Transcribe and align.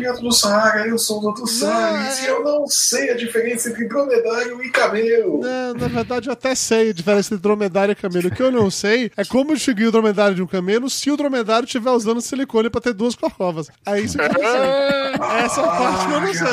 Dentro 0.00 0.22
do 0.22 0.32
Saara, 0.32 0.86
eu 0.86 0.98
sou 0.98 1.22
o 1.22 1.32
Dr. 1.32 1.46
Salles 1.46 2.22
e 2.22 2.26
eu 2.26 2.44
não 2.44 2.66
sei 2.66 3.10
a 3.10 3.16
diferença 3.16 3.70
entre 3.70 3.88
dromedário 3.88 4.62
e 4.62 4.70
camelo. 4.70 5.40
Não, 5.40 5.74
na 5.74 5.88
verdade, 5.88 6.28
eu 6.28 6.32
até 6.32 6.54
sei 6.54 6.90
a 6.90 6.92
diferença 6.92 7.34
entre 7.34 7.42
dromedário 7.42 7.92
e 7.92 7.94
camelo. 7.94 8.28
O 8.28 8.30
que 8.30 8.42
eu 8.42 8.50
não 8.52 8.70
sei 8.70 9.10
é 9.16 9.24
como 9.24 9.54
distinguir 9.54 9.88
o 9.88 9.92
dromedário 9.92 10.34
de 10.34 10.42
um 10.42 10.46
camelo 10.46 10.88
se 10.90 11.10
o 11.10 11.16
dromedário 11.16 11.64
estiver 11.66 11.90
usando 11.90 12.20
silicone 12.20 12.68
pra 12.70 12.80
ter 12.80 12.92
duas 12.92 13.14
corcovas. 13.14 13.68
É 13.86 14.00
isso 14.00 14.18
que 14.18 14.24
eu 14.24 14.28
não 14.28 14.34
sei. 14.34 15.16
Essa 15.46 15.62
parte 15.62 16.06
que 16.06 16.12
eu 16.12 16.20
não 16.20 16.34
sei, 16.34 16.48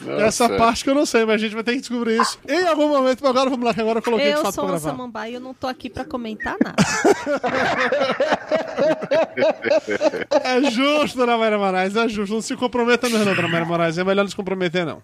entendeu? 0.00 0.20
Essa 0.20 0.48
parte 0.48 0.84
que 0.84 0.90
eu 0.90 0.94
não 0.94 1.06
sei, 1.06 1.24
mas 1.24 1.34
a 1.34 1.38
gente 1.38 1.54
vai 1.54 1.62
ter 1.62 1.72
que 1.74 1.80
descobrir 1.80 2.20
isso 2.20 2.38
em 2.48 2.66
algum 2.66 2.88
momento. 2.88 3.18
Mas 3.22 3.30
agora 3.30 3.50
vamos 3.50 3.64
lá, 3.66 3.74
que 3.74 3.80
agora 3.80 3.98
eu 3.98 4.02
coloquei 4.02 4.26
de 4.28 4.32
Eu 4.32 4.42
fato 4.42 4.54
sou 4.54 4.64
pra 4.64 4.72
uma 4.72 4.80
gravar. 4.80 4.96
samambaia 4.96 5.30
e 5.30 5.34
eu 5.34 5.40
não 5.40 5.52
tô 5.52 5.66
aqui 5.66 5.90
pra 5.90 6.04
comentar 6.04 6.56
nada. 6.62 6.76
É 10.44 10.70
justo, 10.70 11.16
Dona 11.16 11.36
Maria 11.36 11.58
Moraes, 11.58 11.96
é 11.96 12.08
justo. 12.08 12.21
Não 12.30 12.40
se 12.42 12.56
comprometa 12.56 13.08
não, 13.08 13.24
Dona 13.24 13.48
Maria 13.48 13.64
Moraes. 13.66 13.98
É 13.98 14.04
melhor 14.04 14.22
não 14.22 14.30
se 14.30 14.36
comprometer, 14.36 14.84
não. 14.86 15.02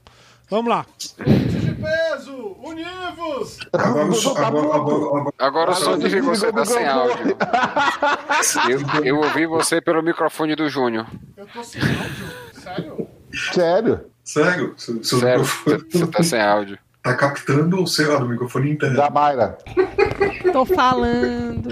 Vamos 0.50 0.70
lá. 0.70 0.86
de 0.98 1.74
peso, 1.74 2.56
univos! 2.62 3.58
Agora, 3.72 4.12
só, 4.12 4.30
agora, 4.36 4.74
agora, 4.74 4.76
agora, 4.76 5.32
Agora 5.38 5.70
o 5.72 5.74
som 5.74 5.98
de 5.98 6.20
você 6.22 6.50
tá 6.50 6.64
sem 6.64 6.86
áudio. 6.86 7.36
Eu, 8.68 9.04
eu 9.04 9.16
ouvi 9.18 9.46
você 9.46 9.80
pelo 9.80 10.02
microfone 10.02 10.54
do 10.56 10.68
Júnior. 10.70 11.06
Eu 11.36 11.46
tô 11.46 11.62
sem 11.62 11.82
áudio? 11.82 12.26
Sério? 12.54 13.06
Sério? 13.34 14.00
Sério? 14.24 14.74
Seu, 14.76 15.04
seu 15.04 15.18
Sério, 15.20 15.40
microfone 15.42 15.84
você 15.92 16.06
tá 16.06 16.22
sem 16.22 16.40
áudio. 16.40 16.78
tá 17.02 17.14
captando, 17.14 17.86
sei 17.86 18.06
lá, 18.06 18.18
do 18.18 18.26
microfone 18.28 18.70
interno. 18.70 18.96
Da 18.96 19.10
Mayra. 19.10 19.58
Tô 20.50 20.64
falando. 20.64 21.68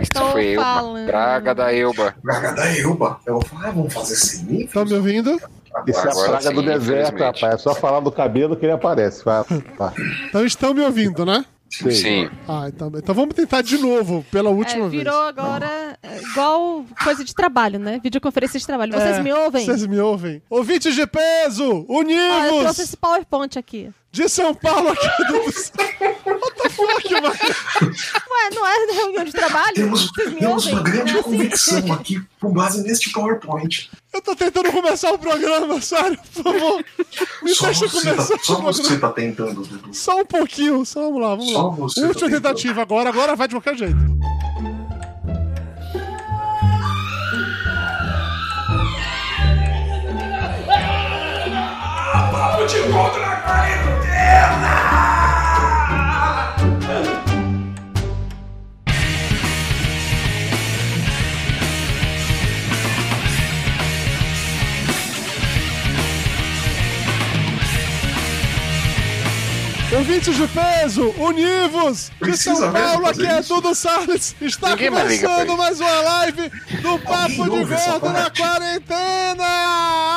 Isso 0.00 0.12
Tô 0.12 0.30
foi 0.32 0.54
falando. 0.54 1.06
Praga 1.06 1.54
da 1.54 1.74
Elba. 1.74 2.14
Praga 2.22 2.52
da 2.52 2.76
Elba. 2.78 3.20
Ela 3.26 3.40
fala, 3.42 3.68
ah, 3.68 3.70
vamos 3.70 3.92
fazer 3.92 4.16
sem 4.16 4.44
mim? 4.44 4.66
Tá 4.66 4.84
me 4.84 4.94
ouvindo? 4.94 5.40
Isso 5.86 6.00
é 6.00 6.10
a 6.10 6.14
praga 6.24 6.40
sim, 6.48 6.54
do 6.54 6.62
deserto, 6.62 7.18
rapaz. 7.22 7.54
É 7.54 7.58
só 7.58 7.74
falar 7.74 8.00
do 8.00 8.10
cabelo 8.10 8.56
que 8.56 8.64
ele 8.64 8.72
aparece. 8.72 9.24
Vai, 9.24 9.44
vai. 9.78 9.92
Então 10.28 10.44
estão 10.44 10.72
me 10.72 10.80
ouvindo, 10.82 11.24
né? 11.26 11.44
Sei. 11.68 11.90
Sim. 11.90 12.30
Ah, 12.48 12.66
então, 12.68 12.90
então 12.94 13.14
vamos 13.14 13.34
tentar 13.34 13.60
de 13.60 13.76
novo, 13.76 14.24
pela 14.30 14.50
última 14.50 14.86
É, 14.86 14.88
vez. 14.88 15.02
virou 15.02 15.20
agora 15.22 15.98
é, 16.00 16.20
igual 16.22 16.84
coisa 17.02 17.24
de 17.24 17.34
trabalho, 17.34 17.78
né? 17.78 18.00
Videoconferência 18.02 18.58
de 18.58 18.64
trabalho. 18.66 18.92
Vocês 18.92 19.18
É, 19.18 19.22
me 19.22 19.32
ouvem? 19.32 19.66
Vocês 19.66 19.84
me 19.86 19.98
ouvem. 19.98 20.40
Ouvintes 20.48 20.94
de 20.94 21.04
peso, 21.06 21.84
Ó, 21.88 22.02
eu 22.02 22.60
trouxe 22.60 22.82
esse 22.82 22.96
PowerPoint 22.96 23.58
aqui. 23.58 23.90
De 24.16 24.28
São 24.30 24.54
Paulo 24.54 24.88
aqui 24.88 25.24
do... 25.26 25.34
What 25.36 26.56
the 26.62 26.70
fuck, 26.70 27.12
mano? 27.12 27.26
Ué, 27.28 28.50
não 28.54 28.66
é 28.66 28.92
reunião 28.94 29.24
de 29.24 29.32
trabalho? 29.32 29.74
Temos, 29.74 30.10
temos 30.12 30.66
uma 30.66 30.80
grande 30.82 31.12
Não 31.12 31.18
é 31.18 31.20
assim? 31.20 31.30
convicção 31.30 31.92
aqui 31.92 32.22
com 32.40 32.50
base 32.50 32.82
neste 32.82 33.12
PowerPoint. 33.12 33.90
Eu 34.14 34.22
tô 34.22 34.34
tentando 34.34 34.72
começar 34.72 35.10
o 35.12 35.18
programa, 35.18 35.78
sério, 35.82 36.18
por 36.32 36.44
favor. 36.44 36.84
Me 37.42 37.54
Só 37.54 37.66
deixa 37.66 37.86
você, 37.88 38.00
começar 38.10 38.36
tá, 38.38 38.42
só 38.42 38.54
programa. 38.54 38.72
você 38.72 38.98
tá 38.98 39.08
tentando, 39.10 39.62
Dudu. 39.62 39.94
Só 39.94 40.18
um 40.20 40.24
pouquinho, 40.24 40.82
só 40.86 41.02
vamos 41.02 41.20
lá, 41.20 41.28
vamos 41.34 41.52
Só 41.52 41.62
lá. 41.68 41.70
você 41.76 42.00
tá 42.00 42.06
Última 42.06 42.30
tentando. 42.30 42.42
tentativa 42.42 42.80
agora, 42.82 43.10
agora 43.10 43.36
vai 43.36 43.46
de 43.48 43.54
qualquer 43.54 43.76
jeito. 43.76 43.96
Papo 52.32 52.66
de 52.66 52.78
volta 52.90 53.18
na! 53.20 53.85
Ouvintes 69.96 70.36
de 70.36 70.46
peso, 70.48 71.08
univos! 71.18 72.10
De 72.20 72.36
São 72.36 72.70
Paulo, 72.72 73.06
aqui 73.06 73.26
é? 73.26 73.40
Dudu 73.40 73.74
Salles. 73.74 74.36
Está 74.40 74.70
Ninguém 74.70 74.90
começando 74.90 75.56
mais 75.56 75.80
uma 75.80 76.00
live 76.00 76.50
do 76.82 76.98
Papo 76.98 77.44
de 77.44 77.64
Gordo 77.64 78.10
na 78.12 78.30
quarentena! 78.30 79.44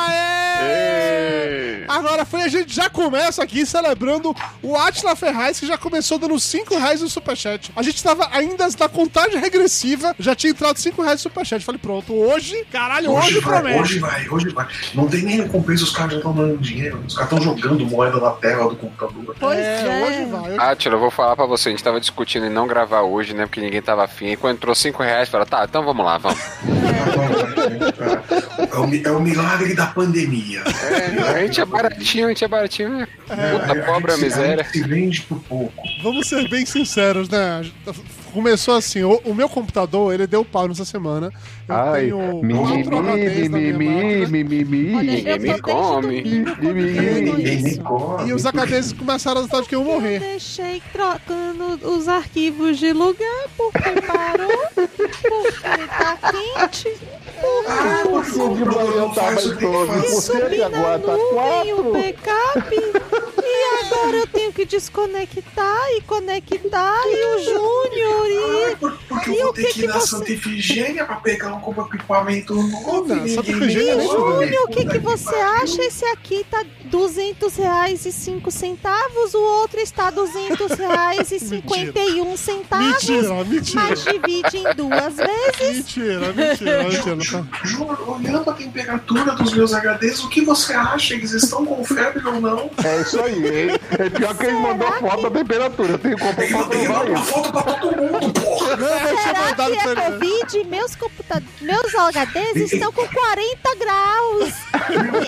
Aê! 0.06 0.29
Agora 1.90 2.24
foi, 2.24 2.42
a 2.42 2.48
gente 2.48 2.74
já 2.74 2.88
começa 2.88 3.42
aqui 3.42 3.66
celebrando 3.66 4.34
o 4.62 4.76
Atila 4.76 5.16
Ferraz, 5.16 5.58
que 5.60 5.66
já 5.66 5.76
começou 5.76 6.18
dando 6.18 6.38
5 6.38 6.76
reais 6.78 7.00
no 7.00 7.08
Superchat. 7.08 7.72
A 7.74 7.82
gente 7.82 8.02
tava 8.02 8.28
ainda 8.32 8.66
na 8.78 8.88
contagem 8.88 9.38
regressiva, 9.40 10.14
já 10.18 10.34
tinha 10.34 10.50
entrado 10.52 10.78
5 10.78 11.02
reais 11.02 11.18
no 11.18 11.22
Superchat. 11.30 11.64
Falei, 11.64 11.80
pronto, 11.80 12.14
hoje, 12.14 12.64
caralho, 12.70 13.10
hoje, 13.10 13.28
Hoje 13.28 13.40
vai, 13.40 13.60
promete. 13.60 13.80
hoje 13.80 13.98
vai, 13.98 14.28
hoje 14.28 14.48
vai. 14.50 14.66
Não 14.94 15.06
tem 15.08 15.22
nem 15.22 15.36
recompensa, 15.42 15.84
os 15.84 15.90
caras 15.90 16.12
já 16.12 16.18
estão 16.18 16.32
dando 16.32 16.56
dinheiro. 16.58 17.02
Os 17.06 17.14
caras 17.14 17.32
estão 17.32 17.44
jogando 17.44 17.84
moeda 17.86 18.18
na 18.20 18.30
tela 18.30 18.68
do 18.68 18.76
computador. 18.76 19.34
Pois 19.38 19.58
é, 19.58 19.80
é. 19.86 20.04
hoje 20.06 20.24
vai. 20.30 20.56
Ah, 20.58 20.76
Tila, 20.76 20.94
eu 20.94 21.00
vou 21.00 21.10
falar 21.10 21.34
pra 21.36 21.46
você. 21.46 21.68
A 21.68 21.72
gente 21.72 21.82
tava 21.84 22.00
discutindo 22.00 22.46
em 22.46 22.50
não 22.50 22.66
gravar 22.66 23.02
hoje, 23.02 23.34
né? 23.34 23.46
Porque 23.46 23.60
ninguém 23.60 23.82
tava 23.82 24.04
afim. 24.04 24.26
E 24.28 24.36
quando 24.36 24.56
entrou 24.56 24.74
5 24.74 25.02
reais, 25.02 25.28
fala, 25.28 25.44
tá, 25.46 25.64
então 25.68 25.84
vamos 25.84 26.04
lá, 26.04 26.18
vamos. 26.18 26.40
É 28.72 28.76
o, 28.76 28.86
mi- 28.86 29.02
é 29.04 29.10
o 29.10 29.20
milagre 29.20 29.74
da 29.74 29.86
pandemia. 29.86 30.62
É, 30.64 31.30
a 31.34 31.38
gente 31.42 31.60
é 31.60 31.66
baratinho, 31.82 32.26
a 32.26 32.28
gente 32.28 32.44
é 32.44 32.48
baratinho, 32.48 32.88
né? 32.90 33.08
Puta, 33.26 33.72
A 33.72 33.84
pobre 33.84 34.12
a 34.12 34.16
se- 34.16 34.24
miséria. 34.24 34.64
gente 34.64 34.72
se 34.72 34.82
vende 34.88 35.20
por 35.22 35.40
pouco. 35.42 35.82
Vamos 36.02 36.28
ser 36.28 36.48
bem 36.48 36.64
sinceros, 36.66 37.28
né? 37.28 37.62
Começou 38.32 38.74
assim, 38.74 39.02
o, 39.02 39.20
o 39.24 39.34
meu 39.34 39.48
computador, 39.48 40.14
ele 40.14 40.26
deu 40.26 40.44
pau 40.44 40.68
nessa 40.68 40.84
semana. 40.84 41.32
Eu 41.68 41.74
Ai, 41.74 42.00
tenho 42.02 42.42
mimimi, 42.42 42.84
quatro 42.84 42.98
HDs 42.98 43.48
na 43.50 43.58
minha 43.58 43.72
mimimi, 43.78 44.20
máquina. 44.20 44.28
mimimi. 44.28 44.94
Olha, 44.96 45.12
Ninguém 45.12 45.34
eu 45.34 45.40
me 45.40 45.60
come. 45.60 46.22
E 48.28 48.32
os 48.32 48.44
HDs 48.46 48.92
começaram 48.92 49.40
a 49.40 49.44
estar 49.44 49.60
de 49.62 49.68
que 49.68 49.74
eu 49.74 49.80
Eu 49.80 49.86
morrer. 49.86 50.20
deixei 50.20 50.82
trocando 50.92 51.88
os 51.88 52.06
arquivos 52.08 52.78
de 52.78 52.92
lugar 52.92 53.46
porque 53.56 54.00
parou, 54.06 54.62
porque 54.74 55.86
tá 55.88 56.18
quente, 56.30 56.96
Ah, 57.66 58.04
Faz 59.14 59.46
o 59.46 59.56
que 59.56 59.60
tem 59.60 59.70
que 59.70 59.72
em 59.72 60.10
12%, 60.10 60.40
fazer. 60.40 60.56
e 60.56 60.62
agora 60.62 60.98
tá 60.98 61.14
tem 61.14 61.72
o 61.74 61.84
4%. 61.84 61.92
backup. 61.92 62.74
E 63.42 63.86
agora 63.86 64.16
eu 64.18 64.26
tenho 64.26 64.52
que 64.52 64.64
desconectar 64.64 65.80
e 65.96 66.00
conectar 66.02 67.02
e 67.06 67.36
o 67.36 67.44
Júnior 67.44 68.19
e... 68.26 68.76
Por- 68.76 68.98
Porque 69.08 69.30
E 69.30 69.36
eu 69.36 69.42
vou 69.42 69.50
o 69.50 69.54
ter 69.54 69.64
que 69.66 69.72
que 69.74 69.82
ir 69.84 69.88
na 69.88 69.94
você- 70.00 70.06
Santa 70.08 70.32
Efigênia 70.32 71.04
pra 71.04 71.16
pegar 71.16 71.54
um 71.54 71.60
equipamento 71.86 72.54
novo. 72.54 73.06
Não, 73.14 73.26
e 73.26 73.34
Santa 73.34 73.50
Efigênia 73.50 74.06
come. 74.06 74.46
Júnior, 74.46 74.64
o 74.64 74.68
que, 74.68 74.84
que 74.86 74.98
você 74.98 75.34
acha? 75.34 75.82
Esse 75.82 76.04
aqui 76.06 76.44
tá 76.50 76.64
200 76.90 77.56
reais 77.56 78.04
e 78.04 78.12
5 78.12 78.50
centavos, 78.50 79.34
o 79.34 79.40
outro 79.40 79.80
está 79.80 80.10
200 80.10 80.72
reais 80.72 81.30
e 81.32 81.38
51 81.40 82.36
centavos. 82.36 82.86
Mentira, 83.08 83.44
mentira. 83.44 83.82
Mas 83.82 84.04
divide 84.04 84.56
em 84.58 84.74
duas 84.74 85.16
vezes. 85.16 85.76
Mentira, 85.76 86.32
mentira, 86.32 86.82
mentira. 87.16 87.48
Juro, 87.64 88.12
olhando 88.12 88.50
a 88.50 88.54
temperatura 88.54 89.32
dos 89.36 89.52
meus 89.52 89.72
HDs, 89.72 90.24
o 90.24 90.28
que 90.28 90.44
você 90.44 90.74
acha? 90.74 91.14
Eles 91.14 91.32
estão 91.32 91.64
com 91.64 91.84
febre 91.84 92.26
ou 92.26 92.40
não? 92.40 92.70
É 92.84 93.00
isso 93.00 93.20
aí. 93.20 93.70
É 93.98 94.10
pior 94.10 94.36
que 94.36 94.46
ele 94.46 94.58
mandou 94.58 94.92
foto 94.94 95.22
da 95.22 95.30
temperatura. 95.30 95.92
Eu 95.92 95.98
tenho 95.98 96.16
que 96.16 96.24
que 96.24 96.52
comprovar 96.52 96.68
mandar 96.68 97.10
uma 97.10 97.20
isso. 97.20 97.32
foto 97.32 97.52
pra 97.52 97.62
todo 97.62 97.96
mundo, 97.96 98.32
porra! 98.40 98.76
Não, 98.76 98.88
eu 98.88 99.18
Será 99.18 99.48
que 99.48 99.54
pra 99.54 100.02
é. 100.02 100.10
Covid? 100.10 100.64
Meus, 100.64 100.96
computa... 100.96 101.42
Meus 101.60 101.92
HDs 101.94 102.72
estão 102.72 102.92
com 102.92 103.06
40 103.06 103.74
graus. 103.76 104.54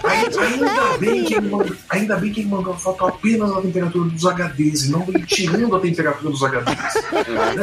É 0.04 0.28
de 0.28 0.38
que 0.38 0.58
febre. 0.58 1.51
Mandou, 1.52 1.76
ainda 1.88 2.16
bem 2.16 2.32
que 2.32 2.40
ele 2.40 2.48
mandou 2.48 2.72
a 2.72 2.76
foto 2.76 3.06
apenas 3.06 3.54
da 3.54 3.60
temperatura 3.60 4.08
dos 4.08 4.24
HDs 4.24 4.84
e 4.84 4.90
não 4.90 5.04
ele 5.08 5.24
tirando 5.24 5.76
a 5.76 5.80
temperatura 5.80 6.30
dos 6.30 6.42
HDs. 6.42 6.94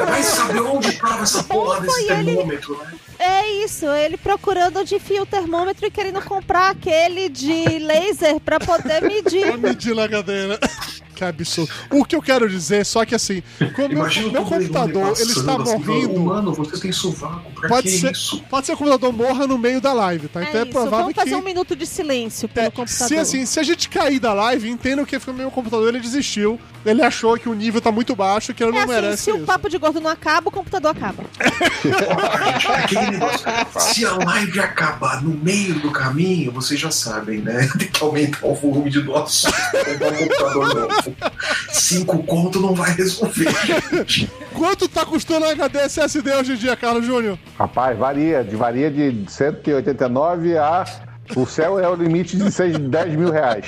Vai 0.08 0.24
saber 0.24 0.62
onde 0.62 0.92
tava 0.94 1.24
essa 1.24 1.44
porra 1.44 1.82
desse 1.82 1.94
foi 1.94 2.18
ele. 2.18 2.26
termômetro, 2.26 2.78
né? 2.78 2.94
É 3.20 3.52
isso, 3.66 3.86
ele 3.86 4.16
procurando 4.16 4.80
onde 4.80 4.96
enfia 4.96 5.22
o 5.22 5.26
termômetro 5.26 5.86
e 5.86 5.92
querendo 5.92 6.22
comprar 6.22 6.70
aquele 6.70 7.28
de 7.28 7.80
laser 7.80 8.40
pra 8.40 8.59
poder 8.59 9.02
medir. 9.02 9.46
Pra 9.46 9.58
medir 9.58 9.94
na 9.94 10.08
cadeira. 10.08 10.58
Que 11.20 11.26
absurdo. 11.26 11.70
O 11.92 12.06
que 12.06 12.16
eu 12.16 12.22
quero 12.22 12.48
dizer, 12.50 12.86
só 12.86 13.04
que 13.04 13.14
assim, 13.14 13.44
como 13.76 13.90
meu, 13.90 14.32
meu 14.32 14.42
o 14.42 14.46
computador 14.46 15.14
ele 15.20 15.32
está 15.32 15.56
assim, 15.62 15.78
morrendo, 15.78 16.20
Mano, 16.22 16.54
você 16.54 16.80
tem 16.80 16.94
sovaco, 16.94 17.52
pra 17.52 17.68
pode 17.68 17.90
que 17.90 17.98
ser, 17.98 18.12
isso? 18.12 18.42
pode 18.50 18.66
ser 18.66 18.72
que 18.72 18.76
o 18.76 18.86
computador 18.86 19.12
morra 19.12 19.46
no 19.46 19.58
meio 19.58 19.82
da 19.82 19.92
live, 19.92 20.30
tá? 20.30 20.42
É 20.42 20.44
Então 20.48 20.62
é 20.62 20.64
isso, 20.64 20.72
provável 20.72 21.00
vamos 21.00 21.16
fazer 21.16 21.32
que 21.32 21.36
um 21.36 21.44
minuto 21.44 21.76
de 21.76 21.86
silêncio 21.86 22.48
pelo 22.48 22.68
É, 22.68 22.72
computador. 22.72 23.08
se, 23.10 23.18
assim, 23.18 23.46
se 23.46 23.60
a 23.60 23.64
gente 23.64 23.90
cair 23.90 24.18
da 24.20 24.32
live, 24.32 24.70
entenda 24.70 25.06
que 25.06 25.20
foi 25.20 25.34
o 25.34 25.38
meu 25.38 25.52
computador, 25.52 25.90
ele 25.90 26.00
desistiu. 26.00 26.58
Ele 26.85 27.03
achou 27.03 27.37
que 27.37 27.49
o 27.49 27.53
nível 27.53 27.81
tá 27.81 27.91
muito 27.91 28.16
baixo, 28.16 28.53
que 28.53 28.64
ele 28.64 28.72
é 28.72 28.76
não 28.76 28.81
assim, 28.81 28.93
merece 28.93 29.23
se 29.23 29.31
o 29.31 29.37
isso. 29.37 29.46
papo 29.46 29.70
de 29.70 29.78
gordo 29.78 29.99
não 29.99 30.09
acaba, 30.09 30.49
o 30.49 30.52
computador 30.52 30.91
acaba. 30.91 31.23
Se 33.79 34.05
a 34.05 34.16
live 34.16 34.59
acabar 34.59 35.22
no 35.22 35.29
meio 35.29 35.76
do 35.79 35.91
caminho, 35.91 36.52
vocês 36.52 36.79
já 36.79 36.91
sabem, 36.91 37.40
né? 37.40 37.70
Tem 37.78 37.87
que 37.87 38.03
aumentar 38.03 38.46
o 38.46 38.55
volume 38.55 38.90
de 38.90 39.02
comprar 39.03 39.26
um 39.26 40.17
computador 40.17 40.76
novo. 40.76 41.16
Cinco 41.72 42.23
conto 42.23 42.59
não 42.59 42.73
vai 42.73 42.91
resolver, 42.93 43.49
gente. 43.91 44.29
Quanto 44.53 44.87
tá 44.87 45.05
custando 45.05 45.46
a 45.46 45.52
HD 45.52 45.79
SSD 45.79 46.32
hoje 46.34 46.53
em 46.53 46.55
dia, 46.55 46.75
Carlos 46.75 47.05
Júnior? 47.05 47.37
Rapaz, 47.58 47.97
varia. 47.97 48.43
De, 48.43 48.55
varia 48.55 48.90
de 48.90 49.25
189 49.29 50.58
a. 50.58 50.85
O 51.35 51.46
céu 51.46 51.79
é 51.79 51.87
o 51.87 51.96
limite 51.96 52.35
de 52.37 52.52
6, 52.52 52.78
10 52.78 53.16
mil 53.16 53.31
reais. 53.31 53.66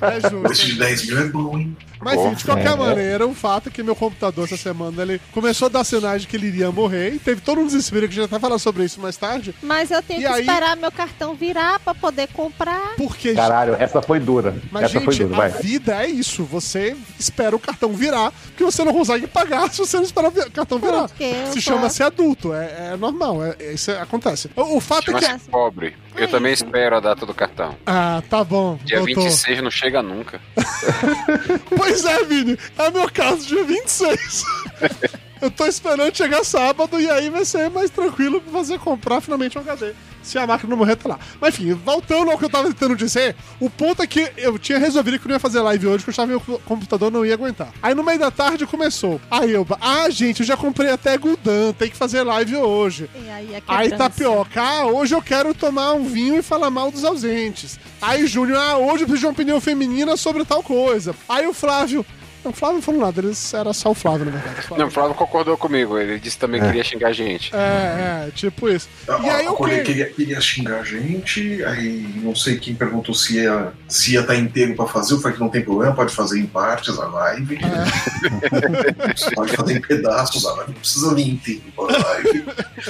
É 0.00 0.18
Esse 0.18 0.30
justo. 0.30 0.66
de 0.66 0.78
10 0.78 1.06
mil 1.06 1.18
é 1.18 1.24
bom, 1.28 1.58
hein? 1.58 1.76
Mas 2.04 2.18
enfim, 2.20 2.34
de 2.34 2.44
qualquer 2.44 2.72
é. 2.72 2.76
maneira, 2.76 3.26
o 3.26 3.32
fato 3.34 3.68
é 3.68 3.72
que 3.72 3.80
meu 3.82 3.94
computador 3.94 4.44
essa 4.44 4.56
semana 4.56 5.02
ele 5.02 5.20
começou 5.30 5.66
a 5.66 5.68
dar 5.68 5.84
sinais 5.84 6.22
de 6.22 6.28
que 6.28 6.36
ele 6.36 6.48
iria 6.48 6.70
morrer 6.72 7.10
e 7.14 7.18
teve 7.18 7.40
todo 7.40 7.60
um 7.60 7.66
desespero 7.66 8.08
que 8.08 8.18
a 8.18 8.22
gente 8.22 8.30
vai 8.30 8.40
falar 8.40 8.58
sobre 8.58 8.84
isso 8.84 9.00
mais 9.00 9.16
tarde. 9.16 9.54
Mas 9.62 9.90
eu 9.92 10.02
tenho 10.02 10.20
E 10.20 10.24
que 10.24 10.28
aí? 10.28 10.40
esperar 10.40 10.76
meu 10.76 10.90
cartão 10.90 11.34
virar 11.34 11.78
pra 11.78 11.94
poder 11.94 12.26
comprar. 12.32 12.94
Porque 12.96 13.34
Caralho, 13.34 13.74
essa 13.78 14.02
foi 14.02 14.18
dura. 14.18 14.56
Mas, 14.72 14.84
essa 14.84 15.00
foi 15.00 15.12
gente, 15.14 15.28
dura, 15.28 15.46
a 15.46 15.48
vai. 15.48 15.62
vida 15.62 16.02
é 16.04 16.08
isso. 16.08 16.42
Você 16.44 16.96
espera 17.20 17.54
o 17.54 17.58
cartão 17.60 17.92
virar, 17.92 18.32
porque 18.46 18.64
você 18.64 18.82
não 18.82 18.92
consegue 18.92 19.28
pagar 19.28 19.70
se 19.70 19.78
você 19.78 19.96
não 19.96 20.04
esperar 20.04 20.28
o 20.28 20.50
cartão 20.50 20.78
virar. 20.78 21.06
Porque 21.08 21.32
Se 21.52 21.60
chama 21.60 21.88
ser 21.88 22.02
adulto, 22.02 22.52
é, 22.52 22.90
é 22.94 22.96
normal, 22.96 23.44
é, 23.44 23.54
é- 23.60 23.72
isso 23.74 23.92
acontece. 23.92 24.50
O, 24.56 24.76
o 24.78 24.80
fato 24.80 25.16
é 25.16 25.20
que. 25.20 25.38
Pobre. 25.48 25.94
Eu 26.16 26.28
também 26.28 26.52
espero 26.52 26.96
a 26.96 27.00
data 27.00 27.24
do 27.26 27.34
cartão. 27.34 27.76
Ah, 27.86 28.22
tá 28.28 28.44
bom. 28.44 28.78
Dia 28.84 28.98
doutor. 28.98 29.24
26 29.24 29.62
não 29.62 29.70
chega 29.70 30.02
nunca. 30.02 30.40
Pois 31.76 32.04
é, 32.04 32.24
Vini. 32.24 32.58
É 32.78 32.90
meu 32.90 33.10
caso, 33.10 33.46
dia 33.46 33.64
26. 33.64 34.44
Eu 35.40 35.50
tô 35.50 35.66
esperando 35.66 36.14
chegar 36.16 36.44
sábado 36.44 37.00
e 37.00 37.10
aí 37.10 37.28
vai 37.28 37.44
ser 37.44 37.68
mais 37.68 37.90
tranquilo 37.90 38.40
pra 38.40 38.52
fazer 38.52 38.78
comprar 38.78 39.20
finalmente 39.20 39.58
um 39.58 39.60
HD. 39.60 39.92
Se 40.22 40.38
a 40.38 40.46
máquina 40.46 40.70
não 40.70 40.76
morrer, 40.76 40.96
tá 40.96 41.08
lá. 41.10 41.18
Mas 41.40 41.54
enfim, 41.54 41.72
voltando 41.72 42.30
ao 42.30 42.38
que 42.38 42.44
eu 42.44 42.50
tava 42.50 42.68
tentando 42.68 42.96
dizer, 42.96 43.34
o 43.60 43.68
ponto 43.68 44.02
é 44.02 44.06
que 44.06 44.30
eu 44.36 44.58
tinha 44.58 44.78
resolvido 44.78 45.18
que 45.18 45.26
eu 45.26 45.28
não 45.28 45.36
ia 45.36 45.40
fazer 45.40 45.60
live 45.60 45.86
hoje, 45.86 46.04
porque 46.04 46.20
eu 46.20 46.40
que 46.40 46.50
meu 46.50 46.60
computador 46.60 47.10
não 47.10 47.24
ia 47.26 47.34
aguentar. 47.34 47.72
Aí 47.82 47.94
no 47.94 48.02
meio 48.02 48.18
da 48.18 48.30
tarde 48.30 48.66
começou. 48.66 49.20
Aí 49.30 49.52
eu, 49.52 49.66
ah, 49.80 50.08
gente, 50.10 50.40
eu 50.40 50.46
já 50.46 50.56
comprei 50.56 50.90
até 50.90 51.16
Guldan, 51.18 51.72
tem 51.72 51.90
que 51.90 51.96
fazer 51.96 52.22
live 52.22 52.56
hoje. 52.56 53.10
E 53.14 53.30
aí, 53.30 53.62
Aí. 53.66 53.90
Tapioca, 53.90 54.62
ah, 54.62 54.86
hoje 54.86 55.14
eu 55.14 55.22
quero 55.22 55.54
tomar 55.54 55.92
um 55.94 56.04
vinho 56.04 56.38
e 56.38 56.42
falar 56.42 56.70
mal 56.70 56.90
dos 56.90 57.04
ausentes. 57.04 57.78
Aí 58.00 58.26
Júnior, 58.26 58.58
ah, 58.58 58.76
hoje 58.76 59.04
eu 59.04 59.08
preciso 59.08 59.20
de 59.20 59.26
uma 59.26 59.32
opinião 59.32 59.60
feminina 59.60 60.16
sobre 60.16 60.44
tal 60.44 60.62
coisa. 60.62 61.14
Aí 61.28 61.46
o 61.46 61.52
Flávio, 61.52 62.04
não, 62.44 62.50
o 62.50 62.54
Flávio 62.54 62.76
não 62.76 62.82
falou 62.82 63.00
nada, 63.00 63.20
eles, 63.20 63.54
era 63.54 63.72
só 63.72 63.90
o 63.90 63.94
Flávio, 63.94 64.26
na 64.26 64.32
verdade. 64.32 64.60
O 64.60 64.62
Flávio- 64.62 64.78
Não, 64.82 64.88
o 64.88 64.90
Flávio 64.90 65.14
concordou 65.14 65.56
comigo. 65.56 65.98
Ele 65.98 66.18
disse 66.18 66.38
também 66.38 66.60
que 66.60 66.66
queria 66.66 66.84
xingar 66.84 67.08
a 67.08 67.12
gente. 67.12 67.54
É, 67.54 68.26
é, 68.28 68.30
tipo 68.34 68.68
isso. 68.68 68.88
E 69.22 69.28
aí 69.30 69.44
eu 69.44 69.52
o 69.52 69.64
quê? 69.64 69.80
queria, 69.80 70.06
queria 70.10 70.40
xingar 70.40 70.80
a 70.80 70.84
gente, 70.84 71.64
aí 71.64 72.06
não 72.22 72.34
sei 72.34 72.56
quem 72.58 72.74
perguntou 72.74 73.14
se 73.14 73.36
ia 73.38 73.72
se 73.88 74.14
ia 74.14 74.20
estar 74.20 74.34
inteiro 74.36 74.74
pra 74.74 74.86
fazer, 74.86 75.14
eu 75.14 75.20
falei 75.20 75.36
que 75.36 75.42
não 75.42 75.50
tem 75.50 75.62
problema, 75.62 75.94
pode 75.94 76.14
fazer 76.14 76.38
em 76.40 76.46
partes 76.46 76.98
a 76.98 77.06
live. 77.06 77.58
É. 77.62 79.34
pode 79.34 79.56
fazer 79.56 79.76
em 79.76 79.80
pedaços 79.80 80.44
a 80.46 80.52
live, 80.54 80.72
não 80.72 80.78
precisa 80.80 81.14
vir 81.14 81.28
inteiro 81.28 81.62
pra 81.76 81.84
live. 81.84 82.44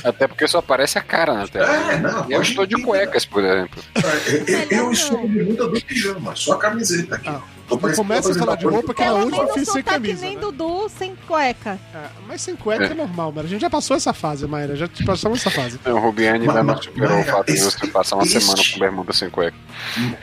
Até 0.04 0.26
porque 0.28 0.46
só 0.48 0.58
aparece 0.58 0.98
a 0.98 1.02
cara 1.02 1.34
na 1.34 1.48
tela. 1.48 1.92
É, 1.92 1.98
não, 1.98 2.30
Eu 2.30 2.42
estou 2.42 2.64
de 2.66 2.80
cuecas, 2.82 3.24
por 3.24 3.44
exemplo. 3.44 3.82
Eu, 3.94 4.54
eu, 4.54 4.66
eu 4.70 4.92
estou 4.92 5.20
de 5.26 5.28
bermuda 5.28 5.68
do 5.68 5.80
pijama, 5.80 6.34
só 6.36 6.52
a 6.54 6.58
camiseta 6.58 7.16
aqui. 7.16 7.28
Ah, 7.28 7.40
não 7.70 7.78
começa 7.94 8.30
a 8.30 8.34
falar 8.34 8.56
de 8.56 8.66
roupa 8.66 8.94
que 8.94 9.04
na 9.04 9.12
última 9.14 9.44
eu 9.44 9.54
fiz 9.54 9.68
sem 9.68 9.82
tá 9.82 9.92
camisa. 9.92 10.14
que 10.14 10.20
nem 10.22 10.34
né? 10.36 10.40
Dudu 10.40 10.88
sem 10.88 11.14
cueca. 11.26 11.78
É, 11.94 12.06
mas 12.26 12.42
sem 12.42 12.54
cueca 12.56 12.84
é 12.84 12.94
normal, 12.94 13.32
mas 13.34 13.44
a 13.46 13.48
gente 13.48 13.60
já 13.60 13.70
passou 13.70 13.96
essa 13.96 14.12
fase, 14.12 14.46
Mayra. 14.46 14.76
Já 14.76 14.88
passamos 15.04 15.40
essa 15.40 15.50
fase. 15.50 15.78
O 15.84 15.98
Rubiane 15.98 16.46
ainda 16.48 16.62
não 16.62 16.74
o 16.74 17.24
fato 17.24 17.52
de 17.52 17.60
você 17.60 17.86
passar 17.88 18.16
uma 18.16 18.24
esse- 18.24 18.40
semana 18.40 18.62
com 18.72 18.78
bermuda 18.78 19.12
sem 19.12 19.30
cueca. 19.30 19.56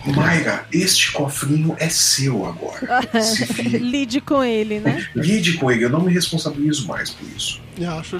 Mayra, 0.05 0.65
este 0.71 1.11
cofrinho 1.11 1.75
é 1.79 1.89
seu 1.89 2.45
agora. 2.45 3.01
Lide 3.63 4.21
com 4.21 4.43
ele, 4.43 4.79
né? 4.79 5.05
Lide 5.15 5.53
com 5.57 5.71
ele, 5.71 5.85
eu 5.85 5.89
não 5.89 6.01
me 6.01 6.13
responsabilizo 6.13 6.87
mais 6.87 7.09
por 7.09 7.27
isso. 7.35 7.61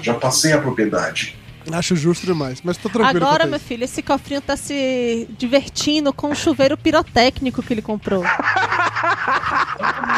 Já 0.01 0.13
passei 0.13 0.53
a 0.53 0.57
propriedade. 0.59 1.37
Acho 1.71 1.95
justo 1.95 2.25
demais, 2.25 2.61
mas 2.63 2.77
tô 2.77 2.89
tranquilo. 2.89 3.25
Agora, 3.25 3.45
meu 3.45 3.59
filho, 3.59 3.83
esse 3.83 4.01
cofrinho 4.01 4.41
tá 4.41 4.55
se 4.55 5.27
divertindo 5.37 6.11
com 6.13 6.31
o 6.31 6.35
chuveiro 6.35 6.77
pirotécnico 6.77 7.61
que 7.61 7.73
ele 7.73 7.81
comprou. 7.81 8.23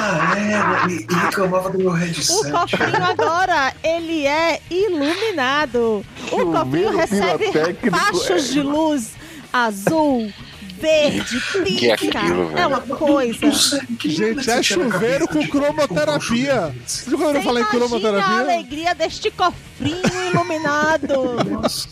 Ah, 0.03 0.33
é, 0.35 0.91
e 0.91 1.05
reclamava 1.25 1.69
do 1.69 1.77
meu 1.77 1.91
O 1.91 2.51
cofrinho 2.51 3.03
agora, 3.03 3.73
ele 3.83 4.25
é 4.25 4.59
iluminado. 4.69 6.03
O 6.31 6.45
cofrinho 6.51 6.95
recebe 6.95 7.51
fachos 7.91 8.49
é. 8.49 8.53
de 8.53 8.61
luz 8.61 9.11
azul, 9.53 10.31
verde, 10.81 11.42
Que 11.78 11.89
é 11.89 11.94
aquilo, 11.94 12.48
velho? 12.48 12.57
É 12.57 12.68
uma 12.68 12.81
coisa. 12.81 13.51
Gente, 14.04 14.50
é 14.50 14.63
chuveiro 14.63 15.28
com 15.28 15.48
cromoterapia. 15.48 16.75
Você 16.86 17.10
já 17.12 17.18
ouviu 17.18 17.42
falar 17.42 17.60
em 17.60 17.63
imagina 17.63 17.66
a 17.66 17.69
cromoterapia? 17.69 18.39
alegria 18.39 18.95
deste 18.95 19.30
cofrinho 19.31 20.01
iluminado. 20.31 21.13
Nossa. 21.50 21.88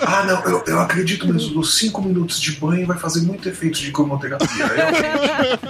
Ah, 0.00 0.24
não, 0.24 0.42
eu, 0.44 0.64
eu 0.66 0.80
acredito 0.80 1.26
mesmo, 1.32 1.54
nos 1.54 1.76
5 1.78 2.02
minutos 2.02 2.40
de 2.40 2.52
banho 2.52 2.86
vai 2.86 2.98
fazer 2.98 3.20
muito 3.22 3.48
efeito 3.48 3.78
de 3.78 3.92
cromoterapia. 3.92 4.48
Realmente, 4.66 5.60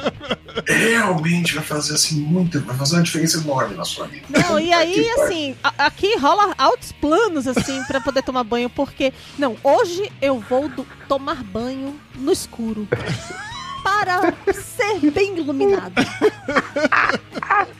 realmente 0.67 1.55
vai 1.55 1.65
fazer 1.65 1.95
assim 1.95 2.21
muito, 2.21 2.61
vai 2.61 2.77
fazer 2.77 2.97
uma 2.97 3.03
diferença 3.03 3.39
enorme 3.39 3.75
na 3.77 3.85
sua 3.85 4.07
vida. 4.07 4.27
Não, 4.29 4.59
e 4.59 4.73
aí, 4.73 5.05
pariu. 5.09 5.25
assim, 5.25 5.57
a- 5.63 5.87
aqui 5.87 6.17
rola 6.19 6.55
altos 6.59 6.93
planos, 6.93 7.47
assim, 7.47 7.83
pra 7.85 8.01
poder 8.01 8.23
tomar 8.23 8.45
banho, 8.45 8.71
porque, 8.71 9.13
não, 9.39 9.57
hoje 9.63 10.11
eu 10.21 10.39
vou 10.41 10.69
do- 10.69 10.87
tomar 11.11 11.43
banho 11.43 11.99
no 12.15 12.31
escuro. 12.31 12.87
Para 13.83 14.33
ser 14.53 15.11
bem 15.11 15.37
iluminado. 15.39 15.95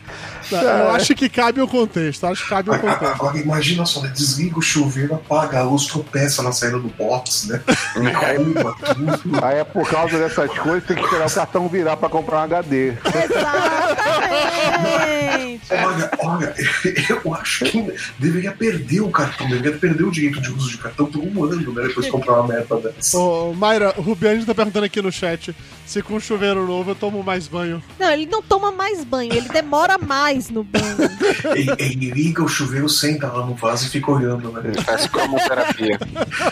Eu 0.51 0.91
acho 0.91 1.15
que 1.15 1.29
cabe 1.29 1.61
o 1.61 1.69
contexto. 1.69 2.27
Acho 2.27 2.43
que 2.43 2.49
cabe 2.49 2.71
o 2.71 2.79
contexto. 2.79 3.05
agora 3.05 3.39
imagina 3.39 3.87
só, 3.87 4.01
né? 4.01 4.09
Desliga 4.09 4.59
o 4.59 4.63
chuveiro, 4.63 5.15
apaga 5.15 5.61
a 5.61 5.63
luz, 5.63 5.87
tropeça 5.87 6.43
na 6.43 6.53
saída 6.53 6.79
do 6.79 6.89
box, 6.89 7.49
né? 7.49 7.63
Tudo. 7.95 9.45
Aí 9.45 9.59
é 9.59 9.65
por 9.65 9.89
causa 9.89 10.19
dessas 10.19 10.51
coisas 10.59 10.85
tem 10.85 10.97
que 10.97 11.03
esperar 11.03 11.29
o 11.29 11.31
cartão 11.51 11.69
virar 11.69 11.97
pra 11.97 12.09
comprar 12.09 12.39
um 12.39 12.43
HD. 12.43 12.95
Exatamente. 13.25 15.61
Olha, 15.71 16.11
olha, 16.19 16.55
eu 17.09 17.35
acho 17.35 17.65
que 17.65 17.95
deveria 18.19 18.51
perder 18.53 19.01
o 19.01 19.11
cartão, 19.11 19.49
deveria 19.49 19.79
perder 19.79 20.05
o 20.05 20.11
direito 20.11 20.41
de 20.41 20.53
uso 20.53 20.71
de 20.71 20.79
cartão 20.79 21.07
por 21.07 21.23
um 21.23 21.45
ano, 21.45 21.73
né? 21.73 21.89
Depois 21.89 22.07
de 22.07 22.13
comprar 22.13 22.41
uma 22.41 22.49
merda 22.49 22.77
dessa. 22.77 23.19
Ô, 23.19 23.53
Mayra, 23.55 23.95
o 23.97 24.03
Rubiane 24.03 24.45
tá 24.45 24.55
perguntando 24.55 24.87
aqui 24.87 25.03
no 25.03 25.13
chat 25.13 25.55
se 25.91 26.03
com 26.03 26.21
chuveiro 26.21 26.67
novo 26.67 26.93
eu 26.93 26.95
tomo 26.95 27.23
mais 27.23 27.49
banho. 27.49 27.83
Não, 27.99 28.13
ele 28.13 28.27
não 28.27 28.41
toma 28.41 28.71
mais 28.71 29.03
banho, 29.03 29.33
ele 29.33 29.49
demora 29.49 29.99
mais 30.11 30.51
no 30.51 30.65
banho. 30.65 30.97
Ele, 31.55 31.71
ele 31.79 32.11
liga 32.11 32.43
o 32.43 32.49
chuveiro, 32.49 32.89
senta 32.89 33.29
lá 33.29 33.47
no 33.47 33.55
vaso 33.55 33.87
e 33.87 33.89
fica 33.89 34.11
olhando, 34.11 34.51
né? 34.51 34.61
Ele 34.65 34.83
faz 34.83 35.07
cromoterapia. 35.07 35.99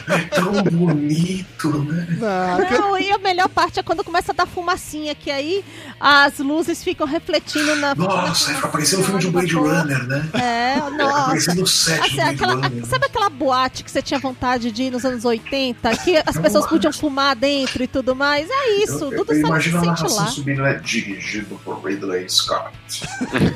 É 0.08 0.18
tão 0.34 0.62
bonito, 0.62 1.82
né? 1.84 2.06
Ah, 2.22 2.58
Não, 2.70 2.96
e 2.98 3.10
a 3.10 3.18
melhor 3.18 3.48
parte 3.48 3.80
é 3.80 3.82
quando 3.82 4.04
começa 4.04 4.30
a 4.32 4.34
dar 4.34 4.46
fumacinha, 4.46 5.14
que 5.14 5.30
aí 5.30 5.64
as 5.98 6.38
luzes 6.38 6.82
ficam 6.84 7.06
refletindo 7.06 7.74
na. 7.76 7.94
Nossa, 7.94 8.54
fica 8.54 8.68
parecendo 8.68 9.02
um 9.02 9.04
filme 9.04 9.20
de 9.20 9.26
um 9.28 9.32
Blade 9.32 9.54
Runner, 9.54 10.04
né? 10.06 10.28
É, 10.34 10.74
Fica 10.74 10.90
nossa. 10.90 11.24
parecendo 11.26 11.62
o 11.62 11.66
set 11.66 12.00
Assim, 12.00 12.10
do 12.10 12.16
Blade 12.16 12.34
aquela, 12.34 12.54
Runner. 12.54 12.86
sabe 12.86 13.06
aquela 13.06 13.28
boate 13.30 13.84
que 13.84 13.90
você 13.90 14.02
tinha 14.02 14.20
vontade 14.20 14.70
de 14.70 14.84
ir 14.84 14.90
nos 14.92 15.04
anos 15.04 15.24
80? 15.24 15.96
Que 15.98 16.16
as 16.24 16.38
pessoas 16.38 16.66
podiam 16.66 16.92
fumar 16.92 17.34
dentro 17.34 17.82
e 17.82 17.86
tudo 17.88 18.14
mais? 18.14 18.48
É 18.48 18.70
isso, 18.84 19.04
Eu, 19.04 19.12
eu, 19.12 19.18
tudo 19.18 19.32
eu 19.32 19.40
só 19.40 19.46
imagino 19.48 19.78
a 19.78 19.80
sente 19.80 20.02
narração 20.02 20.16
lá. 20.24 20.26
subindo, 20.30 20.62
né? 20.62 20.80
Dirigido 20.84 21.58
por 21.64 21.84
Ridley 21.84 22.28
Scott. 22.28 22.72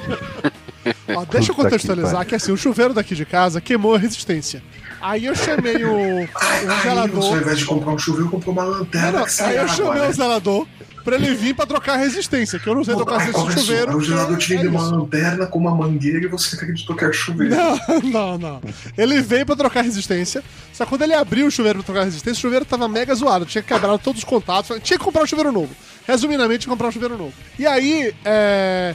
ó, 1.15 1.25
deixa 1.25 1.53
eu 1.53 1.55
contextualizar 1.55 2.21
que 2.23 2.31
que 2.31 2.35
assim, 2.35 2.53
o 2.53 2.57
chuveiro 2.57 2.95
daqui 2.95 3.15
de 3.15 3.25
casa 3.25 3.61
queimou 3.61 3.95
a 3.95 3.99
resistência. 3.99 4.63
Aí 5.01 5.25
eu 5.27 5.35
chamei 5.35 5.85
o, 5.85 6.23
o 6.23 6.29
ai, 6.41 6.65
você, 6.65 6.69
ao 6.69 6.81
zelador. 6.83 7.37
invés 7.39 7.59
de 7.59 7.65
comprar 7.65 7.93
um 7.93 7.99
chuveiro, 7.99 8.31
comprou 8.31 8.53
uma 8.55 8.65
lanterna 8.65 9.13
não, 9.21 9.27
aí 9.47 9.57
eu 9.57 9.63
água, 9.63 9.75
chamei 9.75 10.01
né? 10.03 10.09
o 10.09 10.13
zelador 10.13 10.67
pra 11.03 11.17
ele 11.17 11.35
vir 11.35 11.55
pra 11.55 11.67
trocar 11.67 11.95
a 11.95 11.97
resistência, 11.97 12.61
que 12.61 12.69
eu 12.69 12.75
não 12.77 12.85
sei 12.85 12.95
trocar 12.95 13.17
esse 13.17 13.37
olha 13.37 13.51
só, 13.53 13.59
chuveiro. 13.59 13.91
aí 13.91 13.97
o 13.97 14.01
gerador 14.01 14.37
te 14.39 14.49
vendeu 14.51 14.67
é 14.69 14.71
uma 14.71 14.83
isso. 14.83 14.95
lanterna 14.95 15.47
com 15.47 15.59
uma 15.59 15.75
mangueira 15.75 16.25
e 16.25 16.29
você 16.29 16.55
acreditou 16.55 16.95
que 16.95 17.03
era 17.03 17.13
chuveiro. 17.13 17.55
Não, 17.55 17.79
não, 18.05 18.39
não. 18.39 18.61
Ele 18.97 19.21
veio 19.21 19.45
pra 19.45 19.57
trocar 19.57 19.83
resistência. 19.83 20.43
Só 20.73 20.85
que 20.85 20.91
quando 20.91 21.03
ele 21.03 21.15
abriu 21.15 21.49
o 21.49 21.51
chuveiro 21.51 21.81
pra 21.81 21.87
trocar 21.87 22.05
resistência, 22.05 22.39
o 22.39 22.43
chuveiro 22.43 22.65
tava 22.65 22.87
mega 22.87 23.13
zoado. 23.17 23.45
Tinha 23.45 23.63
quebrado 23.63 23.99
todos 23.99 24.21
os 24.21 24.25
contatos. 24.25 24.79
Tinha 24.83 24.97
que 24.97 25.05
comprar 25.05 25.25
um 25.25 25.27
chuveiro 25.27 25.51
novo. 25.51 25.75
Resumidamente, 26.07 26.69
comprar 26.69 26.87
um 26.87 26.93
chuveiro 26.93 27.19
novo. 27.19 27.33
E 27.59 27.67
aí, 27.67 28.15
é. 28.25 28.95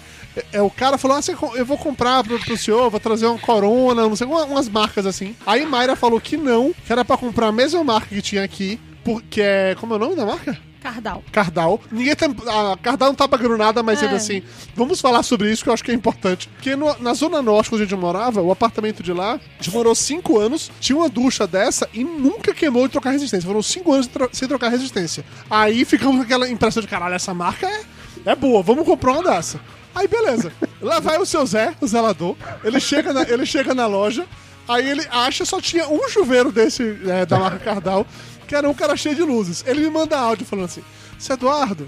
É, 0.51 0.61
o 0.61 0.69
cara 0.69 0.97
falou: 0.97 1.17
ah, 1.17 1.21
eu 1.55 1.65
vou 1.65 1.77
comprar 1.77 2.23
pro, 2.23 2.39
pro 2.39 2.57
senhor, 2.57 2.89
vou 2.89 2.99
trazer 2.99 3.27
um 3.27 3.37
Corona, 3.37 4.03
não 4.07 4.15
sei, 4.15 4.27
uma- 4.27 4.45
umas 4.45 4.67
marcas 4.69 5.05
assim. 5.05 5.35
Aí 5.45 5.65
Mayra 5.65 5.95
falou 5.95 6.19
que 6.19 6.37
não, 6.37 6.73
que 6.85 6.91
era 6.91 7.03
pra 7.05 7.17
comprar 7.17 7.47
a 7.47 7.51
mesma 7.51 7.83
marca 7.83 8.07
que 8.07 8.21
tinha 8.21 8.43
aqui, 8.43 8.79
porque 9.03 9.41
é. 9.41 9.75
Como 9.79 9.93
é 9.93 9.97
o 9.97 9.99
nome 9.99 10.15
da 10.15 10.25
marca? 10.25 10.57
Cardal. 10.79 11.23
Cardal. 11.33 11.81
Ninguém 11.91 12.15
tem. 12.15 12.29
A 12.47 12.77
Cardal 12.81 13.09
não 13.09 13.15
tá 13.15 13.27
pagando 13.27 13.57
nada, 13.57 13.83
mas 13.83 14.01
É. 14.01 14.05
ainda 14.05 14.15
assim. 14.17 14.41
Vamos 14.73 15.01
falar 15.01 15.21
sobre 15.23 15.51
isso 15.51 15.63
que 15.63 15.69
eu 15.69 15.73
acho 15.73 15.83
que 15.83 15.91
é 15.91 15.93
importante. 15.93 16.47
Porque 16.49 16.75
no- 16.77 16.95
na 16.99 17.13
Zona 17.13 17.41
Norte, 17.41 17.73
onde 17.73 17.83
a 17.83 17.85
gente 17.85 17.99
morava, 17.99 18.41
o 18.41 18.51
apartamento 18.51 19.03
de 19.03 19.11
lá, 19.11 19.33
a 19.33 19.39
gente 19.61 19.73
morou 19.73 19.93
cinco 19.95 20.39
anos, 20.39 20.71
tinha 20.79 20.95
uma 20.97 21.09
ducha 21.09 21.45
dessa 21.45 21.89
e 21.93 22.03
nunca 22.05 22.53
queimou 22.53 22.85
de 22.87 22.93
trocar 22.93 23.09
resistência. 23.09 23.45
Foram 23.47 23.61
cinco 23.61 23.91
anos 23.91 24.09
sem 24.31 24.47
trocar 24.47 24.69
resistência. 24.69 25.25
Aí 25.49 25.83
ficamos 25.83 26.17
com 26.17 26.21
aquela 26.23 26.47
impressão 26.49 26.81
de 26.81 26.87
caralho, 26.87 27.15
essa 27.15 27.33
marca 27.33 27.67
é, 27.67 27.81
é 28.25 28.35
boa, 28.35 28.61
vamos 28.61 28.85
comprar 28.85 29.13
uma 29.13 29.23
dessa. 29.23 29.59
Aí 29.97 30.07
beleza. 30.07 30.53
Lá 30.79 30.99
vai 30.99 31.17
o 31.17 31.25
seu 31.25 31.43
Zé, 31.43 31.73
o 31.81 31.87
zelador. 31.87 32.35
Ele 32.63 32.79
chega 32.79 33.11
na, 33.11 33.23
ele 33.23 33.47
chega 33.47 33.73
na 33.73 33.87
loja. 33.87 34.27
Aí 34.67 34.87
ele 34.87 35.07
acha 35.09 35.43
só 35.43 35.59
tinha 35.59 35.87
um 35.87 36.07
chuveiro 36.07 36.51
desse 36.51 36.99
é, 37.07 37.25
da 37.25 37.39
marca 37.39 37.57
Cardal, 37.57 38.05
que 38.47 38.55
era 38.55 38.69
um 38.69 38.75
cara 38.75 38.95
cheio 38.95 39.15
de 39.15 39.23
luzes. 39.23 39.63
Ele 39.65 39.81
me 39.81 39.89
manda 39.89 40.19
áudio 40.19 40.45
falando 40.45 40.65
assim: 40.65 40.83
Seu 41.17 41.33
Eduardo, 41.33 41.83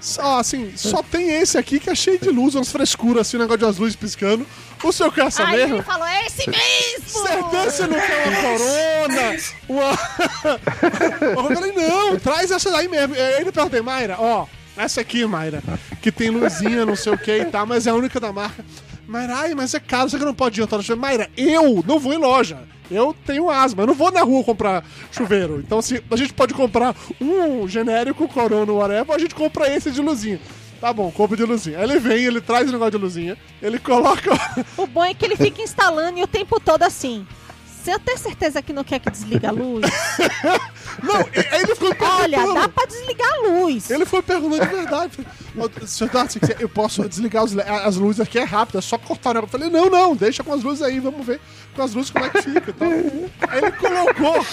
só 0.00 0.38
assim, 0.38 0.72
só 0.76 1.02
tem 1.02 1.30
esse 1.30 1.56
aqui 1.56 1.80
que 1.80 1.88
é 1.88 1.94
cheio 1.94 2.18
de 2.18 2.28
luz, 2.28 2.54
umas 2.54 2.70
frescuras, 2.70 3.26
assim, 3.26 3.38
um 3.38 3.40
negócio 3.40 3.58
de 3.58 3.64
umas 3.64 3.78
luzes 3.78 3.96
piscando. 3.96 4.46
O 4.82 4.92
seu 4.92 5.10
quer 5.10 5.26
essa 5.26 5.46
Aí 5.46 5.56
mesmo? 5.56 5.76
ele 5.76 5.82
falou, 5.82 6.06
é 6.06 6.26
esse 6.26 6.50
mesmo! 6.50 7.26
Certeza 7.26 7.86
não 7.86 8.00
quer 8.00 8.28
uma 8.28 8.42
corona? 8.42 9.36
Uma... 9.68 11.40
eu 11.48 11.54
falei, 11.54 11.72
não, 11.72 12.18
traz 12.18 12.50
essa 12.50 12.70
daí 12.70 12.88
mesmo. 12.88 13.14
Aí 13.14 13.40
ele 13.40 13.52
perguntei, 13.52 13.80
Mayra, 13.80 14.16
ó, 14.18 14.46
essa 14.76 15.00
aqui, 15.00 15.24
Mayra, 15.26 15.62
que 16.00 16.10
tem 16.10 16.30
luzinha, 16.30 16.86
não 16.86 16.96
sei 16.96 17.12
o 17.12 17.18
que 17.18 17.30
e 17.30 17.44
tal, 17.44 17.66
mas 17.66 17.86
é 17.86 17.90
a 17.90 17.94
única 17.94 18.18
da 18.18 18.32
marca. 18.32 18.64
Mayra, 19.06 19.36
ai, 19.36 19.54
mas 19.54 19.74
é 19.74 19.80
caro, 19.80 20.08
você 20.08 20.18
que 20.18 20.24
não 20.24 20.34
pode 20.34 20.60
ir. 20.60 20.62
Eu 20.62 20.68
falei, 20.68 20.96
Mayra, 20.96 21.30
eu 21.36 21.84
não 21.86 21.98
vou 21.98 22.12
em 22.12 22.18
loja. 22.18 22.58
Eu 22.90 23.14
tenho 23.24 23.48
asma, 23.48 23.84
eu 23.84 23.86
não 23.86 23.94
vou 23.94 24.10
na 24.10 24.22
rua 24.22 24.42
comprar 24.42 24.84
chuveiro. 25.12 25.60
Então, 25.60 25.78
assim, 25.78 26.00
a 26.10 26.16
gente 26.16 26.32
pode 26.32 26.54
comprar 26.54 26.94
um 27.20 27.68
genérico, 27.68 28.26
corona, 28.28 28.72
whatever, 28.72 29.14
a 29.14 29.18
gente 29.18 29.34
compra 29.34 29.72
esse 29.72 29.90
de 29.90 30.00
luzinha. 30.00 30.40
Tá 30.80 30.92
bom, 30.92 31.10
compra 31.10 31.36
de 31.36 31.44
luzinha. 31.44 31.78
Aí 31.78 31.84
ele 31.84 31.98
vem, 32.00 32.24
ele 32.24 32.40
traz 32.40 32.68
o 32.68 32.72
negócio 32.72 32.92
de 32.92 32.98
luzinha, 32.98 33.36
ele 33.60 33.78
coloca. 33.78 34.30
O 34.76 34.86
bom 34.86 35.04
é 35.04 35.12
que 35.12 35.24
ele 35.24 35.36
fica 35.36 35.60
instalando 35.62 36.18
e 36.18 36.22
o 36.22 36.26
tempo 36.26 36.58
todo 36.58 36.82
assim. 36.82 37.26
Você 37.82 37.98
tem 37.98 38.16
certeza 38.16 38.60
que 38.60 38.72
não 38.72 38.84
quer 38.84 38.98
que 39.00 39.10
desliga 39.10 39.48
a 39.48 39.52
luz? 39.52 39.86
Não, 41.02 41.20
ele 41.32 41.74
Olha, 41.98 42.36
perguntando. 42.36 42.54
dá 42.54 42.68
pra 42.68 42.84
desligar 42.84 43.28
a 43.32 43.48
luz. 43.48 43.90
Ele 43.90 44.04
foi 44.04 44.20
perguntando 44.22 44.68
de 44.68 44.74
verdade. 44.74 45.12
Falei, 45.54 45.70
"Ô, 45.82 45.86
Senhor 45.86 46.10
quiser, 46.28 46.60
eu 46.60 46.68
posso 46.68 47.08
desligar 47.08 47.42
as 47.84 47.96
luzes 47.96 48.20
aqui, 48.20 48.38
é 48.38 48.44
rápido, 48.44 48.78
é 48.78 48.80
só 48.82 48.98
cortar 48.98 49.30
o 49.30 49.34
negócio. 49.34 49.56
Eu 49.56 49.60
falei, 49.60 49.70
não, 49.70 49.88
não, 49.88 50.14
deixa 50.14 50.44
com 50.44 50.52
as 50.52 50.62
luzes 50.62 50.82
aí, 50.82 51.00
vamos 51.00 51.24
ver 51.24 51.40
com 51.74 51.82
as 51.82 51.94
luzes 51.94 52.10
como 52.10 52.24
é 52.26 52.28
que 52.28 52.42
fica. 52.42 52.70
e 52.70 52.72
tal. 52.74 52.88
Aí 52.90 53.58
ele 53.58 53.72
colocou 53.72 54.44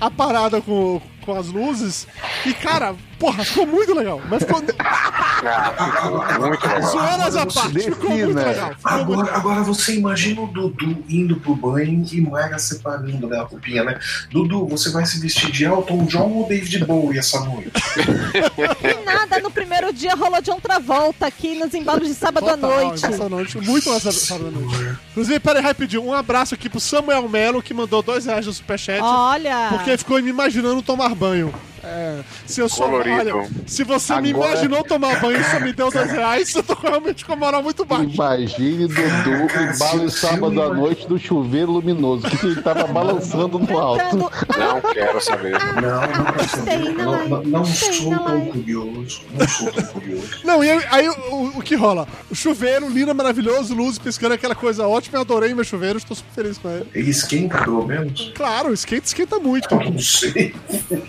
a 0.00 0.10
parada 0.10 0.60
com, 0.60 1.00
com 1.24 1.38
as 1.38 1.48
luzes 1.48 2.06
e, 2.44 2.52
cara, 2.54 2.94
porra, 3.18 3.44
ficou 3.44 3.66
muito 3.66 3.94
legal. 3.94 4.20
Mas 4.28 4.42
ficou. 4.42 4.62
Ah, 5.38 6.38
muito 6.40 6.66
legal. 6.66 6.90
Zoeiras 6.90 7.36
à 7.36 7.46
parte, 7.46 7.80
ficou 7.80 8.10
muito 8.10 8.34
legal. 8.34 8.74
Ficou 8.74 8.92
muito 8.92 9.12
Agora, 9.12 9.36
agora 9.36 9.62
você 9.62 9.94
imagina 9.94 10.40
o 10.40 10.46
Dudu 10.46 11.04
indo 11.08 11.36
pro 11.36 11.54
banho 11.54 12.04
e 12.10 12.20
Mayra 12.22 12.58
separando 12.58 13.28
né, 13.28 13.38
a 13.38 13.42
roupinha, 13.42 13.84
né? 13.84 14.00
Dudu, 14.30 14.66
você 14.66 14.90
vai 14.90 15.04
se 15.04 15.20
vestir 15.20 15.52
de 15.52 15.64
Elton 15.64 16.06
John 16.06 16.32
ou 16.32 16.48
David 16.48 16.84
Bowie 16.86 17.18
essa 17.18 17.40
noite? 17.40 17.70
Nada, 19.28 19.42
no 19.42 19.50
primeiro 19.50 19.92
dia 19.92 20.14
rolou 20.14 20.40
de 20.40 20.50
outra 20.50 20.78
volta 20.78 21.26
aqui 21.26 21.58
nos 21.58 21.74
embalos 21.74 22.06
de 22.06 22.14
sábado 22.14 22.48
à 22.48 22.56
noite. 22.56 23.06
Noite, 23.28 23.58
muito 23.58 23.90
mais 23.90 24.02
sábado 24.02 24.48
à 24.48 24.50
noite. 24.50 24.98
Inclusive, 25.10 25.40
peraí, 25.40 25.62
rapidinho, 25.62 26.04
um 26.04 26.12
abraço 26.12 26.54
aqui 26.54 26.68
pro 26.68 26.80
Samuel 26.80 27.28
Melo, 27.28 27.62
que 27.62 27.74
mandou 27.74 28.02
dois 28.02 28.26
reais 28.26 28.46
no 28.46 28.52
superchat. 28.52 29.00
Olha. 29.02 29.68
Porque 29.70 29.96
ficou 29.98 30.22
me 30.22 30.30
imaginando 30.30 30.80
tomar 30.82 31.14
banho. 31.14 31.52
É, 31.88 32.20
se 32.46 32.60
eu 32.60 32.68
só, 32.68 32.90
olha, 32.90 33.48
se 33.66 33.84
você 33.84 34.20
me 34.20 34.30
Agora- 34.30 34.50
imaginou 34.52 34.82
tomar 34.82 35.20
banho 35.20 35.40
e 35.40 35.44
só 35.44 35.60
me 35.60 35.72
deu 35.72 35.90
dois 35.90 36.10
reais, 36.10 36.52
eu 36.54 36.62
tô 36.62 36.74
realmente 36.74 37.24
com 37.24 37.32
a 37.32 37.36
moral 37.36 37.62
muito 37.62 37.84
baixa. 37.84 38.04
Imagine 38.12 38.88
Dudu 38.88 40.00
em 40.00 40.04
o 40.06 40.10
sábado 40.10 40.60
à 40.62 40.74
noite 40.74 41.06
do 41.06 41.18
chuveiro 41.18 41.70
luminoso, 41.72 42.28
que 42.28 42.46
ele 42.46 42.60
tava 42.62 42.86
balançando 42.88 43.58
no 43.58 43.78
alto. 43.78 44.16
Não 44.16 44.80
quero 44.92 45.20
saber. 45.20 45.52
Não, 45.74 46.00
não 46.00 46.32
quero 46.32 46.48
saber. 46.48 46.92
Não, 46.94 47.28
não, 47.28 47.42
não 47.44 47.64
sou 47.64 48.10
tão 48.18 48.46
curioso. 48.46 49.20
Não 49.38 49.48
sou 49.48 49.72
tão 49.72 49.84
curioso. 49.84 50.28
Não, 50.44 50.64
e 50.64 50.70
aí, 50.70 50.84
aí 50.90 51.08
o, 51.08 51.58
o- 51.58 51.62
que 51.62 51.74
rola? 51.76 52.06
O 52.30 52.34
chuveiro, 52.34 52.88
lindo, 52.88 53.14
maravilhoso, 53.14 53.74
luz 53.74 53.98
piscando, 53.98 54.34
aquela 54.34 54.54
coisa 54.54 54.86
ótima. 54.88 55.18
Eu 55.18 55.22
adorei 55.22 55.54
meu 55.54 55.64
chuveiro, 55.64 55.98
estou 55.98 56.16
super 56.16 56.32
feliz 56.34 56.58
com 56.58 56.68
ele. 56.70 56.86
Ele 56.94 57.10
esquenta, 57.10 57.58
pelo 57.58 57.86
menos? 57.86 58.32
Claro, 58.34 58.72
esquenta, 58.72 59.06
esquenta 59.06 59.38
muito. 59.38 59.68
Não 59.74 59.98
sei. 59.98 60.54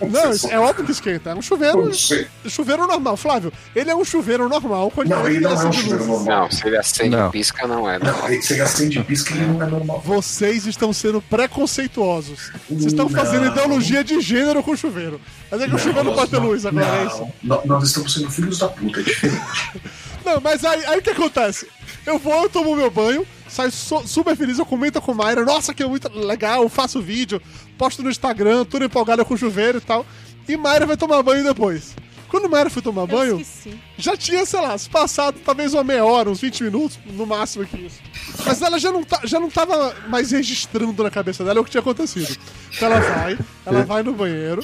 Não, 0.10 0.32
é 0.52 0.60
óbvio 0.70 0.86
que 0.86 0.92
esquenta. 0.92 1.32
É 1.32 1.36
um 1.36 1.42
chuveiro, 1.42 1.86
Não 1.86 2.50
chuveiro 2.50 2.86
normal. 2.88 3.18
Flávio, 3.18 3.52
ele 3.76 3.90
é 3.90 3.96
um 3.96 4.04
chuveiro 4.06 4.48
normal. 4.50 4.92
Não, 5.06 5.28
ele 5.28 5.40
não 5.40 5.52
é 5.52 5.66
um 5.68 5.72
chuveiro 5.72 5.98
luz. 6.00 6.08
normal. 6.08 6.42
Não, 6.44 6.52
se 6.52 6.68
ele 6.68 6.78
acende 6.78 7.16
Não. 7.16 7.32
pisca, 7.32 7.68
não 7.68 7.90
é. 7.90 8.00
Não. 8.00 8.08
Não, 8.12 8.26
aí 8.26 8.42
você 8.42 8.60
acende 8.62 9.04
pisca 9.04 9.34
ele 9.34 9.46
não 9.48 9.62
é 9.64 9.66
normal. 9.70 10.02
Vocês 10.06 10.66
estão 10.66 10.92
sendo 10.94 11.22
preconceituosos. 11.22 12.52
Vocês 12.70 12.86
estão 12.88 13.10
Não. 13.10 13.18
fazendo 13.18 13.48
ideologia 13.48 14.04
de 14.04 14.20
gênero 14.22 14.62
com 14.64 14.76
chuveiro. 14.76 15.20
Mas 15.52 15.62
é 15.62 15.68
que 15.68 15.76
o 15.76 15.80
chuveiro 15.80 16.04
não 16.06 16.14
pode 16.16 16.32
ter 16.32 16.38
luz 16.38 16.66
agora, 16.66 16.86
é 16.86 17.06
isso? 17.06 17.20
não, 17.20 17.34
Nó- 17.44 17.62
Nós 17.66 17.84
estamos 17.88 18.14
sendo 18.14 18.30
filhos 18.30 18.60
da 18.60 18.68
puta, 18.68 19.00
é 19.00 19.04
diferente. 19.04 19.42
Não, 20.26 20.42
mas 20.42 20.66
aí, 20.66 20.84
aí 20.88 21.00
o 21.00 21.02
que 21.02 21.12
acontece? 21.12 21.68
Eu 22.06 22.20
vou, 22.20 22.44
eu 22.44 22.50
tomo 22.50 22.76
meu 22.76 22.92
banho, 22.92 23.26
saio 23.48 23.72
so- 23.72 24.06
super 24.06 24.36
feliz, 24.36 24.60
eu 24.60 24.66
comento 24.66 25.00
com 25.00 25.14
Mayra, 25.14 25.46
nossa, 25.46 25.74
que 25.74 25.82
é 25.82 25.88
muito 25.88 26.10
legal, 26.20 26.68
faço 26.68 27.02
vídeo, 27.02 27.42
posto 27.78 28.04
no 28.04 28.10
Instagram, 28.10 28.66
tudo 28.66 28.84
empolgado 28.84 29.24
com 29.24 29.38
chuveiro 29.38 29.78
e 29.78 29.82
tal. 29.82 30.06
E 30.48 30.56
Mayra 30.58 30.86
vai 30.86 30.98
tomar 30.98 31.22
banho 31.24 31.44
depois. 31.44 31.96
Quando 32.28 32.50
Mayra 32.50 32.70
foi 32.70 32.82
tomar 32.82 33.04
Eu 33.04 33.08
banho, 33.08 33.40
esqueci. 33.40 33.80
já 33.98 34.18
tinha, 34.18 34.46
sei 34.46 34.60
lá, 34.60 34.76
passado 34.92 35.40
talvez 35.46 35.74
uma 35.74 35.84
meia 35.84 36.04
hora, 36.04 36.30
uns 36.30 36.42
20 36.42 36.64
minutos, 36.66 37.00
no 37.06 37.26
máximo 37.26 37.66
que 37.66 37.78
isso. 37.78 38.02
Mas 38.46 38.62
ela 38.62 38.78
já 38.78 38.92
não, 38.92 39.02
tá, 39.02 39.22
já 39.24 39.40
não 39.40 39.50
tava 39.50 39.96
mais 40.10 40.32
registrando 40.32 41.02
na 41.04 41.10
cabeça 41.10 41.44
dela 41.46 41.62
o 41.62 41.64
que 41.64 41.72
tinha 41.72 41.80
acontecido. 41.82 42.36
Então 42.76 42.92
ela 42.92 43.00
vai, 43.00 43.40
ela 43.66 43.84
vai 43.86 44.04
no 44.04 44.14
banheiro, 44.14 44.62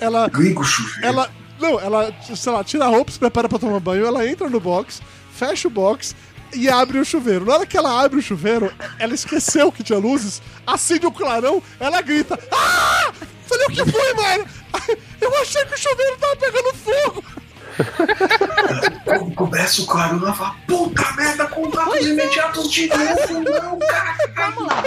ela 0.00 0.30
Liga 0.32 0.60
o 0.60 0.64
chuveiro. 0.64 1.06
ela. 1.06 1.30
Não, 1.58 1.78
ela, 1.78 2.10
sei 2.34 2.52
lá, 2.52 2.64
tira 2.64 2.86
a 2.86 2.88
roupa, 2.88 3.12
se 3.12 3.18
prepara 3.18 3.46
pra 3.48 3.58
tomar 3.58 3.80
banho, 3.80 4.06
ela 4.06 4.26
entra 4.26 4.48
no 4.48 4.58
box, 4.58 5.02
fecha 5.34 5.68
o 5.68 5.70
box 5.70 6.16
e 6.54 6.70
abre 6.70 6.98
o 6.98 7.04
chuveiro. 7.04 7.44
Na 7.44 7.52
hora 7.54 7.66
que 7.66 7.76
ela 7.76 8.02
abre 8.02 8.18
o 8.18 8.22
chuveiro, 8.22 8.72
ela 8.98 9.12
esqueceu 9.14 9.70
que 9.70 9.82
tinha 9.82 9.98
luzes, 9.98 10.40
acende 10.66 11.04
o 11.06 11.12
clarão, 11.12 11.62
ela 11.78 12.00
grita: 12.00 12.38
Ah! 12.50 13.12
Falei, 13.46 13.66
o 13.66 13.70
que 13.70 13.84
foi, 13.90 14.14
Mayra? 14.14 14.46
Eu 15.20 15.36
achei 15.40 15.64
que 15.64 15.74
o 15.74 15.78
chuveiro 15.78 16.16
tava 16.18 16.36
pegando 16.36 16.74
fogo. 16.74 17.24
Quando 19.04 19.34
começa 19.34 19.82
o 19.82 19.86
claro, 19.86 20.16
ela 20.18 20.34
fala: 20.34 20.56
Puta 20.66 21.12
merda, 21.12 21.46
contatos 21.46 22.06
imediatos 22.06 22.70
de 22.70 22.88
novo, 22.88 23.50
não, 23.50 23.78
cara. 23.78 24.16
Vamos 24.36 24.66
lá. 24.66 24.82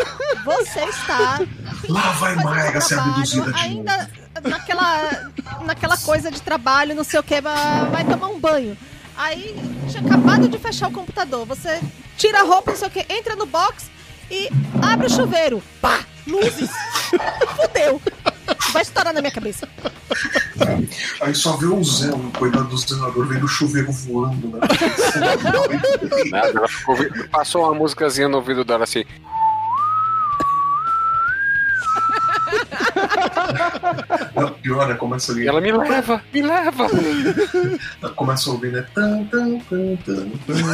Você 0.45 0.79
está. 0.81 1.39
Lá 1.89 2.11
vai 2.13 2.35
Mayra 2.35 2.81
ser 2.81 2.95
trabalho, 2.95 3.13
abduzida 3.13 3.51
de 3.51 3.59
Ainda 3.59 4.09
naquela, 4.43 5.31
naquela 5.65 5.97
coisa 5.97 6.31
de 6.31 6.41
trabalho, 6.41 6.95
não 6.95 7.03
sei 7.03 7.19
o 7.19 7.23
que, 7.23 7.39
vai 7.41 8.05
tomar 8.05 8.27
um 8.27 8.39
banho. 8.39 8.77
Aí 9.15 9.55
tinha 9.89 10.01
acabado 10.01 10.47
de 10.47 10.57
fechar 10.57 10.89
o 10.89 10.91
computador. 10.91 11.45
Você 11.45 11.79
tira 12.17 12.39
a 12.41 12.43
roupa, 12.43 12.71
não 12.71 12.77
sei 12.77 12.87
o 12.87 12.91
que, 12.91 13.05
entra 13.13 13.35
no 13.35 13.45
box 13.45 13.89
e 14.29 14.49
abre 14.81 15.07
o 15.07 15.09
chuveiro. 15.09 15.61
Pá! 15.81 15.99
Luzes! 16.27 16.69
Fudeu! 17.55 18.01
Vai 18.71 18.81
estourar 18.81 19.13
na 19.13 19.21
minha 19.21 19.31
cabeça. 19.31 19.67
Aí 21.21 21.35
só 21.35 21.55
vê 21.57 21.65
o 21.65 21.83
Zé, 21.83 22.11
o 22.11 22.31
coitado 22.37 22.67
do 22.69 22.77
senador, 22.77 23.27
vendo 23.27 23.45
o 23.45 23.47
chuveiro 23.47 23.91
voando, 23.91 24.47
né? 24.47 24.59
Nada, 26.29 26.49
ela 26.49 26.67
ficou 26.67 26.95
passou 27.31 27.63
uma 27.63 27.73
músicazinha 27.73 28.27
no 28.27 28.37
ouvido 28.37 28.63
dela 28.63 28.83
assim. 28.83 29.03
Não, 34.35 34.51
pior 34.53 34.89
é 34.91 34.95
começa 34.95 35.31
ali. 35.31 35.43
E 35.43 35.47
ela 35.47 35.61
me 35.61 35.71
leva, 35.71 36.21
me 36.33 36.41
leva. 36.41 36.87
Começa 38.15 38.49
a 38.49 38.53
ouvir, 38.53 38.71
né? 38.71 38.85
Tan, 38.93 39.23
tan, 39.25 39.59
tan, 39.59 39.95
tan, 39.97 40.29
tan. 40.47 40.73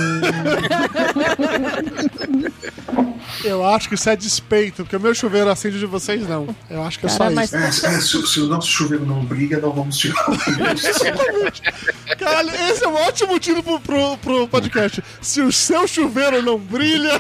Eu 3.44 3.66
acho 3.66 3.88
que 3.90 3.96
isso 3.96 4.10
é 4.10 4.16
despeito, 4.16 4.84
porque 4.84 4.96
o 4.96 5.00
meu 5.00 5.14
chuveiro 5.14 5.50
acende 5.50 5.80
de 5.80 5.86
vocês 5.86 6.28
não. 6.28 6.54
Eu 6.70 6.84
acho 6.84 7.00
que 7.00 7.06
é 7.06 7.10
Cara, 7.10 7.30
só 7.30 7.32
mas- 7.36 7.54
isso. 7.54 7.86
É, 7.86 7.96
é, 7.96 8.02
se, 8.02 8.28
se 8.28 8.40
o 8.42 8.48
nosso 8.48 8.68
chuveiro 8.68 9.06
não 9.06 9.24
briga, 9.24 9.60
não 9.60 9.72
vamos 9.72 9.98
tirar 9.98 10.26
o 10.30 10.36
Caralho, 12.18 12.50
esse 12.70 12.84
é 12.84 12.88
um 12.88 12.96
ótimo 12.96 13.40
tiro 13.40 13.64
pro, 13.64 13.80
pro, 13.80 14.18
pro 14.18 14.48
podcast. 14.48 15.04
Se 15.22 15.42
o 15.42 15.52
seu 15.52 15.88
chuveiro 15.88 16.42
não 16.42 16.58
brilha. 16.60 17.20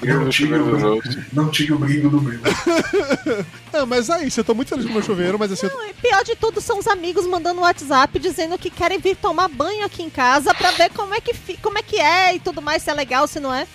Brilho 0.00 0.18
Não 0.18 0.24
dos 0.24 0.40
o, 0.40 1.70
não 1.72 1.78
brilho 1.78 2.10
do 2.10 2.20
meu. 2.22 2.38
Não, 3.72 3.86
mas 3.86 4.08
é 4.08 4.24
isso, 4.24 4.40
eu 4.40 4.44
tô 4.44 4.54
muito 4.54 4.68
feliz 4.70 4.84
com 4.86 4.90
o 4.90 4.94
meu 4.94 5.02
chuveiro, 5.02 5.38
mas 5.38 5.52
assim, 5.52 5.66
eu- 5.66 5.76
Não, 5.76 5.92
pior 5.94 6.24
de 6.24 6.34
tudo 6.34 6.60
são 6.60 6.78
os 6.78 6.86
amigos 6.86 7.26
mandando 7.26 7.60
WhatsApp 7.60 8.18
dizendo 8.18 8.56
que 8.58 8.70
querem 8.70 8.98
vir 8.98 9.14
tomar 9.16 9.48
banho 9.48 9.84
aqui 9.84 10.02
em 10.02 10.08
casa 10.10 10.54
pra 10.54 10.70
ver 10.70 10.90
como 10.90 11.14
é 11.14 11.20
que, 11.20 11.34
fi- 11.34 11.58
como 11.62 11.76
é, 11.78 11.82
que 11.82 11.96
é 12.00 12.34
e 12.34 12.40
tudo 12.40 12.62
mais, 12.62 12.82
se 12.82 12.90
é 12.90 12.94
legal, 12.94 13.26
se 13.26 13.38
não 13.38 13.52
é. 13.52 13.66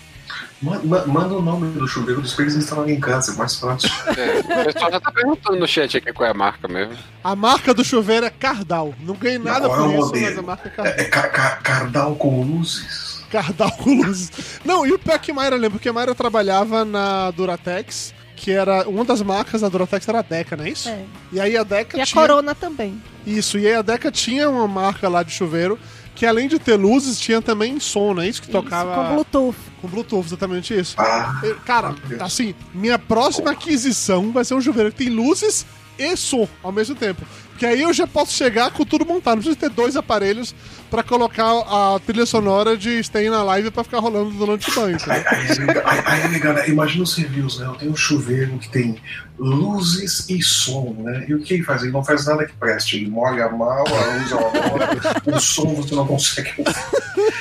Ma- 0.61 0.79
ma- 0.83 1.05
Manda 1.05 1.35
o 1.35 1.41
nome 1.41 1.71
do 1.77 1.87
chuveiro 1.87 2.21
dos 2.21 2.37
eles 2.39 2.55
instalarem 2.55 2.95
em 2.95 2.99
casa, 2.99 3.33
é 3.33 3.35
mais 3.35 3.55
fácil. 3.55 3.89
É, 4.17 4.39
o 4.39 4.65
pessoal 4.73 4.91
já 4.91 4.99
tá 4.99 5.11
perguntando 5.11 5.59
no 5.59 5.67
chat 5.67 5.97
aqui 5.97 6.13
qual 6.13 6.27
é 6.27 6.31
a 6.31 6.33
marca 6.33 6.67
mesmo. 6.67 6.95
a 7.23 7.35
marca 7.35 7.73
do 7.73 7.83
chuveiro 7.83 8.25
é 8.25 8.29
Cardal. 8.29 8.93
Não 9.01 9.15
ganhei 9.15 9.37
nada 9.37 9.65
é 9.65 9.69
por 9.69 9.79
o 9.81 9.89
isso, 9.91 9.97
modelo? 10.07 10.25
mas 10.25 10.37
a 10.37 10.41
marca 10.41 10.67
é 10.67 10.71
Cardal. 10.71 10.93
É, 10.97 11.01
é 11.01 11.05
ca- 11.05 11.27
ca- 11.29 11.55
cardal 11.57 12.15
com 12.15 12.41
luzes. 12.43 13.23
Cardal 13.29 13.71
com 13.73 13.93
luzes. 14.01 14.31
Não, 14.63 14.85
e 14.85 14.91
o 14.93 14.99
pior 14.99 15.17
que 15.19 15.33
Mayra 15.33 15.55
lembra, 15.55 15.71
porque 15.71 15.89
a 15.89 15.93
Mayra 15.93 16.13
trabalhava 16.15 16.85
na 16.85 17.31
Duratex, 17.31 18.13
que 18.35 18.51
era 18.51 18.87
uma 18.87 19.03
das 19.03 19.21
marcas 19.21 19.61
da 19.61 19.69
Duratex 19.69 20.07
era 20.07 20.19
a 20.19 20.21
Deca, 20.21 20.55
não 20.55 20.65
é 20.65 20.69
isso? 20.69 20.87
É. 20.89 21.03
E 21.31 21.39
aí 21.39 21.57
a 21.57 21.63
Deca 21.63 21.97
E 21.97 22.01
a 22.01 22.05
tinha 22.05 22.21
Corona 22.21 22.53
também. 22.53 23.01
isso, 23.25 23.57
e 23.57 23.65
aí 23.67 23.73
a 23.75 23.81
Deca 23.81 24.11
tinha 24.11 24.49
uma 24.49 24.67
marca 24.67 25.09
lá 25.09 25.23
de 25.23 25.31
chuveiro 25.31 25.79
que 26.15 26.25
além 26.25 26.47
de 26.47 26.59
ter 26.59 26.75
luzes 26.75 27.19
tinha 27.19 27.41
também 27.41 27.79
som, 27.79 28.13
não 28.13 28.21
é 28.21 28.27
isso 28.29 28.41
que 28.41 28.47
tocava 28.49 28.91
Isso, 28.91 29.01
com 29.01 29.13
Bluetooth. 29.15 29.57
com 29.81 29.87
Bluetooth, 29.87 30.25
exatamente 30.27 30.73
isso. 30.77 30.95
Ah, 30.97 31.41
Cara, 31.65 31.95
assim, 32.19 32.53
minha 32.73 32.99
próxima 32.99 33.51
aquisição 33.51 34.31
vai 34.31 34.45
ser 34.45 34.53
um 34.53 34.61
chuveiro 34.61 34.91
que 34.91 34.97
tem 34.97 35.09
luzes 35.09 35.65
e 35.97 36.15
som 36.15 36.47
ao 36.61 36.71
mesmo 36.71 36.95
tempo. 36.95 37.23
Porque 37.49 37.65
aí 37.65 37.81
eu 37.81 37.93
já 37.93 38.07
posso 38.07 38.33
chegar 38.33 38.71
com 38.71 38.83
tudo 38.83 39.05
montado. 39.05 39.35
Não 39.35 39.43
preciso 39.43 39.59
ter 39.59 39.69
dois 39.69 39.95
aparelhos 39.95 40.55
pra 40.89 41.03
colocar 41.03 41.45
a 41.45 41.99
trilha 42.05 42.25
sonora 42.25 42.75
de 42.75 43.01
Stay 43.03 43.29
na 43.29 43.43
Live 43.43 43.71
pra 43.71 43.83
ficar 43.83 43.99
rolando 43.99 44.31
durante 44.31 44.69
o 44.69 44.75
banho. 44.75 44.97
Aí, 45.07 45.23
aí 45.27 46.21
é 46.21 46.27
legal, 46.27 46.53
é 46.53 46.61
né? 46.61 46.69
Imagina 46.69 47.03
os 47.03 47.15
reviews, 47.15 47.59
né? 47.59 47.67
Eu 47.67 47.75
tenho 47.75 47.91
um 47.91 47.95
chuveiro 47.95 48.57
que 48.57 48.69
tem 48.69 48.99
luzes 49.37 50.29
e 50.29 50.41
som, 50.41 50.95
né? 50.99 51.25
E 51.27 51.33
o 51.35 51.41
que 51.41 51.53
ele 51.53 51.63
faz? 51.63 51.83
Ele 51.83 51.91
não 51.91 52.03
faz 52.03 52.25
nada 52.25 52.45
que 52.45 52.53
preste. 52.53 52.97
Ele 52.97 53.09
molha 53.09 53.49
mal, 53.49 53.85
a 53.87 54.15
luz 54.17 54.31
é 54.31 54.35
uma 54.35 54.49
bola, 54.49 54.89
o 55.25 55.39
som 55.39 55.75
você 55.75 55.95
não 55.95 56.07
consegue 56.07 56.53
ouvir. 56.57 56.75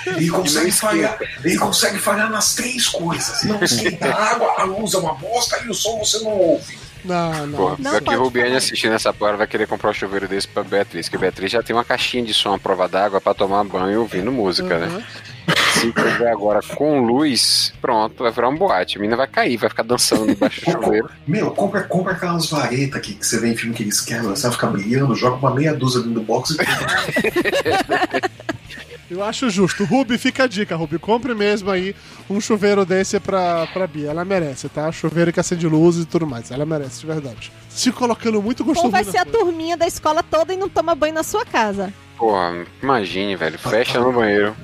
Ele 0.06 0.30
consegue 0.30 0.72
falhar, 0.72 1.18
ele 1.42 1.58
consegue 1.58 1.98
falhar 1.98 2.30
nas 2.30 2.54
três 2.54 2.86
coisas. 2.86 3.42
Não 3.44 3.62
esquenta 3.62 4.08
a 4.08 4.32
água, 4.32 4.54
a 4.58 4.64
luz 4.64 4.92
é 4.94 4.98
uma 4.98 5.14
bosta 5.14 5.58
e 5.64 5.70
o 5.70 5.74
som 5.74 5.98
você 5.98 6.18
não 6.20 6.32
ouve. 6.32 6.81
Não, 7.04 7.46
não. 7.46 7.56
Porra, 7.58 7.76
Não 7.78 7.90
pior 7.90 8.02
que 8.02 8.14
Rubiane 8.14 8.56
assistindo 8.56 8.92
essa 8.94 9.12
porra 9.12 9.36
vai 9.36 9.46
querer 9.46 9.66
comprar 9.66 9.90
um 9.90 9.94
chuveiro 9.94 10.28
desse 10.28 10.46
pra 10.46 10.62
Beatriz, 10.62 11.08
que 11.08 11.16
a 11.16 11.18
Beatriz 11.18 11.50
já 11.50 11.62
tem 11.62 11.74
uma 11.74 11.84
caixinha 11.84 12.24
de 12.24 12.32
som 12.32 12.54
à 12.54 12.58
prova 12.58 12.88
d'água 12.88 13.20
pra 13.20 13.34
tomar 13.34 13.64
banho 13.64 14.00
ouvindo 14.00 14.30
música, 14.30 14.74
Uhum. 14.76 14.80
né? 14.98 15.04
Se 15.74 15.90
tiver 15.92 16.30
agora 16.30 16.60
com 16.76 17.00
luz, 17.00 17.72
pronto, 17.80 18.22
vai 18.22 18.30
virar 18.30 18.48
um 18.48 18.56
boate. 18.56 18.96
A 18.96 19.00
menina 19.00 19.16
vai 19.16 19.26
cair, 19.26 19.56
vai 19.56 19.68
ficar 19.68 19.82
dançando 19.82 20.26
debaixo 20.26 20.60
do 20.64 20.70
chuveiro. 20.70 21.10
Meu, 21.26 21.50
compra, 21.50 21.82
compra 21.82 22.12
aquelas 22.12 22.48
varetas 22.48 23.00
que, 23.00 23.14
que 23.14 23.26
você 23.26 23.40
vê 23.40 23.48
em 23.48 23.56
filme 23.56 23.74
que 23.74 23.82
eles 23.82 24.00
quebram, 24.00 24.30
você 24.36 24.42
vai 24.42 24.52
ficar 24.52 24.68
brilhando, 24.68 25.14
joga 25.16 25.36
uma 25.36 25.52
meia 25.52 25.74
dúzia 25.74 26.00
dentro 26.00 26.14
do 26.20 26.22
box 26.22 26.50
e 26.50 26.56
Eu 29.12 29.22
acho 29.22 29.50
justo. 29.50 29.84
Ruby, 29.84 30.16
fica 30.16 30.44
a 30.44 30.46
dica, 30.46 30.74
Ruby. 30.74 30.98
Compre 30.98 31.34
mesmo 31.34 31.70
aí 31.70 31.94
um 32.30 32.40
chuveiro 32.40 32.86
desse 32.86 33.20
pra, 33.20 33.66
pra 33.66 33.86
Bia. 33.86 34.08
Ela 34.08 34.24
merece, 34.24 34.70
tá? 34.70 34.90
Chuveiro 34.90 35.30
que 35.30 35.38
acende 35.38 35.66
luz 35.66 35.98
e 35.98 36.06
tudo 36.06 36.26
mais. 36.26 36.50
Ela 36.50 36.64
merece, 36.64 37.00
de 37.00 37.06
verdade. 37.06 37.52
Se 37.68 37.92
colocando 37.92 38.40
muito 38.40 38.64
gostoso. 38.64 38.86
Ou 38.86 38.90
vai 38.90 39.04
ser 39.04 39.18
a 39.18 39.26
turminha 39.26 39.76
da 39.76 39.86
escola 39.86 40.22
toda 40.22 40.54
e 40.54 40.56
não 40.56 40.66
toma 40.66 40.94
banho 40.94 41.12
na 41.12 41.22
sua 41.22 41.44
casa. 41.44 41.92
Porra, 42.16 42.64
imagine, 42.82 43.36
velho. 43.36 43.58
Fecha 43.58 44.00
no 44.00 44.14
banheiro. 44.14 44.56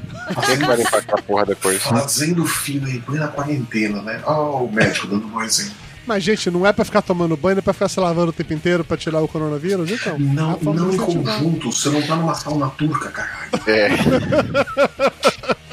Quem 0.47 0.55
é 0.55 0.57
que 0.57 0.65
vai 0.65 0.77
limpar 0.77 0.99
aquela 0.99 1.23
porra 1.23 1.45
depois? 1.45 1.83
fazendo 1.83 2.47
fila 2.47 2.87
aí, 2.87 3.01
plena 3.01 3.29
quarentena, 3.29 4.01
né? 4.01 4.23
Ó, 4.25 4.65
o 4.65 4.73
médico 4.73 5.09
dando 5.09 5.27
um 5.27 5.43
exemplo. 5.43 5.75
Mas, 6.09 6.25
gente, 6.25 6.51
não 6.51 6.67
é 6.67 6.73
pra 6.73 6.87
ficar 6.87 7.03
tomando 7.03 7.37
banho, 7.37 7.59
é 7.59 7.61
pra 7.61 7.75
ficar 7.75 7.87
se 7.87 8.01
lavando 8.01 8.31
o 8.31 8.33
tempo 8.33 8.55
inteiro 8.55 8.83
pra 8.83 8.97
tirar 8.97 9.21
o 9.21 9.29
coronavírus? 9.29 9.91
Então. 9.91 10.15
é 10.15 10.19
Não, 10.19 10.53
a 10.53 10.57
forma 10.57 10.81
não 10.81 10.89
de 10.89 10.97
em 10.97 10.99
conjunto, 10.99 11.71
você 11.71 11.91
não 11.91 12.01
tá 12.01 12.17
numa 12.17 12.35
sauna 12.35 12.71
turca, 12.71 13.11
caralho. 13.11 13.51
É, 13.67 13.91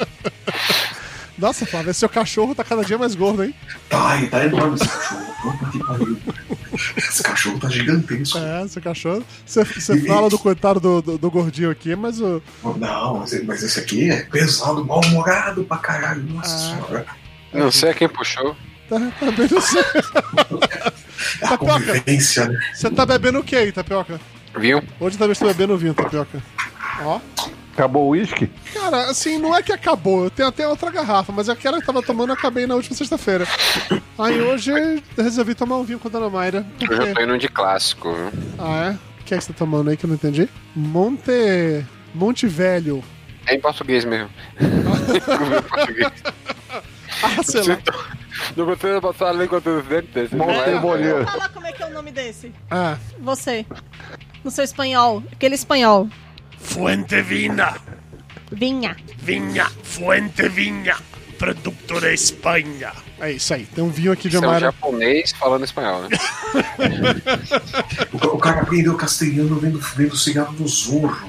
Nossa, 1.38 1.64
Flávio, 1.64 1.90
esse 1.90 2.00
seu 2.00 2.08
cachorro 2.08 2.54
tá 2.54 2.62
cada 2.62 2.82
dia 2.84 2.98
mais 2.98 3.14
gordo, 3.14 3.44
hein? 3.44 3.54
Tá, 3.88 4.20
e 4.20 4.26
tá 4.26 4.44
enorme 4.44 4.74
esse 4.74 4.86
cachorro. 4.88 5.34
Puta 5.42 5.70
que 5.70 5.78
pariu. 5.78 6.18
Esse 6.98 7.22
cachorro 7.22 7.58
tá 7.58 7.68
gigantesco. 7.70 8.36
É, 8.38 8.68
seu 8.68 8.82
cachorro. 8.82 9.24
Você, 9.46 9.64
você 9.64 10.00
fala 10.06 10.28
do 10.28 10.38
coitado 10.38 10.80
do, 10.80 11.00
do, 11.02 11.16
do 11.18 11.30
gordinho 11.30 11.70
aqui, 11.70 11.96
mas 11.96 12.20
o. 12.20 12.42
Não, 12.76 13.18
mas, 13.20 13.42
mas 13.44 13.62
esse 13.62 13.80
aqui 13.80 14.10
é 14.10 14.22
pesado, 14.22 14.84
mal-humorado 14.84 15.64
pra 15.64 15.78
caralho. 15.78 16.22
Nossa 16.24 16.54
Ah. 16.54 16.58
senhora. 16.58 17.06
não 17.54 17.70
sei 17.70 17.94
quem 17.94 18.08
puxou. 18.08 18.54
Tá, 18.88 18.98
tá. 18.98 19.26
É 21.42 21.46
a 21.54 21.58
convivência, 21.58 22.48
né? 22.48 22.58
Você 22.72 22.90
tá 22.90 23.04
bebendo 23.04 23.40
o 23.40 23.44
que 23.44 23.56
aí, 23.56 23.72
Tapioca? 23.72 24.20
Viu? 24.58 24.82
Hoje 25.00 25.18
também 25.18 25.32
estou 25.32 25.48
bebendo 25.48 25.76
vinho, 25.76 25.94
Tapioca. 25.94 26.42
Ó. 27.02 27.20
Acabou 27.72 28.06
o 28.06 28.08
uísque? 28.10 28.50
Cara, 28.72 29.10
assim, 29.10 29.36
não 29.36 29.54
é 29.54 29.62
que 29.62 29.70
acabou. 29.70 30.24
Eu 30.24 30.30
tenho 30.30 30.48
até 30.48 30.66
outra 30.66 30.90
garrafa, 30.90 31.30
mas 31.30 31.50
aquela 31.50 31.78
que 31.78 31.84
tava 31.86 32.02
tomando 32.02 32.30
eu 32.30 32.34
acabei 32.34 32.66
na 32.66 32.74
última 32.74 32.96
sexta-feira. 32.96 33.46
Aí 34.18 34.40
hoje 34.40 34.70
eu 34.70 35.22
resolvi 35.22 35.54
tomar 35.54 35.76
um 35.76 35.84
vinho 35.84 35.98
com 35.98 36.08
a 36.08 36.10
Dona 36.10 36.30
Mayra. 36.30 36.64
Eu 36.80 36.96
já 36.96 37.12
tô 37.12 37.20
indo 37.20 37.36
de 37.36 37.48
clássico, 37.48 38.14
viu? 38.14 38.32
Ah, 38.58 38.92
é? 38.92 39.20
O 39.20 39.24
que 39.24 39.34
é 39.34 39.38
que 39.38 39.44
você 39.44 39.52
tá 39.52 39.58
tomando 39.58 39.90
aí 39.90 39.96
que 39.96 40.06
eu 40.06 40.08
não 40.08 40.14
entendi? 40.14 40.48
Monte. 40.74 41.84
Monte 42.14 42.46
Velho. 42.46 43.04
É 43.46 43.54
em 43.54 43.60
português 43.60 44.06
mesmo. 44.06 44.30
em 44.58 45.62
português. 45.68 46.12
Ah, 47.22 47.42
sei 47.42 47.62
lá. 47.62 47.78
Não 48.56 48.64
gostei 48.66 48.94
de 48.94 49.00
passar 49.00 49.28
a 49.28 49.32
língua 49.32 49.60
do 49.60 49.82
dente. 49.82 50.34
Montebolheiro. 50.34 51.24
Fala 51.24 51.48
como 51.48 51.66
é 51.66 51.72
que 51.72 51.82
é 51.82 51.86
o 51.86 51.90
nome 51.92 52.10
desse. 52.10 52.52
Ah. 52.70 52.96
Você. 53.20 53.64
No 54.44 54.50
seu 54.50 54.64
espanhol. 54.64 55.22
Aquele 55.32 55.54
espanhol. 55.54 56.08
Fuente 56.58 57.20
Vina, 57.22 57.76
Vinha. 58.50 58.96
Viña, 59.18 59.66
Fuente 59.82 60.48
Viña, 60.48 60.96
producto 61.38 62.00
de 62.00 62.12
Espanha. 62.14 62.92
É 63.20 63.32
isso 63.32 63.54
aí. 63.54 63.64
Tem 63.66 63.82
um 63.84 63.88
vinho 63.88 64.12
aqui 64.12 64.28
de 64.28 64.36
Você 64.36 64.44
é 64.44 64.46
um 64.46 64.50
Amara. 64.50 64.66
japonês 64.66 65.32
falando 65.32 65.64
espanhol, 65.64 66.02
né? 66.02 66.08
O, 68.12 68.18
ca- 68.18 68.28
o 68.28 68.38
cara 68.38 68.60
aprendeu 68.62 68.94
castelhano 68.96 69.58
vendo, 69.58 69.78
vendo 69.80 70.12
o 70.12 70.16
cigarro 70.16 70.52
do 70.54 70.66
Zorro. 70.68 71.28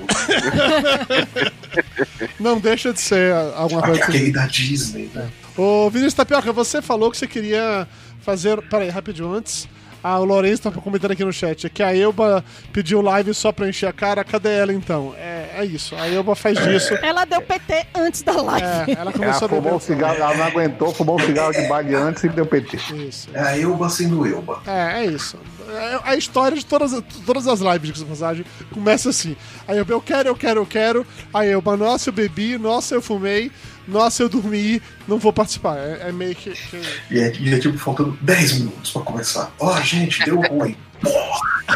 Não 2.40 2.60
deixa 2.60 2.94
de 2.94 3.00
ser 3.02 3.34
alguma 3.56 3.82
coisa 3.82 4.02
assim. 4.04 4.12
Aquele 4.12 4.32
da 4.32 4.46
Disney, 4.48 5.10
né? 5.14 5.30
Ô, 5.58 5.90
Vinícius 5.90 6.14
Tapioca, 6.14 6.52
você 6.54 6.82
falou 6.82 7.10
que 7.12 7.18
você 7.18 7.28
queria 7.28 7.88
fazer. 8.22 8.62
Peraí, 8.70 8.90
rapidinho 8.90 9.32
antes. 9.34 9.68
Ah, 10.04 10.20
o 10.20 10.26
Lourenço 10.26 10.62
tá 10.62 10.72
comentando 10.72 11.12
aqui 11.12 11.26
no 11.26 11.34
chat 11.34 11.68
que 11.72 11.82
a 11.82 11.94
Elba 11.94 12.46
pediu 12.72 13.02
live 13.02 13.34
só 13.34 13.52
pra 13.52 13.68
encher 13.68 13.88
a 13.90 13.92
cara. 13.92 14.24
Cadê 14.24 14.54
ela 14.54 14.72
então? 14.72 15.14
É, 15.18 15.56
é 15.58 15.66
isso. 15.66 15.96
A 15.96 16.08
Elba 16.08 16.36
faz 16.36 16.58
disso. 16.64 16.94
Ela 17.02 17.26
deu 17.26 17.42
PT 17.42 17.88
antes 17.96 18.22
da 18.22 18.34
live. 18.40 18.66
É, 18.66 18.92
ela 18.94 19.02
Ela 19.02 19.12
começou 19.12 19.46
a 19.46 19.48
beber. 19.50 19.64
fumou 19.64 19.78
um 19.78 19.80
cigarro, 19.80 20.16
ela 20.18 20.36
não 20.38 20.44
aguentou, 20.46 20.94
fumou 20.94 21.16
um 21.20 21.26
cigarro 21.26 21.52
de 21.52 21.68
baile 21.68 21.96
antes 21.96 22.24
e 22.24 22.30
deu 22.30 22.46
PT. 22.46 22.78
Isso. 22.96 23.28
É 23.34 23.40
a 23.42 23.60
Elba 23.60 23.90
sendo 23.90 24.26
Elba. 24.26 24.62
É, 24.68 25.02
é 25.02 25.06
isso. 25.08 25.38
É 25.70 26.00
a 26.04 26.16
história 26.16 26.58
de 26.58 26.66
todas, 26.66 26.92
todas 27.26 27.48
as 27.48 27.60
lives 27.60 27.94
de 28.00 28.06
passagem 28.06 28.46
começa 28.74 29.10
assim. 29.10 29.36
Aí 29.68 29.78
eu, 29.78 29.86
eu 29.90 30.02
quero, 30.02 30.30
eu 30.30 30.36
quero, 30.36 30.62
eu 30.62 30.66
quero. 30.66 31.06
Aí 31.34 31.50
eu, 31.52 31.62
mas 31.64 31.80
nossa, 31.80 32.10
eu 32.10 32.14
bebi, 32.14 32.58
nossa, 32.58 32.96
eu 32.96 33.02
fumei, 33.02 33.52
nossa, 33.88 34.24
eu 34.24 34.30
dormi, 34.30 34.82
não 35.08 35.18
vou 35.18 35.34
participar. 35.34 35.78
É, 35.78 36.10
é 36.10 36.12
meio 36.12 36.36
que. 36.36 36.52
que- 36.52 36.82
E 37.12 37.20
é, 37.20 37.34
e 37.40 37.54
é 37.54 37.60
tipo 37.60 37.78
faltando 37.78 38.18
10 38.22 38.54
minutos 38.60 38.92
pra 38.92 39.02
começar. 39.02 39.52
Ó, 39.60 39.80
gente, 39.82 40.24
deu 40.24 40.40
ruim. 40.42 40.76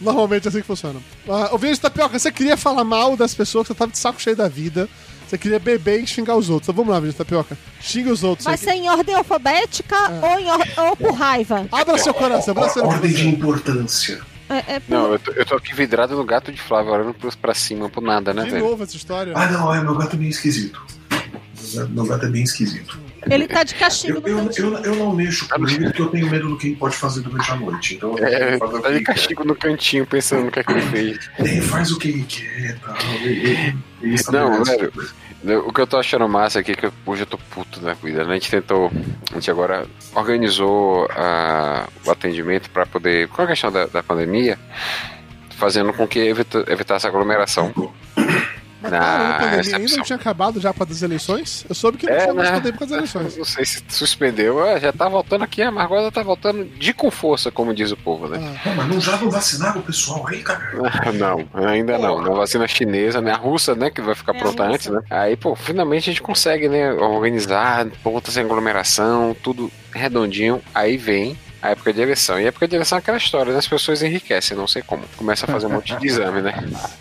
Normalmente 0.00 0.46
é 0.46 0.48
assim 0.48 0.60
que 0.60 0.66
funciona. 0.66 1.00
Ah, 1.28 1.50
o 1.52 1.58
Vinícius 1.58 1.80
Tapioca, 1.80 2.16
você 2.18 2.30
queria 2.30 2.56
falar 2.56 2.84
mal 2.84 3.16
das 3.16 3.34
pessoas, 3.34 3.66
você 3.66 3.74
tava 3.74 3.90
de 3.90 3.98
saco 3.98 4.22
cheio 4.22 4.36
da 4.36 4.46
vida. 4.48 4.88
Você 5.28 5.36
queria 5.36 5.58
beber 5.58 6.02
e 6.02 6.06
xingar 6.06 6.36
os 6.36 6.48
outros. 6.48 6.66
Então 6.68 6.74
vamos 6.74 6.90
lá, 6.92 7.00
Vinícius 7.00 7.18
Tapioca. 7.18 7.56
Xinga 7.80 8.10
os 8.10 8.24
outros. 8.24 8.44
Vai 8.46 8.56
ser 8.56 8.72
em 8.72 8.88
ordem 8.88 9.14
alfabética 9.14 9.94
ou, 10.22 10.38
em 10.40 10.50
or- 10.50 10.88
ou 10.88 10.96
por 10.96 11.12
raiva? 11.12 11.66
Abra 11.70 11.98
seu 11.98 12.14
coração, 12.14 12.52
abra 12.56 12.68
seu 12.70 12.84
Ordem 12.84 13.12
de 13.12 13.28
importância. 13.28 14.20
É, 14.48 14.76
é 14.76 14.80
por- 14.80 14.90
Não, 14.94 15.12
eu 15.12 15.18
tô, 15.18 15.30
eu 15.32 15.44
tô 15.44 15.54
aqui 15.56 15.74
vidrado 15.74 16.16
no 16.16 16.24
gato 16.24 16.50
de 16.50 16.58
Flávio, 16.60 16.92
olhando 16.92 17.12
pros- 17.12 17.34
pra 17.36 17.52
cima, 17.52 17.90
pro 17.90 18.00
nada, 18.00 18.32
né, 18.32 18.44
De 18.44 18.50
velho? 18.50 18.64
novo 18.64 18.82
essa 18.82 18.96
história. 18.96 19.34
Ah, 19.36 19.46
não, 19.50 19.74
é, 19.74 19.82
meu 19.82 19.94
gato 19.94 20.16
é 20.16 20.18
bem 20.18 20.28
esquisito. 20.30 20.80
Meu 21.90 22.06
gato 22.06 22.24
é 22.24 22.28
bem 22.30 22.42
esquisito. 22.42 22.98
Ele 23.30 23.46
tá 23.48 23.62
de 23.64 23.74
castigo 23.74 24.22
Eu, 24.26 24.42
no 24.44 24.50
eu, 24.50 24.74
eu, 24.74 24.84
eu 24.84 24.96
não 24.96 25.12
mexo 25.14 25.48
com 25.48 25.66
ele 25.68 25.84
porque 25.86 26.02
eu 26.02 26.08
tenho 26.08 26.30
medo 26.30 26.48
do 26.48 26.56
que 26.58 26.68
ele 26.68 26.76
pode 26.76 26.96
fazer 26.96 27.20
durante 27.22 27.50
a 27.50 27.56
noite. 27.56 27.94
Então 27.96 28.16
É, 28.18 28.56
o 28.56 28.80
tá 28.80 28.88
de 28.88 28.94
ele 28.96 29.04
castigo 29.04 29.44
no 29.44 29.54
cantinho, 29.54 30.06
pensando 30.06 30.44
no 30.44 30.50
que 30.50 30.60
é 30.60 30.64
que 30.64 30.72
ele 30.72 30.82
fez. 30.82 31.30
Ele 31.38 31.60
faz 31.62 31.90
o 31.92 31.98
que 31.98 32.08
ele 32.08 32.24
quer 32.24 32.70
e 32.70 32.72
tal. 32.80 32.96
Ele, 33.22 33.50
ele, 33.50 33.76
ele 34.02 34.16
Não, 34.32 34.64
velho. 34.64 34.90
tudo. 34.92 35.28
O 35.68 35.72
que 35.72 35.80
eu 35.80 35.86
tô 35.86 35.96
achando 35.96 36.28
massa 36.28 36.58
aqui 36.58 36.72
é 36.72 36.74
que 36.74 36.86
eu- 36.86 36.92
hoje 37.06 37.22
eu 37.22 37.26
tô 37.26 37.38
puto 37.38 37.78
da 37.78 37.94
vida, 37.94 38.24
né? 38.24 38.30
A 38.32 38.34
gente 38.34 38.50
tentou. 38.50 38.90
A 39.30 39.34
gente 39.34 39.48
agora 39.50 39.86
organizou 40.14 41.06
ah, 41.10 41.86
o 42.04 42.10
atendimento 42.10 42.68
pra 42.70 42.84
poder. 42.84 43.28
Com 43.28 43.42
a 43.42 43.46
questão 43.46 43.70
da, 43.70 43.86
da 43.86 44.02
pandemia, 44.02 44.58
fazendo 45.56 45.92
com 45.92 46.08
que 46.08 46.18
evita, 46.18 46.64
evitasse 46.68 47.06
aglomeração. 47.06 47.72
Mas 48.80 48.92
cara, 48.92 49.28
a 49.30 49.38
pandemia 49.40 49.76
ainda 49.76 49.96
não 49.96 50.04
tinha 50.04 50.16
acabado 50.16 50.60
já 50.60 50.72
para 50.72 50.90
as 50.90 51.02
eleições? 51.02 51.64
Eu 51.68 51.74
soube 51.74 51.98
que 51.98 52.06
não 52.06 52.12
É, 52.14 52.20
tinha 52.22 52.34
mais 52.34 52.50
né? 52.52 52.60
tempo 52.60 52.78
com 52.78 52.84
as 52.84 52.90
eleições. 52.90 53.36
Não 53.36 53.44
sei 53.44 53.64
se 53.64 53.82
suspendeu, 53.88 54.62
ah, 54.62 54.78
já 54.78 54.92
tá 54.92 55.08
voltando 55.08 55.42
aqui, 55.42 55.62
a 55.62 55.70
Margosa 55.70 56.12
tá 56.12 56.22
voltando 56.22 56.64
de 56.64 56.92
com 56.92 57.10
força, 57.10 57.50
como 57.50 57.74
diz 57.74 57.90
o 57.90 57.96
povo, 57.96 58.28
né? 58.28 58.38
Ah, 58.40 58.60
Pô, 58.62 58.74
mas 58.74 58.86
não 58.88 59.00
já 59.00 59.16
não 59.16 59.30
vacinaram 59.30 59.80
o 59.80 59.82
pessoal 59.82 60.26
aí, 60.28 60.42
cara? 60.42 60.60
Não, 61.14 61.48
ainda 61.66 61.98
não. 61.98 62.20
Na 62.22 62.30
vacina 62.30 62.68
chinesa, 62.68 63.20
né? 63.20 63.32
A 63.32 63.36
russa, 63.36 63.74
né? 63.74 63.90
Que 63.90 64.00
vai 64.00 64.14
ficar 64.14 64.34
É, 64.34 64.38
pronta 64.38 64.62
antes, 64.64 64.86
né? 64.88 65.00
Aí, 65.10 65.36
pô, 65.36 65.56
finalmente 65.56 66.08
a 66.08 66.12
gente 66.12 66.22
consegue, 66.22 66.68
né? 66.68 66.92
Organizar, 66.92 67.86
ponta 68.02 68.30
sem 68.30 68.44
aglomeração, 68.44 69.36
tudo 69.42 69.70
redondinho. 69.92 70.62
Aí 70.74 70.96
vem 70.96 71.36
a 71.60 71.70
época 71.70 71.92
de 71.92 72.00
eleição. 72.00 72.38
E 72.38 72.44
a 72.44 72.48
época 72.48 72.68
de 72.68 72.76
eleição 72.76 72.96
é 72.96 73.00
aquela 73.00 73.16
história, 73.18 73.52
né? 73.52 73.58
As 73.58 73.66
pessoas 73.66 74.02
enriquecem, 74.02 74.56
não 74.56 74.68
sei 74.68 74.82
como. 74.82 75.02
Começa 75.16 75.44
a 75.46 75.48
fazer 75.48 75.66
um 75.66 75.70
monte 75.70 75.96
de 75.96 76.06
exame, 76.06 76.40
né? 76.42 76.54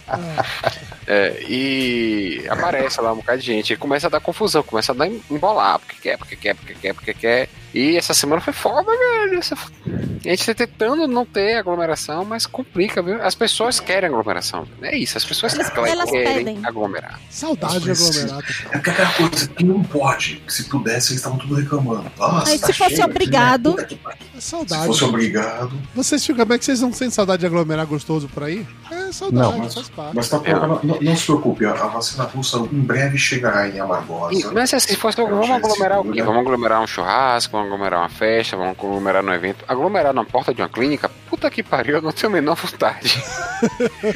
É, 1.10 1.42
e 1.48 2.46
aparece 2.50 3.00
lá 3.00 3.14
um 3.14 3.18
bocado 3.18 3.40
de 3.40 3.46
gente. 3.46 3.72
E 3.74 3.78
começa 3.78 4.08
a 4.08 4.10
dar 4.10 4.20
confusão, 4.20 4.62
começa 4.62 4.92
a 4.92 4.96
dar 4.96 5.08
embolar. 5.08 5.80
Porque 5.80 5.96
quer, 6.02 6.18
porque 6.18 6.36
quer, 6.36 6.54
porque 6.56 6.74
quer, 6.74 6.94
porque 6.94 7.14
quer. 7.14 7.50
E 7.74 7.96
essa 7.96 8.14
semana 8.14 8.42
foi 8.42 8.54
foda, 8.54 8.92
velho. 8.92 9.40
Essa... 9.40 9.56
A 9.56 10.30
gente 10.30 10.46
tá 10.46 10.54
tentando 10.54 11.08
não 11.08 11.26
ter 11.26 11.56
aglomeração, 11.58 12.26
mas 12.26 12.46
complica, 12.46 13.02
viu? 13.02 13.22
As 13.24 13.36
pessoas 13.36 13.80
querem 13.80 14.10
aglomeração. 14.10 14.68
É 14.82 14.98
isso, 14.98 15.18
as 15.18 15.24
pessoas 15.24 15.54
Elas- 15.54 15.70
querem 15.70 15.92
elas 15.92 16.10
pedem. 16.12 16.60
aglomerar. 16.66 17.20
Saudade 17.30 17.80
de 17.80 17.92
aglomerado. 17.92 18.44
É 18.66 18.70
porque 18.78 18.90
aquela 18.90 19.14
coisa 19.14 19.48
que 19.48 19.64
não 19.64 19.84
pode. 19.84 20.44
Se 20.48 20.64
pudesse, 20.66 21.12
eles 21.12 21.20
estavam 21.22 21.38
tudo 21.38 21.56
reclamando. 21.56 22.12
Nossa, 22.18 22.52
Aí, 22.52 22.60
tá 22.60 22.68
se 22.68 22.74
fosse 22.74 22.96
cheio, 22.96 23.06
obrigado- 23.08 23.76
né? 23.76 23.84
Que 23.84 23.96
pariu. 23.96 24.20
É 24.36 24.40
Se 24.42 24.50
saudade. 24.50 24.88
fosse 24.88 25.04
obrigado. 25.06 25.72
Vocês 25.96 26.26
ficam 26.26 26.44
como 26.46 26.54
é 26.54 26.58
que 26.58 26.66
vocês 26.66 26.82
não 26.82 26.92
sentem 26.92 27.12
saudade 27.12 27.40
de 27.42 27.46
aglomerar 27.46 27.86
gostoso 27.86 28.28
por 28.28 28.44
aí? 28.44 28.66
É 28.92 28.97
saudade, 29.14 29.52
Não, 29.52 29.58
mas- 29.60 29.74
faz 29.74 29.90
parte. 29.90 30.16
Mas 30.16 30.30
tá, 30.30 30.42
É. 30.44 30.54
não, 30.54 30.80
não- 30.84 31.16
se 31.16 31.26
preocupe, 31.26 31.66
a, 31.66 31.72
a 31.72 31.88
vacina 31.88 32.24
russa 32.24 32.58
em 32.58 32.80
breve 32.82 33.18
chegará 33.18 33.68
em 33.68 33.80
Alagoas. 33.80 34.38
E- 34.40 34.46
mas 34.54 34.74
assim, 34.74 34.90
se 34.90 34.96
fosse, 34.96 35.18
vamos 35.18 35.50
aglomerar 35.50 36.00
o 36.02 36.12
quê? 36.12 36.22
Vamos 36.22 36.42
aglomerar 36.42 36.82
um 36.82 36.88
churrasco, 36.88 37.52
vamos 37.52 37.68
aglomerar 37.72 38.00
uma 38.02 38.10
festa, 38.10 38.56
vamos 38.58 38.78
aglomerar 38.78 39.24
num 39.24 39.34
evento. 39.34 39.64
Aglomerar 39.68 40.14
na 40.14 40.24
porta 40.24 40.54
de 40.54 40.62
uma 40.62 40.70
clínica? 40.70 41.10
Puta 41.30 41.50
que 41.50 41.62
pariu, 41.64 41.96
eu 41.98 42.02
não 42.02 42.12
tenho 42.12 42.32
a 42.32 42.36
menor 42.36 42.56
vontade. 42.56 43.22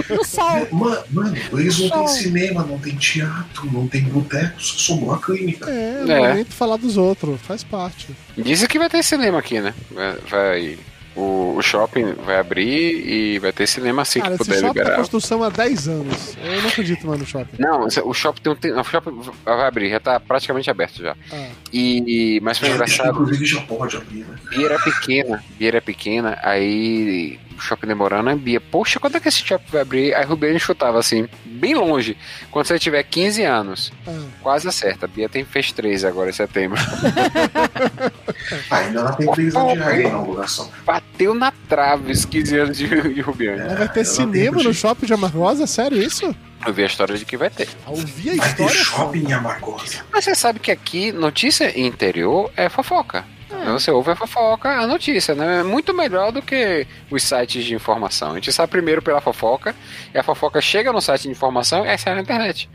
No 0.09 0.23
sol. 0.23 0.67
Ma- 0.71 1.03
Mano, 1.09 1.35
eles 1.53 1.79
não 1.79 1.89
têm 1.89 2.07
cinema, 2.07 2.63
não 2.63 2.77
tem 2.77 2.95
teatro, 2.95 3.67
não 3.71 3.87
tem 3.87 4.03
boteco, 4.03 4.61
só 4.61 4.77
sobrou 4.77 5.13
a 5.13 5.19
clínica. 5.19 5.69
É, 5.69 6.01
É. 6.01 6.05
momento 6.29 6.53
falar 6.53 6.77
dos 6.77 6.95
outros, 6.97 7.39
faz 7.41 7.63
parte. 7.63 8.15
Dizem 8.37 8.67
que 8.67 8.77
vai 8.77 8.87
ter 8.89 9.03
cinema 9.03 9.39
aqui, 9.39 9.59
né? 9.59 9.73
Vai. 9.89 10.15
vai- 10.29 10.77
o, 11.15 11.55
o 11.57 11.61
shopping 11.61 12.13
vai 12.25 12.37
abrir 12.39 13.05
e 13.07 13.39
vai 13.39 13.51
ter 13.51 13.67
cinema 13.67 14.01
assim 14.01 14.19
Cara, 14.19 14.35
que 14.35 14.41
esse 14.41 14.49
puder 14.49 14.61
shopping 14.61 14.73
tá 14.73 14.79
liberar. 14.83 14.97
construção 14.97 15.43
há 15.43 15.49
10 15.49 15.87
anos. 15.87 16.37
Eu 16.43 16.61
não 16.61 16.69
acredito 16.69 17.05
mais 17.07 17.19
no 17.19 17.25
shopping. 17.25 17.55
Não, 17.59 17.85
o 18.05 18.13
shopping 18.13 18.41
tem 18.41 18.53
um 18.53 18.55
tempo. 18.55 18.79
O 18.79 18.83
shopping 18.83 19.21
vai 19.45 19.67
abrir, 19.67 19.89
já 19.89 19.99
tá 19.99 20.19
praticamente 20.19 20.69
aberto 20.69 21.01
já. 21.01 21.15
Ah, 21.31 21.47
E. 21.73 22.39
Mas 22.41 22.57
foi 22.57 22.69
engraçado. 22.69 23.11
Inclusive 23.21 23.45
já 23.45 23.61
pode 23.61 23.97
abrir, 23.97 24.19
né? 24.25 24.35
Bia 24.49 24.65
era 24.67 24.79
pequena, 24.79 25.43
Bia 25.57 25.67
era 25.67 25.81
pequena, 25.81 26.39
aí 26.41 27.39
shopping 27.61 27.87
demorando, 27.87 28.29
a 28.29 28.35
Bia, 28.35 28.59
poxa, 28.59 28.99
quando 28.99 29.17
é 29.17 29.19
que 29.19 29.27
esse 29.27 29.43
shopping 29.45 29.71
vai 29.71 29.81
abrir? 29.81 30.13
Aí 30.15 30.25
o 30.25 30.29
Rubiane 30.29 30.59
chutava 30.59 30.99
assim, 30.99 31.27
bem 31.45 31.75
longe, 31.75 32.17
quando 32.49 32.65
você 32.65 32.79
tiver 32.79 33.03
15 33.03 33.43
anos, 33.43 33.91
ah. 34.07 34.11
quase 34.41 34.67
acerta, 34.67 35.05
a 35.05 35.07
Bia 35.07 35.29
tem, 35.29 35.43
fez 35.45 35.71
13 35.71 36.07
agora 36.07 36.29
em 36.29 36.33
setembro. 36.33 36.79
Ainda 38.69 39.03
não 39.03 39.13
tem 39.15 39.31
previsão 39.31 39.67
de 39.67 39.79
regra 39.79 40.03
na 40.03 40.09
inauguração. 40.09 40.69
Bateu 40.85 41.33
na 41.33 41.51
trave 41.69 42.11
os 42.11 42.25
15 42.25 42.57
anos 42.57 42.77
de, 42.77 42.87
de 42.87 43.21
Rubiane. 43.21 43.63
Mas 43.67 43.77
vai 43.77 43.89
ter 43.89 44.05
cinema 44.05 44.57
no 44.57 44.63
jeito. 44.63 44.77
shopping 44.77 45.05
de 45.05 45.13
Amargosa? 45.13 45.67
Sério 45.67 46.01
isso? 46.01 46.35
Eu 46.65 46.73
vi 46.73 46.83
a 46.83 46.85
história 46.85 47.17
de 47.17 47.25
que 47.25 47.35
vai 47.37 47.49
ter. 47.49 47.67
Ouvi 47.87 48.29
a 48.29 48.35
Vai 48.35 48.53
ter 48.53 48.65
história. 48.65 48.83
shopping 48.83 49.27
em 49.29 49.33
Amargosa. 49.33 50.05
Mas 50.11 50.25
você 50.25 50.35
sabe 50.35 50.59
que 50.59 50.71
aqui, 50.71 51.11
notícia 51.11 51.79
interior 51.79 52.51
é 52.55 52.69
fofoca. 52.69 53.25
Você 53.73 53.91
ouve 53.91 54.11
a 54.11 54.15
fofoca, 54.15 54.69
a 54.69 54.87
notícia, 54.87 55.35
né? 55.35 55.59
É 55.59 55.63
muito 55.63 55.93
melhor 55.93 56.31
do 56.31 56.41
que 56.41 56.87
os 57.09 57.23
sites 57.23 57.63
de 57.63 57.75
informação. 57.75 58.31
A 58.31 58.35
gente 58.35 58.51
sabe 58.51 58.71
primeiro 58.71 59.01
pela 59.01 59.21
fofoca, 59.21 59.75
e 60.13 60.17
a 60.17 60.23
fofoca 60.23 60.59
chega 60.61 60.91
no 60.91 61.01
site 61.01 61.23
de 61.23 61.29
informação 61.29 61.85
e 61.85 61.89
aí 61.89 61.97
sai 61.97 62.15
na 62.15 62.21
internet. 62.21 62.69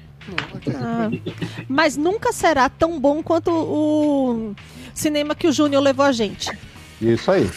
Ah, 0.74 1.08
mas 1.68 1.96
nunca 1.96 2.32
será 2.32 2.68
tão 2.68 2.98
bom 2.98 3.22
quanto 3.22 3.50
o 3.50 4.54
cinema 4.92 5.34
que 5.34 5.46
o 5.46 5.52
Júnior 5.52 5.82
levou 5.82 6.04
a 6.04 6.12
gente. 6.12 6.50
Isso 7.00 7.30
aí. 7.30 7.48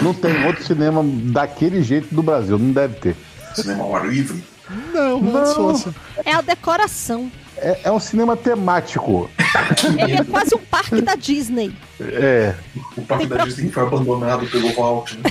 Não 0.00 0.14
tem 0.14 0.46
outro 0.46 0.64
cinema 0.64 1.02
daquele 1.04 1.82
jeito 1.82 2.14
do 2.14 2.22
Brasil, 2.22 2.58
não 2.58 2.72
deve 2.72 2.94
ter. 2.94 3.16
Cinema 3.54 3.84
ao 3.84 3.96
ar 3.96 4.08
livre. 4.08 4.42
Não, 4.92 5.20
não, 5.20 5.72
Não. 5.72 5.94
É 6.24 6.32
a 6.32 6.40
decoração. 6.40 7.30
É, 7.56 7.80
é 7.84 7.92
um 7.92 8.00
cinema 8.00 8.36
temático. 8.36 9.30
Ele 10.02 10.12
é 10.14 10.24
quase 10.24 10.54
um 10.54 10.58
parque 10.58 11.00
da 11.00 11.14
Disney. 11.14 11.72
É. 12.00 12.54
O 12.96 13.02
parque 13.02 13.26
da 13.26 13.44
Disney 13.44 13.70
foi 13.70 13.82
abandonado 13.84 14.46
pelo 14.46 14.72
Walt. 14.74 15.12
Né? 15.14 15.22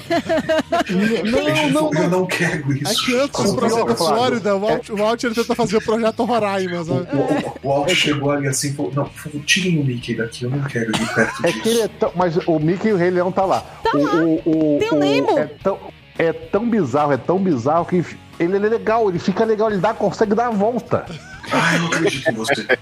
Não, 1.24 1.70
não, 1.70 1.94
Eu 1.94 2.10
não 2.10 2.26
quero 2.26 2.72
É 2.72 2.76
isso. 2.92 3.06
que 3.06 3.16
antes 3.16 3.28
do 3.28 3.32
Quando- 3.32 3.56
projeto 3.58 3.96
Flávio, 3.96 3.96
Flórida, 4.16 4.56
o 4.56 4.60
Walt, 4.60 4.90
o 4.90 4.96
Walt 4.98 5.24
ele 5.24 5.36
tenta 5.36 5.56
fazer 5.56 5.78
o 5.78 5.82
projeto 5.82 6.24
Roraima. 6.24 6.80
O, 6.82 6.86
sabe? 6.86 7.08
o, 7.14 7.68
o 7.68 7.70
Walt 7.70 7.90
chegou 7.92 8.32
ali 8.32 8.48
assim 8.48 8.70
e 8.70 8.74
falou: 8.74 8.92
Não, 8.96 9.10
tirem 9.46 9.80
o 9.80 9.84
Mickey 9.86 10.16
daqui, 10.16 10.46
eu 10.46 10.50
não 10.50 10.62
quero 10.64 10.92
ir 10.96 11.14
perto 11.14 11.46
É 11.46 11.48
disso. 11.52 11.62
que 11.64 11.70
ele 11.70 11.82
é 11.82 11.88
tão. 11.88 12.12
Mas 12.16 12.38
o 12.48 12.60
Mickey 12.60 12.90
e 12.90 12.94
o 12.94 12.98
Rei 12.98 13.10
Leão 13.10 13.32
tá 13.32 13.46
lá. 13.46 13.64
o, 13.94 13.98
o, 13.98 14.76
o, 14.76 14.80
Tem 14.80 14.92
o 14.92 14.96
Nemo. 14.96 15.38
É 15.38 15.46
tão, 15.62 15.78
é 16.18 16.32
tão 16.34 16.70
bizarro, 16.70 17.12
é 17.12 17.18
tão 17.18 17.38
bizarro 17.40 17.86
que 17.86 18.04
ele 18.40 18.56
é 18.56 18.60
legal, 18.60 19.10
ele 19.10 19.20
fica 19.20 19.44
legal, 19.46 19.70
ele 19.70 19.80
dá, 19.80 19.94
consegue 19.94 20.34
dar 20.34 20.48
a 20.48 20.52
volta. 20.52 21.06
Ai, 21.52 21.76
eu 21.76 21.80
não 21.82 21.88
acredito 21.88 22.30
em 22.30 22.34
você. 22.34 22.80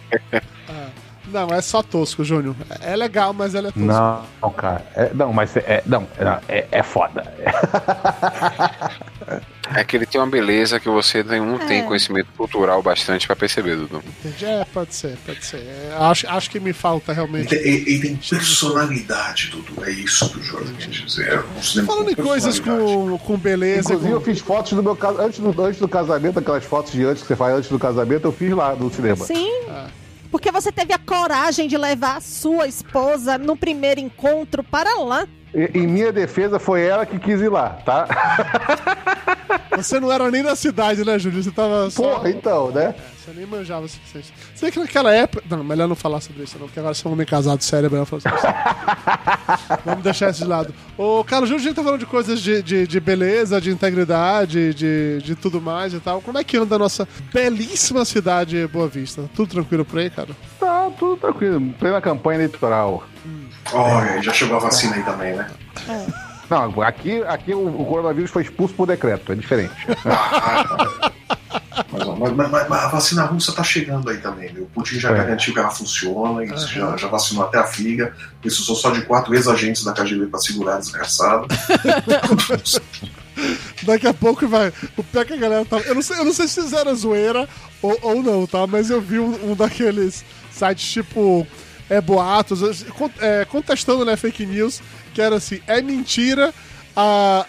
Não, 1.28 1.48
é 1.54 1.62
só 1.62 1.82
tosco, 1.82 2.24
Júnior. 2.24 2.56
É 2.82 2.96
legal, 2.96 3.34
mas 3.34 3.56
ela 3.56 3.70
é 3.70 3.72
tosco. 3.72 3.88
Não, 3.88 4.24
não, 4.42 4.50
cara. 4.52 4.86
É- 4.96 5.12
não, 5.14 5.32
mas 5.32 5.56
é, 5.56 5.60
é- 5.66 5.84
não, 5.86 6.06
é, 6.50 6.68
é 6.72 6.84
foda. 6.84 7.24
É 9.76 9.84
que 9.84 9.96
ele 9.96 10.06
tem 10.06 10.20
uma 10.20 10.28
beleza 10.28 10.80
que 10.80 10.90
você 10.90 11.24
não 11.24 11.58
tem 11.60 11.80
É. 11.82 11.84
conhecimento 11.84 12.28
cultural 12.38 12.82
bastante 12.82 13.26
pra 13.28 13.36
perceber, 13.36 13.76
Dudu. 13.76 14.04
Entendi? 14.24 14.46
É, 14.46 14.66
pode 14.74 14.94
ser, 14.96 15.18
pode 15.26 15.46
ser. 15.46 15.58
É, 15.58 15.96
acho, 16.00 16.28
acho 16.28 16.50
que 16.50 16.60
me 16.60 16.74
falta 16.74 17.12
Ele 17.12 17.16
realmente. 17.16 17.48
tem, 17.50 17.60
ele- 17.60 17.90
ele 17.92 18.00
tem 18.00 18.16
personalidade, 18.16 19.48
Dudu. 19.50 19.84
É 19.86 19.92
isso 19.92 20.30
que 20.30 20.40
o 20.40 20.44
Jorge 20.44 20.74
quer 20.74 20.88
dizer. 20.90 21.28
É 21.34 21.82
Falando 21.84 22.10
em 22.12 22.16
coisas 22.16 22.60
com, 22.60 23.18
com 23.20 23.38
beleza. 23.38 23.94
Inclusive, 23.94 24.10
Com... 24.10 24.16
eu 24.18 24.22
fiz 24.22 24.40
fotos 24.40 24.74
do 24.74 24.84
meu 24.84 24.96
casamento. 24.96 25.26
Antes 25.28 25.40
do, 25.40 25.64
antes 25.66 25.80
do 25.80 25.88
casamento, 25.88 26.40
aquelas 26.40 26.64
fotos 26.66 26.92
de 26.92 27.04
antes 27.06 27.22
que 27.22 27.28
você 27.28 27.36
faz 27.36 27.56
antes 27.56 27.70
do 27.70 27.80
casamento, 27.80 28.26
eu 28.28 28.32
fiz 28.32 28.52
lá 28.52 28.76
no 28.76 28.92
cinema. 28.94 29.26
Sim. 29.26 29.50
Ah. 29.70 29.88
Porque 30.30 30.52
você 30.52 30.72
teve 30.72 30.94
a 30.94 30.98
coragem 31.00 31.68
de 31.68 31.78
levar 31.78 32.18
a 32.18 32.22
sua 32.22 32.66
esposa 32.68 33.38
no 33.38 33.58
primeiro 33.58 34.00
encontro 34.00 34.64
para 34.64 34.98
lá. 35.02 35.28
Em 35.54 35.86
minha 35.86 36.14
defesa, 36.14 36.58
foi 36.60 36.82
ela 36.82 37.06
que 37.06 37.20
quis 37.20 37.42
ir 37.42 37.50
lá, 37.50 37.72
tá? 37.86 38.08
Você 39.76 40.00
não 40.00 40.12
era 40.12 40.30
nem 40.30 40.44
na 40.44 40.56
cidade, 40.56 41.04
né, 41.06 41.18
Júlio? 41.18 41.42
Você 41.42 41.52
tava 41.52 41.90
só. 41.90 42.02
Porra, 42.04 42.30
então, 42.30 42.72
né? 42.72 42.94
Você 43.18 43.32
nem 43.36 43.46
manjava 43.46 43.86
o 43.86 43.90
suficiente. 43.90 44.34
Você 44.54 44.66
vê 44.66 44.72
que 44.72 44.80
naquela 44.80 45.14
época. 45.14 45.44
Não, 45.50 45.64
melhor 45.64 45.88
não 45.88 45.96
falar 45.96 46.22
sobre 46.22 46.44
isso, 46.44 46.58
não, 46.60 46.68
porque 46.68 46.80
agora 46.80 46.94
você 46.94 47.06
é 47.06 47.10
um 47.10 47.14
homem 47.14 47.26
casado 47.26 47.62
sério, 47.62 47.88
é 47.88 47.90
melhor 47.90 48.06
falar 48.06 48.22
sobre 48.22 48.38
isso. 48.38 48.48
Vamos 49.86 50.04
deixar 50.04 50.32
isso 50.32 50.44
de 50.44 50.50
lado. 50.50 50.74
Ô, 50.98 51.24
Carlos 51.24 51.50
Júlio, 51.50 51.62
a 51.62 51.68
gente 51.68 51.76
tá 51.76 51.84
falando 51.84 52.00
de 52.00 52.06
coisas 52.06 52.42
de, 52.42 52.62
de, 52.62 52.88
de 52.88 53.00
beleza, 53.00 53.62
de 53.62 53.70
integridade, 53.72 54.74
de, 54.74 55.20
de 55.22 55.36
tudo 55.36 55.62
mais 55.62 55.94
e 55.94 56.00
tal. 56.00 56.22
Como 56.22 56.38
é 56.38 56.44
que 56.44 56.58
anda 56.58 56.76
a 56.76 56.80
nossa 56.80 57.08
belíssima 57.34 58.04
cidade 58.06 58.68
Boa 58.68 58.88
Vista? 58.88 59.30
Tudo 59.36 59.52
tranquilo 59.52 59.86
por 59.86 60.00
aí, 60.00 60.10
cara? 60.10 60.30
Tá, 60.60 60.90
tudo 60.98 61.18
tranquilo. 61.18 61.62
Plena 61.80 62.02
campanha 62.02 62.40
eleitoral. 62.40 63.04
Olha, 63.74 64.22
já 64.22 64.34
chegou 64.34 64.58
a 64.58 64.60
vacina 64.60 64.96
aí 64.96 65.04
também, 65.04 65.34
né? 65.36 65.48
Não, 66.52 66.82
aqui, 66.82 67.24
aqui 67.24 67.54
o, 67.54 67.66
o 67.82 67.86
coronavírus 67.86 68.30
foi 68.30 68.44
expulso 68.44 68.74
por 68.74 68.86
decreto, 68.86 69.32
é 69.32 69.36
diferente. 69.36 69.74
Mas, 71.92 72.34
mas- 72.34 72.52
mas- 72.52 72.70
mas 72.70 72.84
a 72.84 72.88
vacina 72.88 73.24
russa 73.26 73.52
tá 73.52 73.64
chegando 73.64 74.10
aí 74.10 74.18
também, 74.18 74.52
viu? 74.54 74.64
O 74.64 74.68
Putin 74.68 75.00
já 75.00 75.10
É. 75.12 75.14
garantiu 75.16 75.54
que 75.54 75.60
ela 75.60 75.70
funciona, 75.70 76.44
e 76.44 76.48
já, 76.48 76.96
já 76.96 77.08
vacinou 77.08 77.44
até 77.46 77.58
a 77.58 77.64
filha. 77.64 78.14
Precisou 78.42 78.76
só 78.76 78.92
de 78.92 79.02
quatro 79.02 79.34
ex-agentes 79.34 79.84
da 79.84 79.92
KGB 79.94 80.28
pra 80.28 80.40
segurar 80.40 80.76
a 80.76 80.80
desgraçada. 80.80 81.48
Daqui 83.84 84.08
a 84.08 84.14
pouco 84.14 84.48
vai. 84.48 84.72
O 84.96 85.04
pior 85.04 85.26
que 85.26 85.34
a 85.34 85.38
galera 85.38 85.66
tá. 85.66 85.78
Eu 85.80 85.96
não 85.96 86.02
sei, 86.02 86.20
eu 86.20 86.26
não 86.26 86.34
sei 86.34 86.48
se 86.48 86.62
fizeram 86.62 86.94
zoeira 86.96 87.48
ou, 87.82 87.98
ou 88.02 88.22
não, 88.24 88.46
tá? 88.46 88.66
Mas 88.68 88.90
eu 88.90 89.02
vi 89.02 89.20
um, 89.20 89.52
um 89.52 89.56
daqueles 89.56 90.24
sites 90.52 90.92
tipo. 90.92 91.46
É, 91.90 92.00
boatos, 92.00 92.86
é, 93.20 93.44
contestando 93.44 94.06
né, 94.06 94.16
fake 94.16 94.46
news, 94.46 94.82
que 95.14 95.22
era 95.22 95.38
assim: 95.38 95.62
é 95.68 95.82
mentira 95.82 96.54
a, 96.96 97.46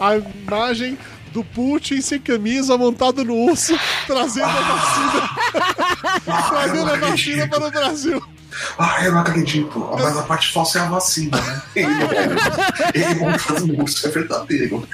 a, 0.00 0.08
a 0.08 0.16
imagem 0.16 0.98
do 1.32 1.42
Putin 1.44 2.00
sem 2.00 2.20
camisa 2.20 2.78
montado 2.78 3.24
no 3.24 3.34
urso 3.34 3.76
trazendo 4.06 4.46
a 4.46 4.60
vacina, 4.60 5.30
Ah, 6.28 6.42
trazendo 6.50 6.90
a 6.90 6.96
vacina 6.96 7.48
para 7.48 7.66
o 7.66 7.70
Brasil. 7.70 8.22
Ah, 8.78 9.04
eu 9.04 9.12
não 9.12 9.20
acredito. 9.20 9.90
Mas 9.92 10.16
a 10.16 10.22
parte 10.22 10.52
falsa 10.52 10.78
é 10.78 10.82
a 10.82 10.88
vacina, 10.88 11.40
né? 11.40 11.62
Ele, 11.74 11.92
ele 12.94 13.14
montando 13.16 13.66
no 13.66 13.82
urso 13.82 14.06
é 14.06 14.10
verdadeiro. 14.10 14.88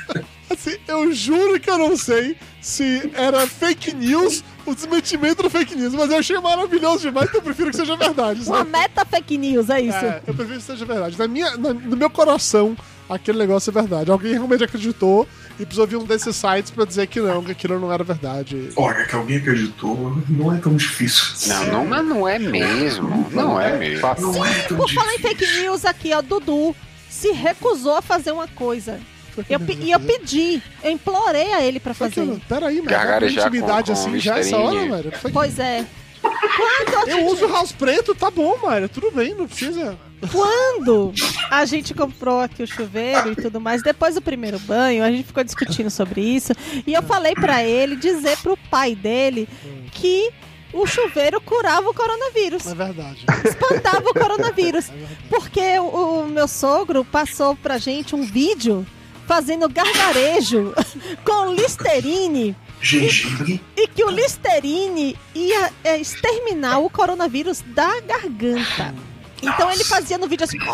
Assim, 0.67 0.77
eu 0.87 1.11
juro 1.13 1.59
que 1.59 1.71
eu 1.71 1.79
não 1.79 1.97
sei 1.97 2.37
se 2.61 3.11
era 3.15 3.47
fake 3.47 3.95
news 3.95 4.45
o 4.67 4.75
desmentimento 4.75 5.43
do 5.43 5.49
fake 5.49 5.75
news, 5.75 5.95
mas 5.95 6.11
eu 6.11 6.19
achei 6.19 6.39
maravilhoso 6.39 7.01
demais, 7.01 7.29
então 7.29 7.39
eu 7.41 7.45
prefiro 7.45 7.71
que 7.71 7.77
seja 7.77 7.97
verdade. 7.97 8.43
Uma 8.47 8.59
Sabe? 8.59 8.71
meta 8.71 9.05
fake 9.07 9.39
news, 9.39 9.71
é 9.71 9.81
isso. 9.81 9.97
É, 9.97 10.21
eu 10.27 10.35
prefiro 10.35 10.59
que 10.59 10.65
seja 10.65 10.85
verdade. 10.85 11.19
Na 11.19 11.27
minha, 11.27 11.57
na- 11.57 11.73
no 11.73 11.97
meu 11.97 12.11
coração, 12.11 12.77
aquele 13.09 13.39
negócio 13.39 13.71
é 13.71 13.73
verdade. 13.73 14.11
Alguém 14.11 14.33
realmente 14.33 14.63
acreditou 14.63 15.27
e 15.59 15.65
precisou 15.65 15.87
vir 15.87 15.97
um 15.97 16.05
desses 16.05 16.37
sites 16.37 16.71
pra 16.71 16.85
dizer 16.85 17.07
que 17.07 17.21
não, 17.21 17.43
que 17.43 17.53
aquilo 17.53 17.81
não 17.81 17.91
era 17.91 18.05
verdade. 18.05 18.69
Olha, 18.77 19.07
que 19.07 19.15
alguém 19.17 19.39
acreditou, 19.39 20.23
não 20.29 20.53
é 20.55 20.59
tão 20.59 20.77
difícil. 20.77 21.25
Não, 21.55 21.67
não, 21.73 21.87
mas 21.87 22.05
não 22.05 22.29
é 22.29 22.39
mesmo. 22.39 23.27
Não 23.33 23.59
é 23.59 23.79
mesmo. 23.79 24.01
Fácil. 24.01 24.27
Não 24.31 24.45
é 24.45 24.53
tão 24.65 24.77
Por 24.77 24.93
falar 24.93 25.15
em 25.15 25.17
difícil. 25.17 25.39
fake 25.39 25.61
news 25.63 25.85
aqui, 25.87 26.13
ó, 26.13 26.21
Dudu 26.21 26.77
se 27.09 27.33
recusou 27.33 27.97
a 27.97 28.03
fazer 28.03 28.31
uma 28.33 28.47
coisa. 28.47 29.01
Eu, 29.49 29.61
pe- 29.61 29.79
e 29.81 29.91
eu 29.91 30.01
pedi, 30.01 30.63
eu 30.83 30.91
implorei 30.91 31.53
a 31.53 31.63
ele 31.63 31.79
pra 31.81 31.95
que 31.95 32.03
eu- 32.03 32.09
fazer. 32.11 32.41
Peraí, 32.49 32.81
mas 32.83 32.91
Gargarejar 32.91 33.47
intimidade 33.49 33.91
com- 33.93 33.97
com 33.97 34.09
assim 34.09 34.19
já 34.19 34.39
essa 34.39 34.57
hora, 34.57 34.81
Listerine. 34.81 35.13
Foi 35.17 35.31
que- 35.31 35.35
Pois 35.35 35.59
é. 35.59 35.87
Quando 36.23 37.09
Eu 37.09 37.27
uso 37.27 37.47
house 37.49 37.73
preto, 37.73 38.15
tá 38.15 38.31
bom, 38.31 38.59
Mayra. 38.63 38.89
Tudo 38.89 39.11
bem, 39.11 39.35
não 39.35 39.47
precisa. 39.49 39.97
Quando 40.31 41.13
a 41.51 41.65
gente 41.65 41.95
comprou 41.95 42.41
aqui 42.41 42.63
o 42.63 42.67
chuveiro 42.67 43.33
e 43.33 43.37
tudo 43.37 43.59
mais, 43.59 43.83
depois 43.83 44.15
do 44.17 44.21
primeiro 44.21 44.59
banho, 44.59 45.03
a 45.03 45.11
gente 45.11 45.25
ficou 45.25 45.43
discutindo 45.43 45.89
sobre 45.91 46.21
isso. 46.21 46.53
E 46.87 46.93
eu 46.93 47.03
falei 47.03 47.35
pra 47.35 47.65
ele 47.65 47.97
dizer 47.97 48.37
pro 48.39 48.55
pai 48.71 48.95
dele 48.95 49.49
que 49.93 50.31
o 50.75 50.87
chuveiro 50.87 51.41
curava 51.41 51.89
o 51.89 51.95
coronavírus. 51.95 52.67
É 52.67 52.75
verdade. 52.75 53.25
Espantava 53.45 54.11
o 54.11 54.13
coronavírus. 54.15 54.91
Porque 55.31 55.79
o, 55.79 56.23
o 56.25 56.29
meu 56.29 56.47
sogro 56.47 57.03
passou 57.03 57.57
pra 57.57 57.79
gente 57.79 58.15
um 58.15 58.23
vídeo 58.23 58.87
fazendo 59.31 59.69
gargarejo 59.69 60.75
com 61.25 61.53
Listerine 61.53 62.57
Gengibre. 62.81 63.63
e 63.77 63.87
que 63.87 64.03
o 64.03 64.11
Listerine 64.11 65.17
ia 65.33 65.71
é, 65.85 65.97
exterminar 65.99 66.81
o 66.81 66.91
coronavírus 66.91 67.63
da 67.65 68.01
garganta. 68.01 68.93
Então 69.41 69.71
ele 69.71 69.85
fazia 69.85 70.19
no 70.19 70.27
vídeo 70.27 70.43
assim. 70.43 70.59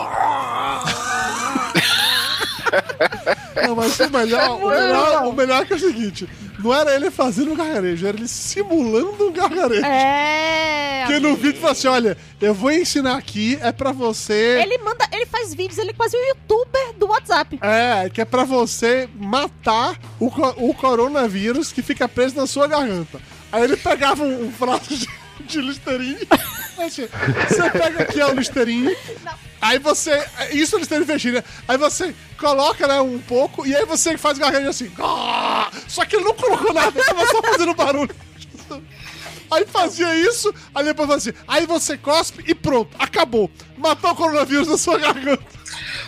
Não, 3.67 3.77
mas 3.77 3.99
o 4.01 4.11
melhor, 4.11 4.63
o 4.63 4.69
melhor, 4.69 5.27
o 5.27 5.33
melhor 5.33 5.63
é 5.63 5.65
que 5.67 5.73
é 5.73 5.77
o 5.77 5.79
seguinte: 5.79 6.29
não 6.59 6.75
era 6.75 6.95
ele 6.95 7.11
fazendo 7.11 7.53
um 7.53 7.57
gargarejo, 7.57 8.07
era 8.07 8.17
ele 8.17 8.29
simulando 8.29 9.29
um 9.29 9.33
gargarejo. 9.33 9.85
É. 9.85 11.05
Porque 11.07 11.21
no 11.21 11.37
vídeo 11.37 11.61
fala 11.61 11.73
assim: 11.73 11.89
olha, 11.89 12.17
eu 12.41 12.55
vou 12.55 12.71
ensinar 12.71 13.17
aqui, 13.17 13.59
é 13.61 13.73
pra 13.73 13.93
você. 13.93 14.61
Ele 14.63 14.79
manda, 14.79 15.09
ele 15.13 15.27
faz 15.27 15.55
vídeos, 15.55 15.79
ele 15.79 15.91
é 15.91 15.95
quase 15.95 16.17
um 16.17 16.29
youtuber 16.29 16.66
WhatsApp. 17.37 17.59
É, 17.63 18.09
que 18.09 18.21
é 18.21 18.25
pra 18.25 18.45
você 18.45 19.09
matar 19.15 19.99
o, 20.19 20.27
o 20.69 20.75
coronavírus 20.75 21.73
que 21.73 21.83
fica 21.83 22.09
preso 22.09 22.37
na 22.37 22.47
sua 22.47 22.67
garganta. 22.67 23.21
Aí 23.53 23.63
ele 23.63 23.77
pegava 23.77 24.23
um, 24.23 24.47
um 24.47 24.53
frasco 24.53 24.95
de, 24.95 25.09
de 25.41 25.61
Listerine. 25.61 26.27
assim, 26.79 27.09
Você 27.49 27.71
pega 27.71 28.03
aqui 28.03 28.23
o 28.23 28.33
Listerine. 28.33 28.97
Aí 29.61 29.79
você. 29.79 30.27
Isso 30.53 30.77
é 30.77 30.79
Listerine 30.79 31.05
Virginia. 31.05 31.45
Aí 31.69 31.77
você 31.77 32.15
coloca 32.39 32.87
né, 32.87 33.01
um 33.01 33.19
pouco 33.19 33.67
e 33.67 33.75
aí 33.75 33.85
você 33.85 34.17
faz 34.17 34.39
garganta 34.39 34.71
assim. 34.71 34.91
"Ah!" 34.99 35.71
Só 35.89 36.05
que 36.05 36.17
ele 36.17 36.25
não 36.25 36.35
colocou 36.35 36.73
nada, 36.73 37.03
tava 37.05 37.27
só 37.27 37.43
fazendo 37.43 37.75
barulho. 37.75 38.15
Aí 39.49 39.65
fazia 39.65 40.13
isso, 40.17 40.53
aí 40.75 40.85
depois 40.85 41.09
fazia. 41.09 41.35
Aí 41.47 41.67
você 41.67 41.97
cospe 41.97 42.43
e 42.49 42.55
pronto, 42.55 42.97
acabou. 42.99 43.49
Matou 43.79 44.11
o 44.11 44.17
coronavírus 44.17 44.67
na 44.67 44.77
sua 44.77 44.99
garganta. 44.99 45.56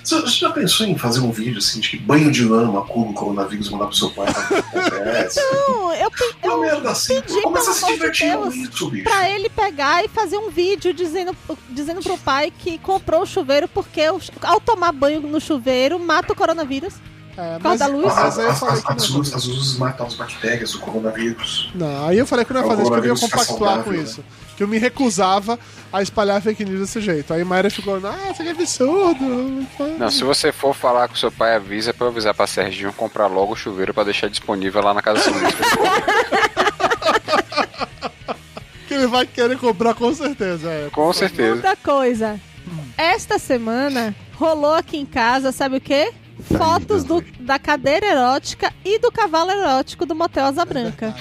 Você 0.09 0.27
já 0.29 0.51
pensou 0.51 0.87
em 0.87 0.97
fazer 0.97 1.21
um 1.21 1.31
vídeo 1.31 1.59
assim 1.59 1.81
de 1.81 1.91
que 1.91 1.97
banho 1.99 2.31
de 2.31 2.45
lama 2.45 2.83
cura 2.85 3.11
o 3.11 3.13
coronavírus 3.13 3.67
e 3.69 3.71
mandar 3.73 3.87
pro 3.87 3.97
seu 3.97 4.11
pai? 4.11 4.33
pra 4.33 4.43
ver 4.43 4.59
o 4.59 4.63
que 4.63 4.79
acontece? 4.79 5.41
Não, 5.41 5.93
eu, 5.95 6.11
pe- 6.11 6.35
Uma 6.45 6.53
eu 6.55 6.61
merda 6.61 6.91
assim. 6.91 7.21
pedi, 7.21 7.43
Começa 7.43 7.71
a 7.71 7.75
se 7.75 7.87
divertir 7.87 8.33
com 8.35 8.43
Deus, 8.49 8.55
isso, 8.55 8.91
bicho. 8.91 9.05
pra 9.05 9.31
ele 9.31 9.49
pegar 9.51 10.05
e 10.05 10.09
fazer 10.09 10.39
um 10.39 10.51
vídeo 10.51 10.95
dizendo, 10.95 11.37
dizendo 11.71 12.01
pro 12.03 12.17
pai 12.19 12.53
que 12.57 12.79
comprou 12.79 13.23
o 13.23 13.27
chuveiro 13.27 13.69
porque 13.69 14.09
o- 14.11 14.21
ao 14.43 14.61
tomar 14.61 14.93
banho 14.93 15.21
no 15.21 15.41
chuveiro 15.41 15.99
mata 15.99 16.33
o 16.33 16.37
coronavírus. 16.37 16.95
É, 17.37 17.57
da 17.77 17.87
luz? 17.87 18.07
mas 18.07 18.19
As, 18.19 18.39
as, 18.41 18.63
as, 18.65 18.85
as 18.91 19.09
luzes, 19.11 19.33
as 19.33 19.45
luzes 19.45 19.79
matam 19.79 20.05
as 20.07 20.15
bactérias 20.15 20.73
do 20.73 20.81
coronavírus. 20.81 21.71
Não, 21.73 22.09
aí 22.09 22.19
eu 22.19 22.27
falei 22.27 22.45
que 22.45 22.53
não 22.53 22.61
ia 22.61 22.65
É 22.65 22.67
o 22.67 22.71
fazer 22.71 22.83
isso, 22.83 22.91
que 22.91 22.99
eu 22.99 23.15
ia 23.15 23.21
compactuar 23.21 23.85
com 23.85 23.95
isso. 23.95 24.25
Que 24.59 24.65
eu 24.65 24.69
me 24.69 24.77
recusava 24.77 25.57
a 25.93 26.03
espalhar 26.03 26.43
fake 26.43 26.65
news 26.65 26.81
desse 26.81 27.01
jeito. 27.01 27.33
Aí 27.33 27.45
Mayra 27.45 27.71
ficou, 27.71 27.95
ah, 27.95 28.31
isso 28.33 28.43
aqui 28.43 28.49
é 28.49 28.51
absurdo. 28.51 29.23
não 29.25 29.65
faz." 29.79 29.99
Não, 29.99 30.11
se 30.11 30.25
você 30.25 30.51
for 30.51 30.75
falar 30.75 31.07
com 31.09 31.15
seu 31.15 31.31
pai, 31.31 31.55
avisa 31.55 31.95
pra 31.95 32.07
eu 32.07 32.11
avisar 32.11 32.35
pra 32.35 32.45
Serginho 32.47 32.93
comprar 32.93 33.29
logo 33.29 33.53
o 33.53 33.57
chuveiro 33.57 33.95
pra 33.95 34.03
deixar 34.03 34.29
disponível 34.29 34.83
lá 34.83 34.93
na 34.93 35.01
casa. 35.01 35.21
Que 38.87 38.95
ele 38.95 39.07
vai 39.07 39.27
querer 39.27 39.59
comprar 39.59 39.95
com 39.95 40.13
certeza. 40.15 40.71
É. 40.71 40.89
Com 40.91 41.13
certeza. 41.13 41.57
Outra 41.57 41.77
coisa. 41.77 42.41
Esta 42.97 43.39
semana 43.39 44.15
rolou 44.35 44.75
aqui 44.75 44.97
em 44.97 45.05
casa, 45.07 45.53
sabe 45.53 45.77
o 45.77 45.81
quê? 45.81 46.13
Fotos 46.57 47.05
do- 47.05 47.23
da 47.41 47.59
cadeira 47.59 48.07
erótica 48.07 48.73
e 48.85 48.99
do 48.99 49.11
cavalo 49.13 49.51
erótico 49.51 50.07
do 50.07 50.15
Motel 50.15 50.47
Asa 50.47 50.65
Branca. 50.65 51.15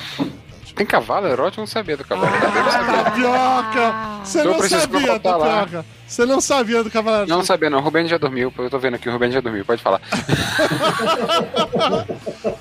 Tem 0.78 0.86
cavalo 0.86 1.28
erótico? 1.28 1.60
Eu 1.60 1.64
não 1.64 1.68
sabia 1.68 1.98
do 1.98 2.06
cavalo. 2.06 2.32
Você? 2.32 3.04
Tapioca! 3.04 3.96
Você 4.24 4.44
não 4.44 4.62
sabia. 4.62 5.20
Tapioca. 5.20 5.86
Você 6.08 6.26
não 6.26 6.40
sabia 6.40 6.84
do 6.84 6.90
Cavaleiro. 6.92 7.28
Não 7.30 7.44
sabia 7.44 7.70
não, 7.70 7.80
o 7.80 7.82
Rubens 7.82 8.10
já 8.10 8.18
dormiu. 8.18 8.54
Eu 8.58 8.70
tô 8.70 8.80
vendo 8.80 8.94
aqui, 8.96 9.10
o 9.10 9.12
Rubens 9.12 9.34
já 9.34 9.42
dormiu, 9.42 9.66
pode 9.66 9.82
falar. 9.84 10.00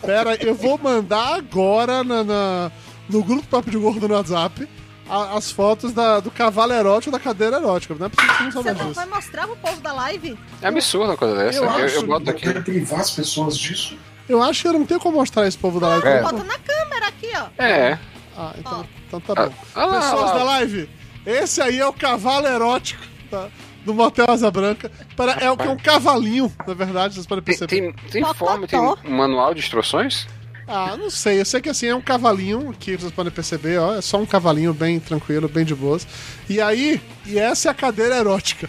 Pera, 0.05 0.35
eu 0.45 0.53
vou 0.55 0.77
mandar 0.79 1.37
agora 1.37 2.03
na, 2.03 2.25
na- 2.25 2.73
no 3.09 3.23
grupo 3.23 3.47
Papo 3.47 3.71
de 3.71 3.79
Gordo 3.79 4.09
no 4.09 4.15
WhatsApp 4.15 4.69
a- 5.09 5.37
as 5.37 5.51
fotos 5.53 5.93
da- 5.93 6.19
do 6.21 6.29
cavalo 6.31 6.73
erótico 6.73 7.13
da 7.13 7.21
cadeira 7.21 7.57
erótica. 7.59 7.95
Não 7.97 8.07
é 8.07 8.09
possível 8.09 8.37
que 8.37 8.45
você 8.53 8.73
não 8.73 8.79
Você 8.79 8.85
não 8.85 8.93
vai 8.95 9.07
mostrar 9.07 9.47
pro 9.47 9.57
povo 9.57 9.81
da 9.81 9.93
live? 9.93 10.37
É 10.61 10.67
absurdo 10.69 11.11
uma 11.11 11.17
coisa 11.17 11.37
dessa. 11.37 11.59
Eu 11.59 11.65
Eu, 11.71 11.89
eu, 11.89 12.07
boto 12.07 12.27
Eu 12.29 12.33
aqui. 12.33 12.43
quero 12.43 12.63
privar 12.63 13.01
as 13.01 13.11
pessoas 13.13 13.57
disso. 13.57 13.97
Eu 14.29 14.43
acho 14.43 14.63
que 14.63 14.69
eu 14.69 14.73
não 14.73 14.85
tenho 14.87 15.01
como 15.01 15.17
mostrar 15.19 15.47
esse 15.47 15.57
povo 15.59 15.79
da 15.81 15.89
live. 15.89 16.07
É. 16.09 16.23
Bota 16.23 16.45
na 16.45 16.59
câmera 16.59 17.09
aqui, 17.09 17.29
ó. 17.37 17.63
É. 17.63 17.99
Ah, 18.37 18.53
então, 18.59 18.87
então 19.07 19.21
tá 19.21 19.47
bom. 19.47 19.55
ah 19.75 19.85
lá, 19.87 20.01
Pessoas 20.01 20.23
ah 20.23 20.35
lá. 20.35 20.39
da 20.39 20.45
live, 20.45 20.91
esse 21.25 21.63
aí 21.63 21.79
é 21.79 21.87
o 21.87 21.93
cavalo 21.93 22.47
erótico 22.47 23.03
tá? 23.31 23.49
do 23.85 23.95
Motel 23.95 24.27
Asa 24.29 24.51
Branca. 24.51 24.91
Para, 25.17 25.33
é 25.33 25.51
o 25.51 25.57
que 25.57 25.67
é 25.67 25.71
um 25.71 25.77
cavalinho, 25.77 26.53
na 26.67 26.75
verdade, 26.75 27.15
vocês 27.15 27.27
podem 27.27 27.43
Tem, 27.43 27.57
perceber. 27.57 27.93
tem, 27.95 28.11
tem 28.11 28.21
Mocotó. 28.23 28.45
forma, 28.47 28.67
tem 28.67 28.79
um 28.79 28.97
manual 29.17 29.55
de 29.55 29.61
instruções? 29.61 30.27
Ah, 30.69 30.97
não 30.99 31.09
sei. 31.09 31.41
Eu 31.41 31.45
sei 31.45 31.61
que 31.61 31.69
assim 31.69 31.87
é 31.87 31.95
um 31.95 32.01
cavalinho, 32.01 32.75
que 32.79 32.97
vocês 32.97 33.13
podem 33.13 33.33
perceber, 33.33 33.79
ó. 33.79 33.95
É 33.95 34.03
só 34.03 34.19
um 34.19 34.27
cavalinho 34.27 34.75
bem 34.75 34.99
tranquilo, 34.99 35.49
bem 35.49 35.65
de 35.65 35.75
boas. 35.77 36.07
E 36.49 36.61
aí, 36.61 37.01
e 37.25 37.39
essa 37.39 37.69
é 37.69 37.71
a 37.71 37.75
cadeira 37.75 38.17
erótica. 38.17 38.69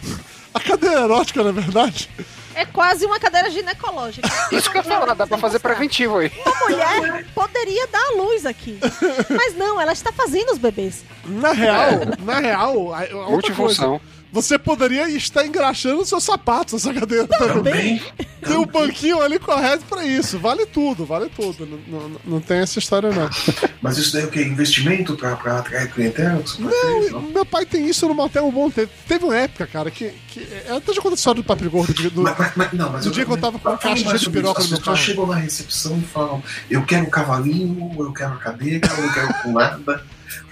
A 0.53 0.59
cadeira 0.59 1.01
erótica, 1.01 1.43
na 1.43 1.51
verdade, 1.51 2.09
É 2.57 2.65
quase 2.65 3.05
uma 3.05 3.19
cadeira 3.19 3.51
ginecológica. 3.51 4.27
Isso 4.51 4.71
que 4.71 4.79
eu 4.79 4.83
falar, 4.83 5.13
dá 5.13 5.27
pra 5.27 5.37
fazer 5.37 5.59
preventivo 5.59 6.17
aí. 6.17 6.31
Uma 6.43 6.55
mulher 6.61 7.25
poderia 7.35 7.85
dar 7.87 8.01
a 8.01 8.11
luz 8.17 8.47
aqui. 8.47 8.79
Mas 9.29 9.55
não, 9.55 9.79
ela 9.79 9.93
está 9.93 10.11
fazendo 10.11 10.51
os 10.51 10.57
bebês. 10.57 11.05
na 11.23 11.51
real, 11.51 11.91
na 12.19 12.39
real, 12.39 12.93
a, 12.93 12.97
a 12.97 13.01
outra 13.01 13.53
coisa, 13.53 13.87
Multifunção. 13.87 14.01
Você 14.41 14.57
poderia 14.59 15.09
estar 15.09 15.45
engraxando 15.45 16.05
seus 16.05 16.23
sapatos 16.23 16.73
nessa 16.73 16.93
cadeira 16.99 17.27
também. 17.27 17.53
Também. 17.63 18.01
Tem 18.41 18.55
um 18.57 18.65
banquinho 18.65 19.19
ali 19.21 19.39
correto 19.39 19.83
pra 19.85 20.05
isso. 20.05 20.37
Vale 20.39 20.65
tudo, 20.65 21.05
vale 21.05 21.29
tudo. 21.35 21.67
Não, 21.87 22.09
não, 22.09 22.19
não 22.23 22.39
tem 22.41 22.57
essa 22.59 22.79
história, 22.79 23.09
não. 23.11 23.29
Mas 23.81 23.97
isso 23.97 24.13
daí 24.13 24.23
é 24.23 24.25
o 24.25 24.29
quê? 24.29 24.43
Investimento 24.43 25.15
pra, 25.15 25.35
pra 25.35 25.59
atrair 25.59 25.89
clientela? 25.91 26.41
Não, 26.59 27.21
meu 27.21 27.45
pai 27.45 27.65
tem 27.65 27.87
isso 27.89 28.07
no 28.07 28.13
motel 28.13 28.45
um 28.47 28.51
bom 28.51 28.69
tempo. 28.69 28.91
Teve 29.07 29.25
uma 29.25 29.35
época, 29.35 29.65
cara, 29.67 29.89
que. 29.91 30.11
que 30.29 30.47
eu 30.67 30.77
até 30.77 30.93
já 30.93 31.01
contei 31.01 31.13
a 31.13 31.15
história 31.15 31.41
do 31.41 31.45
Papo 31.45 31.69
Gordo. 31.69 32.09
do- 32.11 32.21
Mas, 32.21 32.37
mas- 32.37 32.51
mas- 32.55 32.73
não, 32.73 32.91
mas 32.91 33.05
No 33.05 33.11
dia 33.11 33.25
que 33.25 33.31
eu 33.31 33.37
tava 33.37 33.57
com 33.57 33.63
fala 33.63 33.77
caixa 33.77 34.17
de 34.17 34.29
piroca 34.29 34.61
isso. 34.61 34.69
no 34.69 34.75
As 34.75 34.79
meu 34.79 34.79
pessoas 34.79 34.83
carro. 34.85 34.97
chegam 34.97 35.27
na 35.27 35.35
recepção 35.35 35.97
e 35.97 36.01
falam: 36.07 36.43
Eu 36.69 36.83
quero 36.85 37.05
um 37.05 37.09
cavalinho, 37.09 37.91
eu 37.97 38.13
quero 38.13 38.33
a 38.33 38.37
cadeira, 38.37 38.87
eu 38.87 39.03
não 39.03 39.13
quero 39.13 39.33
com 39.43 39.51
nada. 39.53 40.03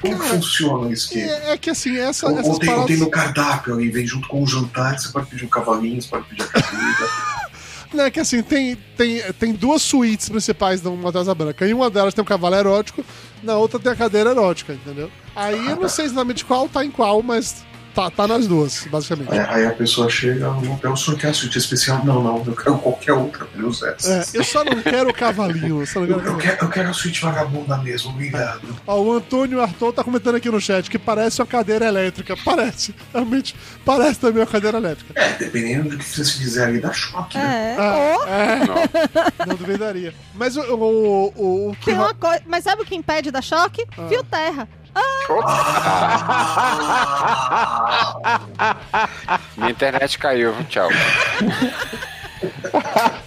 Como 0.05 0.19
que 0.19 0.27
Cara, 0.27 0.35
funciona 0.35 0.93
isso 0.93 1.07
aqui? 1.09 1.21
É, 1.21 1.51
é 1.51 1.57
que 1.57 1.69
assim, 1.69 1.97
essa, 1.97 2.27
Ou, 2.27 2.39
essas 2.39 2.53
ou 2.53 2.59
tem, 2.59 2.73
ou 2.73 2.85
tem 2.85 2.97
no 2.97 3.09
cardápio 3.09 3.73
ali, 3.73 3.89
vem 3.89 4.05
junto 4.05 4.27
com 4.27 4.43
o 4.43 4.47
jantar, 4.47 4.97
você 4.97 5.09
pode 5.09 5.27
pedir 5.27 5.45
um 5.45 5.49
cavalinho, 5.49 6.01
você 6.01 6.09
pode 6.09 6.25
pedir 6.27 6.43
a 6.43 6.47
cadeira. 6.47 7.35
Não, 7.93 8.03
é 8.03 8.11
que 8.11 8.19
assim, 8.19 8.43
tem, 8.43 8.75
tem, 8.97 9.21
tem 9.33 9.53
duas 9.53 9.81
suítes 9.81 10.27
principais 10.27 10.81
do 10.81 10.91
Motel 10.91 11.21
Asa 11.21 11.33
Branca. 11.33 11.65
Em 11.65 11.73
uma 11.73 11.89
delas 11.89 12.13
tem 12.13 12.21
um 12.21 12.25
cavalo 12.25 12.55
erótico, 12.55 13.05
na 13.41 13.55
outra 13.55 13.79
tem 13.79 13.91
a 13.91 13.95
cadeira 13.95 14.31
erótica, 14.31 14.73
entendeu? 14.73 15.09
Aí 15.35 15.69
eu 15.69 15.77
não 15.77 15.87
sei 15.87 16.05
exatamente 16.05 16.43
qual 16.43 16.67
tá 16.67 16.83
em 16.83 16.91
qual, 16.91 17.23
mas 17.23 17.63
tá, 17.95 18.11
tá 18.11 18.27
nas 18.27 18.45
duas, 18.47 18.85
basicamente. 18.91 19.31
aí, 19.31 19.39
aí 19.39 19.65
a 19.65 19.71
pessoa 19.71 20.09
chega 20.09 20.49
no 20.49 20.73
hotel, 20.73 20.91
o 20.93 20.97
senhor 20.97 21.17
quer 21.17 21.29
a 21.29 21.33
suíte 21.33 21.57
especial? 21.57 22.03
Não, 22.05 22.21
não, 22.21 22.43
eu 22.45 22.55
quero 22.55 22.77
qualquer 22.77 23.13
outra, 23.13 23.47
menos 23.55 23.81
É, 23.81 23.95
essa. 23.95 24.37
eu 24.37 24.43
só 24.43 24.63
não 24.63 24.81
quero 24.81 25.09
o 25.09 25.13
cavalinho. 25.13 25.79
eu 25.81 25.85
só 25.85 26.01
não 26.01 26.07
Eu, 26.07 26.15
quero 26.15 26.19
eu 26.19 26.23
cavalinho. 26.35 26.51
quero, 26.55 26.65
eu 26.65 26.69
quero 26.69 26.89
a 26.89 26.93
suíte 26.93 27.21
vagabunda 27.21 27.77
mesmo, 27.77 28.11
obrigado. 28.11 28.61
Ó, 28.85 28.99
o 29.01 29.13
Antônio 29.13 29.61
Arthur 29.61 29.93
tá 29.93 30.03
comentando 30.03 30.35
aqui 30.35 30.49
no 30.49 30.59
chat 30.61 30.89
que 30.89 30.99
parece 30.99 31.41
uma 31.41 31.47
cadeira 31.47 31.85
elétrica. 31.85 32.35
Parece, 32.43 32.93
realmente, 33.13 33.55
parece 33.85 34.19
também 34.19 34.41
uma 34.41 34.47
cadeira 34.47 34.77
elétrica. 34.77 35.11
É, 35.15 35.29
dependendo 35.33 35.89
do 35.89 35.97
que 35.97 36.03
você 36.03 36.23
fizer 36.25 36.65
ali, 36.65 36.79
dá 36.79 36.91
choque, 36.91 37.37
né? 37.37 37.75
É. 37.77 37.81
Ah, 37.81 37.95
Ou 37.97 38.27
é, 38.27 39.45
não 39.47 39.55
duvidaria. 39.55 40.13
Mas 40.33 40.57
o, 40.57 40.61
o, 40.61 41.33
o, 41.35 41.69
o 41.71 41.75
que 41.75 41.85
tem 41.85 41.95
uma 41.95 42.13
coisa. 42.13 42.41
Mas 42.45 42.63
sabe 42.63 42.81
o 42.81 42.85
que 42.85 42.95
impede 42.95 43.31
da 43.31 43.41
choque? 43.41 43.85
Fio 44.09 44.23
terra. 44.23 44.67
Minha 49.57 49.71
internet 49.71 50.17
caiu, 50.17 50.55
tchau. 50.69 50.87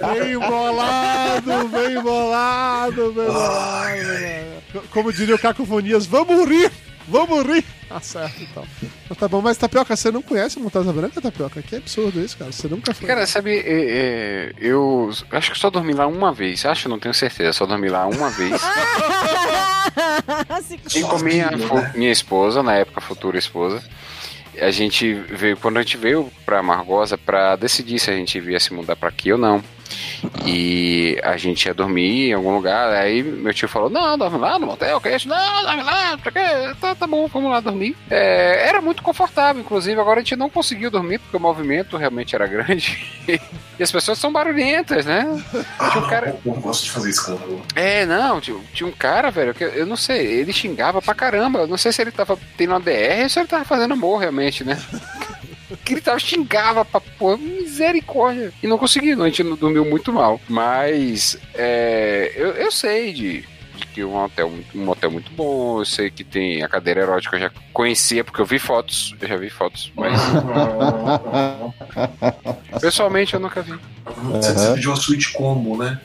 Bem 0.01 0.39
bolado, 0.39 1.69
bem 1.69 2.03
bolado, 2.03 3.13
bem 3.13 3.27
bolado. 3.27 4.89
Como 4.91 5.13
diria 5.13 5.35
o 5.35 5.39
Cacofonias, 5.39 6.07
vamos 6.07 6.49
rir! 6.49 6.73
Vamos 7.09 7.45
rir! 7.47 7.65
Tá 7.89 8.01
certo, 8.01 8.43
então. 8.43 8.67
Mas 9.09 9.19
tá 9.19 9.27
bom, 9.27 9.41
mas 9.41 9.57
Tapioca, 9.57 9.97
você 9.97 10.11
não 10.11 10.21
conhece 10.21 10.61
Montanha 10.61 10.93
Branca, 10.93 11.21
Tapioca? 11.23 11.63
Que 11.63 11.77
absurdo 11.77 12.21
isso, 12.21 12.37
cara. 12.37 12.53
Você 12.53 12.69
nunca 12.69 12.93
foi. 12.93 13.09
Cara, 13.09 13.27
sabe, 13.27 13.57
é, 13.57 13.63
é, 13.65 14.53
eu 14.61 15.11
acho 15.33 15.53
que 15.53 15.59
só 15.59 15.71
dormi 15.71 15.95
lá 15.95 16.07
uma 16.07 16.33
vez. 16.33 16.67
Acho, 16.67 16.89
não 16.89 16.99
tenho 16.99 17.15
certeza. 17.15 17.55
Só 17.55 17.65
dormi 17.65 17.89
lá 17.89 18.07
uma 18.07 18.31
vez. 18.31 18.61
E 20.95 21.03
com 21.03 21.19
minha, 21.19 21.51
né? 21.51 21.93
minha 21.95 22.13
esposa, 22.13 22.63
na 22.63 22.75
época 22.75 23.01
futura 23.01 23.39
esposa. 23.39 23.83
A 24.61 24.71
gente 24.71 25.15
veio, 25.15 25.57
quando 25.57 25.79
a 25.79 25.83
gente 25.83 25.97
veio 25.97 26.31
pra 26.45 26.63
Margosa 26.63 27.17
pra 27.17 27.57
decidir 27.57 27.99
se 27.99 28.11
a 28.11 28.15
gente 28.15 28.39
ia 28.39 28.61
se 28.61 28.73
mudar 28.73 28.97
pra 28.97 29.09
aqui 29.09 29.33
ou 29.33 29.39
não. 29.39 29.63
E 30.45 31.19
a 31.23 31.37
gente 31.37 31.67
ia 31.67 31.75
dormir 31.75 32.29
em 32.31 32.33
algum 32.33 32.55
lugar. 32.55 32.91
Aí 32.93 33.23
meu 33.23 33.53
tio 33.55 33.69
falou: 33.69 33.91
Não, 33.91 34.17
dorme 34.19 34.39
lá 34.39 34.59
no 34.59 34.67
motel, 34.67 35.01
que 35.01 35.09
é 35.09 35.17
isso? 35.17 35.29
Não, 35.29 35.63
dorme 35.63 35.83
lá, 35.83 36.17
pra 36.19 36.33
quê? 36.33 36.75
Tá, 36.81 36.95
tá 36.95 37.07
bom, 37.07 37.27
vamos 37.29 37.51
lá 37.51 37.61
dormir. 37.61 37.97
É, 38.11 38.69
era 38.69 38.81
muito 38.81 39.03
confortável, 39.03 39.61
inclusive. 39.61 40.01
Agora 40.01 40.21
a 40.21 40.23
gente 40.23 40.37
não 40.37 40.49
conseguiu 40.51 40.91
dormir 40.91 41.19
porque 41.19 41.37
o 41.37 41.41
movimento 41.41 41.97
realmente 41.97 42.35
era 42.35 42.47
grande. 42.47 43.05
e 43.79 43.83
as 43.83 43.93
pessoas 43.93 44.19
são 44.19 44.33
barulhentas, 44.33 45.05
né? 45.07 45.27
Ah, 45.79 45.91
Tinha 45.91 45.99
um 45.99 46.03
não, 46.03 46.11
cara- 46.11 46.31
o 46.31 46.43
povo 46.43 46.61
gosta 46.61 46.85
de 46.85 46.91
fazer 46.91 47.11
escândalo. 47.11 47.63
É, 47.75 48.05
não, 48.07 48.41
tinha, 48.41 48.57
tinha 48.73 48.89
um 48.89 48.93
cara, 48.93 49.31
velho, 49.31 49.55
que 49.55 49.65
eu- 49.65 49.69
eu 49.71 49.87
não 49.87 49.97
sei, 49.97 50.25
ele 50.27 50.53
xingava 50.53 51.01
pra 51.03 51.15
caramba. 51.15 51.61
Eu 51.61 51.67
não 51.69 51.77
sei 51.79 51.93
se 51.93 52.01
ele 52.03 52.11
tava 52.11 52.39
tendo 52.57 52.71
uma 52.71 52.81
DR 52.81 53.23
ou 53.25 53.29
se 53.29 53.39
ele 53.39 53.49
tava 53.49 53.65
fazendo 53.65 53.93
amor 53.95 54.19
realmente, 54.19 54.65
né? 54.65 54.79
Que 55.85 55.95
ele 55.95 56.01
tava 56.01 56.19
xingava 56.19 56.83
pra 56.85 56.99
pô, 57.01 57.39
misericórdia. 57.79 58.53
E 58.63 58.67
não 58.67 58.79
conseguiu, 58.79 59.23
a 59.23 59.27
gente 59.29 59.43
não 59.45 59.57
dormiu 59.57 59.85
muito 59.85 60.13
mal. 60.13 60.41
Mas 60.49 61.39
é, 61.55 62.33
eu, 62.35 62.49
eu 62.53 62.71
sei 62.73 63.13
de, 63.13 63.41
de 63.77 63.87
que 63.95 64.05
um 64.05 64.17
hotel, 64.17 64.51
muito- 64.51 64.79
um 64.79 64.85
motel 64.85 65.11
muito 65.11 65.31
bom, 65.33 65.81
eu 65.81 65.85
sei 65.85 66.11
que 66.11 66.25
tem 66.25 66.63
a 66.63 66.69
cadeira 66.69 67.01
erótica, 67.03 67.37
eu 67.37 67.41
já 67.41 67.51
conhecia, 67.73 68.25
porque 68.25 68.41
eu 68.41 68.47
vi 68.47 68.59
fotos, 68.59 69.15
eu 69.21 69.29
já 69.29 69.37
vi 69.37 69.51
fotos, 69.51 69.93
mas 69.97 70.19
pessoalmente 72.81 73.35
eu 73.35 73.41
nunca 73.41 73.63
vi. 73.63 73.75
Você, 74.41 74.53
você 74.53 74.75
pediu 74.75 74.93
a 74.93 74.97
suíte 74.97 75.33
combo, 75.33 75.77
né? 75.77 76.01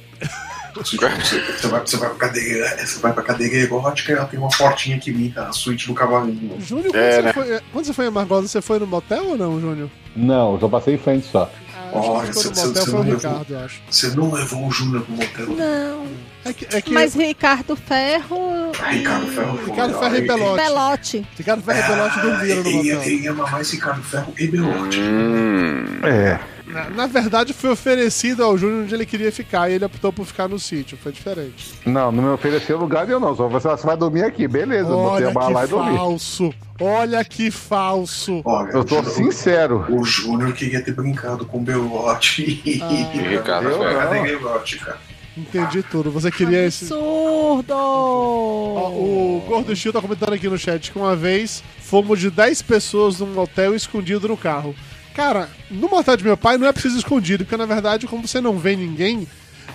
Você, 0.76 0.98
você 0.98 1.68
vai, 1.68 1.80
você 1.82 1.98
vai 1.98 2.10
pra 2.10 2.18
cadeira, 2.18 2.86
você 2.86 3.00
vai 3.00 3.14
pra 3.14 3.24
cadeira 3.24 3.56
erótica 3.56 4.12
e 4.12 4.16
ela 4.16 4.26
tem 4.26 4.40
uma 4.40 4.50
portinha 4.50 4.98
que 5.00 5.12
imita 5.12 5.44
a 5.48 5.52
suíte 5.54 5.88
do 5.88 5.94
cavalinho. 5.94 6.60
Júnior, 6.60 6.92
quando, 6.92 6.96
É, 6.96 7.12
você 7.16 7.22
né? 7.22 7.34
foi, 7.34 7.60
quando 7.72 7.86
você 7.86 7.94
foi 7.94 8.08
em 8.08 8.12
Margosa, 8.12 8.48
você 8.48 8.62
foi 8.62 8.80
no 8.80 8.88
motel 8.88 9.30
ou 9.30 9.38
não, 9.38 9.60
Júnior? 9.62 9.90
Não, 10.16 10.60
só 10.60 10.68
passei 10.68 10.96
em 10.96 10.98
frente 10.98 11.28
só. 11.32 11.50
Ah, 11.76 11.90
Olha, 11.94 12.34
você- 12.34 12.92
não 12.92 13.02
Ricardo, 13.04 13.46
eu 13.54 13.60
acho. 13.60 13.82
Você 13.90 14.08
não 14.16 14.32
levou 14.32 14.68
o 14.68 14.72
Júnior 14.72 15.04
pro 15.04 15.14
motel. 15.14 15.48
Não. 15.50 16.08
É 16.46 16.52
que, 16.54 16.76
é 16.76 16.82
que 16.82 16.92
Mas 16.94 17.16
Ricardo 17.16 17.76
Ferro. 17.76 18.72
Ricardo 18.90 19.28
Ferro. 19.28 19.60
Ricardo 19.66 20.00
Ferro 20.00 20.16
e 20.18 20.22
Belote. 20.22 20.62
Belote. 20.64 21.28
Ricardo 21.38 21.64
Ferro 21.64 21.80
e 21.80 21.88
Belote 21.88 22.20
dormiram 22.22 22.64
no 22.64 22.72
motel. 22.72 23.04
ele 23.04 23.16
ia 23.24 23.34
mamar 23.34 23.62
esse 23.62 23.76
Ricardo 23.76 24.04
Ferro 24.04 24.34
e 24.38 24.48
Belote. 24.48 25.00
Hum. 25.00 25.86
É. 26.04 26.40
Na, 26.66 26.90
na 26.90 27.08
verdade, 27.08 27.54
foi 27.54 27.70
oferecido 27.70 28.44
ao 28.44 28.58
Júnior 28.58 28.84
onde 28.84 28.96
ele 28.96 29.06
queria 29.06 29.32
ficar 29.32 29.70
e 29.70 29.74
ele 29.74 29.86
optou 29.86 30.12
por 30.12 30.26
ficar 30.26 30.48
no 30.48 30.58
sítio. 30.58 30.98
Foi 31.02 31.12
diferente. 31.12 31.72
Não, 31.86 32.12
não 32.12 32.24
me 32.24 32.30
ofereceu 32.30 32.78
lugar 32.78 33.06
nenhum, 33.06 33.20
não. 33.20 33.36
Só 33.36 33.48
você, 33.48 33.68
você 33.68 33.86
vai 33.86 33.96
dormir 33.96 34.24
aqui, 34.24 34.48
beleza. 34.48 34.90
eu 34.90 34.98
botei 34.98 35.26
Olha 35.28 35.40
a 35.40 35.50
lá 35.50 35.64
e 35.64 35.68
que 35.68 35.72
dormi. 35.72 35.98
falso. 35.98 36.54
Olha 36.82 37.24
que 37.24 37.52
falso. 37.52 38.42
Olha, 38.44 38.72
Eu 38.72 38.84
tô 38.84 39.04
sincero. 39.04 39.86
O 39.90 40.04
Júnior 40.04 40.52
queria 40.54 40.82
ter 40.84 40.94
brincado 40.94 41.46
com 41.46 41.60
o 41.60 41.62
Belote 41.62 42.60
e 42.66 42.82
Ah. 42.82 43.30
Ricardo 43.30 43.70
Ferro. 43.70 43.96
cadeira 44.00 44.30
erótica. 44.30 44.98
Entendi 45.36 45.82
tudo. 45.84 46.12
Você 46.12 46.32
queria 46.32 46.66
esse. 46.66 46.86
Absurdo! 46.86 47.74
O 47.76 49.44
Gordo 49.48 49.76
Steel 49.76 49.94
tá 49.94 50.02
comentando 50.02 50.34
aqui 50.34 50.48
no 50.48 50.58
chat 50.58 50.92
que 50.92 50.98
uma 50.98 51.16
vez 51.16 51.64
fomos 51.80 52.20
de 52.20 52.30
10 52.30 52.62
pessoas 52.62 53.20
num 53.20 53.38
hotel 53.40 53.76
escondido 53.76 54.28
no 54.28 54.38
carro. 54.38 54.76
Cara, 55.16 55.50
no 55.70 55.90
motel 55.90 56.18
de 56.18 56.24
meu 56.24 56.38
pai 56.38 56.58
não 56.58 56.68
é 56.68 56.72
preciso 56.72 56.98
escondido, 56.98 57.46
porque 57.46 57.58
na 57.58 57.66
verdade, 57.66 58.08
como 58.08 58.28
você 58.28 58.42
não 58.42 58.58
vê 58.58 58.76
ninguém, 58.76 59.28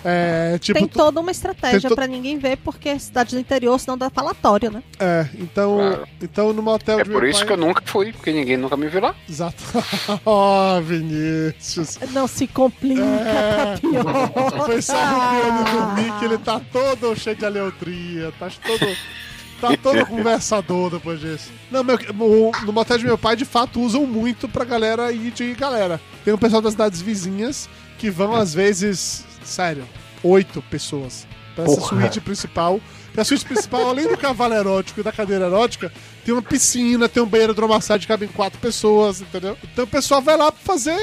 é 0.03 0.57
tipo. 0.59 0.77
Tem 0.79 0.87
toda 0.87 1.19
uma 1.19 1.31
estratégia 1.31 1.89
to- 1.89 1.95
pra 1.95 2.07
ninguém 2.07 2.37
ver, 2.37 2.57
porque 2.57 2.89
é 2.89 2.99
cidade 2.99 3.35
do 3.35 3.39
interior, 3.39 3.77
senão 3.79 3.97
dá 3.97 4.09
falatório, 4.09 4.71
né? 4.71 4.81
É, 4.99 5.25
então. 5.37 5.77
Claro. 5.77 6.07
Então 6.21 6.53
no 6.53 6.61
motel 6.61 6.99
É 6.99 7.03
de 7.03 7.09
por 7.09 7.21
meu 7.21 7.29
isso 7.29 7.39
pai. 7.39 7.47
que 7.47 7.53
eu 7.53 7.57
nunca 7.57 7.81
fui, 7.85 8.11
porque 8.13 8.31
ninguém 8.31 8.57
nunca 8.57 8.75
me 8.77 8.87
viu 8.87 9.01
lá. 9.01 9.15
Exato. 9.27 9.63
Ó, 10.25 10.79
Vinícius. 10.81 11.97
Não 12.11 12.27
se 12.27 12.47
complica, 12.47 13.01
É. 13.01 13.75
tapioca. 13.75 14.61
Foi 14.65 14.81
só 14.81 14.93
no 14.93 15.19
piano 15.41 15.63
dormir 15.71 16.19
que 16.19 16.25
ele 16.25 16.37
tá 16.37 16.61
todo 16.71 17.15
cheio 17.15 17.35
de 17.35 17.45
aleutria, 17.45 18.31
tá 18.39 18.49
todo. 18.65 18.95
Tá 19.61 19.75
todo 19.75 20.05
conversador 20.07 20.89
depois 20.91 21.19
disso. 21.19 21.51
Não, 21.69 21.83
meu, 21.83 21.97
o- 22.19 22.51
no 22.65 22.71
motel 22.71 22.97
de 22.97 23.05
meu 23.05 23.17
pai, 23.17 23.35
de 23.35 23.43
fato, 23.45 23.81
usam 23.81 24.05
muito 24.05 24.47
pra 24.47 24.63
galera 24.63 25.11
ir 25.11 25.31
de 25.31 25.53
galera. 25.53 25.99
Tem 26.23 26.33
um 26.33 26.37
pessoal 26.37 26.61
das 26.61 26.71
cidades 26.73 27.01
vizinhas 27.01 27.69
que 27.97 28.09
vão, 28.09 28.33
às 28.35 28.53
vezes, 28.53 29.25
sério, 29.49 29.83
oito 30.23 30.61
pessoas 30.63 31.27
pra 31.55 31.65
essa 31.65 31.75
Porra. 31.75 31.87
suíte 32.01 32.21
principal. 32.21 32.79
E 33.15 33.19
a 33.19 33.23
suíte 33.25 33.45
principal, 33.45 33.89
além 33.89 34.07
do 34.07 34.17
cavalo 34.17 34.53
erótico 34.53 34.99
e 34.99 35.03
da 35.03 35.11
cadeira 35.11 35.45
erótica, 35.47 35.91
tem 36.23 36.33
uma 36.33 36.41
piscina, 36.41 37.09
tem 37.09 37.21
um 37.21 37.25
banheiro 37.25 37.53
de 37.53 37.57
hidromassagem 37.59 38.01
que 38.01 38.07
cabem 38.07 38.29
quatro 38.29 38.59
pessoas, 38.59 39.19
entendeu? 39.21 39.57
Então 39.63 39.83
o 39.83 39.87
pessoal 39.87 40.21
vai 40.21 40.37
lá 40.37 40.51
pra 40.51 40.61
fazer 40.61 40.95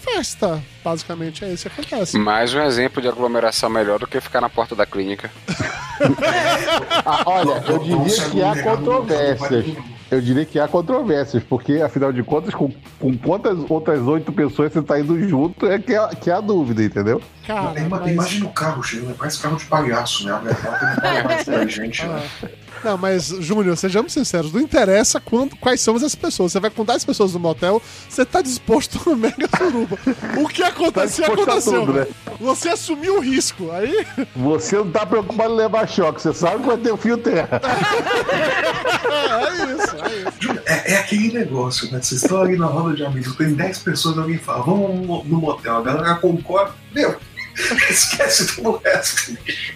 festa, 0.00 0.62
basicamente. 0.82 1.44
É 1.44 1.52
isso 1.52 1.68
que 1.68 1.80
acontece. 1.80 2.18
Mais 2.18 2.52
um 2.54 2.60
exemplo 2.62 3.00
de 3.00 3.08
aglomeração 3.08 3.70
melhor 3.70 3.98
do 3.98 4.06
que 4.06 4.20
ficar 4.20 4.40
na 4.40 4.48
porta 4.50 4.74
da 4.74 4.86
clínica. 4.86 5.30
Ah, 7.06 7.22
olha, 7.26 7.62
eu 7.68 7.78
diria 7.78 8.30
que 8.30 8.42
há 8.42 8.62
controvérsias. 8.62 9.64
Eu 10.14 10.20
diria 10.20 10.44
que 10.44 10.60
há 10.60 10.68
controvérsias, 10.68 11.42
porque 11.42 11.74
afinal 11.82 12.12
de 12.12 12.22
contas, 12.22 12.54
com, 12.54 12.70
com 13.00 13.18
quantas 13.18 13.58
outras 13.68 14.00
oito 14.02 14.32
pessoas 14.32 14.72
você 14.72 14.80
tá 14.80 15.00
indo 15.00 15.20
junto 15.28 15.66
é 15.66 15.76
que 15.78 15.92
é, 15.92 16.08
que 16.14 16.30
é 16.30 16.34
a 16.34 16.40
dúvida, 16.40 16.84
entendeu? 16.84 17.20
Cara, 17.44 17.80
Ima- 17.80 17.98
mas... 17.98 18.12
Imagina 18.12 18.46
o 18.46 18.52
carro 18.52 18.80
chegando, 18.82 19.14
parece 19.16 19.40
carro 19.42 19.56
de 19.56 19.64
palhaço, 19.64 20.24
né? 20.24 20.32
A 20.32 20.38
verdade 20.38 20.78
tem 20.80 20.88
um 20.88 20.94
palhaço 21.24 21.44
pra 21.50 21.66
gente, 21.66 22.06
né? 22.06 22.22
Não, 22.84 22.98
mas, 22.98 23.28
Júnior, 23.40 23.76
sejamos 23.76 24.12
sinceros, 24.12 24.52
não 24.52 24.60
interessa 24.60 25.18
quando, 25.20 25.56
quais 25.56 25.80
são 25.80 25.96
essas 25.96 26.14
pessoas. 26.14 26.52
Você 26.52 26.60
vai 26.60 26.70
com 26.70 26.84
10 26.84 27.04
pessoas 27.04 27.32
no 27.32 27.40
motel, 27.40 27.80
você 28.08 28.24
tá 28.24 28.42
disposto 28.42 29.00
a 29.06 29.10
uma 29.10 29.16
mega 29.16 29.48
suruba. 29.56 29.98
O 30.36 30.46
que 30.48 30.62
aconteceu, 30.62 31.24
Tá 31.26 31.32
aconteceu. 31.32 31.80
tudo, 31.80 31.92
né? 31.94 32.06
Você 32.40 32.68
assumiu 32.68 33.16
o 33.16 33.20
risco. 33.20 33.70
Aí, 33.70 34.06
Você 34.36 34.76
não 34.76 34.90
tá 34.90 35.06
preocupado 35.06 35.54
em 35.54 35.56
levar 35.56 35.88
choque, 35.88 36.20
você 36.20 36.34
sabe 36.34 36.58
que 36.60 36.66
vai 36.66 36.76
ter 36.76 36.92
o 36.92 36.96
fio 36.96 37.16
terra. 37.16 37.60
é 39.14 39.72
isso, 39.72 39.96
é 39.96 40.18
isso. 40.18 40.60
É, 40.66 40.92
é 40.92 40.96
aquele 40.98 41.32
negócio, 41.32 41.90
né? 41.90 42.00
Vocês 42.02 42.22
estão 42.22 42.42
ali 42.42 42.56
na 42.56 42.66
roda 42.66 42.94
de 42.94 43.04
amigos, 43.04 43.34
tem 43.36 43.54
10 43.54 43.78
pessoas, 43.78 44.18
alguém 44.18 44.38
fala, 44.38 44.62
vamos 44.64 45.06
no, 45.06 45.24
no 45.24 45.36
motel, 45.38 45.76
a 45.78 45.82
galera 45.82 46.14
concorda, 46.16 46.72
meu, 46.94 47.16
esquece 47.90 48.56
todo 48.56 48.70
o 48.70 48.76
resto, 48.78 49.32
bicho. 49.42 49.74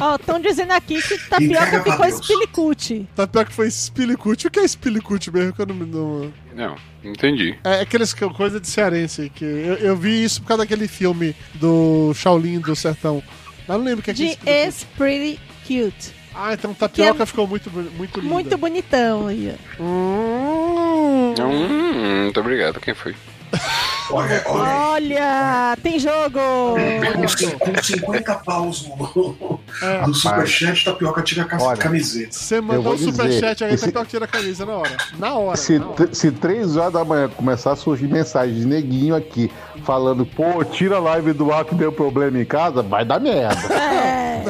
Ó, 0.00 0.16
estão 0.16 0.40
dizendo 0.40 0.72
aqui 0.72 1.00
que 1.02 1.18
tapioca 1.28 1.82
ficou 1.82 2.06
espilicute. 2.06 3.06
Que 3.46 3.52
foi 3.52 3.70
Spillicute. 3.70 4.46
O 4.46 4.50
que 4.50 4.60
é 4.60 4.64
Spillicute 4.64 5.30
mesmo? 5.30 5.52
Que 5.52 5.62
eu 5.62 5.66
não, 5.66 5.74
não... 5.74 6.32
Não, 6.54 6.76
entendi. 7.02 7.56
É 7.64 7.80
aqueles 7.80 8.12
que- 8.12 8.28
coisa 8.30 8.60
de 8.60 8.68
cearense. 8.68 9.30
Que 9.34 9.44
eu, 9.44 9.74
eu 9.76 9.96
vi 9.96 10.24
isso 10.24 10.40
por 10.42 10.48
causa 10.48 10.62
daquele 10.64 10.88
filme 10.88 11.34
do 11.54 12.12
Shaolin 12.14 12.60
do 12.60 12.74
Sertão. 12.74 13.22
Mas 13.66 13.76
não 13.78 13.84
lembro 13.84 14.00
o 14.00 14.02
que 14.02 14.10
é 14.10 14.14
que 14.14 14.38
é. 14.46 14.66
Is 14.68 14.84
Pretty 14.96 15.40
Cute. 15.66 16.12
Ah, 16.34 16.52
então 16.52 16.74
Tapioca 16.74 17.22
é 17.22 17.26
ficou 17.26 17.46
muito, 17.46 17.70
muito 17.70 18.18
linda. 18.20 18.32
Muito 18.32 18.58
bonitão 18.58 19.28
aí. 19.28 19.54
ó. 19.78 19.82
Hum. 19.82 21.34
Hum, 21.38 22.22
muito 22.24 22.40
obrigado. 22.40 22.80
Quem 22.80 22.94
foi? 22.94 23.14
Olha, 24.10 24.42
olha, 24.46 24.70
Olha, 24.94 25.78
tem 25.82 25.98
jogo! 25.98 26.38
com, 27.58 27.72
com 27.72 27.82
50 27.82 28.34
paus 28.44 28.86
no, 28.86 29.60
É. 29.82 30.06
no 30.06 30.14
superchat, 30.14 30.84
tapioca 30.84 31.22
tira 31.22 31.46
a 31.50 31.62
Olha, 31.62 31.76
camiseta. 31.76 32.32
Você 32.32 32.60
mandou 32.60 32.92
o 32.94 32.98
superchat 32.98 33.54
dizer, 33.54 33.64
aí, 33.64 33.74
esse- 33.74 33.86
Tapioca 33.86 34.06
tira 34.08 34.24
a 34.26 34.28
camisa 34.28 34.66
na 34.66 34.72
hora. 34.74 34.96
Na 35.18 35.34
hora. 35.34 35.56
Se, 35.56 35.78
na 35.78 35.86
hora. 35.86 36.08
se 36.14 36.30
três 36.30 36.76
horas 36.76 36.92
da 36.92 37.04
manhã 37.04 37.28
começar 37.28 37.72
a 37.72 37.76
surgir 37.76 38.06
mensagem 38.06 38.54
de 38.54 38.66
neguinho 38.66 39.14
aqui 39.16 39.50
falando, 39.84 40.24
pô, 40.26 40.62
tira 40.64 40.96
a 40.96 41.00
live 41.00 41.32
do 41.32 41.52
ar 41.52 41.64
que 41.64 41.74
deu 41.74 41.90
problema 41.90 42.38
em 42.40 42.44
casa, 42.44 42.82
vai 42.82 43.04
dar 43.04 43.18
merda. 43.20 43.74
É, 43.74 44.42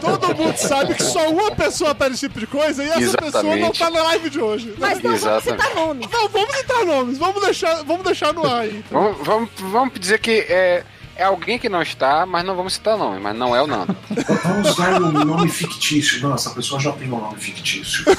Todo 0.00 0.34
mundo 0.36 0.56
sabe 0.56 0.94
que 0.94 1.02
só 1.02 1.28
uma 1.30 1.50
pessoa 1.50 1.94
pede 1.94 2.14
esse 2.14 2.28
tipo 2.28 2.38
de 2.38 2.46
coisa 2.46 2.82
e 2.84 2.88
essa 2.88 3.16
pessoa 3.18 3.42
não 3.42 3.52
Exatamente. 3.54 3.78
tá 3.78 3.90
na 3.90 4.02
live 4.04 4.30
de 4.30 4.40
hoje. 4.40 4.74
mas 4.78 5.02
não 5.02 5.16
vamos 5.16 5.22
Exatamente. 5.22 5.62
citar 5.64 5.74
nomes. 5.74 6.08
Não, 6.10 6.28
vamos 6.28 6.56
citar 6.56 6.84
nomes, 6.86 7.18
vamos 7.18 7.42
deixar, 7.42 7.82
vamos 7.84 8.04
deixar 8.04 8.32
no 8.32 8.46
ar 8.46 8.60
aí. 8.62 8.83
Vamos, 8.90 9.26
vamos, 9.26 9.50
vamos 9.58 9.98
dizer 9.98 10.18
que 10.18 10.40
é, 10.48 10.84
é 11.16 11.24
alguém 11.24 11.58
que 11.58 11.68
não 11.68 11.82
está, 11.82 12.26
mas 12.26 12.44
não 12.44 12.56
vamos 12.56 12.74
citar 12.74 12.96
nome, 12.96 13.20
mas 13.20 13.36
não 13.36 13.54
é 13.54 13.62
o 13.62 13.66
Nando. 13.66 13.96
Vamos 14.42 14.76
dar 14.76 15.00
um 15.00 15.10
nome 15.10 15.48
fictício. 15.48 16.22
Não, 16.22 16.34
essa 16.34 16.50
pessoa 16.50 16.80
já 16.80 16.92
tem 16.92 17.08
um 17.08 17.20
nome 17.20 17.38
fictício. 17.38 18.04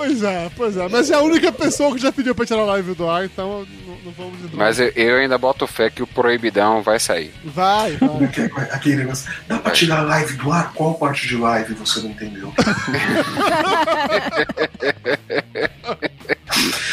Pois 0.00 0.22
é, 0.22 0.50
pois 0.56 0.78
é. 0.78 0.88
Mas 0.88 1.10
é 1.10 1.14
a 1.14 1.20
única 1.20 1.52
pessoa 1.52 1.94
que 1.94 2.00
já 2.00 2.10
pediu 2.10 2.34
pra 2.34 2.46
tirar 2.46 2.62
a 2.62 2.64
live 2.64 2.94
do 2.94 3.06
ar, 3.06 3.26
então 3.26 3.66
não, 3.86 3.98
não 4.02 4.12
vamos 4.12 4.42
entrar. 4.42 4.56
Mas 4.56 4.80
eu, 4.80 5.18
ainda 5.18 5.36
boto 5.36 5.66
fé 5.66 5.90
que 5.90 6.02
o 6.02 6.06
proibidão 6.06 6.82
vai 6.82 6.98
sair. 6.98 7.34
Vai, 7.44 7.98
vai. 7.98 8.24
Aquele, 8.24 8.50
aquele 8.70 8.96
negócio. 8.96 9.30
Dá 9.46 9.58
pra 9.58 9.72
tirar 9.72 9.98
a 9.98 10.02
live 10.02 10.38
do 10.38 10.50
ar? 10.50 10.72
Qual 10.72 10.94
parte 10.94 11.28
de 11.28 11.36
live 11.36 11.74
você 11.74 12.00
não 12.00 12.12
entendeu? 12.12 12.50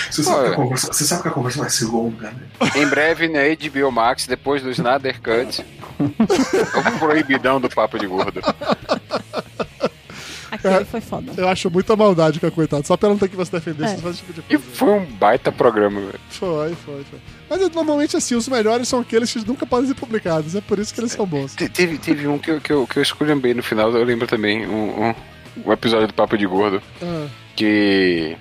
Você 0.10 0.24
sabe, 0.24 0.44
que 0.48 0.54
a 0.54 0.56
conversa, 0.56 0.88
você 0.94 1.04
sabe 1.06 1.22
que 1.24 1.28
a 1.28 1.32
conversa 1.32 1.60
vai 1.60 1.70
ser 1.70 1.86
longa, 1.86 2.32
né? 2.32 2.72
Em 2.76 2.88
breve 2.88 3.28
na 3.28 3.40
HBO 3.42 3.92
Max, 3.92 4.26
depois 4.28 4.62
do 4.64 4.70
Snyder 4.72 5.20
Cut, 5.22 5.66
o 6.00 7.00
proibidão 7.00 7.60
do 7.60 7.70
papo 7.70 7.98
de 8.00 8.08
gordo. 8.08 8.42
Aquele 10.50 10.86
foi 10.86 11.02
foda. 11.02 11.34
Eu 11.36 11.48
acho 11.50 11.70
muita 11.70 11.96
maldade 11.96 12.40
com 12.40 12.48
a 12.48 12.52
coitada. 12.52 12.84
Só 12.84 12.96
pra 12.96 13.10
não 13.10 13.18
ter 13.18 13.28
que 13.28 13.36
você 13.36 13.52
defender, 13.52 13.84
É. 13.84 13.88
você 13.90 13.98
faz 13.98 14.16
esse 14.16 14.24
tipo 14.26 14.34
de 14.34 14.40
E 14.42 14.58
coisa. 14.58 14.64
foi 14.74 14.90
um 14.92 15.06
baita 15.06 15.52
programa, 15.52 16.00
velho. 16.00 16.20
Foi, 16.30 16.74
foi, 16.86 17.04
foi. 17.04 17.20
Mas 17.50 17.62
é, 17.62 17.70
normalmente 17.70 18.16
assim, 18.16 18.34
os 18.36 18.48
melhores 18.48 18.88
são 18.88 19.00
aqueles 19.02 19.32
que 19.32 19.46
nunca 19.46 19.66
podem 19.66 19.88
ser 19.88 19.96
publicados. 19.96 20.56
É 20.56 20.62
por 20.62 20.80
isso 20.80 20.94
que 20.94 21.02
eles 21.02 21.12
são 21.12 21.26
bons. 21.26 21.54
Te- 21.54 21.68
Teve, 21.70 21.98
teve 21.98 22.28
um 22.28 22.40
que 22.40 22.52
eu, 22.52 22.62
que, 22.62 22.72
eu, 22.72 22.88
que 22.88 22.98
eu 22.98 23.04
escolhi 23.04 23.54
no 23.54 23.62
final, 23.62 23.92
eu 23.92 24.04
lembro 24.06 24.26
também, 24.26 24.66
um, 24.66 25.10
um, 25.10 25.16
um 25.66 25.72
episódio 25.74 26.08
do 26.08 26.14
Papo 26.14 26.38
de 26.38 26.46
Gordo, 26.48 26.82
Ah, 27.04 27.28
que 27.56 28.38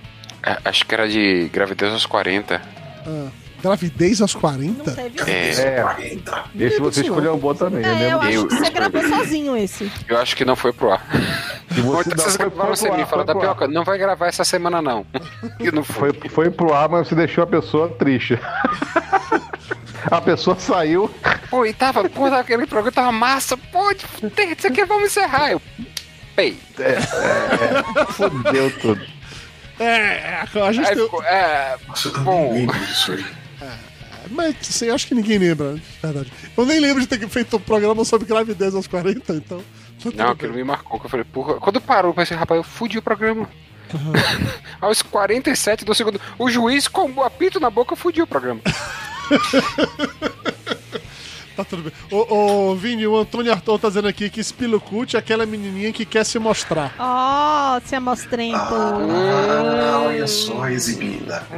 acho 0.65 0.85
que 0.87 0.95
era 0.95 1.09
de 1.09 1.49
gravidez 1.53 1.93
aos 1.93 2.07
40. 2.07 2.61
ah. 3.07 3.29
Gravidez 3.63 4.21
aos 4.21 4.35
Não 4.35 4.41
40? 4.43 4.93
teve. 4.93 5.19
É, 5.31 5.79
É, 5.79 5.83
40. 5.83 6.45
esse 6.61 6.79
você 6.79 7.01
escolheu 7.01 7.35
um 7.35 7.39
bom 7.39 7.55
também, 7.55 7.83
É, 7.83 7.89
né? 7.95 8.13
eu 8.13 8.21
acho 8.21 8.31
Eu- 8.33 8.47
que 8.49 8.55
você 8.55 8.71
gravou 8.71 9.03
sozinho 9.09 9.57
esse. 9.57 9.91
eu 10.07 10.19
acho 10.19 10.37
que 10.37 10.45
não 10.45 10.55
foi 10.55 10.73
pro 10.75 10.93
ar. 10.93 11.03
Se 11.75 11.81
você 11.81 12.11
não, 12.11 12.17
vocês 12.17 12.37
gravaram 12.37 12.71
ar, 12.71 13.07
fala 13.09 13.25
da 13.25 13.35
coisa. 13.35 13.67
Não 13.73 13.83
vai 13.83 13.99
gravar 13.99 14.27
essa 14.29 14.45
semana, 14.45 14.81
não. 14.83 15.05
E 15.59 15.73
não 15.73 15.83
foi. 15.83 16.13
foi, 16.13 16.29
foi 16.29 16.51
pro 16.51 16.73
ar, 16.75 16.89
mas 16.89 17.09
você 17.09 17.15
deixou 17.15 17.43
a 17.43 17.47
pessoa 17.47 17.89
triste. 17.89 18.39
A 20.09 20.21
pessoa 20.21 20.57
saiu. 20.57 21.11
Pô, 21.51 21.67
e 21.67 21.73
tava, 21.73 22.09
pô, 22.09 22.27
aquele 22.27 22.65
programa 22.67 22.93
tava 22.93 23.11
massa, 23.11 23.57
pô, 23.57 23.93
tem 24.37 24.53
isso 24.53 24.69
aqui, 24.69 24.85
vamos 24.85 25.07
encerrar. 25.07 25.51
Eu, 25.51 25.61
pei. 26.37 26.57
Fudeu 28.11 28.71
tudo. 28.81 29.16
É, 29.79 29.85
é, 29.85 30.47
a 30.63 30.73
gente 30.73 30.89
Aí 30.89 30.99
é, 31.25 31.77
Nossa, 31.87 32.09
eu 32.09 32.21
Bom. 32.21 32.53
nem 32.53 32.61
lembro 32.63 32.79
disso 32.87 33.13
aí. 33.13 33.25
Mas 34.31 34.57
assim, 34.61 34.91
acho 34.91 35.07
que 35.07 35.15
ninguém 35.15 35.39
lembra, 35.39 35.75
de 35.75 35.83
verdade. 36.03 36.33
Eu 36.57 36.67
nem 36.67 36.81
lembro 36.81 37.01
de 37.01 37.07
ter 37.07 37.29
feito 37.29 37.57
um 37.57 37.61
programa 37.61 38.05
sobre 38.05 38.27
gravidez 38.27 38.75
aos 38.75 38.87
40, 38.87 39.33
então. 39.35 39.59
tá 39.59 40.11
Não, 40.11 40.11
bem. 40.15 40.27
aquilo 40.33 40.55
me 40.55 40.65
marcou, 40.65 40.99
que 40.99 41.07
eu 41.07 41.11
falei, 41.11 41.25
porra, 41.25 41.55
quando 41.55 41.81
parou, 41.81 42.11
eu 42.11 42.15
pensei, 42.15 42.37
rapaz, 42.37 42.59
eu 42.59 42.65
fudi 42.65 42.99
o 42.99 43.03
programa. 43.03 43.49
Aos 44.81 45.01
47 45.01 45.85
do 45.85 45.95
segundo, 45.95 46.21
o 46.39 46.51
juiz 46.51 46.89
com 46.89 47.09
o 47.13 47.23
apito 47.23 47.61
na 47.61 47.71
boca 47.71 47.95
fudiu 47.95 48.25
o 48.25 48.27
programa. 48.27 48.61
Tá 51.57 51.65
tudo 51.65 51.85
bem. 51.85 51.93
Ô, 52.11 52.71
ô 52.71 52.75
Vini, 52.77 53.07
o 53.07 53.17
Antônio 53.17 53.51
Arthur 53.51 53.79
tá 53.79 53.89
dizendo 53.89 54.09
aqui 54.09 54.29
que 54.29 54.45
Spilucut 54.45 55.17
é 55.17 55.19
aquela 55.19 55.47
menininha 55.47 55.91
que 55.91 56.05
quer 56.05 56.23
se 56.25 56.39
mostrar. 56.39 56.95
Ó, 56.99 57.81
se 57.85 57.95
amostrento. 57.97 58.57
Ah, 58.59 60.03
olha 60.07 60.27
só, 60.27 60.69
exibida. 60.69 61.43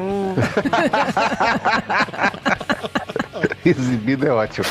Exibido 3.65 4.27
é 4.27 4.31
ótimo. 4.33 4.67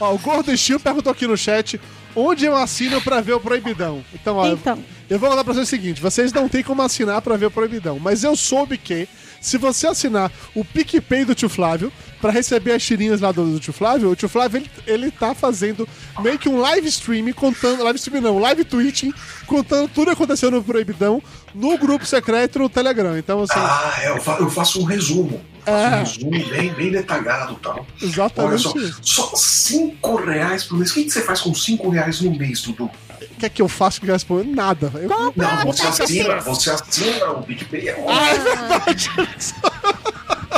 Ó, 0.00 0.14
o 0.14 0.18
Gordo 0.18 0.56
Steel 0.56 0.80
perguntou 0.80 1.12
aqui 1.12 1.26
no 1.26 1.36
chat 1.36 1.80
onde 2.14 2.44
eu 2.44 2.56
assino 2.56 3.00
pra 3.00 3.20
ver 3.20 3.34
o 3.34 3.40
Proibidão. 3.40 4.04
Então, 4.12 4.36
ó, 4.36 4.46
Então. 4.48 4.82
eu 5.08 5.18
vou 5.18 5.28
falar 5.30 5.44
pra 5.44 5.54
vocês 5.54 5.66
o 5.66 5.70
seguinte: 5.70 6.00
vocês 6.02 6.32
não 6.32 6.48
tem 6.48 6.62
como 6.62 6.82
assinar 6.82 7.22
pra 7.22 7.36
ver 7.36 7.46
o 7.46 7.50
Proibidão, 7.50 7.98
mas 8.00 8.24
eu 8.24 8.34
soube 8.36 8.76
que 8.76 9.08
se 9.42 9.58
você 9.58 9.86
assinar 9.88 10.30
o 10.54 10.64
PicPay 10.64 11.24
do 11.26 11.34
tio 11.34 11.48
Flávio 11.48 11.92
pra 12.20 12.30
receber 12.30 12.72
as 12.72 12.82
tirinhas 12.82 13.20
lá 13.20 13.32
do, 13.32 13.44
do 13.44 13.58
tio 13.60 13.72
Flávio, 13.72 14.08
o 14.10 14.16
tio 14.16 14.28
Flávio 14.28 14.58
ele, 14.58 14.70
ele 14.86 15.10
tá 15.10 15.34
fazendo 15.34 15.86
meio 16.20 16.38
que 16.38 16.48
um 16.48 16.58
live 16.60 16.86
stream 16.88 17.30
contando, 17.34 17.82
live 17.82 17.98
stream 17.98 18.22
não, 18.22 18.38
live 18.38 18.64
tweeting 18.64 19.12
contando 19.46 19.88
tudo 19.88 20.06
que 20.06 20.12
aconteceu 20.12 20.50
no 20.50 20.62
Proibidão 20.62 21.20
no 21.54 21.76
grupo 21.76 22.06
secreto 22.06 22.60
no 22.60 22.68
Telegram. 22.70 23.18
Então, 23.18 23.42
assim, 23.42 23.52
Ah, 23.56 23.94
é, 24.00 24.08
eu, 24.10 24.20
fa- 24.22 24.38
eu 24.40 24.48
faço 24.48 24.80
um 24.80 24.84
resumo. 24.84 25.40
Eu 25.66 25.72
faço 25.72 26.24
um 26.26 26.30
resumo 26.30 26.50
bem, 26.50 26.72
bem 26.74 26.90
detalhado 26.92 27.52
e 27.54 27.56
tal. 27.56 27.74
Olha 28.00 28.06
exatamente 28.08 28.62
só, 28.62 28.78
isso. 28.78 28.98
só 29.02 29.32
5 29.34 30.16
reais 30.16 30.64
por 30.64 30.78
mês. 30.78 30.90
O 30.90 30.94
que, 30.94 31.04
que 31.04 31.10
você 31.10 31.22
faz 31.22 31.40
com 31.40 31.52
5 31.54 31.88
reais 31.90 32.20
no 32.20 32.30
mês, 32.36 32.62
Dudu? 32.62 32.90
O 33.30 33.34
que 33.38 33.46
é 33.46 33.48
que 33.48 33.62
eu 33.62 33.68
faço 33.68 34.00
que 34.00 34.06
responde? 34.06 34.50
Nada. 34.50 34.90
Eu, 34.94 35.08
Não, 35.08 35.32
você 35.64 35.86
assina, 35.86 36.40
você 36.40 36.70
assina 36.70 37.30
o 37.30 37.42
PicPay, 37.42 37.88
é 37.88 38.04
Ah, 38.08 38.28
é 38.28 38.38
verdade. 38.38 39.10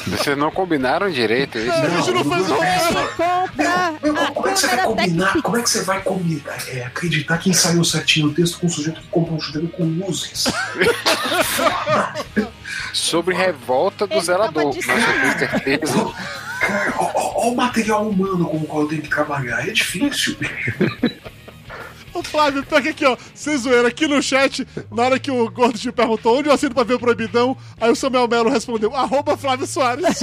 Vocês 0.06 0.36
não 0.36 0.50
combinaram 0.50 1.10
direito 1.10 1.58
isso? 1.58 1.70
a 1.70 1.88
gente 1.88 2.10
não 2.10 2.24
fez 2.24 2.50
um 2.50 2.64
Ele 2.64 3.08
compra 3.16 3.98
Meu, 4.02 4.18
a 4.18 4.30
como 4.32 4.48
é 4.48 4.52
que 4.52 4.60
você 4.60 4.66
vai 4.66 4.84
combinar? 4.84 5.42
Como 5.42 5.56
é 5.56 5.62
que 5.62 5.70
você 5.70 5.82
vai 5.82 6.02
combinar? 6.02 6.68
É, 6.68 6.84
acreditar 6.84 7.38
que 7.38 7.50
ensaiou 7.50 7.84
certinho 7.84 8.28
o 8.28 8.34
texto 8.34 8.58
com 8.58 8.66
um 8.66 8.70
sujeito 8.70 9.00
que 9.00 9.06
compra 9.08 9.34
um 9.34 9.40
chuveiro 9.40 9.68
com 9.68 9.84
luzes. 9.84 10.44
Sobre 12.92 13.34
revolta 13.34 14.06
do 14.06 14.14
Ele 14.14 14.22
zelador. 14.22 14.74
Mas 14.74 14.86
eu 14.86 15.36
tenho 15.36 15.38
certeza. 15.38 16.14
Ó, 16.98 17.10
ó 17.14 17.48
o 17.48 17.56
material 17.56 18.08
humano 18.08 18.46
com 18.46 18.56
o 18.58 18.66
qual 18.66 18.82
eu 18.82 18.88
tenho 18.88 19.02
que 19.02 19.08
trabalhar. 19.08 19.66
É 19.66 19.72
difícil. 19.72 20.36
Ô 22.14 22.22
Flávio, 22.22 22.64
pega 22.64 22.90
aqui, 22.90 23.04
ó. 23.04 23.16
Sem 23.34 23.58
zoeira, 23.58 23.88
aqui 23.88 24.06
no 24.06 24.22
chat, 24.22 24.66
na 24.90 25.02
hora 25.02 25.18
que 25.18 25.30
o 25.30 25.50
Gordo 25.50 25.76
te 25.76 25.90
perguntou 25.90 26.38
onde 26.38 26.48
eu 26.48 26.54
assino 26.54 26.72
pra 26.72 26.84
ver 26.84 26.94
o 26.94 27.00
Proibidão, 27.00 27.56
aí 27.80 27.90
o 27.90 27.96
Samuel 27.96 28.28
Melo 28.28 28.48
respondeu, 28.48 28.94
arroba 28.94 29.36
Flávio 29.36 29.66
Soares. 29.66 30.22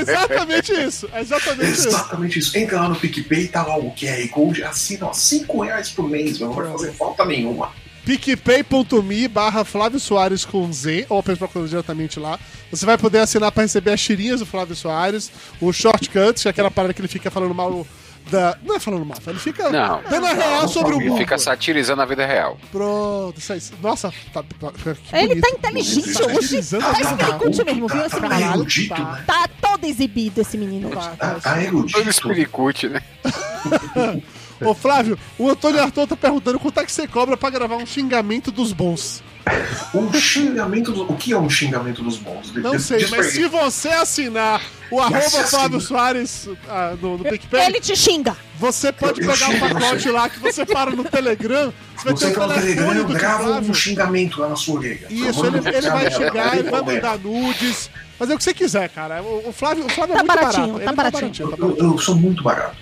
Exatamente 0.00 0.72
isso, 0.72 1.08
é 1.12 1.20
exatamente 1.20 1.70
isso. 1.72 1.88
Exatamente 1.88 2.38
isso. 2.38 2.58
Entra 2.58 2.80
lá 2.80 2.88
no 2.88 2.96
PicPay, 2.96 3.48
tá 3.48 3.62
lá 3.62 3.76
o 3.76 3.92
QR 3.94 4.26
Code, 4.30 4.64
assina, 4.64 5.06
ó, 5.06 5.12
5 5.12 5.62
reais 5.62 5.90
por 5.90 6.08
mês, 6.08 6.38
meu, 6.38 6.48
não 6.48 6.54
vai 6.54 6.70
fazer 6.72 6.92
falta 6.92 7.24
nenhuma. 7.24 7.70
picpay.me 8.04 9.28
barra 9.28 9.64
Flávio 9.64 10.00
Soares 10.00 10.44
com 10.44 10.72
Z, 10.72 11.06
ou 11.08 11.18
apenas 11.18 11.38
procurando 11.38 11.68
diretamente 11.68 12.18
lá. 12.18 12.38
Você 12.70 12.86
vai 12.86 12.96
poder 12.96 13.18
assinar 13.18 13.52
pra 13.52 13.62
receber 13.62 13.92
as 13.92 14.00
tirinhas 14.00 14.40
do 14.40 14.46
Flávio 14.46 14.74
Soares, 14.74 15.30
o 15.60 15.72
Shortcuts, 15.72 16.42
que 16.42 16.48
é 16.48 16.50
aquela 16.50 16.70
parada 16.70 16.94
que 16.94 17.00
ele 17.00 17.08
fica 17.08 17.30
falando 17.30 17.54
mal 17.54 17.86
da... 18.30 18.56
Não 18.62 18.76
é 18.76 18.80
falando 18.80 19.04
mal, 19.04 19.18
ele 19.26 19.38
fica 19.38 19.70
Não. 19.70 20.02
dando 20.08 20.26
a 20.26 20.32
real 20.32 20.68
sobre 20.68 20.94
o 20.94 20.98
Ele 21.00 21.08
mundo. 21.10 21.18
fica 21.18 21.36
satirizando 21.38 22.02
a 22.02 22.04
vida 22.06 22.24
real. 22.26 22.58
Pronto, 22.72 23.38
isso 23.38 23.52
aí. 23.52 23.60
Nossa, 23.82 24.12
tá, 24.32 24.42
tá, 24.42 24.72
que 24.72 25.16
Ele 25.16 25.40
tá 25.40 25.48
inteligente 25.50 26.12
Tá 26.14 26.24
hoje. 26.26 26.36
utilizando 26.38 26.80
Tá 26.82 26.88
a 26.96 27.00
explicante 27.00 27.64
mesmo, 27.64 27.88
viu, 27.88 28.06
esse 28.06 28.20
Tá 28.20 28.28
menino? 28.28 28.54
erudito, 28.54 28.94
tá. 28.94 29.12
né? 29.12 29.24
Tá 29.26 29.48
todo 29.60 29.84
exibido 29.84 30.40
esse 30.40 30.56
menino. 30.58 30.90
Tá, 30.90 31.10
tá 31.16 31.34
Todo 31.40 31.60
erudito. 31.60 32.08
espiricute, 32.08 32.88
né? 32.88 33.02
Ô 34.60 34.74
Flávio, 34.74 35.18
o 35.38 35.48
Antônio 35.50 35.82
Arthur 35.82 36.06
tá 36.06 36.16
perguntando 36.16 36.58
quanto 36.58 36.80
é 36.80 36.84
que 36.84 36.92
você 36.92 37.06
cobra 37.06 37.36
pra 37.36 37.50
gravar 37.50 37.76
um 37.76 37.86
xingamento 37.86 38.50
dos 38.50 38.72
bons. 38.72 39.22
Um 39.94 40.12
xingamento. 40.12 40.90
do- 40.90 41.02
O 41.02 41.16
que 41.16 41.32
é 41.32 41.38
um 41.38 41.50
xingamento 41.50 42.02
dos 42.02 42.16
bons? 42.16 42.52
Não 42.54 42.78
sei, 42.78 43.06
mas 43.08 43.26
se 43.26 43.46
você 43.46 43.88
assinar 43.90 44.60
o 44.90 44.98
arroba 45.00 45.20
Flávio 45.20 45.80
Soares 45.80 46.48
ah, 46.68 46.94
no, 47.00 47.18
no 47.18 47.24
PicPay, 47.24 47.66
Ele 47.66 47.80
te 47.80 47.94
xinga. 47.94 48.36
você 48.58 48.90
pode 48.90 49.20
Eu- 49.20 49.28
eu 49.30 49.32
pegar 49.34 49.50
um 49.50 49.58
pacote 49.60 50.08
lá 50.10 50.28
que 50.30 50.38
você 50.40 50.64
para 50.64 50.90
no 50.92 51.04
Telegram, 51.04 51.72
você 51.94 52.04
vai 52.04 52.14
Você 52.14 52.30
ter 52.32 52.38
no 52.40 52.48
Telegram, 52.48 52.64
telefone 52.74 53.00
do 53.00 53.06
tio 53.06 53.14
gravo 53.18 53.50
um 53.70 53.74
xingamento 53.74 54.40
lá 54.40 54.48
na 54.48 54.56
sua 54.56 54.76
orelha. 54.76 55.06
Isso, 55.10 55.44
ele, 55.46 55.58
ele 55.58 55.90
vai 55.90 56.10
chegar, 56.10 56.58
ele 56.58 56.70
vai 56.70 56.82
mandar 56.82 57.18
nudes, 57.18 57.90
fazer 58.18 58.34
o 58.34 58.38
que 58.38 58.44
você 58.44 58.54
quiser, 58.54 58.88
cara. 58.88 59.22
O, 59.22 59.52
Flávio, 59.52 59.84
o 59.84 59.88
Flávio 59.90 60.14
é 60.14 60.16
Tá 60.16 60.22
muito 60.24 60.34
baratinho, 60.36 60.66
barato. 60.74 60.84
tá 60.84 60.90
ele 60.90 60.96
baratinho. 60.96 61.50
tá 61.50 61.56
Eu, 61.58 61.76
eu 61.92 61.98
sou 61.98 62.14
muito 62.16 62.42
barato. 62.42 62.76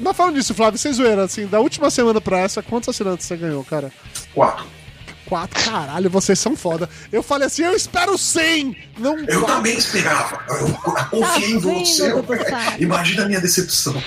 Mas 0.00 0.16
falando 0.16 0.36
nisso, 0.36 0.54
Flávio, 0.54 0.78
sem 0.78 0.92
zoeira, 0.92 1.24
assim, 1.24 1.46
da 1.46 1.60
última 1.60 1.90
semana 1.90 2.20
pra 2.20 2.38
essa, 2.38 2.62
quantos 2.62 2.88
assinantes 2.88 3.26
você 3.26 3.36
ganhou, 3.36 3.64
cara? 3.64 3.92
Quatro. 4.34 4.64
Quatro, 5.26 5.62
caralho, 5.62 6.08
vocês 6.08 6.38
são 6.38 6.56
foda. 6.56 6.88
Eu 7.12 7.22
falei 7.22 7.48
assim, 7.48 7.62
eu 7.62 7.74
espero 7.76 8.16
100, 8.16 8.74
não 8.98 9.18
Eu 9.18 9.40
quatro. 9.40 9.56
também 9.56 9.76
esperava. 9.76 10.40
Eu 10.48 10.68
confiei 11.10 11.50
em 11.52 11.60
Tá 11.60 11.68
vendo, 11.68 11.84
você. 11.84 12.12
Imagina 12.78 13.24
a 13.24 13.26
minha 13.26 13.40
decepção. 13.40 14.02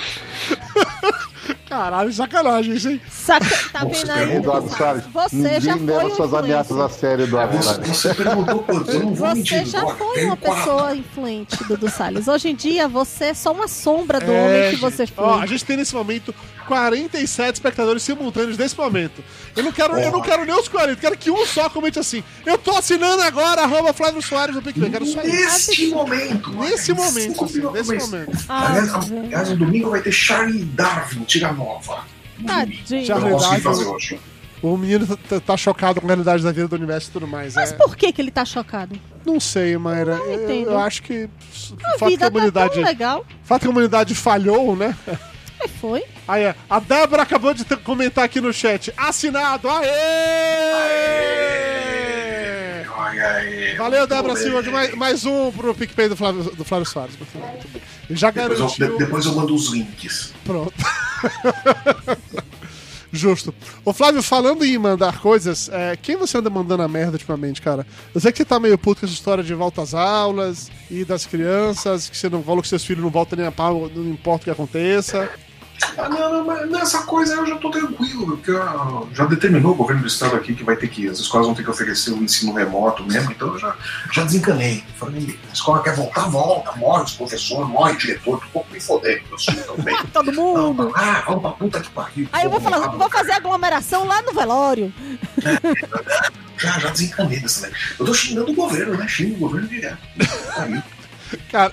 Caralho, 1.72 2.12
sacanagem, 2.12 2.74
isso, 2.74 2.90
hein? 2.90 3.02
Saca, 3.10 3.46
tá 3.72 3.86
Nossa, 3.86 4.06
vendo 4.06 4.12
aí? 4.12 4.36
Eduardo 4.36 4.70
Salles, 4.70 5.04
Você 5.14 5.36
ninguém 5.38 5.62
já 5.62 5.78
foi 5.78 5.86
leva 5.86 6.06
um 6.06 6.16
suas 6.18 6.34
ameaças 6.34 6.78
a 6.78 6.90
sério, 6.90 7.24
Eduardo 7.24 7.56
Você, 7.56 7.64
Salles. 7.64 7.88
você 7.88 8.14
perguntou 8.14 8.60
quanto? 8.60 8.92
Eu 8.92 9.00
não 9.00 9.14
vou 9.16 9.28
Você 9.30 9.34
mentir. 9.36 9.66
já 9.68 9.86
foi 9.88 10.26
uma 10.26 10.36
quatro. 10.36 10.60
pessoa 10.66 10.94
influente, 10.98 11.64
Dudu 11.64 11.90
Salles. 11.90 12.28
Hoje 12.28 12.50
em 12.50 12.56
dia, 12.56 12.90
você 12.90 13.26
é 13.28 13.34
só 13.34 13.54
uma 13.54 13.70
sombra 13.70 14.20
do 14.20 14.34
homem 14.34 14.72
que 14.72 14.76
você 14.76 15.06
gente. 15.06 15.14
Ó, 15.18 15.36
a 15.36 15.38
foi. 15.40 15.48
gente 15.48 15.64
tem 15.64 15.78
nesse 15.78 15.96
momento 15.96 16.36
47 16.72 17.56
espectadores 17.56 18.02
simultâneos 18.02 18.58
nesse 18.58 18.78
momento. 18.78 19.22
Eu 19.58 19.64
não 19.64 19.74
quero, 19.74 19.98
eu 20.00 20.10
não 20.12 20.22
quero 20.22 20.46
nem 20.46 20.56
os 20.56 20.70
40, 20.70 20.94
eu 20.94 20.98
quero 20.98 21.18
que 21.18 21.30
um 21.30 21.46
só 21.46 21.70
comente 21.70 22.00
assim. 22.00 22.24
Eu 22.46 22.58
tô 22.58 22.72
assinando 22.72 23.22
agora, 23.24 23.64
arroba 23.64 23.92
Flávio 23.92 24.22
Soares 24.22 24.56
no 24.56 24.62
PicPay. 24.62 24.90
Quero 24.90 25.06
só. 25.06 25.22
Neste 25.22 25.88
momento. 25.90 26.52
Nesse 26.54 26.94
olha, 26.94 27.02
momento, 27.04 27.44
assim, 27.44 27.62
nesse 27.74 27.94
momento. 27.94 28.38
Aliás, 28.48 28.94
Ah, 28.94 29.00
aliás, 29.12 29.50
no 29.50 29.58
domingo 29.58 29.90
vai 29.90 30.02
ter 30.02 30.14
Charlie 30.14 30.64
Darwin, 30.64 31.24
tira 31.26 31.52
nova. 31.52 32.06
Tadinho. 32.48 33.02
Eu 33.02 33.06
Charlie 33.06 33.38
Darwin. 33.38 33.60
fazer 33.62 33.86
hoje. 33.86 34.20
O 34.62 34.78
menino 34.78 35.06
tá- 35.08 35.18
tá, 35.28 35.40
tá 35.40 35.58
chocado 35.58 36.00
com 36.00 36.06
a 36.06 36.10
realidade 36.10 36.42
da 36.44 36.52
vida 36.52 36.68
do 36.68 36.76
universo 36.76 37.10
e 37.10 37.12
tudo 37.12 37.28
mais. 37.28 37.56
Mas 37.56 37.72
é. 37.72 37.76
por 37.76 37.98
que, 37.98 38.14
que 38.14 38.22
ele 38.22 38.32
tá 38.32 38.46
chocado? 38.46 38.96
Não 39.26 39.40
sei, 39.40 39.76
Mayra. 39.76 40.18
Não 40.18 40.26
Eu, 40.26 40.50
eu 40.72 40.78
acho 40.80 41.02
que. 41.04 41.28
A 41.84 41.98
fato 41.98 41.98
que 41.98 42.04
a 42.06 42.08
vida 42.10 42.20
tá 42.26 42.30
humanidade. 42.30 42.74
tão 42.76 42.84
legal. 42.84 43.26
o 43.44 43.46
fato 43.48 43.62
que 43.62 43.68
a 43.68 43.72
humanidade 43.72 44.14
falhou, 44.16 44.76
né? 44.76 44.96
Foi. 45.80 46.04
Aí, 46.28 46.54
a 46.70 46.80
Débora 46.80 47.24
acabou 47.24 47.54
de 47.54 47.64
comentar 47.78 48.24
aqui 48.26 48.40
no 48.42 48.52
chat. 48.54 48.94
Assinado! 48.98 49.68
Aê! 51.52 52.86
Olha 52.96 53.28
aí. 53.28 53.76
Valeu, 53.76 54.08
Débora 54.08 54.36
Silva. 54.36 54.62
Mais, 54.72 54.94
mais 54.96 55.26
um 55.26 55.52
pro 55.52 55.74
PicPay 55.76 56.08
do 56.10 56.16
Flávio, 56.16 56.44
do 56.56 56.64
Flávio 56.64 56.86
Soares. 56.88 57.16
Já 58.10 58.30
Depois 58.32 58.60
eu, 58.60 58.66
garantiu. 58.68 58.92
de- 58.92 58.98
depois 59.06 59.26
eu 59.26 59.36
mando 59.36 59.54
os 59.56 59.68
links. 59.72 60.34
Pronto. 60.44 60.74
Justo. 63.14 63.54
Ô 63.84 63.92
Flávio, 63.92 64.24
falando 64.24 64.64
em 64.64 64.78
mandar 64.78 65.20
coisas, 65.20 65.68
é, 65.74 65.98
quem 66.02 66.16
você 66.16 66.38
anda 66.38 66.50
mandando 66.50 66.84
a 66.84 66.88
merda 66.88 67.14
ultimamente, 67.14 67.62
cara? 67.62 67.86
Eu 68.16 68.22
sei 68.22 68.32
que 68.32 68.38
você 68.38 68.46
tá 68.46 68.58
meio 68.58 68.78
puto 68.78 69.02
com 69.02 69.06
essa 69.06 69.14
história 69.14 69.44
de 69.44 69.54
volta 69.54 69.82
às 69.82 69.94
aulas 69.94 70.72
e 70.90 71.04
das 71.04 71.26
crianças, 71.26 72.10
que 72.10 72.16
você 72.18 72.30
não 72.30 72.42
falou 72.42 72.62
que 72.62 72.70
seus 72.70 72.86
filhos 72.86 73.04
não 73.04 73.10
voltam 73.12 73.38
nem 73.38 73.46
a 73.48 73.52
pau, 73.52 73.92
não 73.94 74.10
importa 74.12 74.44
o 74.44 74.46
que 74.46 74.50
aconteça. 74.52 75.30
Ah, 75.98 76.10
não, 76.10 76.32
não, 76.34 76.46
mas 76.46 76.70
nessa 76.70 77.04
coisa 77.04 77.34
eu 77.36 77.46
já 77.46 77.56
tô 77.58 77.70
tranquilo, 77.72 78.38
porque 78.38 78.52
ah, 78.52 79.02
já 79.14 79.26
determinou 79.26 79.72
o 79.72 79.76
governo 79.76 80.02
do 80.02 80.08
estado 80.08 80.36
aqui 80.36 80.54
que 80.54 80.64
vai 80.64 80.76
ter 80.76 80.88
que, 80.88 81.08
as 81.08 81.20
escolas 81.20 81.48
vão 81.48 81.56
ter 81.56 81.64
que 81.64 81.70
oferecer 81.70 82.12
o 82.12 82.24
ensino 82.24 82.54
remoto 82.54 83.04
mesmo, 83.04 83.32
então 83.32 83.50
eu 83.50 83.60
já, 83.60 83.76
já 84.12 84.24
desencanei. 84.24 84.84
Falei, 84.98 85.40
a 85.50 85.54
escola 85.54 85.82
quer 85.84 85.96
voltar, 85.96 86.30
volta, 86.30 86.72
morre 86.74 87.04
os 87.04 87.14
professores, 87.14 87.68
morre 87.68 87.94
o 87.94 87.98
diretor, 87.98 88.40
tô 88.40 88.46
um 88.46 88.50
pouco 88.52 88.74
me 88.74 88.80
fodendo, 88.80 89.24
eu 89.32 89.40
sou 89.40 89.54
também. 89.76 89.98
Todo 90.14 90.32
Não, 90.32 90.74
mundo. 90.74 90.92
ah, 90.96 91.24
vamos 91.26 91.42
pra 91.42 91.52
puta 91.52 91.80
que 91.80 91.90
pariu. 91.90 92.28
Aí 92.32 92.46
eu 92.46 92.50
vou, 92.52 92.62
falar, 92.62 92.88
vou 92.90 93.10
fazer 93.10 93.32
aglomeração 93.34 94.06
lá 94.06 94.22
no 94.22 94.34
velório. 94.34 94.94
Já, 96.58 96.78
já 96.78 96.90
desencanei 96.92 97.40
dessa 97.40 97.66
lei. 97.66 97.76
Eu 98.00 98.06
tô 98.06 98.14
xingando 98.14 98.52
o 98.52 98.54
governo, 98.54 98.96
né? 98.96 99.08
Xingo 99.08 99.34
o 99.36 99.40
governo 99.40 99.68
direto. 99.68 99.98
Aí. 100.58 100.80
Cara, 101.52 101.72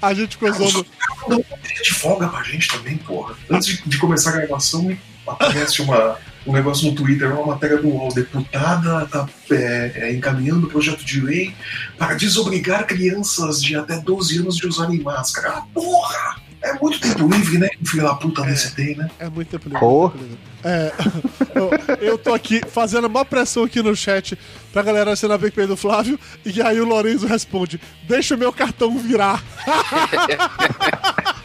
a 0.00 0.14
gente 0.14 0.36
ficou 0.36 0.52
zoando. 0.52 0.86
não 1.28 1.36
dia 1.38 1.82
de 1.82 1.94
folga 1.94 2.28
pra 2.28 2.42
gente 2.42 2.68
também, 2.68 2.96
porra. 2.96 3.34
Antes 3.50 3.68
de, 3.68 3.82
de 3.88 3.98
começar 3.98 4.30
a 4.30 4.38
gravação, 4.38 4.96
aparece 5.26 5.82
uma, 5.82 6.16
um 6.46 6.52
negócio 6.52 6.88
no 6.88 6.94
Twitter, 6.94 7.32
uma 7.32 7.54
matéria 7.54 7.78
do 7.78 7.88
UOL. 7.88 8.12
Deputada 8.14 9.06
tá 9.06 9.28
é, 9.50 9.92
é, 9.94 10.12
encaminhando 10.14 10.66
o 10.66 10.70
projeto 10.70 11.04
de 11.04 11.20
lei 11.20 11.54
para 11.98 12.14
desobrigar 12.14 12.86
crianças 12.86 13.62
de 13.62 13.76
até 13.76 13.98
12 13.98 14.38
anos 14.38 14.56
de 14.56 14.66
usarem 14.66 15.00
máscara. 15.00 15.48
Ah, 15.50 15.62
porra! 15.74 16.36
É 16.62 16.72
muito 16.80 16.98
tempo 17.00 17.28
livre, 17.28 17.58
né? 17.58 17.68
que 17.68 17.82
o 17.82 17.86
Filho 17.86 18.02
da 18.02 18.14
puta 18.14 18.42
desse 18.42 18.74
tem, 18.74 18.96
né? 18.96 19.08
É 19.18 19.28
muito 19.28 19.48
tempo 19.48 19.68
livre. 19.68 19.84
Muito 19.84 20.12
tempo 20.12 20.24
livre. 20.24 20.45
É, 20.64 20.92
eu, 21.54 21.70
eu 22.00 22.18
tô 22.18 22.34
aqui 22.34 22.60
fazendo 22.68 23.06
a 23.06 23.08
maior 23.08 23.24
pressão 23.24 23.64
aqui 23.64 23.82
no 23.82 23.94
chat 23.94 24.38
pra 24.72 24.82
galera 24.82 25.12
assinar 25.12 25.36
o 25.36 25.40
PicPay 25.40 25.66
do 25.66 25.76
Flávio, 25.76 26.18
e 26.44 26.60
aí 26.62 26.80
o 26.80 26.84
Lorenzo 26.84 27.26
responde: 27.26 27.80
Deixa 28.04 28.34
o 28.34 28.38
meu 28.38 28.52
cartão 28.52 28.96
virar. 28.98 29.42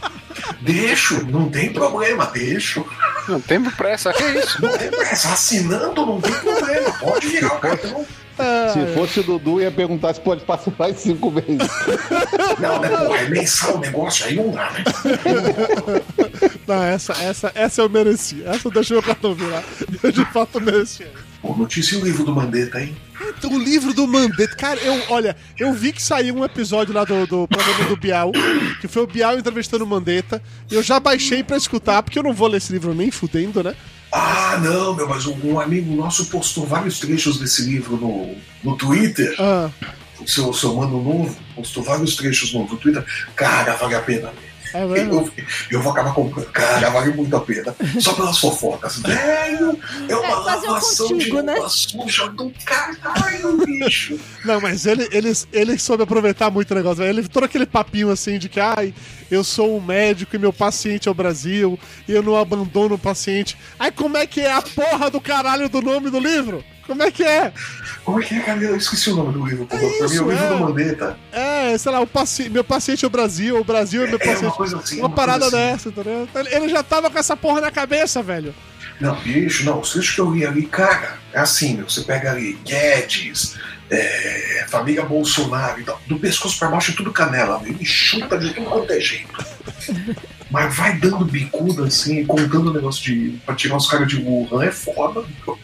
Deixo, 0.61 1.25
não 1.25 1.49
tem 1.49 1.73
problema, 1.73 2.27
deixo. 2.27 2.85
Não 3.27 3.41
tem 3.41 3.63
pressa, 3.63 4.13
que 4.13 4.23
isso? 4.23 4.61
Não 4.61 4.77
tem 4.77 4.91
pressa. 4.91 5.33
Assinando 5.33 6.05
não 6.05 6.21
tem 6.21 6.33
problema. 6.33 6.91
Pode 6.99 7.27
virar 7.27 7.55
o 7.55 7.59
cartão. 7.59 8.05
Se 8.73 8.93
fosse 8.93 9.19
o 9.19 9.23
Dudu, 9.23 9.61
ia 9.61 9.71
perguntar 9.71 10.13
se 10.13 10.21
pode 10.21 10.43
parcelar 10.43 10.89
em 10.89 10.95
cinco 10.95 11.29
vezes. 11.31 11.57
Não, 12.59 12.79
né, 12.79 12.89
porra, 12.89 13.17
é 13.17 13.29
mensal 13.29 13.75
o 13.75 13.79
negócio, 13.79 14.25
aí 14.25 14.35
não 14.35 14.51
dá, 14.51 14.71
né? 14.71 14.83
Não, 16.67 16.83
essa, 16.83 17.13
essa, 17.13 17.51
essa 17.55 17.81
eu 17.81 17.89
mereci. 17.89 18.43
Essa 18.45 18.67
eu 18.67 18.71
deixei 18.71 18.95
meu 18.95 19.03
cartão 19.03 19.33
virar. 19.33 19.63
Eu 20.01 20.11
de 20.11 20.25
fato 20.25 20.61
mereci. 20.61 21.05
Pô, 21.41 21.55
notícia 21.55 21.95
e 21.95 22.01
o 22.01 22.05
livro 22.05 22.23
do 22.23 22.35
Mandetta, 22.35 22.81
hein? 22.81 22.95
Então, 23.37 23.51
o 23.51 23.59
livro 23.59 23.93
do 23.93 24.07
Mandetta. 24.07 24.55
Cara, 24.55 24.79
eu, 24.79 25.01
olha, 25.09 25.35
eu 25.59 25.73
vi 25.73 25.91
que 25.91 26.01
saiu 26.01 26.35
um 26.35 26.45
episódio 26.45 26.93
lá 26.93 27.03
do, 27.03 27.25
do 27.25 27.47
programa 27.47 27.85
do 27.85 27.97
Bial, 27.97 28.31
que 28.79 28.87
foi 28.87 29.03
o 29.03 29.07
Bial 29.07 29.37
entrevistando 29.37 29.83
o 29.83 29.87
Mandetta. 29.87 30.41
E 30.69 30.75
eu 30.75 30.83
já 30.83 30.99
baixei 30.99 31.43
pra 31.43 31.57
escutar, 31.57 32.03
porque 32.03 32.19
eu 32.19 32.23
não 32.23 32.33
vou 32.33 32.47
ler 32.47 32.57
esse 32.57 32.71
livro 32.71 32.93
nem 32.93 33.09
fudendo, 33.09 33.63
né? 33.63 33.75
Ah, 34.11 34.59
não, 34.61 34.93
meu, 34.93 35.07
mas 35.07 35.25
um, 35.25 35.59
amigo 35.59 35.95
nosso 35.95 36.25
postou 36.25 36.65
vários 36.65 36.99
trechos 36.99 37.39
desse 37.39 37.63
livro 37.63 37.95
no, 37.95 38.35
no 38.63 38.75
Twitter. 38.75 39.33
Ah, 39.39 39.69
O 40.19 40.27
seu, 40.27 40.53
seu 40.53 40.75
mano 40.75 41.01
novo 41.01 41.35
postou 41.55 41.81
vários 41.81 42.15
trechos 42.15 42.53
no, 42.53 42.67
no 42.67 42.77
Twitter. 42.77 43.03
Cara, 43.35 43.75
vale 43.75 43.95
a 43.95 44.01
pena. 44.01 44.33
É 44.73 44.85
mesmo? 44.85 45.13
Eu, 45.13 45.31
eu 45.71 45.81
vou 45.81 45.91
acabar 45.91 46.13
comprando. 46.13 46.45
Cara, 46.51 46.89
vale 46.89 47.13
muito 47.13 47.35
a 47.35 47.41
pena. 47.41 47.75
Só 47.99 48.13
pelas 48.13 48.37
fofocas. 48.37 48.97
Velho, 48.97 49.77
é 50.09 50.15
uma 50.15 50.25
É, 50.27 50.35
um 50.35 50.39
lavação 50.43 51.07
de 51.07 51.13
contigo, 51.13 51.41
né? 51.41 51.53
roupa 51.53 51.69
suja 51.69 52.27
do 52.29 52.51
caralho, 52.65 53.57
bicho. 53.65 54.19
Não, 54.45 54.59
mas 54.61 54.85
ele, 54.85 55.07
ele, 55.11 55.31
ele 55.51 55.77
soube 55.77 56.03
aproveitar 56.03 56.49
muito 56.51 56.71
o 56.71 56.75
negócio. 56.75 56.97
velho. 57.03 57.19
Ele 57.19 57.27
todo 57.27 57.43
aquele 57.43 57.65
papinho 57.65 58.09
assim 58.09 58.37
de 58.37 58.49
que, 58.49 58.59
ai, 58.59 58.93
eu 59.29 59.43
sou 59.43 59.77
um 59.77 59.81
médico 59.81 60.35
e 60.35 60.39
meu 60.39 60.51
paciente 60.53 61.07
é 61.07 61.11
o 61.11 61.15
Brasil 61.15 61.77
e 62.07 62.11
eu 62.11 62.21
não 62.23 62.35
abandono 62.35 62.95
o 62.95 62.99
paciente. 62.99 63.57
Aí 63.79 63.91
como 63.91 64.17
é 64.17 64.25
que 64.27 64.41
é 64.41 64.51
a 64.51 64.61
porra 64.61 65.09
do 65.09 65.21
caralho 65.21 65.69
do 65.69 65.81
nome 65.81 66.09
do 66.09 66.19
livro? 66.19 66.63
Como 66.87 67.03
é 67.03 67.11
que 67.11 67.23
é? 67.23 67.51
Como 68.03 68.19
é 68.21 68.25
que 68.25 68.35
é, 68.35 68.39
cara? 68.41 68.61
Eu 68.61 68.75
esqueci 68.75 69.09
o 69.11 69.15
nome 69.15 69.33
do 69.33 69.45
livro. 69.45 69.63
É 69.63 69.65
pra 69.67 69.79
mim, 69.79 69.87
isso, 69.87 70.23
o 70.25 70.31
livro 70.31 70.45
é. 70.45 70.49
do 70.49 70.59
Mandetta. 70.59 71.17
É, 71.31 71.77
sei 71.77 71.91
lá, 71.91 71.99
o 72.01 72.07
paci... 72.07 72.49
meu 72.49 72.63
paciente 72.63 73.05
é 73.05 73.07
o 73.07 73.11
Brasil, 73.11 73.59
o 73.59 73.63
Brasil 73.63 74.03
é 74.03 74.07
meu 74.07 74.19
É 74.19 74.25
uma 74.25 74.33
paciente. 74.33 74.55
coisa 74.57 74.77
assim. 74.77 74.97
Uma 74.99 75.07
uma 75.07 75.15
parada 75.15 75.45
assim. 75.45 75.55
dessa, 75.55 75.89
entendeu? 75.89 76.27
Ele- 76.35 76.49
Ele 76.55 76.69
já 76.69 76.83
tava 76.83 77.09
com 77.09 77.17
essa 77.19 77.37
porra 77.37 77.61
na 77.61 77.71
cabeça, 77.71 78.21
velho. 78.23 78.53
Não, 78.99 79.15
bicho, 79.21 79.63
não. 79.65 79.79
Os 79.79 79.91
trechos 79.93 80.13
que 80.15 80.21
eu 80.21 80.31
li 80.31 80.45
ali, 80.45 80.65
cara, 80.65 81.17
é 81.33 81.39
assim, 81.39 81.75
meu. 81.77 81.89
Você 81.89 82.01
pega 82.01 82.31
ali 82.31 82.53
Guedes, 82.65 83.55
é, 83.89 84.65
família 84.69 85.03
Bolsonaro 85.03 85.79
e 85.79 85.83
tal. 85.83 85.99
Do 86.07 86.19
pescoço 86.19 86.57
pra 86.59 86.67
baixo 86.69 86.91
é 86.91 86.95
tudo 86.95 87.11
canela, 87.11 87.59
meu. 87.59 87.71
Ele 87.71 87.85
chuta 87.85 88.37
de 88.37 88.53
tudo 88.53 88.65
quanto 88.69 88.91
é 88.91 88.99
jeito. 88.99 89.45
Mas 90.51 90.75
vai 90.75 90.97
dando 90.97 91.23
bicuda 91.23 91.85
assim, 91.85 92.25
contando 92.25 92.71
o 92.71 92.73
negócio 92.73 93.01
de. 93.03 93.37
pra 93.45 93.55
tirar 93.55 93.77
os 93.77 93.87
caras 93.89 94.05
de 94.07 94.17
Wuhan, 94.17 94.65
é 94.65 94.71
foda. 94.71 95.23
meu. 95.47 95.57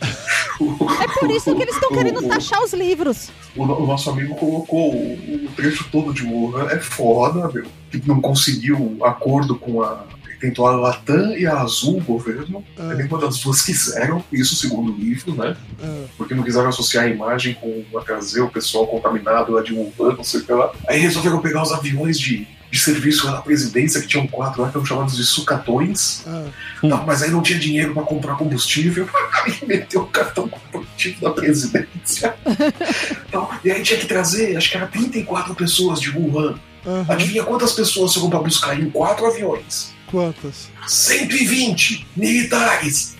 É 0.59 1.19
por 1.19 1.29
isso 1.31 1.55
que 1.55 1.61
eles 1.61 1.75
estão 1.75 1.89
querendo 1.91 2.19
O- 2.19 2.27
taxar 2.27 2.61
os 2.63 2.73
livros. 2.73 3.29
O, 3.55 3.63
o 3.63 3.85
nosso 3.87 4.09
amigo 4.09 4.35
colocou 4.35 4.93
o, 4.93 5.45
o 5.45 5.49
trecho 5.55 5.87
todo 5.91 6.13
de 6.13 6.23
Wuhan. 6.23 6.67
É 6.69 6.79
foda, 6.79 7.47
meu. 7.51 7.65
Que 7.91 8.01
não 8.07 8.19
conseguiu 8.21 8.97
acordo 9.01 9.55
com 9.55 9.81
a. 9.81 10.03
Tentou 10.39 10.67
a 10.67 10.75
Latam 10.75 11.35
e 11.35 11.47
a 11.47 11.61
Azul, 11.61 11.97
o 11.97 12.01
governo. 12.01 12.63
Ah. 12.77 12.93
Nenhuma 12.93 13.17
das 13.17 13.39
duas 13.39 13.63
quiseram, 13.63 14.23
isso 14.31 14.55
segundo 14.55 14.91
o 14.91 14.95
livro, 14.95 15.33
né? 15.33 15.57
Ah, 15.81 16.03
Porque 16.15 16.35
não 16.35 16.43
quiseram 16.43 16.69
associar 16.69 17.05
a 17.05 17.07
imagem 17.07 17.55
com 17.55 17.83
a 17.97 18.01
trazer 18.01 18.41
o 18.41 18.47
pessoal 18.49 18.85
contaminado 18.85 19.51
lá 19.51 19.63
de 19.63 19.73
Wuhan, 19.73 20.13
não 20.15 20.23
sei 20.23 20.41
o 20.41 20.43
que 20.45 20.51
lá. 20.51 20.71
Aí 20.87 20.99
resolveram 20.99 21.39
pegar 21.41 21.63
os 21.63 21.71
aviões 21.71 22.19
de, 22.19 22.47
de 22.69 22.79
serviço 22.79 23.25
lá 23.25 23.33
na 23.33 23.41
presidência, 23.41 24.01
que 24.01 24.07
tinham 24.07 24.27
quatro 24.27 24.61
lá, 24.61 24.69
que 24.69 24.75
eram 24.77 24.85
chamados 24.85 25.15
de 25.15 25.23
sucatões. 25.23 26.23
ah. 26.27 26.45
Tá, 26.81 26.97
mas 27.07 27.23
aí 27.23 27.31
não 27.31 27.41
tinha 27.41 27.57
dinheiro 27.57 27.93
pra 27.93 28.03
comprar 28.03 28.35
combustível. 28.35 29.09
Aí 29.43 29.57
meteu 29.65 30.01
o 30.01 30.07
cartão 30.07 30.47
corporativo 30.47 31.21
da 31.21 31.31
presidência. 31.31 32.35
Então, 33.27 33.49
e 33.63 33.69
aí 33.71 33.83
tinha 33.83 33.99
que 33.99 34.05
trazer, 34.05 34.55
acho 34.55 34.71
que 34.71 34.77
era 34.77 34.87
34 34.87 35.53
pessoas 35.53 35.99
de 35.99 36.09
Wuhan. 36.11 36.57
aham. 36.85 37.05
Adivinha 37.09 37.43
quantas 37.43 37.73
pessoas 37.73 38.13
foram 38.13 38.29
pra 38.29 38.39
buscar 38.39 38.79
em 38.79 38.89
quatro 38.89 39.25
aviões? 39.25 39.91
Quantas? 40.09 40.69
120 40.87 42.07
militares. 42.15 43.15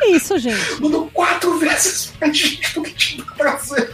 É 0.00 0.10
isso, 0.10 0.38
gente. 0.38 0.80
Mandou 0.80 1.08
quatro 1.12 1.58
vezes 1.58 2.12
mais 2.20 2.36
gente 2.36 2.74
do 2.74 2.82
que 2.82 2.92
tinha 2.92 3.24
pra 3.24 3.52
trazer. 3.56 3.92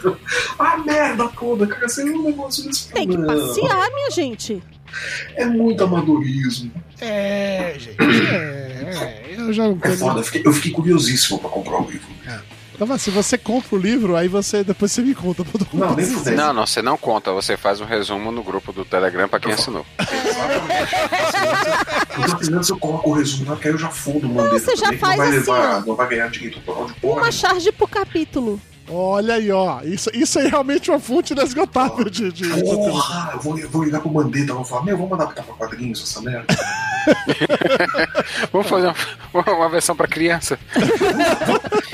A 0.59 0.77
merda 0.79 1.29
toda, 1.29 1.67
cara. 1.67 1.89
Seria 1.89 2.13
um 2.13 2.23
negócio 2.23 2.65
desse. 2.65 2.89
Tem 2.93 3.09
que 3.09 3.17
Não, 3.17 3.27
passear, 3.27 3.91
minha 3.91 4.11
gente. 4.11 4.63
É 5.35 5.45
muito 5.45 5.85
amadorismo. 5.85 6.73
É, 7.01 7.75
gente. 7.79 7.97
É, 8.01 9.25
é, 9.29 9.35
eu 9.37 9.53
já 9.53 9.65
não 9.65 9.79
É 9.83 9.97
foda, 9.97 10.21
eu 10.21 10.25
fiquei, 10.25 10.43
eu 10.45 10.53
fiquei 10.53 10.73
curiosíssimo 10.73 11.39
pra 11.39 11.51
comprar 11.51 11.83
o 11.83 11.91
livro. 11.91 12.09
Então, 12.79 12.87
mas 12.87 13.03
se 13.03 13.11
você 13.11 13.37
compra 13.37 13.75
o 13.75 13.79
livro, 13.79 14.15
aí 14.15 14.29
você 14.29 14.63
depois 14.63 14.93
você 14.93 15.03
me 15.03 15.13
conta. 15.13 15.45
pra 15.45 15.67
Não, 15.73 15.97
nem 15.97 16.07
fudendo. 16.07 16.37
Não, 16.37 16.53
não, 16.53 16.65
você 16.65 16.81
não 16.81 16.97
conta, 16.97 17.33
você 17.33 17.57
faz 17.57 17.81
um 17.81 17.85
resumo 17.85 18.31
no 18.31 18.41
grupo 18.41 18.73
do 18.73 18.85
Telegram 18.85 19.29
pra 19.29 19.41
quem 19.41 19.53
assinou. 19.53 19.85
Eu 22.23 22.31
tô 22.31 22.37
pensando 22.37 22.65
se 22.65 22.73
eu 22.73 22.79
coloco 22.79 23.11
o 23.11 23.13
resumo 23.15 23.51
lá, 23.51 23.57
que 23.57 23.69
aí 23.69 23.75
eu 23.75 23.79
já 23.79 23.91
fundo 23.91 24.27
o 24.27 24.35
mandeta 24.35 24.59
você 24.59 24.77
já 24.77 24.93
não 24.93 24.99
faz 24.99 25.17
vai 25.17 25.29
assim, 25.29 25.37
levar, 25.37 25.83
ó. 25.83 25.87
não 25.87 25.95
vai 25.95 26.09
ganhar 26.09 26.29
direito 26.29 26.59
autoral 26.59 26.87
de 26.87 26.95
porra. 26.95 27.23
Uma 27.23 27.33
charge 27.33 27.73
por 27.73 27.89
capítulo. 27.89 28.61
Olha 28.91 29.35
aí, 29.35 29.51
ó. 29.51 29.83
Isso, 29.83 30.11
isso 30.15 30.39
aí 30.39 30.47
é 30.47 30.49
realmente 30.49 30.91
uma 30.91 30.99
fonte 30.99 31.33
inesgotável 31.33 32.09
de. 32.09 32.33
de... 32.33 32.49
Porra, 32.49 33.33
eu 33.35 33.41
vou, 33.41 33.59
eu 33.59 33.69
vou 33.69 33.85
ligar 33.85 34.01
pro 34.01 34.11
Mandetta, 34.11 34.55
vou 34.55 34.65
falar, 34.65 34.85
meu, 34.85 34.97
vamos 34.97 35.13
adaptar 35.13 35.43
pra 35.43 35.55
quadrinhos 35.55 36.03
essa 36.03 36.21
merda. 36.23 36.47
Vamos 38.53 38.69
fazer 38.69 38.95
uma, 39.33 39.53
uma 39.53 39.69
versão 39.69 39.97
pra 39.97 40.07
criança. 40.07 40.59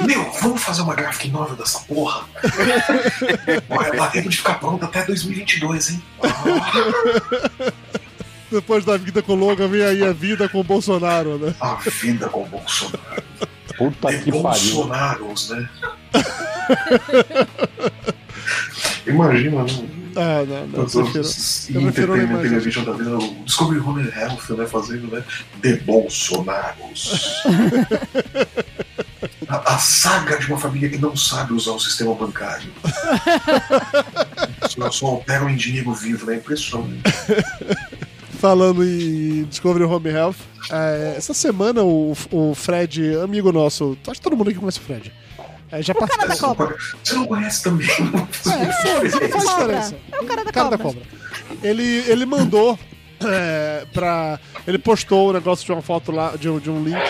meu, 0.04 0.30
vamos 0.40 0.62
fazer 0.62 0.82
uma 0.82 0.94
graphic 0.94 1.30
novel 1.30 1.54
dessa 1.54 1.78
porra? 1.80 2.24
Olha, 3.70 3.92
dá 3.92 4.08
tempo 4.08 4.28
de 4.28 4.36
ficar 4.38 4.54
pronta 4.54 4.86
até 4.86 5.04
2022, 5.04 5.90
hein? 5.90 6.02
Ah, 6.22 7.72
Depois 8.50 8.84
da 8.84 8.96
vida 8.96 9.22
com 9.22 9.32
o 9.32 9.36
Logan, 9.36 9.68
vem 9.68 9.82
aí 9.82 10.04
a 10.04 10.12
vida 10.12 10.48
com 10.48 10.60
o 10.60 10.64
Bolsonaro, 10.64 11.38
né? 11.38 11.54
a 11.60 11.74
vida 11.74 12.28
com 12.28 12.42
o 12.42 12.46
Bolsonaro. 12.46 13.22
Puta 13.76 14.10
de 14.10 14.24
que 14.24 14.30
pariu. 14.30 14.42
Bolsonaros, 14.42 15.50
né? 15.50 15.68
Imagina, 19.06 19.64
né? 19.64 19.88
Ah, 20.16 20.44
não, 20.46 20.66
não. 20.66 20.80
Eu 20.80 20.86
Todos 20.86 20.94
prefiro, 20.94 21.20
os 21.20 21.70
eu 21.70 21.82
prefiro 21.82 22.16
não. 22.16 22.40
Television 22.40 22.84
da 22.84 22.92
vida, 22.92 23.18
o 23.18 23.44
Discovery 23.44 23.80
Home 23.80 24.08
Health, 24.08 24.56
né? 24.56 24.66
Fazendo, 24.66 25.08
né? 25.12 25.24
De 25.56 25.74
Bolsonaros. 25.78 27.42
a, 29.48 29.74
a 29.74 29.78
saga 29.78 30.38
de 30.38 30.46
uma 30.46 30.58
família 30.58 30.88
que 30.88 30.98
não 30.98 31.16
sabe 31.16 31.52
usar 31.52 31.72
o 31.72 31.80
sistema 31.80 32.14
bancário. 32.14 32.72
Só, 34.70 34.90
só 34.90 35.14
opera 35.14 35.48
em 35.48 35.54
dinheiro 35.56 35.92
vivo, 35.94 36.26
né? 36.26 36.36
Impressionante. 36.36 37.00
Falando 38.48 38.84
em 38.84 39.44
Discovery 39.44 39.84
Home 39.86 40.10
Health, 40.10 40.34
é, 40.70 41.14
essa 41.16 41.32
semana 41.32 41.82
o, 41.82 42.14
o 42.30 42.54
Fred, 42.54 43.16
amigo 43.16 43.50
nosso, 43.50 43.96
acho 44.06 44.20
que 44.20 44.20
todo 44.20 44.36
mundo 44.36 44.50
aqui 44.50 44.58
conhece 44.58 44.80
o 44.80 44.82
Fred. 44.82 45.10
É, 45.72 45.80
já 45.80 45.94
cara 45.94 46.26
da 46.26 46.36
cobra. 46.36 46.76
Você 47.02 47.14
não 47.14 47.24
conhece 47.26 47.62
também? 47.64 47.88
É, 47.90 48.00
não 48.02 48.26
faz 48.26 49.44
Cobra. 49.44 49.48
diferença. 49.48 49.96
É 50.12 50.20
o 50.20 50.26
cara 50.26 50.44
da 50.44 50.52
Cara 50.52 50.68
da 50.68 50.76
cobra. 50.76 51.00
cobra. 51.00 51.58
Ele, 51.62 52.04
ele 52.06 52.26
mandou 52.26 52.78
é, 53.24 53.86
pra. 53.94 54.38
Ele 54.66 54.76
postou 54.78 55.30
o 55.30 55.32
negócio 55.32 55.64
de 55.64 55.72
uma 55.72 55.80
foto 55.80 56.12
lá, 56.12 56.36
de, 56.38 56.46
um- 56.50 56.58
de 56.58 56.68
um 56.68 56.84
link, 56.84 57.00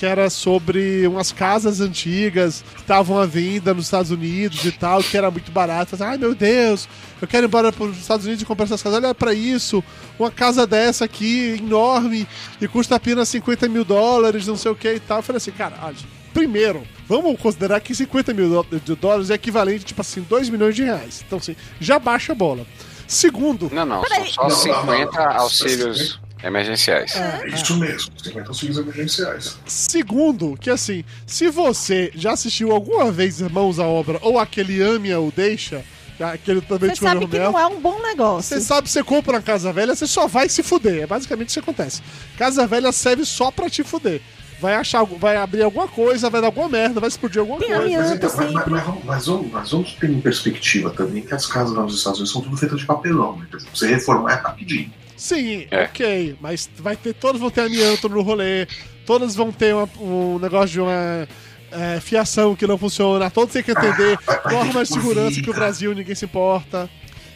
que 0.00 0.06
era 0.06 0.30
sobre 0.30 1.06
umas 1.06 1.30
casas 1.30 1.78
antigas 1.78 2.64
que 2.74 2.80
estavam 2.80 3.18
à 3.18 3.26
venda 3.26 3.74
nos 3.74 3.84
Estados 3.84 4.10
Unidos 4.10 4.64
e 4.64 4.72
tal, 4.72 5.04
que 5.04 5.14
era 5.14 5.30
muito 5.30 5.52
barato. 5.52 5.94
Ai 6.02 6.16
meu 6.16 6.34
Deus, 6.34 6.88
eu 7.20 7.28
quero 7.28 7.44
ir 7.44 7.48
embora 7.48 7.70
para 7.70 7.84
os 7.84 7.98
Estados 7.98 8.24
Unidos 8.24 8.40
e 8.42 8.46
comprar 8.46 8.64
essas 8.64 8.82
casas. 8.82 9.04
Olha 9.04 9.14
pra 9.14 9.34
isso, 9.34 9.84
uma 10.18 10.30
casa 10.30 10.66
dessa 10.66 11.04
aqui, 11.04 11.56
enorme, 11.58 12.26
e 12.58 12.66
custa 12.66 12.96
apenas 12.96 13.28
50 13.28 13.68
mil 13.68 13.84
dólares, 13.84 14.46
não 14.46 14.56
sei 14.56 14.70
o 14.70 14.74
que 14.74 14.90
e 14.90 15.00
tal. 15.00 15.18
Eu 15.18 15.22
falei 15.22 15.36
assim, 15.36 15.50
cara, 15.50 15.76
olha, 15.82 15.96
primeiro, 16.32 16.82
vamos 17.06 17.38
considerar 17.38 17.78
que 17.80 17.94
50 17.94 18.32
mil 18.32 18.64
dólares 18.98 19.28
é 19.28 19.34
equivalente, 19.34 19.84
tipo 19.84 20.00
assim, 20.00 20.22
2 20.22 20.48
milhões 20.48 20.74
de 20.74 20.82
reais. 20.82 21.22
Então, 21.26 21.36
assim, 21.36 21.54
já 21.78 21.98
baixa 21.98 22.32
a 22.32 22.34
bola. 22.34 22.66
Segundo, 23.06 23.68
Não, 23.70 23.84
não, 23.84 24.02
são 24.02 24.24
só 24.24 24.42
Não, 24.44 24.48
não, 24.48 24.56
50 24.56 25.12
não, 25.12 25.24
não. 25.26 25.40
auxílios 25.42 26.18
emergenciais. 26.42 27.14
É 27.16 27.48
isso 27.48 27.76
mesmo, 27.76 28.12
50 28.22 28.48
auxílios 28.48 28.78
emergenciais. 28.78 29.58
Segundo, 29.66 30.56
que 30.56 30.70
assim, 30.70 31.04
se 31.26 31.48
você 31.50 32.10
já 32.14 32.32
assistiu 32.32 32.72
alguma 32.72 33.10
vez 33.10 33.40
Irmãos 33.40 33.78
à 33.78 33.86
Obra 33.86 34.18
ou 34.22 34.38
aquele 34.38 34.82
Ame 34.82 35.12
ou 35.14 35.30
Deixa, 35.30 35.84
aquele 36.20 36.60
também 36.60 36.90
Você 36.90 36.96
sabe 36.96 37.26
que 37.26 37.38
não 37.38 37.58
é 37.58 37.66
um 37.66 37.80
bom 37.80 38.00
negócio. 38.02 38.56
você 38.56 38.60
sabe 38.60 38.86
que 38.86 38.92
você 38.92 39.02
compra 39.02 39.36
uma 39.36 39.42
casa 39.42 39.72
velha, 39.72 39.94
você 39.94 40.06
só 40.06 40.26
vai 40.26 40.48
se 40.48 40.62
fuder. 40.62 41.02
É 41.02 41.06
basicamente 41.06 41.48
isso 41.48 41.60
que 41.60 41.70
acontece. 41.70 42.02
Casa 42.36 42.66
velha 42.66 42.92
serve 42.92 43.24
só 43.24 43.50
pra 43.50 43.70
te 43.70 43.82
fuder. 43.82 44.20
Vai 44.60 44.74
achar, 44.74 45.02
vai 45.04 45.36
abrir 45.38 45.62
alguma 45.62 45.88
coisa, 45.88 46.28
vai 46.28 46.42
dar 46.42 46.48
alguma 46.48 46.68
merda, 46.68 47.00
vai 47.00 47.08
explodir 47.08 47.40
alguma 47.40 47.58
Tem 47.58 47.70
coisa. 47.70 47.98
Mas, 47.98 48.10
então, 48.10 48.30
mas, 48.36 48.52
mas, 48.52 48.66
mas 48.66 48.84
vamos, 49.26 49.50
mas, 49.50 49.70
vamos, 49.70 49.94
ter 49.94 50.10
em 50.10 50.20
perspectiva 50.20 50.90
também 50.90 51.22
que 51.22 51.32
as 51.32 51.46
casas 51.46 51.74
lá 51.74 51.82
nos 51.82 51.96
Estados 51.96 52.18
Unidos 52.18 52.32
são 52.32 52.42
tudo 52.42 52.58
feitas 52.58 52.78
de 52.78 52.84
papelão. 52.84 53.38
Né? 53.38 53.46
Dizer, 53.50 53.70
Você 53.72 53.86
reformar 53.86 54.32
é 54.32 54.34
rapidinho. 54.34 54.92
Sim, 55.20 55.66
É. 55.70 55.84
ok. 55.84 56.36
Mas 56.40 56.68
vai 56.78 56.96
ter. 56.96 57.12
Todos 57.12 57.38
vão 57.40 57.50
ter 57.50 57.60
amianto 57.60 58.08
no 58.08 58.22
rolê, 58.22 58.66
todas 59.04 59.34
vão 59.36 59.52
ter 59.52 59.74
uma- 59.74 59.88
um 60.00 60.38
negócio 60.38 60.68
de 60.68 60.80
uma. 60.80 61.28
é, 61.72 62.00
fiação 62.00 62.56
que 62.56 62.66
não 62.66 62.76
funciona, 62.76 63.30
todos 63.30 63.52
têm 63.52 63.62
que 63.62 63.70
entender 63.70 64.18
vai 64.26 64.38
normas 64.54 64.88
de 64.88 64.94
segurança 64.94 65.40
que 65.40 65.50
o. 65.50 65.54
Brasil 65.54 65.94
ninguém 65.94 66.14
se 66.16 66.24
importa. 66.24 66.90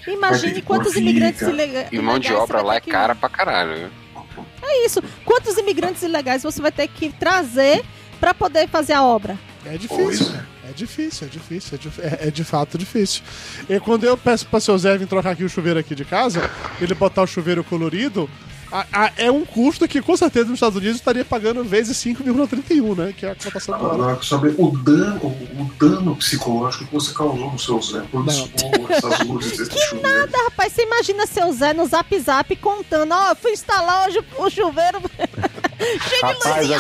Imagine 0.09 0.61
quantos 0.63 0.97
imigrantes 0.97 1.43
ilegais. 1.43 1.89
E 1.93 1.99
mão 2.01 2.19
de 2.19 2.33
obra 2.33 2.61
lá 2.63 2.75
é 2.77 2.81
que- 2.81 2.91
cara 2.91 3.15
pra 3.15 3.29
caralho. 3.29 3.77
viu? 3.77 4.45
É 4.63 4.85
isso. 4.87 5.01
Quantos 5.25 5.57
imigrantes 5.57 6.03
ilegais 6.03 6.43
você 6.43 6.61
vai 6.61 6.73
ter 6.73 6.89
que 6.89 7.11
trazer 7.11 7.85
pra 8.19 8.35
poder 8.35 8.67
fazer 8.69 8.95
a 8.95 9.05
obra? 9.05 9.39
É 9.65 9.77
difícil. 9.77 10.05
Pois 10.05 10.33
é. 10.69 10.73
Difícil, 10.73 11.27
é 11.27 11.31
difícil, 11.31 11.77
é 11.77 11.79
de, 11.79 11.89
é- 12.01 12.29
é 12.29 12.31
de 12.31 12.45
fato 12.45 12.77
difícil. 12.79 13.23
E 13.69 13.79
quando 13.81 14.05
eu 14.05 14.17
peço 14.17 14.47
pra 14.47 14.61
seu 14.61 14.77
Zé 14.79 14.97
vir 14.99 15.07
trocar 15.07 15.31
aqui 15.31 15.45
o 15.45 15.49
chuveiro 15.49 15.79
aqui 15.79 15.95
de 15.95 16.05
casa, 16.05 16.51
ele 16.81 16.95
botar 16.95 17.23
o 17.23 17.27
chuveiro 17.27 17.63
colorido, 17.65 18.29
a- 18.73 18.87
a- 18.93 19.13
é 19.17 19.31
um 19.31 19.45
custo 19.45 19.87
que 19.87 20.01
com 20.03 20.17
certeza 20.17 20.47
nos 20.47 20.55
Estados 20.55 20.77
Unidos 20.77 20.97
estaria 20.97 21.25
pagando 21.25 21.63
vezes 21.65 21.97
5,31, 21.97 22.95
né? 22.97 23.15
Que 23.17 23.27
é 23.27 23.31
a 23.31 23.35
cotação 23.35 23.77
do 23.79 23.81
dólar. 23.85 23.95
Agora, 24.11 24.23
saber 24.23 24.55
o 24.59 24.71
dano, 24.79 25.21
o, 25.27 25.71
dano 25.79 26.17
psicológico 26.17 26.87
que 26.87 26.93
você 26.93 27.13
causou 27.15 27.53
no 27.53 27.59
seu 27.59 27.81
Zé 27.83 28.01
por 28.11 28.25
essas 28.91 29.21
luzes 29.27 29.59
desse 29.59 29.79
chuveiro. 29.89 30.31
Rapaz, 30.45 30.73
você 30.73 30.83
imagina 30.83 31.27
seu 31.27 31.53
Zé 31.53 31.73
no 31.73 31.87
zap 31.87 32.19
zap 32.21 32.55
contando, 32.57 33.13
ó, 33.13 33.35
fui 33.35 33.53
instalar 33.53 34.09
hoje 34.09 34.19
o 34.39 34.51
chuveiro. 34.51 35.01
Cheio 35.79 36.21
de 36.21 36.21
Rapaz, 36.45 36.69
luzinha. 36.69 36.79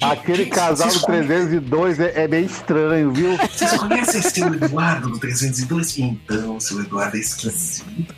a- 0.00 0.10
aquele 0.12 0.46
casal 0.46 0.88
do 0.88 1.00
302 1.00 2.00
é, 2.00 2.24
é 2.24 2.28
meio 2.28 2.46
estranho, 2.46 3.12
viu? 3.12 3.36
Vocês 3.36 3.72
conhecem 3.78 4.22
seu 4.22 4.52
Eduardo 4.54 5.10
do 5.10 5.18
302? 5.18 5.98
Então, 5.98 6.58
seu 6.58 6.80
Eduardo 6.80 7.16
é 7.16 7.20
esquisito. 7.20 8.12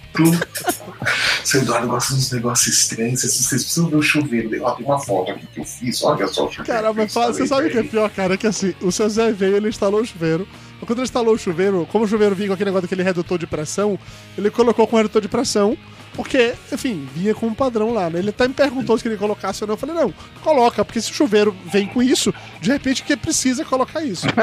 Seu 1.44 1.60
Eduardo 1.62 1.88
gosta 1.88 2.14
dos 2.14 2.30
negócios 2.32 2.76
estranhos. 2.78 3.20
Vocês, 3.20 3.46
precisam 3.48 3.88
ver 3.88 3.96
o 3.96 4.02
chuveiro. 4.02 4.50
Ó, 4.62 4.70
tem 4.72 4.84
uma 4.86 4.98
foto 4.98 5.30
aqui 5.32 5.46
que 5.52 5.60
eu 5.60 5.64
fiz. 5.64 6.02
Olha 6.02 6.26
só 6.26 6.46
o 6.46 6.50
chuveiro. 6.52 6.64
Eu 7.02 7.08
fala- 7.08 7.32
você 7.32 7.46
sabe 7.46 7.68
o 7.68 7.70
que 7.70 7.78
é 7.78 7.82
pior, 7.82 8.10
cara? 8.10 8.34
É 8.34 8.36
que 8.36 8.46
assim, 8.46 8.74
o 8.80 8.90
seu 8.90 9.08
Zé 9.08 9.32
veio, 9.32 9.56
ele 9.56 9.68
instalou 9.68 10.00
o 10.00 10.04
chuveiro. 10.06 10.46
Mas 10.80 10.86
quando 10.86 10.98
ele 10.98 11.04
instalou 11.04 11.34
o 11.34 11.38
chuveiro, 11.38 11.86
como 11.90 12.04
o 12.04 12.08
chuveiro 12.08 12.34
vinha 12.34 12.48
com 12.48 12.54
aquele 12.54 12.70
negócio 12.70 12.82
daquele 12.88 13.02
redutor 13.02 13.38
de 13.38 13.46
pressão, 13.46 13.98
ele 14.36 14.50
colocou 14.50 14.86
com 14.86 14.96
redutor 14.96 15.22
de 15.22 15.28
pressão, 15.28 15.76
porque, 16.14 16.54
enfim, 16.72 17.08
vinha 17.14 17.34
com 17.34 17.46
um 17.46 17.54
padrão 17.54 17.92
lá, 17.92 18.08
né? 18.08 18.18
Ele 18.20 18.30
até 18.30 18.46
me 18.48 18.54
perguntou 18.54 18.96
se 18.96 19.02
queria 19.02 19.18
colocar, 19.18 19.52
se 19.52 19.62
eu 19.62 19.66
não. 19.68 19.74
Eu 19.74 19.78
falei, 19.78 19.94
não, 19.94 20.12
coloca, 20.42 20.84
porque 20.84 21.00
se 21.00 21.10
o 21.10 21.14
chuveiro 21.14 21.54
vem 21.66 21.86
com 21.86 22.02
isso, 22.02 22.32
de 22.60 22.70
repente 22.70 23.02
que 23.02 23.16
precisa 23.16 23.64
colocar 23.64 24.02
isso. 24.02 24.26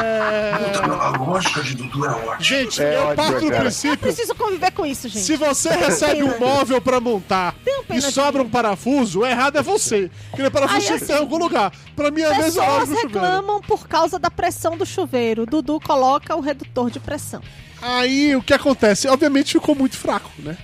É... 0.00 0.86
Não, 0.86 1.00
A 1.00 1.08
lógica 1.16 1.62
de 1.62 1.74
Dudu 1.74 2.04
é 2.04 2.10
ótima. 2.10 2.36
Gente, 2.40 2.82
É 2.82 2.94
eu 2.96 3.02
ótimo, 3.04 3.16
parto 3.16 3.40
do 3.40 3.52
princípio. 3.56 3.98
Preciso 3.98 4.34
conviver 4.34 4.70
com 4.70 4.84
isso, 4.84 5.08
gente. 5.08 5.24
Se 5.24 5.34
você 5.36 5.70
recebe 5.70 6.22
um 6.22 6.38
móvel 6.38 6.80
pra 6.80 7.00
montar 7.00 7.54
e 7.90 8.00
sobra 8.02 8.42
um 8.42 8.48
parafuso, 8.50 9.20
o 9.20 9.26
errado 9.26 9.56
é 9.56 9.62
você. 9.62 10.10
Aquele 10.32 10.50
parafuso 10.50 10.78
Ai, 10.80 10.86
tinha 10.86 10.98
que 10.98 11.04
em 11.04 11.06
assim, 11.14 11.20
algum 11.20 11.38
lugar. 11.38 11.72
Pra 11.96 12.10
mim 12.10 12.20
é 12.20 12.26
a 12.26 12.38
mesma 12.38 12.62
hora 12.64 12.80
Pessoas 12.80 12.88
do 12.88 12.94
chuveiro. 12.96 13.26
reclamam 13.26 13.60
por 13.62 13.88
causa 13.88 14.18
da 14.18 14.30
pressão 14.30 14.76
do 14.76 14.84
chuveiro. 14.84 15.46
Dudu 15.46 15.80
coloca 15.80 16.36
o 16.36 16.40
redutor 16.40 16.90
de 16.90 17.00
pressão. 17.00 17.42
Aí 17.80 18.36
o 18.36 18.42
que 18.42 18.52
acontece? 18.52 19.08
Obviamente 19.08 19.52
ficou 19.54 19.74
muito 19.74 19.96
fraco, 19.96 20.30
né? 20.38 20.56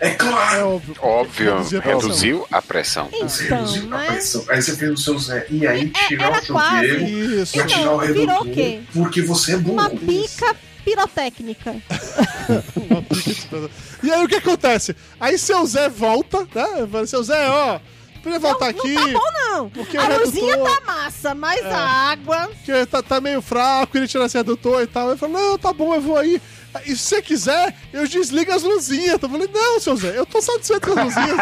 É 0.00 0.08
É 0.08 0.14
claro. 0.14 0.68
óbvio. 0.76 0.96
Óbvio, 1.00 1.54
Reduzir 1.56 1.76
a 1.76 1.82
pressão. 1.82 2.00
reduziu 2.00 2.46
a 2.50 2.62
pressão. 2.62 3.08
Você 3.22 3.44
Então, 3.44 3.58
reduziu 3.58 3.82
a 3.94 3.98
né? 3.98 4.06
pressão. 4.06 4.44
Aí 4.48 4.62
você 4.62 4.76
fez 4.76 4.90
o 4.92 4.96
seu 4.96 5.18
Zé. 5.18 5.46
E 5.50 5.66
aí 5.66 5.90
tirar 6.08 6.26
era 6.30 6.40
o 6.40 6.44
chuveiro 6.44 7.04
Isso. 7.42 7.52
pra 7.54 7.66
tirar 7.66 7.92
o 7.92 7.96
redutor. 7.98 8.42
o 8.42 8.50
quê? 8.52 8.80
Porque 8.92 9.22
você 9.22 9.52
é 9.54 9.56
burro. 9.56 9.74
Uma 9.74 9.90
pica 9.90 10.56
pirotécnica. 10.84 11.74
Uma 12.90 13.02
pica 13.02 13.30
de. 13.32 14.06
E 14.06 14.12
aí 14.12 14.24
o 14.24 14.28
que 14.28 14.36
acontece? 14.36 14.94
Aí 15.20 15.36
seu 15.38 15.64
Zé 15.66 15.88
volta, 15.88 16.40
né? 16.54 17.06
Seu 17.06 17.22
Zé, 17.22 17.48
ó, 17.48 17.78
podia 18.26 18.38
voltar 18.40 18.68
aqui, 18.68 18.92
Não 18.94 19.12
tá 19.12 19.18
bom, 19.18 19.32
não. 19.40 19.70
Porque 19.70 19.96
a 19.96 20.18
luzinha 20.18 20.56
redutor- 20.56 20.80
tá 20.80 20.92
massa, 20.92 21.34
mas 21.34 21.64
É. 21.64 21.70
a 21.72 21.78
água. 21.78 22.50
que 22.64 22.86
tá, 22.86 23.02
tá 23.02 23.20
meio 23.20 23.40
fraco, 23.40 23.92
queria 23.92 24.06
tirar 24.08 24.26
esse 24.26 24.36
redutor 24.36 24.82
e 24.82 24.86
tal. 24.86 25.10
Eu 25.10 25.16
falei, 25.18 25.34
não, 25.36 25.58
tá 25.58 25.72
bom, 25.72 25.94
eu 25.94 26.00
vou 26.00 26.16
aí. 26.18 26.40
E 26.84 26.90
se 26.94 26.98
você 26.98 27.22
quiser, 27.22 27.74
eu 27.92 28.06
desligo 28.06 28.52
as 28.52 28.62
luzinhas. 28.62 29.18
Eu 29.22 29.28
falei, 29.30 29.48
não, 29.52 29.80
seu 29.80 29.96
Zé, 29.96 30.18
eu 30.18 30.26
tô 30.26 30.42
satisfeito 30.42 30.86
com 30.92 30.98
as 31.00 31.06
luzinhas. 31.06 31.36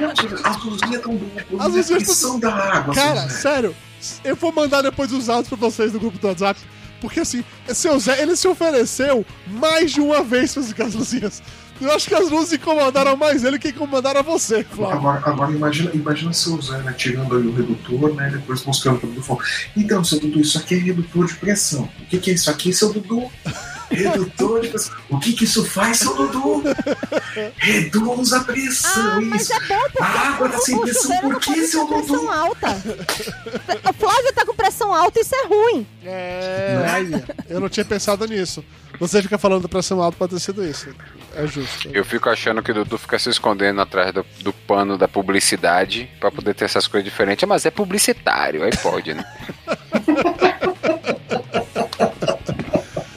Não, 0.00 0.50
As 0.50 0.64
luzinhas 0.64 0.94
estão 0.94 1.14
boas. 1.16 1.32
As 1.52 1.60
A 1.60 1.66
luzinhas 1.66 2.02
pressão 2.04 2.40
da 2.40 2.54
água. 2.54 2.94
Cara, 2.94 3.28
sério, 3.28 3.76
eu 4.24 4.34
vou 4.34 4.50
mandar 4.50 4.80
depois 4.82 5.12
os 5.12 5.28
áudios 5.28 5.48
pra 5.48 5.58
vocês 5.58 5.92
no 5.92 6.00
grupo 6.00 6.16
do 6.18 6.26
WhatsApp. 6.26 6.58
Porque 7.02 7.20
assim, 7.20 7.44
seu 7.74 7.98
Zé, 7.98 8.22
ele 8.22 8.36
se 8.36 8.46
ofereceu 8.48 9.26
mais 9.46 9.90
de 9.92 10.00
uma 10.00 10.22
vez 10.22 10.54
pra 10.54 10.62
ficar 10.62 10.84
as 10.86 10.94
luzinhas. 10.94 11.42
Eu 11.82 11.92
acho 11.92 12.08
que 12.08 12.14
as 12.14 12.30
luzes 12.30 12.52
incomodaram 12.52 13.16
mais 13.16 13.42
ele 13.44 13.58
que 13.58 13.68
incomodaram 13.68 14.22
você, 14.22 14.62
Flávio. 14.64 14.96
Agora, 14.98 15.20
agora 15.24 15.50
imagina, 15.52 15.90
imagina 15.94 16.32
seu 16.32 16.60
Zé, 16.62 16.78
né, 16.78 16.92
tirando 16.96 17.34
aí 17.36 17.42
o 17.46 17.52
redutor, 17.54 18.14
né, 18.14 18.30
depois 18.32 18.62
mostrando 18.64 19.00
pro 19.00 19.08
Dudu, 19.08 19.22
falando, 19.22 19.44
então, 19.76 20.04
seu 20.04 20.20
Dudu, 20.20 20.40
isso 20.40 20.58
aqui 20.58 20.74
é 20.74 20.78
redutor 20.78 21.26
de 21.26 21.34
pressão. 21.34 21.88
O 22.00 22.06
que 22.06 22.18
que 22.18 22.30
é 22.30 22.34
isso 22.34 22.50
aqui, 22.50 22.72
seu 22.72 22.92
Dudu? 22.92 23.30
Redutor 23.92 24.62
de 24.62 24.68
pressão. 24.68 24.94
O 25.10 25.20
que 25.20 25.32
que 25.34 25.44
isso 25.44 25.64
faz, 25.66 25.98
seu 25.98 26.14
Dudu? 26.16 26.62
Reduz 27.58 28.32
a 28.32 28.40
pressão, 28.40 28.90
Ah, 29.16 29.20
mas 29.20 29.42
isso. 29.42 29.52
é 29.52 29.60
bom 29.66 29.78
porque 29.82 30.02
A 30.02 30.28
água 30.30 30.48
tá 30.48 30.58
sem 30.58 30.76
o 30.76 30.80
pressão, 30.80 31.02
chuveiro 31.02 31.28
por 31.28 31.40
que, 31.40 31.66
seu 31.66 31.86
ter 31.86 31.94
pressão 31.96 32.16
Dudu? 32.16 32.30
alta. 32.30 32.68
O 33.90 33.92
Flávio 33.92 34.32
tá 34.34 34.46
com 34.46 34.54
pressão 34.54 34.94
alta, 34.94 35.20
isso 35.20 35.34
é 35.34 35.46
ruim. 35.46 35.86
É, 36.04 36.86
aí, 36.90 37.24
eu 37.50 37.60
não 37.60 37.68
tinha 37.68 37.84
pensado 37.84 38.26
nisso. 38.26 38.64
Você 38.98 39.20
fica 39.20 39.36
falando 39.36 39.62
da 39.62 39.68
pressão 39.68 40.00
alta, 40.02 40.16
pode 40.16 40.34
ter 40.34 40.40
sido 40.40 40.64
isso. 40.64 40.88
É 41.34 41.46
justo. 41.46 41.88
Eu 41.92 42.04
fico 42.04 42.28
achando 42.28 42.62
que 42.62 42.70
o 42.70 42.74
Dudu 42.74 42.98
fica 42.98 43.18
se 43.18 43.28
escondendo 43.30 43.80
atrás 43.80 44.12
do, 44.12 44.24
do 44.40 44.52
pano 44.52 44.98
da 44.98 45.08
publicidade 45.08 46.10
pra 46.20 46.30
poder 46.30 46.54
ter 46.54 46.64
essas 46.66 46.86
coisas 46.86 47.04
diferentes. 47.04 47.48
Mas 47.48 47.64
é 47.66 47.70
publicitário, 47.70 48.62
aí 48.64 48.70
pode, 48.76 49.14
né? 49.14 49.24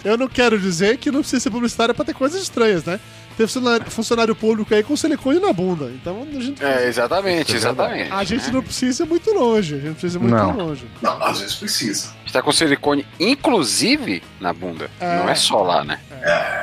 Eu 0.04 0.18
não 0.20 0.28
quero 0.28 0.60
dizer 0.60 0.98
que 0.98 1.10
não 1.10 1.22
precisa 1.22 1.40
ser 1.42 1.50
publicitário 1.50 1.96
pra 1.96 2.06
ter 2.06 2.14
coisas 2.14 2.40
estranhas, 2.40 2.86
né? 2.86 3.00
Teve 3.36 3.52
funcionário, 3.90 4.36
público 4.36 4.74
aí 4.74 4.82
com 4.84 4.96
silicone 4.96 5.40
na 5.40 5.52
bunda. 5.52 5.86
Então 5.88 6.22
a 6.32 6.40
gente, 6.40 6.64
É, 6.64 6.88
exatamente, 6.88 7.56
exatamente. 7.56 8.12
a 8.14 8.24
gente 8.24 8.50
não 8.52 8.62
precisa 8.62 9.04
ir 9.04 9.08
muito 9.08 9.30
longe. 9.34 9.74
A 9.76 9.80
gente 9.80 9.92
precisa 9.94 10.18
ir 10.18 10.22
muito 10.22 10.36
Não. 10.36 10.52
longe. 10.56 10.86
Não, 11.02 11.22
às 11.24 11.40
vezes 11.40 11.56
precisa. 11.56 12.14
Está 12.26 12.42
com 12.42 12.52
silicone, 12.52 13.06
inclusive, 13.20 14.22
na 14.40 14.54
bunda. 14.54 14.90
É. 15.02 15.18
Não 15.18 15.28
é 15.28 15.36
só 15.36 15.62
lá, 15.64 15.84
né? 15.84 16.00
É 16.22 16.55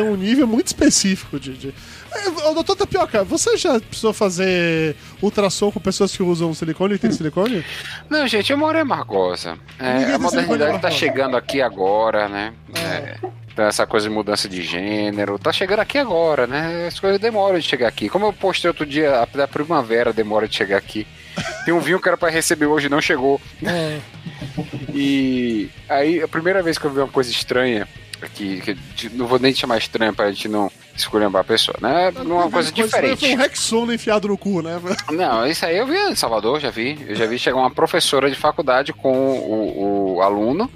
um 0.00 0.14
nível 0.14 0.46
muito 0.46 0.68
específico 0.68 1.40
de. 1.40 1.54
de... 1.54 1.74
É, 2.14 2.30
doutor 2.54 2.76
Tapioca, 2.76 3.24
você 3.24 3.56
já 3.56 3.80
precisou 3.80 4.12
fazer 4.12 4.94
ultrassom 5.20 5.72
com 5.72 5.80
pessoas 5.80 6.16
que 6.16 6.22
usam 6.22 6.54
silicone 6.54 6.94
e 6.94 6.98
tem 6.98 7.10
silicone? 7.10 7.64
Não, 8.08 8.28
gente, 8.28 8.52
eu 8.52 8.58
moro 8.58 8.78
em 8.78 8.82
Amargosa. 8.82 9.58
É, 9.78 10.14
a 10.14 10.18
modernidade 10.18 10.58
tá 10.58 10.88
Amargosa. 10.88 10.94
chegando 10.94 11.36
aqui 11.36 11.60
agora, 11.60 12.28
né? 12.28 12.52
É, 12.74 13.16
então 13.52 13.66
essa 13.66 13.86
coisa 13.86 14.08
de 14.08 14.14
mudança 14.14 14.48
de 14.48 14.62
gênero, 14.62 15.38
tá 15.38 15.52
chegando 15.52 15.80
aqui 15.80 15.98
agora, 15.98 16.46
né? 16.46 16.86
As 16.86 16.98
coisas 17.00 17.20
demoram 17.20 17.58
de 17.58 17.66
chegar 17.66 17.88
aqui. 17.88 18.08
Como 18.08 18.26
eu 18.26 18.32
postei 18.32 18.68
outro 18.68 18.86
dia, 18.86 19.20
a 19.20 19.48
primavera 19.48 20.12
demora 20.12 20.46
de 20.46 20.54
chegar 20.54 20.78
aqui. 20.78 21.06
Tem 21.64 21.72
um 21.72 21.80
vinho 21.80 22.00
que 22.00 22.08
era 22.08 22.16
pra 22.16 22.28
receber 22.30 22.66
hoje 22.66 22.86
e 22.86 22.90
não 22.90 23.00
chegou. 23.00 23.40
É. 23.64 23.98
E 24.94 25.70
aí, 25.88 26.22
a 26.22 26.28
primeira 26.28 26.62
vez 26.62 26.76
que 26.78 26.84
eu 26.84 26.90
vi 26.90 26.98
uma 27.00 27.08
coisa 27.08 27.30
estranha 27.30 27.88
que 28.30 28.74
de- 28.94 29.10
não 29.10 29.26
vou 29.26 29.38
nem 29.38 29.54
chamar 29.54 29.78
estranha 29.78 30.12
pra 30.12 30.30
gente 30.30 30.48
não 30.48 30.70
esculhambar 30.96 31.40
a 31.40 31.44
pessoa, 31.44 31.76
né? 31.80 32.12
Uma 32.24 32.50
coisa 32.50 32.70
Foi 32.70 32.84
diferente. 32.84 33.26
um 33.26 33.36
Rexona 33.36 33.94
enfiado 33.94 34.28
no 34.28 34.36
cu, 34.36 34.60
né? 34.60 34.78
Não, 35.10 35.46
isso 35.46 35.64
aí 35.64 35.78
eu 35.78 35.86
vi 35.86 35.96
em 35.96 36.14
Salvador, 36.14 36.60
já 36.60 36.68
vi. 36.70 36.98
Eu 37.08 37.14
já 37.16 37.24
vi 37.26 37.38
chegar 37.38 37.56
uma 37.56 37.70
professora 37.70 38.28
de 38.30 38.36
faculdade 38.36 38.92
com 38.92 39.10
o, 39.10 40.16
o 40.16 40.22
aluno 40.22 40.70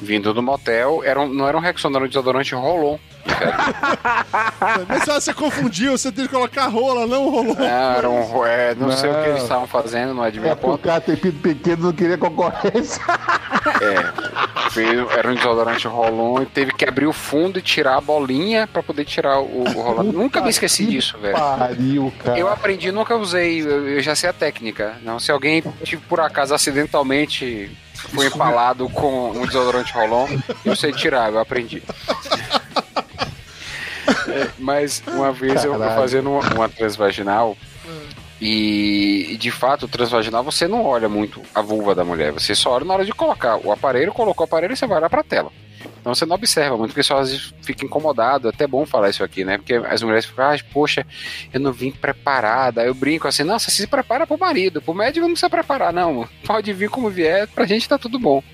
vindo 0.00 0.32
do 0.34 0.42
motel. 0.42 1.02
Era 1.04 1.20
um- 1.20 1.28
não 1.28 1.46
era 1.48 1.56
um 1.56 1.60
Rexona, 1.60 1.96
era 1.98 2.04
um 2.04 2.08
desodorante 2.08 2.54
Rolon. 2.54 2.98
Mas 4.88 5.02
se 5.04 5.10
você 5.12 5.34
confundiu, 5.34 5.96
você 5.96 6.10
tem 6.10 6.24
que 6.26 6.32
colocar 6.32 6.66
rola, 6.66 7.06
não 7.06 7.28
rolou. 7.28 7.54
Não, 7.54 7.64
era 7.64 8.08
um, 8.08 8.46
é, 8.46 8.74
não, 8.74 8.90
sei 8.92 9.10
o 9.10 9.14
que 9.14 9.18
Não. 9.20 9.26
eles 9.26 9.42
estavam 9.42 9.66
fazendo, 9.66 10.14
não 10.14 10.24
é 10.24 10.30
de 10.30 10.38
É 10.38 10.42
minha 10.42 10.56
porque 10.56 10.66
o 10.66 10.70
conta. 10.72 10.88
cara 10.88 11.00
tem 11.00 11.16
pinto 11.16 11.38
pequeno 11.40 11.84
não 11.86 11.92
queria 11.92 12.18
concorrência. 12.18 13.02
É, 13.82 14.70
veio- 14.70 15.10
era 15.10 15.30
um 15.30 15.34
desodorante 15.34 15.86
Rolon 15.86 16.42
e 16.42 16.46
teve 16.46 16.72
que 16.72 16.84
abrir 16.88 17.06
o 17.06 17.12
fundo 17.12 17.58
e 17.58 17.62
tirar 17.62 17.96
a 17.96 18.00
bolinha 18.00 18.66
pra 18.66 18.82
poder 18.82 19.04
tirar 19.04 19.40
o, 19.40 19.62
o 19.62 19.72
Rolon. 19.72 20.04
Nunca 20.12 20.40
me 20.40 20.48
esqueci 20.48 20.84
que 20.86 20.92
disso, 20.92 21.18
velho. 21.18 21.34
Pariu, 21.36 22.12
cara. 22.24 22.38
Eu 22.38 22.48
aprendi, 22.48 22.90
nunca 22.90 23.14
usei, 23.16 23.60
eu, 23.60 23.88
eu 23.88 24.00
já 24.00 24.14
sei 24.14 24.30
a 24.30 24.32
técnica. 24.32 24.96
Não, 25.02 25.18
se 25.18 25.30
alguém, 25.30 25.62
tipo, 25.82 26.02
por 26.08 26.20
acaso, 26.20 26.54
acidentalmente 26.54 27.70
foi 27.98 28.26
empalado 28.26 28.88
com 28.88 29.30
um 29.30 29.46
desodorante 29.46 29.92
Rolon, 29.92 30.28
eu 30.64 30.76
sei 30.76 30.92
tirar, 30.92 31.30
eu 31.30 31.38
aprendi. 31.38 31.82
É, 34.28 34.48
mas 34.58 35.02
uma 35.06 35.32
vez 35.32 35.64
eu, 35.64 35.74
eu 35.74 35.78
Caralho. 35.78 36.00
fazendo 36.00 36.30
uma, 36.30 36.40
uma 36.54 36.68
transvaginal 36.68 37.56
e, 38.40 39.28
e, 39.30 39.36
de 39.36 39.50
fato 39.50 39.88
transvaginal 39.88 40.42
você 40.44 40.68
não 40.68 40.84
olha 40.84 41.08
muito 41.08 41.42
a 41.54 41.60
vulva 41.60 41.94
da 41.94 42.04
mulher, 42.04 42.32
você 42.32 42.54
só 42.54 42.72
olha 42.72 42.84
na 42.84 42.94
hora 42.94 43.04
de 43.04 43.12
colocar 43.12 43.56
o 43.56 43.72
aparelho, 43.72 44.12
colocou 44.12 44.44
o 44.44 44.48
aparelho 44.48 44.76
você 44.76 44.86
vai 44.86 44.98
olhar 44.98 45.10
pra 45.10 45.22
tela. 45.22 45.50
Então 46.00 46.14
você 46.14 46.24
não 46.24 46.36
observa 46.36 46.76
muito, 46.76 46.90
porque 46.90 47.02
só 47.02 47.18
às 47.18 47.30
vezes 47.30 47.52
fica 47.62 47.84
incomodado. 47.84 48.48
É 48.48 48.50
até 48.50 48.66
bom 48.66 48.86
falar 48.86 49.10
isso 49.10 49.22
aqui, 49.22 49.44
né? 49.44 49.58
Porque 49.58 49.74
as 49.74 50.02
mulheres 50.02 50.24
ficam, 50.24 50.44
ah, 50.44 50.56
poxa, 50.72 51.06
eu 51.52 51.60
não 51.60 51.72
vim 51.72 51.90
preparada. 51.90 52.80
Aí 52.82 52.86
eu 52.86 52.94
brinco 52.94 53.28
assim, 53.28 53.42
nossa, 53.42 53.70
se 53.70 53.86
prepara 53.86 54.26
pro 54.26 54.38
marido, 54.38 54.80
pro 54.80 54.94
médico 54.94 55.26
não 55.26 55.32
precisa 55.34 55.50
preparar, 55.50 55.92
não. 55.92 56.28
Pode 56.46 56.72
vir 56.72 56.88
como 56.88 57.10
vier, 57.10 57.46
pra 57.48 57.66
gente 57.66 57.88
tá 57.88 57.98
tudo 57.98 58.18
bom. 58.18 58.42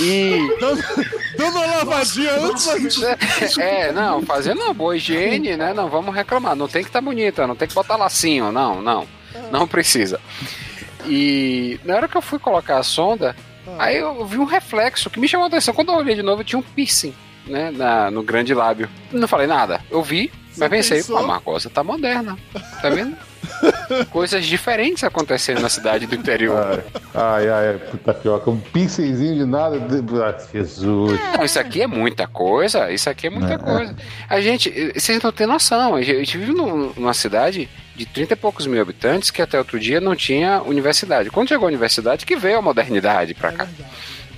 E. 0.00 0.38
Dando, 0.60 1.56
uma 1.58 1.66
lavadinha 1.78 2.32
antes 2.40 2.66
isso- 2.66 3.60
É, 3.60 3.90
não, 3.90 4.22
fazendo 4.22 4.60
uma 4.62 4.74
boa 4.74 4.96
higiene, 4.96 5.56
né? 5.56 5.72
Não 5.72 5.88
vamos 5.88 6.14
reclamar. 6.14 6.54
Não 6.54 6.68
tem 6.68 6.82
que 6.82 6.88
estar 6.88 7.00
bonita, 7.00 7.46
não 7.46 7.56
tem 7.56 7.66
que 7.66 7.74
botar 7.74 7.96
lacinho, 7.96 8.52
não, 8.52 8.80
não. 8.82 9.06
Não 9.50 9.66
precisa. 9.66 10.20
E 11.06 11.80
na 11.84 11.96
hora 11.96 12.08
que 12.08 12.16
eu 12.16 12.22
fui 12.22 12.38
colocar 12.38 12.78
a 12.78 12.82
sonda, 12.82 13.34
aí 13.78 13.96
eu 13.96 14.24
vi 14.24 14.38
um 14.38 14.44
reflexo 14.44 15.10
que 15.10 15.20
me 15.20 15.28
chamou 15.28 15.44
a 15.44 15.48
atenção. 15.48 15.74
Quando 15.74 15.90
eu 15.90 15.96
olhei 15.96 16.14
de 16.14 16.22
novo, 16.22 16.44
tinha 16.44 16.58
um 16.58 16.62
piercing, 16.62 17.14
né? 17.46 17.70
Na, 17.70 18.10
no 18.10 18.22
grande 18.22 18.54
lábio. 18.54 18.88
Não 19.12 19.28
falei 19.28 19.46
nada. 19.46 19.80
Eu 19.90 20.02
vi, 20.02 20.30
mas 20.56 20.68
pensei, 20.68 20.98
pensou? 20.98 21.16
pô, 21.16 21.24
a 21.24 21.26
Marcosa 21.26 21.70
tá 21.70 21.82
moderna. 21.84 22.38
Tá 22.80 22.88
vendo? 22.90 23.16
Coisas 24.10 24.44
diferentes 24.46 25.02
acontecendo 25.04 25.60
na 25.60 25.68
cidade 25.68 26.06
do 26.06 26.14
interior. 26.14 26.82
Ai, 27.14 27.48
ai, 27.48 27.68
ai, 27.68 27.78
puta 27.90 28.12
pioca. 28.14 28.50
Um 28.50 28.58
pincelzinho 28.60 29.34
de 29.36 29.44
nada. 29.44 29.78
de- 29.80 29.98
Ah, 30.22 30.34
Jesus. 30.52 31.18
Não, 31.36 31.44
isso 31.44 31.58
aqui 31.58 31.82
é 31.82 31.86
muita 31.86 32.26
coisa. 32.26 32.90
Isso 32.90 33.08
aqui 33.08 33.26
é 33.26 33.30
muita 33.30 33.58
coisa. 33.58 33.94
A 34.28 34.40
gente, 34.40 34.68
eh, 34.74 34.92
vocês 34.98 35.22
não 35.22 35.32
têm 35.32 35.46
noção. 35.46 35.94
A 35.94 36.02
gente, 36.02 36.36
vive 36.38 36.52
num- 36.52 36.92
numa 36.96 37.14
cidade 37.14 37.68
de 37.96 38.06
30 38.06 38.34
e 38.34 38.36
poucos 38.36 38.66
mil 38.66 38.80
habitantes 38.80 39.30
que 39.30 39.42
até 39.42 39.58
outro 39.58 39.78
dia 39.80 40.00
não 40.00 40.14
tinha 40.14 40.62
universidade. 40.62 41.30
Quando 41.30 41.48
chegou 41.48 41.66
a 41.66 41.68
universidade, 41.68 42.24
que 42.26 42.36
veio 42.36 42.58
a 42.58 42.62
modernidade 42.62 43.34
pra 43.34 43.52
cá. 43.52 43.66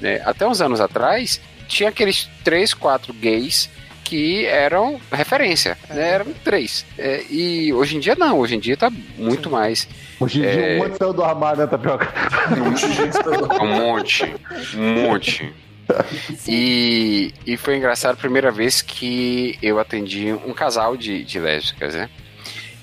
né? 0.00 0.20
Até 0.24 0.46
uns 0.46 0.60
anos 0.62 0.80
atrás, 0.80 1.38
tinha 1.68 1.90
aqueles 1.90 2.28
três, 2.42 2.72
quatro 2.72 3.12
gays 3.12 3.68
que 4.10 4.44
eram 4.44 5.00
referência. 5.12 5.78
Né? 5.88 6.14
Eram 6.14 6.26
três. 6.42 6.84
É, 6.98 7.22
e 7.30 7.72
hoje 7.72 7.96
em 7.96 8.00
dia 8.00 8.16
não. 8.18 8.40
Hoje 8.40 8.56
em 8.56 8.58
dia 8.58 8.76
tá 8.76 8.90
muito 9.16 9.48
mais. 9.48 9.86
Hoje 10.18 10.38
em 10.40 10.42
dia, 10.42 10.50
É. 10.50 10.74
um 10.74 10.78
monte 10.82 10.98
saiu 10.98 11.12
do 11.12 11.22
armário, 11.22 11.60
né, 11.60 11.66
Tapioca? 11.68 12.08
Um 12.56 12.64
monte 12.64 12.88
de 12.88 12.92
gente 12.92 13.10
esperando. 13.10 13.52
Um 13.62 13.66
monte. 13.68 14.34
Um 14.74 14.94
monte. 15.06 15.54
E, 16.48 17.32
e 17.46 17.56
foi 17.56 17.76
engraçado 17.76 18.14
a 18.14 18.16
primeira 18.16 18.50
vez 18.50 18.82
que 18.82 19.56
eu 19.62 19.78
atendi 19.78 20.32
um 20.32 20.52
casal 20.52 20.96
de, 20.96 21.22
de 21.24 21.38
lésbicas, 21.38 21.94
né? 21.94 22.10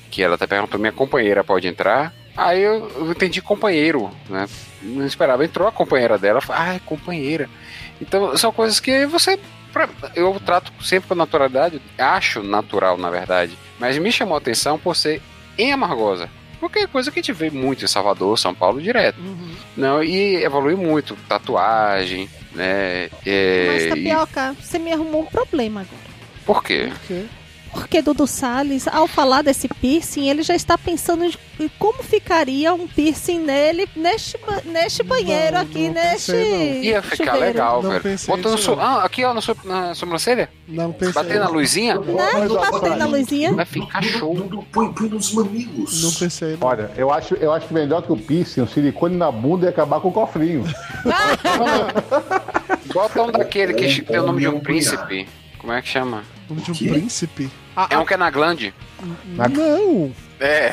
Que 0.09 0.23
ela 0.23 0.36
até 0.36 0.47
perguntou: 0.47 0.80
minha 0.80 0.93
companheira 0.93 1.43
pode 1.43 1.67
entrar? 1.67 2.13
Aí 2.38 2.61
eu, 2.61 2.89
eu 2.95 3.11
entendi 3.11 3.41
companheiro, 3.41 4.09
né? 4.30 4.47
Não 4.82 5.05
esperava. 5.05 5.43
Entrou 5.43 5.67
a 5.67 5.71
companheira 5.73 6.17
dela, 6.17 6.39
falei, 6.39 6.61
ai, 6.73 6.82
companheira. 6.86 7.49
Então 8.01 8.38
são 8.38 8.51
coisas 8.53 8.80
que 8.80 9.05
você. 9.07 9.38
Pra- 9.86 10.11
Eu 10.15 10.39
trato 10.43 10.71
sempre 10.84 11.09
com 11.09 11.13
naturalidade, 11.15 11.80
acho 11.97 12.41
natural, 12.41 12.97
na 12.97 13.09
verdade. 13.11 13.55
Mas 13.78 13.97
me 13.99 14.11
chamou 14.11 14.34
a 14.36 14.38
atenção 14.39 14.80
por 14.80 14.95
ser 14.95 15.21
em 15.57 15.71
Amargosa. 15.71 16.30
Porque 16.59 16.80
é 16.80 16.88
coisa 16.88 17.11
que 17.11 17.19
a 17.19 17.21
gente 17.21 17.34
vê 17.34 17.51
muito 17.51 17.86
em 17.86 17.88
Salvador, 17.88 18.39
São 18.39 18.55
Paulo, 18.55 18.82
direto. 18.82 19.19
Não, 19.75 20.01
e 20.03 20.38
evolui 20.43 20.75
muito. 20.75 21.15
Tatuagem, 21.30 22.28
né? 22.55 23.09
É, 23.25 23.67
Mas, 23.67 23.84
e- 23.84 23.89
Tapioca, 23.89 24.55
você 24.59 24.80
me 24.80 24.91
arrumou 24.91 25.21
um 25.21 25.25
problema 25.28 25.82
agora. 25.82 26.17
por 26.45 26.63
quê? 26.63 26.89
Porque 26.91 27.25
Dudu 28.03 28.28
Salles, 28.28 28.88
ao 28.88 29.07
falar 29.07 29.41
desse 29.41 29.68
piercing, 29.68 30.30
ele 30.30 30.43
já 30.43 30.55
está 30.55 30.78
pensando 30.78 31.26
em 31.59 31.68
como 31.80 32.03
ficaria 32.03 32.74
um 32.74 32.88
piercing 32.88 33.39
nele 33.39 33.88
neste, 33.95 34.38
neste 34.65 35.03
banheiro 35.03 35.53
Não, 35.55 35.61
aqui, 35.61 35.88
não 35.88 35.93
neste. 35.95 36.32
pensei, 36.32 36.82
Ia 36.84 37.01
ficar 37.01 37.18
chuveiro. 37.34 37.39
legal, 37.39 37.84
Não 37.84 37.99
velho. 37.99 38.20
Botando 38.28 38.57
so... 38.57 38.76
não. 38.76 38.82
ah, 38.84 39.03
aqui, 39.03 39.24
ó, 39.26 39.34
na, 39.34 39.41
so... 39.41 39.55
na 39.63 39.95
sobrancelha. 39.95 40.49
Não 40.68 40.91
pensei. 40.91 41.13
Bater 41.13 41.39
na 41.39 41.49
luzinha. 41.49 41.95
Né? 41.99 42.13
Mas, 42.34 42.51
ó, 42.51 42.72
Bater 42.72 42.95
na 42.95 43.05
luzinha. 43.05 43.53
Vai 43.53 43.65
ficar 43.65 44.03
show. 44.03 44.36
Dudu, 44.36 44.63
põe, 44.72 44.93
põe 44.93 45.09
nos 45.09 45.34
mamilos. 45.34 46.03
Não 46.03 46.11
pensei. 46.13 46.57
Não. 46.59 46.68
Olha, 46.68 46.91
eu 46.95 47.11
acho, 47.11 47.34
eu 47.36 47.51
acho 47.51 47.68
que 47.68 47.74
melhor 47.74 48.01
que 48.03 48.11
o 48.11 48.18
piercing, 48.18 48.61
o 48.61 48.68
silicone 48.68 49.18
na 49.18 49.32
bunda 49.32 49.65
e 49.65 49.70
acabar 49.70 49.99
com 49.99 50.09
o 50.09 50.11
cofrinho. 50.11 50.63
Bota 52.93 53.22
um 53.24 53.32
daquele 53.32 53.74
que 53.74 54.01
tem 54.01 54.20
o 54.20 54.26
nome 54.26 54.41
de 54.41 54.47
um 54.47 54.59
príncipe. 54.59 55.28
Como 55.60 55.74
é 55.74 55.82
que 55.82 55.88
chama? 55.89 56.24
O 56.49 56.53
nome 56.53 56.62
de 56.64 56.72
um 56.72 56.74
quê? 56.76 56.89
príncipe? 56.89 57.49
Ah, 57.76 57.88
É 57.89 57.97
um 57.97 58.05
que 58.05 58.14
é 58.14 58.18
na 58.18 58.30
glande. 58.30 58.74
ah, 59.39 59.49
não! 59.49 60.12
É, 60.39 60.72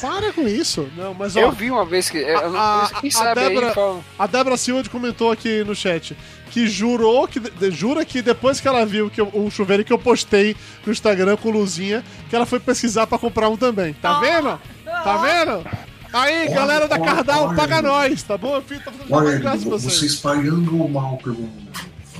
Para 0.00 0.32
com 0.32 0.48
isso. 0.48 0.88
Não, 0.96 1.12
mas 1.12 1.36
ó, 1.36 1.40
eu 1.40 1.52
vi 1.52 1.70
uma 1.70 1.84
vez 1.84 2.08
que. 2.08 2.16
eu 2.18 2.50
não- 2.50 2.58
A- 2.58 2.84
a- 2.84 3.00
quem 3.00 3.10
a 3.10 3.12
sabe 3.12 3.40
Débora- 3.42 3.74
aí 3.76 4.00
a 4.18 4.26
Débora 4.26 4.56
Silva 4.56 4.88
comentou 4.88 5.30
aqui 5.30 5.62
no 5.64 5.74
chat 5.74 6.16
que 6.50 6.66
jurou 6.66 7.28
que 7.28 7.38
de- 7.40 7.70
jura 7.70 8.04
que 8.06 8.22
depois 8.22 8.58
que 8.58 8.66
ela 8.66 8.86
viu 8.86 9.10
que 9.10 9.20
eu- 9.20 9.30
o 9.34 9.50
chuveiro 9.50 9.84
que 9.84 9.92
eu 9.92 9.98
postei 9.98 10.56
no 10.86 10.90
Instagram 10.92 11.36
com 11.36 11.50
luzinha, 11.50 12.02
que 12.30 12.34
ela 12.34 12.46
foi 12.46 12.58
pesquisar 12.58 13.06
pra 13.06 13.18
comprar 13.18 13.50
um 13.50 13.56
também. 13.56 13.92
Tá 13.94 14.18
vendo? 14.18 14.58
Tá 14.84 15.16
vendo? 15.18 15.66
Aí, 16.10 16.46
Olha, 16.46 16.54
galera 16.54 16.88
da 16.88 16.96
olha, 16.96 17.04
Cardal, 17.04 17.46
olha. 17.48 17.56
paga 17.56 17.82
nós, 17.82 18.22
tá 18.22 18.38
bom? 18.38 18.54
Eu 18.56 18.62
fiz- 18.62 18.82
tô 18.82 18.90
fazendo 18.90 19.12
Olha, 19.12 19.24
trabalho 19.24 19.40
graças 19.40 19.60
a 19.60 19.64
Dudu, 19.64 19.78
vocês. 19.78 19.94
você 19.98 20.06
espalhando 20.06 20.82
o 20.82 20.88
mal 20.88 21.18
pelo 21.18 21.34
mundo. 21.36 21.68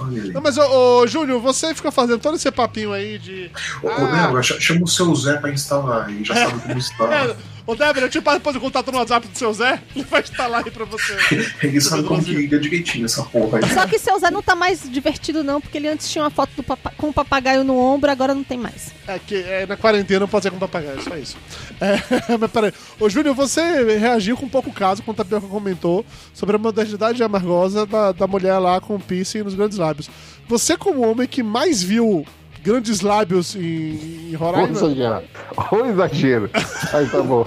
Olha. 0.00 0.32
Não, 0.32 0.40
mas, 0.40 0.56
ô, 0.58 1.00
ô, 1.02 1.06
Júnior, 1.06 1.40
você 1.40 1.74
fica 1.74 1.90
fazendo 1.90 2.18
todo 2.20 2.36
esse 2.36 2.50
papinho 2.50 2.92
aí 2.92 3.18
de. 3.18 3.50
Ô, 3.82 3.88
ô, 3.88 3.90
Ah. 3.90 4.22
Débora, 4.22 4.42
ch- 4.42 4.60
chama 4.60 4.82
o 4.84 4.86
seu 4.88 5.14
Zé 5.14 5.36
pra 5.38 5.50
instalar 5.50 6.06
aí, 6.06 6.24
já 6.24 6.34
sabe 6.34 6.60
como 6.60 6.74
instalar. 6.78 7.36
Ô, 7.68 7.74
Débora, 7.76 8.06
eu 8.06 8.08
te 8.08 8.18
passo 8.18 8.38
depois 8.38 8.56
o 8.56 8.60
contato 8.60 8.90
no 8.90 8.96
WhatsApp 8.96 9.28
do 9.28 9.36
seu 9.36 9.52
Zé, 9.52 9.78
ele 9.94 10.02
vai 10.06 10.22
instalar 10.22 10.64
aí 10.64 10.70
pra 10.70 10.86
você. 10.86 11.14
Ele 11.62 11.78
sabe 11.82 12.02
como 12.04 12.24
que 12.24 12.32
liga 12.32 12.58
direitinho 12.58 13.04
essa 13.04 13.22
porra 13.24 13.58
aí. 13.58 13.68
Só 13.74 13.86
que 13.86 13.98
seu 13.98 14.18
Zé 14.18 14.30
não 14.30 14.40
tá 14.42 14.56
mais 14.56 14.90
divertido, 14.90 15.44
não, 15.44 15.60
porque 15.60 15.76
ele 15.76 15.86
antes 15.86 16.08
tinha 16.08 16.24
uma 16.24 16.30
foto 16.30 16.50
do 16.56 16.62
papa- 16.62 16.94
com 16.96 17.10
o 17.10 17.12
papagaio 17.12 17.62
no 17.64 17.76
ombro, 17.76 18.10
agora 18.10 18.34
não 18.34 18.42
tem 18.42 18.56
mais. 18.56 18.90
É 19.06 19.18
que 19.18 19.34
é, 19.34 19.66
na 19.66 19.76
quarentena 19.76 20.20
não 20.20 20.28
pode 20.28 20.44
ser 20.44 20.50
com 20.50 20.58
papagaio, 20.58 21.02
só 21.02 21.14
isso. 21.14 21.36
É, 21.78 21.98
mas 22.40 22.50
peraí. 22.50 22.72
Ô, 22.98 23.06
Júnior, 23.10 23.34
você 23.34 23.98
reagiu 23.98 24.34
com 24.34 24.48
pouco 24.48 24.72
caso, 24.72 25.02
quando 25.02 25.20
a 25.20 25.24
Tapioca 25.24 25.46
comentou, 25.46 26.06
sobre 26.32 26.56
a 26.56 26.58
modernidade 26.58 27.22
amargosa 27.22 27.84
da, 27.84 28.12
da 28.12 28.26
mulher 28.26 28.56
lá 28.58 28.80
com 28.80 28.98
piercing 28.98 29.42
nos 29.42 29.54
grandes 29.54 29.76
lábios. 29.76 30.08
Você, 30.48 30.74
como 30.74 31.06
homem 31.06 31.28
que 31.28 31.42
mais 31.42 31.82
viu 31.82 32.24
grandes 32.62 33.00
lábios 33.00 33.54
em, 33.56 34.30
em 34.30 34.34
Ô 34.36 34.38
Roraima? 34.38 34.68
exagero. 34.70 35.22
Ô 35.70 35.84
exagero. 35.86 36.50
Aí 36.92 37.06
tá 37.08 37.22
bom. 37.22 37.46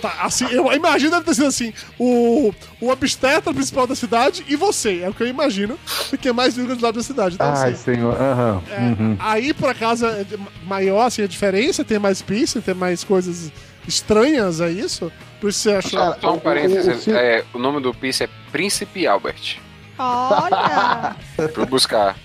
Tá, 0.00 0.14
assim, 0.22 0.46
eu 0.50 0.70
imagino 0.72 1.10
deve 1.12 1.24
ter 1.24 1.34
sido 1.34 1.46
assim: 1.46 1.72
o, 1.98 2.52
o 2.80 2.88
obstetra 2.90 3.52
principal 3.52 3.86
da 3.86 3.94
cidade 3.94 4.44
e 4.48 4.56
você. 4.56 5.00
É 5.02 5.08
o 5.08 5.14
que 5.14 5.22
eu 5.22 5.26
imagino, 5.28 5.78
porque 6.08 6.28
é 6.28 6.32
mais 6.32 6.56
grandes 6.56 6.80
lábios 6.82 7.06
da 7.06 7.12
cidade. 7.12 7.34
Então, 7.36 7.52
Ai, 7.54 7.72
assim, 7.72 7.94
senhor. 7.94 8.14
Aham. 8.20 8.62
é, 8.70 8.78
Uhum. 8.80 9.16
Aí, 9.18 9.52
por 9.54 9.68
acaso, 9.68 10.06
é 10.06 10.24
maior 10.66 11.06
assim, 11.06 11.22
a 11.22 11.26
diferença, 11.26 11.84
tem 11.84 11.98
mais 11.98 12.20
piercing, 12.22 12.60
tem 12.60 12.74
mais 12.74 13.04
coisas 13.04 13.50
estranhas, 13.86 14.60
é 14.60 14.70
isso? 14.70 15.10
Por 15.40 15.50
isso 15.50 15.60
você 15.60 15.72
achou. 15.72 15.98
Só, 15.98 16.16
só 16.20 16.32
um 16.32 16.36
o- 16.36 16.40
parênteses. 16.40 17.06
o- 17.06 17.10
é, 17.14 17.44
o 17.54 17.58
nome 17.58 17.80
do 17.80 17.94
Piece 17.94 18.24
é 18.24 18.28
Príncipe 18.52 19.06
Albert. 19.06 19.58
Olha! 19.98 21.16
Fui 21.54 21.66
buscar. 21.66 22.16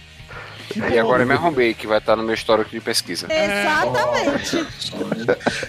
E 0.76 0.99
agora 0.99 1.24
eu 1.24 1.28
me 1.28 1.34
arrombei, 1.34 1.74
que 1.74 1.86
vai 1.88 1.97
estar 1.99 2.16
no 2.16 2.24
meu 2.24 2.34
histórico 2.34 2.70
de 2.72 2.80
pesquisa. 2.82 3.28
Exatamente. 3.32 4.57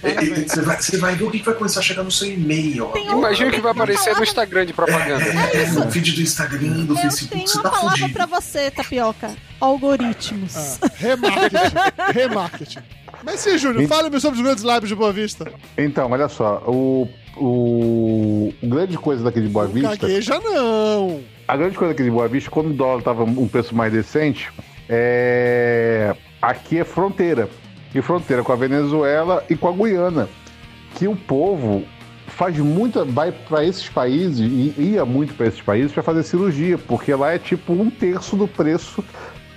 E- 0.04 0.48
Você 0.48 0.60
vai, 0.62 0.76
você 0.80 0.96
vai 0.96 1.14
ver 1.14 1.24
o 1.24 1.30
que 1.30 1.42
vai 1.42 1.54
começar 1.54 1.80
a 1.80 1.82
chegar 1.82 2.02
no 2.02 2.10
seu 2.10 2.28
e-mail. 2.28 2.90
Imagina 2.96 3.50
o 3.50 3.52
que 3.52 3.60
vai 3.60 3.72
aparecer 3.72 4.00
no 4.00 4.04
palavra- 4.06 4.24
Instagram 4.24 4.66
de 4.66 4.72
propaganda. 4.72 5.24
É, 5.24 5.66
no 5.70 5.88
vídeo 5.88 6.14
do 6.14 6.20
Instagram, 6.22 6.84
do 6.84 6.92
Eu 6.94 6.96
Facebook, 6.96 7.34
tenho 7.36 7.48
você 7.48 7.54
uma 7.58 7.62
tá 7.64 7.70
palavra 7.70 7.90
fudido. 7.98 8.12
pra 8.14 8.26
você, 8.26 8.70
Tapioca. 8.70 9.30
Algoritmos. 9.60 10.78
Ah, 10.82 10.90
remarketing. 10.96 12.12
remarketing. 12.14 12.78
Mas 13.24 13.40
sim, 13.40 13.56
Júnior, 13.58 13.88
fale-me 13.88 14.20
sobre 14.20 14.38
os 14.38 14.44
grandes 14.44 14.62
lábios 14.64 14.88
de 14.88 14.94
Boa 14.94 15.12
Vista. 15.12 15.50
Então, 15.76 16.10
olha 16.10 16.28
só. 16.28 16.62
O, 16.66 17.08
o, 17.36 18.52
o 18.62 18.66
grande 18.68 18.96
coisa 18.98 19.24
daqui 19.24 19.40
de 19.40 19.48
Boa 19.48 19.66
Vista. 19.66 19.96
Gagueja 19.96 20.38
não. 20.40 21.20
A 21.48 21.56
grande 21.56 21.76
coisa 21.76 21.92
aqui 21.92 22.02
de 22.02 22.10
Boa 22.10 22.28
Vista, 22.28 22.50
quando 22.50 22.70
o 22.70 22.74
dólar 22.74 23.02
tava 23.02 23.24
um 23.24 23.48
preço 23.48 23.74
mais 23.74 23.92
decente, 23.92 24.50
é... 24.88 26.14
aqui 26.40 26.78
é 26.78 26.84
fronteira. 26.84 27.48
E 27.94 28.02
fronteira 28.02 28.42
com 28.42 28.52
a 28.52 28.56
Venezuela 28.56 29.44
e 29.48 29.56
com 29.56 29.68
a 29.68 29.72
Guiana. 29.72 30.28
Que 30.94 31.08
o 31.08 31.16
povo 31.16 31.82
faz 32.26 32.58
muita. 32.58 33.04
vai 33.04 33.32
para 33.32 33.64
esses 33.64 33.88
países, 33.88 34.40
e 34.40 34.74
ia 34.78 35.04
muito 35.04 35.34
para 35.34 35.46
esses 35.46 35.60
países 35.62 35.92
para 35.92 36.02
fazer 36.02 36.22
cirurgia, 36.22 36.76
porque 36.76 37.14
lá 37.14 37.32
é 37.34 37.38
tipo 37.38 37.72
um 37.72 37.88
terço 37.88 38.36
do 38.36 38.46
preço 38.48 39.02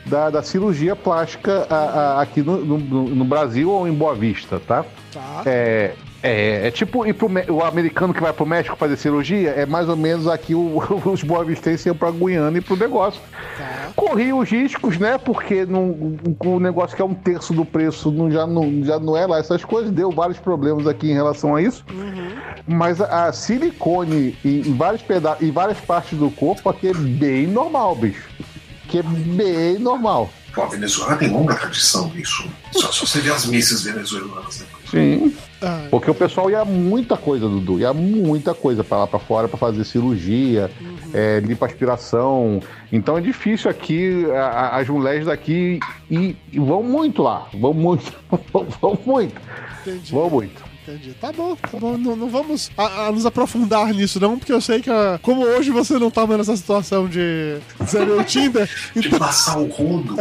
da, 0.06 0.30
da 0.30 0.42
cirurgia 0.42 0.96
plástica 0.96 1.68
a- 1.70 1.76
a- 1.76 2.22
aqui 2.22 2.42
no, 2.42 2.58
no- 2.64 3.04
no 3.10 3.26
Brasil 3.26 3.70
ou 3.70 3.88
em 3.88 3.94
Boa 3.94 4.16
Vista, 4.16 4.62
tá? 4.66 4.86
Tá. 5.14 5.44
É, 5.46 5.94
é, 6.22 6.68
é 6.68 6.72
tipo 6.72 7.06
ir 7.06 7.14
pro, 7.14 7.30
o 7.50 7.64
americano 7.64 8.14
que 8.14 8.22
vai 8.22 8.34
pro 8.34 8.46
México 8.46 8.76
fazer 8.76 8.98
cirurgia, 8.98 9.52
é 9.52 9.66
mais 9.66 9.88
ou 9.88 9.96
menos 9.96 10.28
aqui 10.28 10.54
o- 10.54 10.82
os 11.06 11.24
boavistenses 11.24 11.86
iam 11.86 11.96
pra 11.96 12.12
Guiana 12.12 12.58
e 12.58 12.62
pro 12.62 12.76
negócio. 12.76 13.22
Tá. 13.58 13.90
Corria 13.96 14.36
os 14.36 14.50
riscos, 14.50 14.98
né? 14.98 15.18
Porque 15.18 15.66
não, 15.66 16.18
o 16.46 16.60
negócio 16.60 16.96
que 16.96 17.02
é 17.02 17.06
um 17.06 17.14
terço 17.14 17.54
do 17.54 17.66
preço 17.66 18.12
não, 18.12 18.30
já, 18.32 18.46
não, 18.48 18.84
já 18.84 19.00
não 19.00 19.16
é 19.18 19.26
lá 19.26 19.40
essas 19.40 19.64
coisas, 19.66 19.92
deu 19.92 20.12
vários 20.12 20.38
problemas 20.40 20.88
aqui 20.88 21.10
em 21.10 21.14
relação 21.14 21.56
a 21.56 21.62
isso. 21.62 21.84
Mas 22.68 23.02
a, 23.02 23.28
a 23.28 23.34
silicone 23.34 24.38
em, 24.46 24.62
em 24.62 24.74
vários 24.78 25.02
peda 25.02 25.38
em 25.42 25.52
várias 25.52 25.80
partes 25.80 26.18
do 26.18 26.30
corpo 26.32 26.70
aqui 26.70 26.88
é 26.90 26.94
bem 26.94 27.48
normal, 27.48 27.96
bicho. 27.96 28.28
Que 28.88 29.00
é 29.00 29.04
bem 29.04 29.80
normal. 29.80 30.30
Pô, 30.54 30.64
a 30.64 30.68
Venezuela 30.68 31.16
tem 31.16 31.30
longa 31.30 31.56
tradição 31.56 32.10
nisso. 32.16 32.48
Só, 32.72 32.92
só 32.92 33.06
você 33.06 33.20
vê 33.20 33.30
as 33.32 33.46
missas 33.46 33.84
venezuelanas, 33.84 34.60
né? 34.62 34.66
Sim. 34.90 35.36
Ah, 35.62 35.88
Porque 35.92 36.10
o 36.10 36.16
pessoal 36.16 36.50
ia 36.50 36.64
muita 36.64 37.18
coisa, 37.18 37.48
Dudu. 37.48 37.80
Ia 37.80 37.94
muita 37.94 38.54
coisa 38.54 38.84
pra 38.84 39.00
lá 39.00 39.08
pra 39.08 39.20
fora 39.20 39.48
pra 39.48 39.58
fazer 39.58 39.84
cirurgia, 39.84 40.72
é, 41.14 41.40
lipoaspiração. 41.42 42.62
Então 42.92 43.18
é 43.18 43.22
difícil 43.22 43.70
aqui, 43.70 44.26
a- 44.32 44.46
a- 44.48 44.78
as 44.80 44.88
mulheres 44.88 45.26
daqui 45.26 45.80
e, 46.10 46.36
e 46.52 46.60
vão 46.60 46.82
muito 46.84 47.22
lá. 47.22 47.48
Vão 47.54 47.74
muito. 47.74 48.14
vão 48.82 48.98
muito. 49.06 49.36
entendi. 49.82 50.12
Vão 50.14 50.30
muito. 50.30 50.70
Entendi. 50.88 51.14
Tá 51.22 51.32
bom, 51.32 51.56
tá 51.56 51.78
bom. 51.78 51.98
Não, 51.98 52.16
não 52.16 52.30
vamos 52.30 52.72
a- 52.78 53.08
a 53.08 53.12
nos 53.12 53.26
aprofundar 53.26 53.94
nisso, 53.94 54.20
não, 54.20 54.40
porque 54.40 54.52
eu 54.54 54.62
sei 54.62 54.82
que, 54.82 54.90
ah, 54.90 55.20
como 55.22 55.42
hoje 55.44 55.70
você 55.72 56.00
não 56.00 56.10
tá 56.10 56.26
mais 56.26 56.40
nessa 56.40 56.56
situação 56.58 57.08
de 57.08 57.58
zero 57.86 58.20
o 58.20 58.24
Tinder, 58.24 58.68
De 58.96 59.10
passar 59.10 59.60
o 59.60 59.68
rodo. 59.68 60.16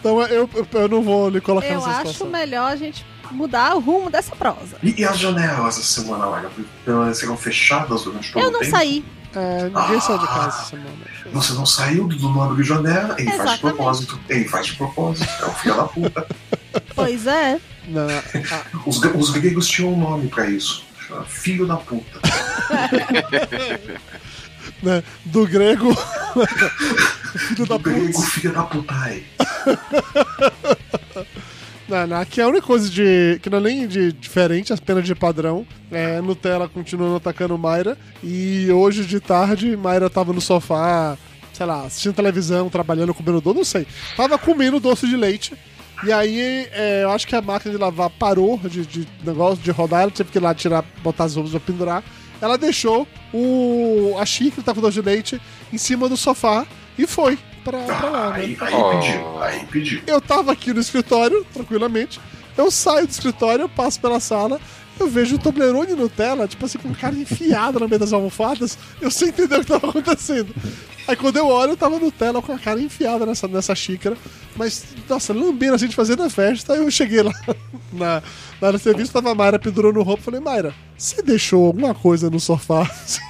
então 0.00 0.20
eu, 0.22 0.48
eu, 0.54 0.66
eu 0.72 0.88
não 0.88 1.02
vou 1.02 1.28
lhe 1.28 1.40
colocar 1.40 1.68
Eu 1.68 1.74
nessa 1.74 1.90
acho 1.90 2.12
situação. 2.14 2.28
melhor 2.30 2.72
a 2.72 2.76
gente 2.76 3.04
mudar 3.30 3.74
o 3.76 3.80
rumo 3.80 4.10
dessa 4.10 4.34
prosa. 4.36 4.76
E, 4.82 5.00
e 5.00 5.04
as 5.04 5.18
janelas 5.18 5.78
essa 5.78 6.00
semana, 6.00 6.26
Laga? 6.26 6.50
Elas 6.86 7.18
serão 7.18 7.36
fechadas 7.36 8.02
durante 8.04 8.32
todo 8.32 8.42
Eu 8.42 8.48
o 8.48 8.52
não 8.52 8.60
tempo? 8.60 8.70
saí. 8.76 9.04
É, 9.34 9.64
ninguém 9.68 10.00
saiu 10.00 10.18
de 10.18 10.26
casa 10.26 10.48
essa 10.48 10.64
semana. 10.70 10.90
Você 11.32 11.52
não 11.52 11.64
saiu, 11.64 12.08
Dudu 12.08 12.30
não 12.30 12.42
abriu 12.42 12.64
janela, 12.64 13.14
ele 13.18 13.30
faz 13.30 13.42
de 13.42 13.48
Exatamente. 13.48 13.60
propósito. 13.60 14.20
Ele 14.28 14.48
faz 14.48 14.66
de 14.66 14.72
propósito. 14.74 15.28
É 15.42 15.46
o 15.46 15.52
filho 15.52 15.76
da 15.76 15.84
puta. 15.84 16.26
Pois 16.94 17.26
é. 17.26 17.58
Não, 17.88 18.06
ah, 18.08 18.62
Os, 18.86 19.02
os 19.02 19.30
gregos 19.30 19.66
tinham 19.66 19.92
um 19.92 19.98
nome 19.98 20.28
pra 20.28 20.48
isso. 20.48 20.84
Filho 21.26 21.66
da 21.66 21.76
puta. 21.76 22.20
né, 24.82 25.02
do 25.24 25.46
grego. 25.46 25.94
Filho 27.36 27.66
da 27.66 27.76
Do 27.76 27.82
grego, 27.82 28.12
puta. 28.12 28.26
filho 28.30 28.52
da 28.52 28.62
putai. 28.62 29.24
Não, 31.90 32.20
aqui 32.20 32.40
é 32.40 32.44
a 32.44 32.48
única 32.48 32.64
coisa 32.64 32.88
de. 32.88 33.40
que 33.42 33.50
não 33.50 33.58
é 33.58 33.62
nem 33.62 33.88
de 33.88 34.12
diferente, 34.12 34.72
apenas 34.72 35.04
de 35.04 35.12
padrão. 35.12 35.66
É, 35.90 36.20
Nutella 36.20 36.68
continuando 36.68 37.16
atacando 37.16 37.58
Mayra. 37.58 37.98
E 38.22 38.70
hoje 38.70 39.04
de 39.04 39.18
tarde, 39.18 39.76
Mayra 39.76 40.08
tava 40.08 40.32
no 40.32 40.40
sofá, 40.40 41.18
sei 41.52 41.66
lá, 41.66 41.86
assistindo 41.86 42.14
televisão, 42.14 42.70
trabalhando, 42.70 43.12
comendo 43.12 43.40
doce, 43.40 43.56
não 43.56 43.64
sei. 43.64 43.86
Tava 44.16 44.38
comendo 44.38 44.78
doce 44.78 45.08
de 45.08 45.16
leite. 45.16 45.52
E 46.04 46.12
aí, 46.12 46.68
é, 46.70 47.02
eu 47.02 47.10
acho 47.10 47.26
que 47.26 47.34
a 47.34 47.42
máquina 47.42 47.74
de 47.74 47.80
lavar 47.80 48.08
parou 48.08 48.56
de, 48.58 48.86
de 48.86 49.08
negócio 49.24 49.62
de 49.62 49.70
rodar, 49.72 50.02
ela 50.02 50.12
teve 50.12 50.30
que 50.30 50.38
ir 50.38 50.40
lá 50.40 50.54
tirar, 50.54 50.84
botar 51.02 51.24
as 51.24 51.34
roupas 51.34 51.50
pra 51.50 51.60
pendurar. 51.60 52.04
Ela 52.40 52.56
deixou 52.56 53.06
o, 53.34 54.14
a 54.18 54.24
xícara 54.24 54.56
que 54.56 54.62
tá 54.62 54.72
com 54.72 54.80
doce 54.80 54.94
de 54.94 55.02
leite 55.02 55.42
em 55.72 55.76
cima 55.76 56.08
do 56.08 56.16
sofá 56.16 56.66
e 56.96 57.06
foi 57.06 57.36
pra, 57.64 57.78
pra 57.82 58.10
lá, 58.10 58.30
né? 58.30 58.36
Aí, 58.44 58.56
aí 58.60 58.74
Oh. 58.74 58.90
pediu, 58.90 59.42
aí 59.42 59.66
pediu. 59.66 60.02
Eu 60.06 60.20
tava 60.20 60.52
aqui 60.52 60.72
no 60.72 60.80
escritório, 60.80 61.44
tranquilamente. 61.52 62.20
Eu 62.56 62.70
saio 62.70 63.06
do 63.06 63.10
escritório, 63.10 63.62
eu 63.64 63.68
passo 63.68 64.00
pela 64.00 64.20
sala, 64.20 64.60
eu 64.98 65.08
vejo 65.08 65.36
o 65.36 65.38
Toblerone 65.38 65.94
Nutella, 65.94 66.46
tipo 66.46 66.64
assim, 66.66 66.78
com 66.78 66.90
a 66.90 66.94
cara 66.94 67.14
enfiada 67.16 67.78
no 67.78 67.88
meio 67.88 67.98
das 68.00 68.12
almofadas. 68.12 68.76
Eu 69.00 69.10
sem 69.10 69.28
entender 69.28 69.56
o 69.56 69.60
que 69.60 69.66
tava 69.66 69.88
acontecendo. 69.88 70.54
Aí 71.08 71.16
quando 71.16 71.38
eu 71.38 71.46
olho, 71.46 71.72
eu 71.72 71.76
tava 71.76 71.98
Nutella 71.98 72.42
com 72.42 72.52
a 72.52 72.58
cara 72.58 72.80
enfiada 72.80 73.24
nessa, 73.24 73.48
nessa 73.48 73.74
xícara. 73.74 74.16
Mas, 74.56 74.84
nossa, 75.08 75.32
lambendo 75.32 75.74
assim 75.74 75.88
de 75.88 75.96
fazer 75.96 76.16
na 76.18 76.28
festa. 76.28 76.74
Aí 76.74 76.80
eu 76.80 76.90
cheguei 76.90 77.22
lá 77.22 77.32
na, 77.92 78.22
na 78.60 78.66
área 78.68 78.78
de 78.78 78.84
serviço, 78.84 79.12
tava 79.12 79.30
a 79.30 79.34
Mayra 79.34 79.58
pendurando 79.58 80.02
roupa. 80.02 80.22
Falei, 80.24 80.40
Mayra, 80.40 80.74
você 80.98 81.22
deixou 81.22 81.66
alguma 81.66 81.94
coisa 81.94 82.28
no 82.28 82.38
sofá, 82.38 82.82
assim, 83.02 83.20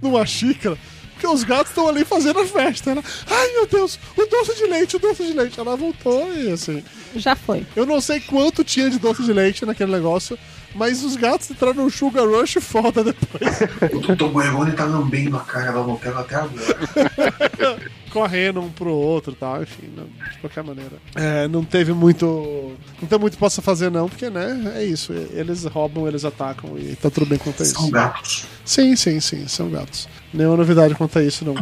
numa 0.00 0.24
xícara? 0.24 0.78
Porque 1.20 1.26
os 1.34 1.44
gatos 1.44 1.68
estão 1.68 1.86
ali 1.86 2.02
fazendo 2.02 2.40
a 2.40 2.46
festa. 2.46 2.92
Ela, 2.92 3.04
ai 3.30 3.52
meu 3.52 3.66
Deus, 3.66 3.98
o 4.16 4.24
doce 4.24 4.56
de 4.56 4.64
leite, 4.64 4.96
o 4.96 4.98
doce 4.98 5.22
de 5.26 5.34
leite. 5.34 5.60
Ela 5.60 5.76
voltou 5.76 6.32
e 6.32 6.50
assim. 6.50 6.82
Já 7.14 7.36
foi. 7.36 7.66
Eu 7.76 7.84
não 7.84 8.00
sei 8.00 8.20
quanto 8.20 8.64
tinha 8.64 8.88
de 8.88 8.98
doce 8.98 9.22
de 9.22 9.30
leite 9.32 9.66
naquele 9.66 9.92
negócio, 9.92 10.38
mas 10.74 11.04
os 11.04 11.16
gatos 11.16 11.50
entraram 11.50 11.74
num 11.74 11.90
sugar 11.90 12.26
rush 12.26 12.54
foda 12.62 13.04
depois. 13.04 13.58
O 13.92 14.16
Toblerone 14.16 14.72
tá 14.72 14.84
lambendo 14.86 15.36
a 15.36 15.40
cara 15.40 15.72
da 15.72 15.82
Nutella 15.82 16.20
até 16.20 16.36
agora. 16.36 17.90
correndo 18.10 18.60
um 18.60 18.70
pro 18.70 18.92
outro 18.92 19.32
e 19.32 19.36
tal, 19.36 19.62
enfim, 19.62 19.88
não- 19.96 20.04
de 20.06 20.38
qualquer 20.40 20.64
maneira. 20.64 20.92
É, 21.14 21.46
não 21.48 21.62
teve 21.64 21.92
muito. 21.92 22.72
Não 23.00 23.08
tem 23.08 23.18
muito 23.18 23.34
que 23.34 23.38
possa 23.38 23.60
fazer, 23.62 23.90
não, 23.90 24.08
porque, 24.08 24.28
né, 24.30 24.72
é 24.76 24.84
isso. 24.84 25.12
Eles 25.12 25.64
roubam, 25.66 26.08
eles 26.08 26.24
atacam 26.24 26.76
e 26.78 26.96
tá 26.96 27.08
tudo 27.10 27.26
bem 27.26 27.38
quanto 27.38 27.62
a 27.62 27.66
São 27.66 27.82
isso. 27.82 27.90
gatos. 27.92 28.46
Sim, 28.64 28.96
sim, 28.96 29.20
sim, 29.20 29.46
são 29.46 29.70
gatos. 29.70 30.08
Nenhuma 30.32 30.56
novidade 30.56 30.94
quanto 30.94 31.18
a 31.18 31.22
isso, 31.22 31.44
não. 31.44 31.54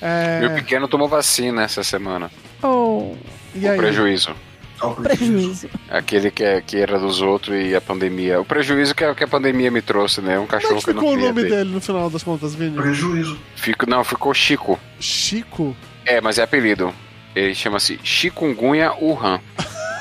É, 0.00 0.40
Meu 0.40 0.50
pequeno 0.50 0.86
tomou 0.88 1.08
vacina 1.08 1.62
essa 1.62 1.82
semana. 1.82 2.30
Oh, 2.62 3.14
e 3.54 3.64
O 3.66 3.70
aí? 3.70 3.76
prejuízo. 3.78 4.34
Ao 4.80 4.94
prejuízo. 4.94 5.68
Aquele 5.88 6.30
que, 6.30 6.42
é- 6.44 6.60
que 6.60 6.76
era 6.76 6.98
dos 6.98 7.22
outros 7.22 7.56
e 7.56 7.74
a 7.74 7.80
pandemia. 7.80 8.40
O 8.40 8.44
prejuízo 8.44 8.94
que 8.94 9.04
a, 9.04 9.14
que 9.14 9.24
a 9.24 9.28
pandemia 9.28 9.70
me 9.70 9.80
trouxe, 9.80 10.20
né? 10.20 10.38
Um 10.38 10.46
Como 10.46 10.58
é 10.58 10.60
cachorro 10.60 10.78
que 10.80 10.84
que 10.84 10.90
eu 10.90 10.94
não 10.94 11.02
ficou 11.02 11.16
o 11.16 11.20
nome 11.20 11.42
ter. 11.44 11.50
dele 11.50 11.70
no 11.70 11.80
final 11.80 12.10
das 12.10 12.22
contas, 12.22 12.54
Vini? 12.54 12.76
Prejuízo. 12.76 13.38
Fico, 13.56 13.88
não, 13.88 14.04
ficou 14.04 14.34
Chico. 14.34 14.78
Chico? 15.00 15.74
É, 16.04 16.20
mas 16.20 16.38
é 16.38 16.42
apelido. 16.42 16.92
Ele 17.34 17.54
chama-se 17.54 17.98
Chikungunya 18.02 18.92
Wuhan. 18.92 19.40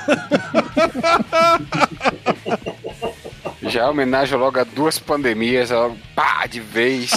Já 3.63 3.89
homenagem 3.89 4.37
logo 4.37 4.59
a 4.59 4.63
duas 4.63 4.99
pandemias, 4.99 5.71
ela, 5.71 5.95
pá, 6.15 6.45
de 6.45 6.59
vez. 6.59 7.11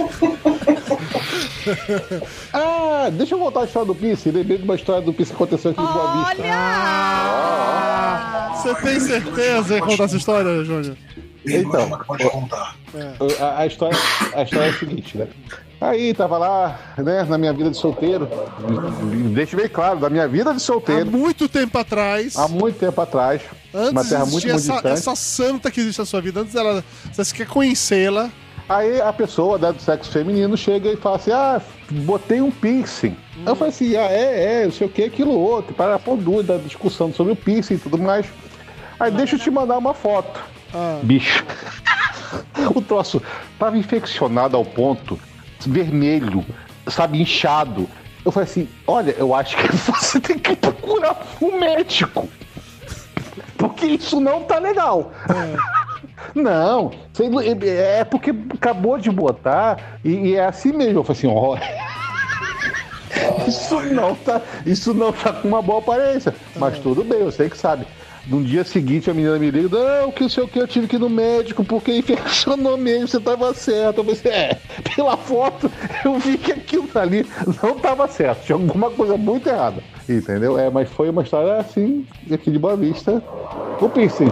Ah, 2.52 3.08
deixa 3.12 3.34
eu 3.34 3.38
voltar 3.38 3.60
à 3.60 3.64
história 3.64 3.86
do 3.86 3.94
Pisse. 3.94 4.30
Lembrei 4.30 4.58
de 4.58 4.64
uma 4.64 4.74
história 4.74 5.00
do 5.02 5.12
Pisse 5.12 5.30
que 5.30 5.36
aconteceu 5.36 5.70
aqui 5.70 5.80
em 5.80 5.86
Boa 5.86 6.24
Vista. 6.24 6.42
Olha! 6.42 6.50
Você 8.56 8.74
tem 8.82 9.00
certeza 9.00 9.78
em 9.78 9.80
contar 9.80 10.04
essa 10.04 10.16
história, 10.16 10.64
Júnior? 10.64 10.96
Então, 11.46 11.88
pode 12.06 12.28
contar. 12.28 12.76
A, 13.40 13.60
a 13.60 13.66
história, 13.66 13.96
a 14.34 14.42
história 14.42 14.66
é 14.66 14.70
a 14.70 14.78
seguinte, 14.78 15.16
né? 15.16 15.28
Aí, 15.80 16.12
tava 16.12 16.36
lá, 16.36 16.78
né, 16.98 17.24
na 17.24 17.38
minha 17.38 17.54
vida 17.54 17.70
de 17.70 17.76
solteiro. 17.76 18.28
Deixa 19.32 19.56
bem 19.56 19.66
claro, 19.66 19.98
da 19.98 20.10
minha 20.10 20.28
vida 20.28 20.50
de 20.50 20.56
Há 20.56 20.60
solteiro, 20.60 21.10
muito 21.10 21.48
tempo 21.48 21.78
atrás, 21.78 22.36
há 22.36 22.46
muito 22.46 22.78
tempo 22.78 23.00
atrás. 23.00 23.40
antes 23.72 23.90
uma 23.92 24.04
terra 24.04 24.26
muito, 24.26 24.46
muito 24.46 24.50
essa, 24.50 24.74
distante. 24.74 24.92
essa 24.92 25.16
santa 25.16 25.70
que 25.70 25.80
existe 25.80 26.00
na 26.00 26.04
sua 26.04 26.20
vida, 26.20 26.40
antes 26.40 26.52
dela, 26.52 26.84
você 27.10 27.34
quer 27.34 27.46
conhecê-la, 27.46 28.30
Aí 28.70 29.00
a 29.00 29.12
pessoa 29.12 29.58
né, 29.58 29.72
do 29.72 29.82
sexo 29.82 30.12
feminino 30.12 30.56
chega 30.56 30.92
e 30.92 30.96
fala 30.96 31.16
assim: 31.16 31.32
Ah, 31.32 31.60
botei 31.90 32.40
um 32.40 32.52
piercing. 32.52 33.16
Aí 33.38 33.46
eu 33.46 33.56
falei 33.56 33.74
assim: 33.74 33.96
Ah, 33.96 34.06
é, 34.08 34.62
é, 34.62 34.64
não 34.64 34.70
sei 34.70 34.86
o 34.86 34.90
que, 34.90 35.02
aquilo 35.02 35.32
outro. 35.32 35.74
Para 35.74 35.98
pôr 35.98 36.16
dúvida, 36.16 36.56
discussão 36.56 37.12
sobre 37.12 37.32
o 37.32 37.36
piercing 37.36 37.74
e 37.74 37.78
tudo 37.78 37.98
mais. 37.98 38.26
Aí 39.00 39.10
deixa 39.10 39.34
eu 39.34 39.40
te 39.40 39.50
mandar 39.50 39.76
uma 39.76 39.92
foto. 39.92 40.40
Ah. 40.72 41.00
Bicho. 41.02 41.44
o 42.72 42.80
troço 42.80 43.20
tava 43.58 43.76
infeccionado 43.76 44.56
ao 44.56 44.64
ponto, 44.64 45.18
vermelho, 45.66 46.46
sabe, 46.86 47.20
inchado. 47.20 47.90
Eu 48.24 48.30
falei 48.30 48.48
assim: 48.48 48.68
Olha, 48.86 49.10
eu 49.18 49.34
acho 49.34 49.56
que 49.56 49.66
você 49.90 50.20
tem 50.20 50.38
que 50.38 50.54
procurar 50.54 51.20
um 51.42 51.58
médico. 51.58 52.28
Porque 53.58 53.86
isso 53.86 54.20
não 54.20 54.44
tá 54.44 54.60
legal. 54.60 55.10
Não, 56.34 56.90
é 57.62 58.04
porque 58.04 58.34
acabou 58.54 58.98
de 58.98 59.10
botar 59.10 59.98
e, 60.04 60.34
é 60.34 60.44
assim 60.44 60.72
mesmo. 60.72 61.00
Eu 61.00 61.04
falei 61.04 61.18
assim, 61.18 61.28
ó. 61.28 61.56
Isso 63.46 63.80
não 63.92 64.14
tá, 64.14 64.40
isso 64.64 64.94
não 64.94 65.12
tá 65.12 65.32
com 65.32 65.48
uma 65.48 65.60
boa 65.60 65.80
aparência. 65.80 66.34
Mas 66.56 66.78
tudo 66.78 67.02
bem, 67.02 67.20
eu 67.20 67.32
sei 67.32 67.50
que 67.50 67.58
sabe. 67.58 67.86
No 68.26 68.42
dia 68.42 68.64
seguinte 68.64 69.10
a 69.10 69.14
menina 69.14 69.38
me 69.38 69.50
liga, 69.50 69.68
não, 70.02 70.12
que 70.12 70.24
o 70.24 70.48
que, 70.48 70.58
eu 70.58 70.68
tive 70.68 70.86
que 70.86 70.96
ir 70.96 70.98
no 70.98 71.08
médico 71.08 71.64
porque 71.64 71.96
infeccionou 71.96 72.76
mesmo, 72.76 73.08
você 73.08 73.20
tava 73.20 73.52
certo. 73.54 74.02
Eu 74.02 74.12
assim, 74.12 74.28
é, 74.28 74.58
pela 74.94 75.16
foto 75.16 75.70
eu 76.04 76.18
vi 76.18 76.36
que 76.36 76.52
aquilo 76.52 76.88
ali 76.94 77.26
não 77.62 77.78
tava 77.78 78.06
certo, 78.08 78.44
tinha 78.44 78.56
alguma 78.56 78.90
coisa 78.90 79.16
muito 79.16 79.48
errada. 79.48 79.82
Entendeu? 80.08 80.58
É, 80.58 80.70
mas 80.70 80.88
foi 80.90 81.08
uma 81.08 81.22
história 81.22 81.56
assim, 81.56 82.06
aqui 82.30 82.50
de 82.50 82.58
Boa 82.58 82.76
Vista. 82.76 83.22
O 83.80 83.88
piercing. 83.88 84.30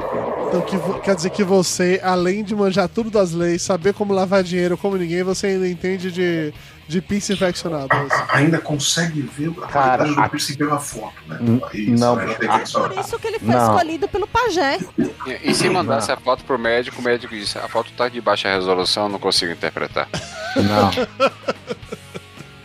Então 0.48 0.60
que 0.62 0.78
quer 1.00 1.14
dizer 1.14 1.30
que 1.30 1.44
você, 1.44 2.00
além 2.02 2.42
de 2.42 2.54
manjar 2.54 2.88
tudo 2.88 3.10
das 3.10 3.32
leis, 3.32 3.62
saber 3.62 3.94
como 3.94 4.12
lavar 4.12 4.42
dinheiro 4.42 4.76
como 4.76 4.96
ninguém, 4.96 5.22
você 5.22 5.48
ainda 5.48 5.68
entende 5.68 6.10
de, 6.10 6.52
de 6.88 7.02
piercing 7.02 7.34
infeccionado. 7.34 7.88
é 7.92 8.08
Ainda 8.36 8.58
consegue 8.58 9.20
ver 9.20 9.50
a 9.62 9.66
Cara, 9.66 9.98
qualidade 9.98 10.20
a- 10.20 10.24
do 10.24 10.30
piercing 10.30 10.54
pela 10.56 10.78
foto, 10.80 11.12
né? 11.28 11.38
N- 11.40 11.60
Isso, 11.74 11.90
não, 12.04 12.16
né? 12.16 12.36
Só- 12.64 12.88
Por 12.88 12.98
isso 12.98 13.18
que 13.18 13.26
ele 13.28 13.38
foi 13.38 13.54
Não. 13.54 13.74
escolhido 13.74 14.08
pelo 14.08 14.26
pajé. 14.26 14.78
E, 15.26 15.50
e 15.50 15.54
se 15.54 15.68
mandasse 15.68 16.10
a 16.10 16.16
foto 16.16 16.42
pro 16.44 16.58
médico, 16.58 17.00
o 17.00 17.04
médico 17.04 17.34
disse: 17.34 17.58
a 17.58 17.68
foto 17.68 17.92
tá 17.96 18.08
de 18.08 18.20
baixa 18.20 18.48
resolução, 18.52 19.08
não 19.08 19.18
consigo 19.18 19.52
interpretar. 19.52 20.08
Não. 20.56 20.90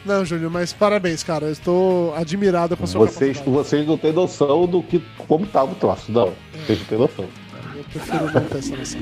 Não, 0.05 0.25
Júnior, 0.25 0.51
mas 0.51 0.73
parabéns, 0.73 1.23
cara. 1.23 1.45
Eu 1.45 1.51
estou 1.53 2.13
admirado 2.15 2.75
com 2.75 2.83
a 2.83 2.87
sua 2.87 3.05
Vocês, 3.07 3.37
capacidade. 3.37 3.49
vocês 3.51 3.87
não 3.87 3.97
têm 3.97 4.11
noção 4.11 4.67
do 4.67 4.83
que 4.83 5.01
como 5.29 5.45
tava 5.45 5.71
o 5.71 5.75
troço, 5.75 6.11
não. 6.11 6.33
Vocês 6.65 6.79
não 6.79 6.85
têm 6.87 6.97
noção. 6.97 7.25
Eu 7.73 7.83
prefiro 7.85 8.25
não 8.33 8.41
pensar 8.43 8.75
nessa. 8.77 8.97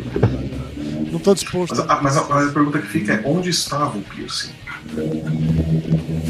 Não 1.11 1.19
tô 1.19 1.33
disposto 1.33 1.75
Mas, 1.75 1.89
a 1.89 1.93
a, 1.93 2.01
mas 2.03 2.17
a- 2.17 2.23
mas 2.29 2.49
a 2.49 2.51
pergunta 2.53 2.77
que 2.79 2.87
fica 2.87 3.13
é: 3.13 3.21
onde 3.25 3.49
estava 3.49 3.97
o 3.97 4.01
piercing? 4.03 4.51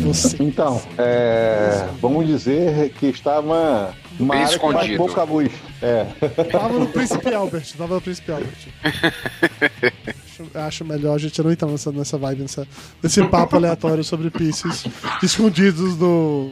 Você. 0.01 0.37
Então, 0.39 0.81
é, 0.97 1.87
vamos 2.01 2.27
dizer 2.27 2.91
que 2.93 3.07
estava 3.07 3.93
numa 4.19 4.33
Bem 4.33 4.43
área 4.43 4.53
escondido. 4.53 4.97
pouca 4.97 5.23
luz. 5.23 5.51
É. 5.81 6.05
Tava 6.51 6.79
no 6.79 6.87
Príncipe 6.87 7.33
Albert, 7.33 7.73
tava 7.77 7.95
no 7.95 8.01
Príncipe 8.01 8.31
Albert. 8.31 8.67
acho, 10.41 10.57
acho 10.57 10.85
melhor 10.85 11.15
a 11.15 11.17
gente 11.17 11.41
não 11.41 11.51
entrar 11.51 11.67
nessa, 11.67 11.91
nessa 11.91 12.17
vibe, 12.17 12.41
nessa, 12.41 12.67
nesse 13.01 13.23
papo 13.27 13.55
aleatório 13.55 14.03
sobre 14.03 14.29
piercings 14.29 14.85
escondidos 15.21 15.97
no. 15.97 16.51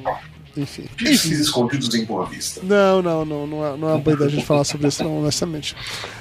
Enfim. 0.58 0.86
Piercings 0.98 1.40
escondidos 1.40 1.94
em 1.94 2.06
Boa 2.06 2.26
Vista. 2.26 2.62
Não, 2.64 3.02
não, 3.02 3.24
não, 3.24 3.48
não 3.48 3.66
é, 3.66 3.78
não 3.78 3.90
é 3.90 3.94
uma 3.94 4.00
boa 4.00 4.16
ideia 4.16 4.30
a 4.30 4.32
gente 4.32 4.46
falar 4.46 4.64
sobre 4.64 4.88
isso, 4.88 5.04
não, 5.04 5.20
honestamente. 5.20 5.76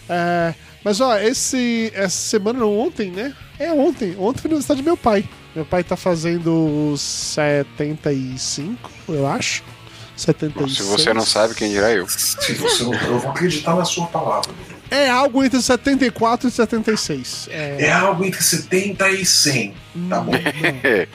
É, 0.09 0.55
mas 0.85 1.01
ó, 1.01 1.17
esse, 1.19 1.91
essa 1.95 2.17
semana, 2.17 2.59
não, 2.61 2.79
ontem, 2.79 3.11
né? 3.11 3.35
É 3.59 3.73
ontem. 3.73 4.15
Ontem 4.19 4.41
foi 4.41 4.49
no 4.51 4.57
aniversário 4.57 4.83
de 4.83 4.87
meu 4.87 4.97
pai. 4.97 5.25
Meu 5.59 5.65
pai 5.67 5.83
tá 5.83 5.97
fazendo 5.97 6.95
75, 6.97 8.89
eu 9.09 9.27
acho. 9.27 9.65
76. 10.17 10.77
Se 10.77 10.83
você 10.85 11.13
não 11.13 11.27
sabe, 11.27 11.57
quem 11.57 11.69
dirá 11.69 11.91
eu. 11.91 12.09
Se 12.09 12.53
você 12.55 12.85
não, 12.85 12.95
eu 12.95 13.19
vou 13.19 13.31
acreditar 13.33 13.75
na 13.75 13.85
sua 13.85 14.07
palavra. 14.07 14.51
É 14.89 15.11
algo 15.11 15.43
entre 15.43 15.61
74 15.61 16.47
e 16.49 16.53
76. 16.53 17.49
É, 17.51 17.87
É 17.87 17.93
algo 17.93 18.25
entre 18.25 18.41
70 18.41 19.11
e 19.11 19.27
100. 19.27 19.75
Tá 20.09 20.21
bom. 20.21 20.31
É, 20.85 21.09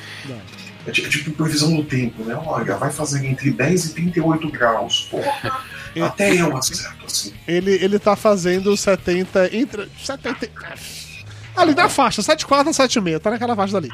É 0.85 0.91
ti- 0.91 1.05
é 1.05 1.07
tipo 1.07 1.31
previsão 1.31 1.73
do 1.73 1.85
tempo, 1.85 2.21
né? 2.25 2.35
Olha, 2.45 2.75
vai 2.75 2.91
fazer 2.91 3.25
entre 3.25 3.49
10 3.49 3.85
e 3.85 3.93
38 3.93 4.49
graus. 4.51 5.07
Porra. 5.09 5.61
Até 6.05 6.33
eu 6.35 6.57
acerto, 6.57 7.05
assim. 7.05 7.33
ele, 7.47 7.71
ele 7.71 7.97
tá 7.97 8.17
fazendo 8.17 8.75
70. 8.75 9.55
Entre. 9.55 9.89
70. 10.03 10.49
Ali 11.55 11.75
na 11.75 11.87
faixa, 11.87 12.19
74 12.23 12.71
a 12.71 12.73
76, 12.73 13.21
tá 13.21 13.29
naquela 13.29 13.55
faixa 13.55 13.73
dali. 13.73 13.89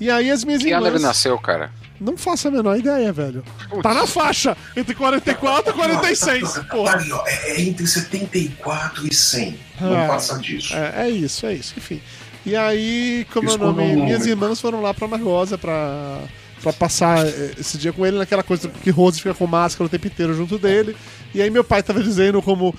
E 0.00 0.10
aí 0.10 0.30
as 0.30 0.44
minhas 0.44 0.62
que 0.62 0.70
ano 0.72 0.80
ele 0.86 0.96
irmãs. 0.96 1.02
nasceu, 1.02 1.38
cara? 1.38 1.70
Não 2.00 2.16
faço 2.16 2.48
a 2.48 2.50
menor 2.50 2.76
ideia, 2.76 3.12
velho. 3.12 3.44
Tá 3.80 3.94
na 3.94 4.06
faixa, 4.08 4.56
entre 4.76 4.92
44 4.94 5.72
e 5.72 5.76
46. 5.76 6.52
Tá 6.52 6.64
Porra. 6.64 6.94
ali, 6.96 7.12
ó. 7.12 7.22
É, 7.26 7.50
é 7.52 7.60
entre 7.62 7.86
74 7.86 9.06
e 9.06 9.14
100. 9.14 9.58
Não 9.80 10.04
Ah. 10.04 10.06
passa 10.08 10.38
disso. 10.38 10.74
É, 10.74 11.06
é 11.06 11.10
isso, 11.10 11.46
é 11.46 11.54
isso, 11.54 11.74
enfim. 11.76 12.00
E 12.44 12.56
aí, 12.56 13.24
como 13.32 13.46
é 13.48 13.52
o 13.52 13.54
Escolha 13.54 13.70
um 13.70 13.74
nome? 13.76 13.88
número. 13.88 14.04
Minhas 14.06 14.26
irmãs 14.26 14.60
foram 14.60 14.80
lá 14.82 14.92
pra 14.92 15.06
Margosa 15.06 15.56
pra, 15.56 16.18
pra 16.60 16.72
passar 16.72 17.24
eh, 17.24 17.52
esse 17.60 17.78
dia 17.78 17.92
com 17.92 18.04
ele 18.04 18.18
naquela 18.18 18.42
coisa 18.42 18.68
que 18.68 18.90
Rose 18.90 19.18
fica 19.18 19.32
com 19.34 19.46
máscara 19.46 19.86
o 19.86 19.88
tempo 19.88 20.08
inteiro 20.08 20.34
junto 20.34 20.58
dele. 20.58 20.96
E 21.32 21.40
aí 21.40 21.48
meu 21.50 21.62
pai 21.62 21.84
tava 21.84 22.02
dizendo 22.02 22.42
como 22.42 22.74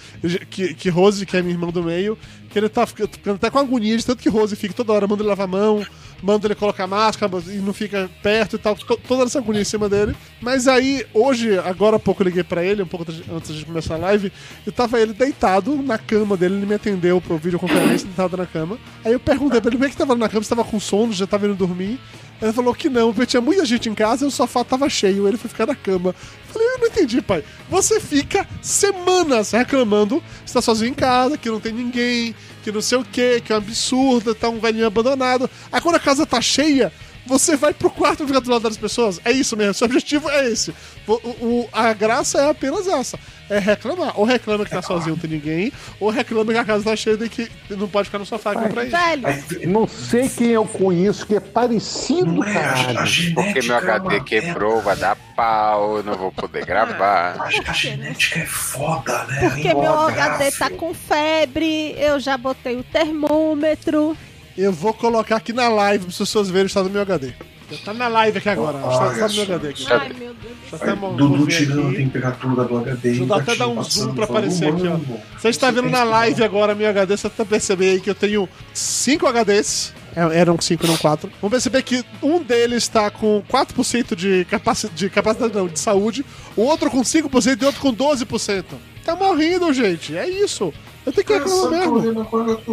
que, 0.49 0.73
que 0.73 0.89
Rose, 0.89 1.25
que 1.25 1.37
é 1.37 1.41
minha 1.41 1.53
irmã 1.55 1.69
do 1.69 1.81
meio, 1.81 2.17
que 2.53 2.59
ele 2.59 2.69
tá 2.69 2.85
fica- 2.85 3.07
ficando 3.07 3.35
até 3.35 3.49
com 3.49 3.57
agonia 3.59 3.97
de 3.97 4.05
tanto 4.05 4.21
que 4.21 4.29
Rose 4.29 4.55
fica 4.55 4.73
toda 4.73 4.93
hora, 4.93 5.07
manda 5.07 5.21
ele 5.23 5.29
lavar 5.29 5.45
a 5.45 5.47
mão, 5.47 5.83
manda 6.21 6.47
ele 6.47 6.55
colocar 6.55 6.85
máscara 6.87 7.31
e 7.47 7.57
não 7.57 7.73
fica 7.73 8.09
perto 8.21 8.55
e 8.55 8.59
tal, 8.59 8.75
to- 8.75 8.95
toda 9.07 9.23
essa 9.23 9.39
agonia 9.39 9.61
em 9.61 9.65
cima 9.65 9.89
dele. 9.89 10.15
Mas 10.39 10.67
aí, 10.67 11.05
hoje, 11.13 11.57
agora 11.59 11.95
há 11.97 11.99
pouco 11.99 12.21
eu 12.21 12.25
liguei 12.25 12.43
pra 12.43 12.63
ele, 12.63 12.83
um 12.83 12.87
pouco 12.87 13.05
antes 13.35 13.55
de 13.55 13.65
começar 13.65 13.95
a 13.95 13.97
live, 13.97 14.31
e 14.65 14.71
tava 14.71 15.01
ele 15.01 15.13
deitado 15.13 15.75
na 15.81 15.97
cama 15.97 16.37
dele, 16.37 16.55
ele 16.55 16.65
me 16.65 16.75
atendeu 16.75 17.19
pro 17.19 17.37
videoconferência, 17.37 18.05
deitado 18.07 18.37
na 18.37 18.45
cama. 18.45 18.77
Aí 19.03 19.13
eu 19.13 19.19
perguntei 19.19 19.59
pra 19.59 19.69
ele 19.69 19.77
como 19.77 19.85
é 19.85 19.89
que 19.89 19.97
tava 19.97 20.15
na 20.15 20.29
cama, 20.29 20.43
se 20.43 20.49
tava 20.49 20.63
com 20.63 20.79
sono, 20.79 21.11
já 21.11 21.25
tava 21.27 21.45
indo 21.47 21.55
dormir. 21.55 21.99
Ele 22.43 22.53
falou 22.53 22.75
que 22.75 22.89
não, 22.89 23.13
porque 23.13 23.25
tinha 23.27 23.41
muita 23.41 23.65
gente 23.65 23.87
em 23.89 23.93
casa 23.95 24.25
e 24.25 24.27
o 24.27 24.31
sofá 24.31 24.63
tava 24.63 24.89
cheio, 24.89 25.27
ele 25.27 25.37
foi 25.37 25.49
ficar 25.49 25.65
na 25.65 25.75
cama. 25.75 26.09
Eu 26.09 26.53
falei, 26.53 26.67
eu 26.67 26.77
não 26.79 26.87
entendi, 26.87 27.21
pai. 27.21 27.43
Você 27.69 27.99
fica 27.99 28.45
semanas 28.61 29.51
reclamando 29.51 30.19
que 30.19 30.25
está 30.45 30.61
sozinho 30.61 30.89
em 30.91 30.93
casa, 30.93 31.37
que 31.37 31.49
não 31.49 31.59
tem 31.59 31.71
ninguém, 31.71 32.35
que 32.63 32.71
não 32.71 32.81
sei 32.81 32.97
o 32.97 33.03
que, 33.05 33.39
que 33.41 33.51
é 33.51 33.55
um 33.55 33.59
absurdo, 33.59 34.35
tá 34.35 34.49
um 34.49 34.59
velhinho 34.59 34.85
abandonado. 34.85 35.49
Aí 35.71 35.79
quando 35.79 35.95
a 35.95 35.99
casa 35.99 36.25
tá 36.25 36.41
cheia, 36.41 36.91
você 37.25 37.55
vai 37.55 37.73
pro 37.73 37.89
quarto 37.89 38.23
e 38.23 38.27
fica 38.27 38.41
do 38.41 38.51
lado 38.51 38.63
das 38.63 38.75
pessoas. 38.77 39.21
É 39.23 39.31
isso 39.31 39.55
mesmo, 39.55 39.73
seu 39.73 39.85
objetivo 39.85 40.29
é 40.29 40.49
esse. 40.49 40.73
O, 41.07 41.13
o- 41.13 41.69
a 41.71 41.93
graça 41.93 42.39
é 42.39 42.49
apenas 42.49 42.87
essa: 42.87 43.17
é 43.49 43.59
reclamar. 43.59 44.13
Ou 44.19 44.25
reclama 44.25 44.65
que 44.65 44.71
tá 44.71 44.81
sozinho, 44.81 45.15
não 45.15 45.17
tem 45.17 45.29
ninguém, 45.29 45.71
ou 45.99 46.09
reclama 46.09 46.51
que 46.51 46.57
a 46.57 46.65
casa 46.65 46.83
tá 46.83 46.95
cheia 46.95 47.17
e 47.21 47.29
que 47.29 47.49
não 47.69 47.87
pode 47.87 48.05
ficar 48.05 48.19
no 48.19 48.25
sofá 48.25 48.51
aqui 48.51 48.73
pra 48.73 48.85
isso. 48.85 49.67
Não 49.67 49.87
sei 49.87 50.29
quem 50.29 50.49
eu 50.49 50.65
conheço 50.65 51.25
que 51.25 51.35
é 51.35 51.39
parecido, 51.39 52.31
não 52.31 52.43
é, 52.43 52.57
a, 52.57 52.71
a 52.71 52.73
caralho. 52.73 53.05
genética. 53.05 53.41
Porque 53.43 53.67
meu 53.67 53.75
é 53.75 53.77
HD 53.77 54.19
quebrou, 54.21 54.81
vai 54.81 54.95
dar 54.95 55.15
pau, 55.35 55.97
eu 55.97 56.03
não 56.03 56.15
vou 56.15 56.31
poder 56.31 56.65
gravar. 56.65 57.37
merda. 57.37 57.61
A, 57.67 57.71
a 57.71 57.73
genética 57.73 58.39
é 58.39 58.45
foda, 58.45 59.25
né? 59.25 59.49
porque 59.49 59.73
meu 59.73 59.99
HD 59.99 60.51
tá 60.51 60.69
com 60.69 60.93
febre, 60.93 61.95
eu 61.97 62.19
já 62.19 62.37
botei 62.37 62.75
o 62.75 62.83
termômetro. 62.83 64.17
Eu 64.57 64.71
vou 64.71 64.93
colocar 64.93 65.37
aqui 65.37 65.51
na 65.51 65.67
live 65.67 66.05
para 66.05 66.11
as 66.11 66.17
pessoas 66.17 66.49
verem 66.49 66.65
o 66.65 66.67
estado 66.67 66.87
do 66.87 66.91
meu 66.91 67.01
HD. 67.01 67.33
Tá 67.77 67.93
na 67.93 68.07
live 68.07 68.37
aqui 68.37 68.49
agora, 68.49 68.77
o 68.77 68.91
estado, 68.91 69.09
o 69.09 69.13
estado 69.13 69.29
do 69.33 69.35
meu 69.35 69.43
HD 69.55 69.67
aqui. 69.69 69.85
Ai, 69.91 70.13
meu 70.19 70.33
Deus 70.33 70.53
até 70.73 70.91
Aí, 70.91 70.97
mo- 70.97 71.13
Dudu 71.13 71.47
tirando 71.47 71.81
a 71.81 71.87
aqui. 71.89 71.95
temperatura 71.97 72.63
do 72.65 72.77
HD. 72.77 72.95
Deixa 73.01 73.21
eu 73.21 73.25
dar 73.27 73.35
até 73.35 73.45
batido, 73.45 73.59
dar 73.59 73.67
um 73.67 73.75
passando, 73.75 73.91
zoom 74.05 74.15
pra 74.15 74.23
aparecer 74.25 74.69
aqui, 74.73 74.87
ó. 74.87 74.97
Você 75.39 75.49
está 75.49 75.71
vendo 75.71 75.89
na 75.89 76.03
live 76.03 76.43
agora 76.43 76.73
meu 76.75 76.87
HD, 76.89 77.15
você 77.17 77.29
tá 77.29 77.45
percebendo 77.45 77.91
aí 77.93 78.01
que 78.01 78.09
eu 78.09 78.15
tenho 78.15 78.47
5 78.73 79.27
HDs. 79.27 79.93
É, 80.15 80.39
Eram 80.39 80.59
5, 80.61 80.85
não 80.85 80.95
4. 80.95 81.27
Vamos 81.41 81.51
perceber 81.51 81.81
que 81.81 82.05
um 82.21 82.39
deles 82.43 82.83
está 82.83 83.09
com 83.09 83.41
4% 83.51 84.15
de, 84.15 84.45
capaci 84.45 84.87
de 84.89 85.09
capacidade 85.09 85.53
não, 85.55 85.67
de 85.67 85.79
saúde, 85.79 86.23
o 86.55 86.61
outro 86.61 86.91
com 86.91 87.01
5% 87.01 87.59
e 87.59 87.63
o 87.63 87.65
outro 87.67 87.81
com 87.81 87.91
12%. 87.93 88.63
Tá 89.03 89.15
morrendo, 89.15 89.71
gente. 89.73 90.15
É 90.17 90.27
isso. 90.27 90.73
Eu 91.05 91.11
tenho 91.11 91.27
que 91.27 91.33
Cara, 91.33 91.43
reclamar 91.43 91.91
mesmo. 91.91 92.25
coisa 92.25 92.55
que 92.55 92.69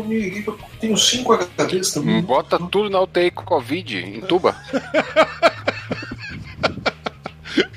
eu 0.47 0.59
tenho 0.81 0.97
5 0.97 1.35
HDs 1.59 1.93
também. 1.93 2.23
Bota 2.23 2.59
tudo 2.59 2.89
na 2.89 3.01
UTI 3.01 3.31
com 3.33 3.45
Covid, 3.45 3.99
entuba. 3.99 4.57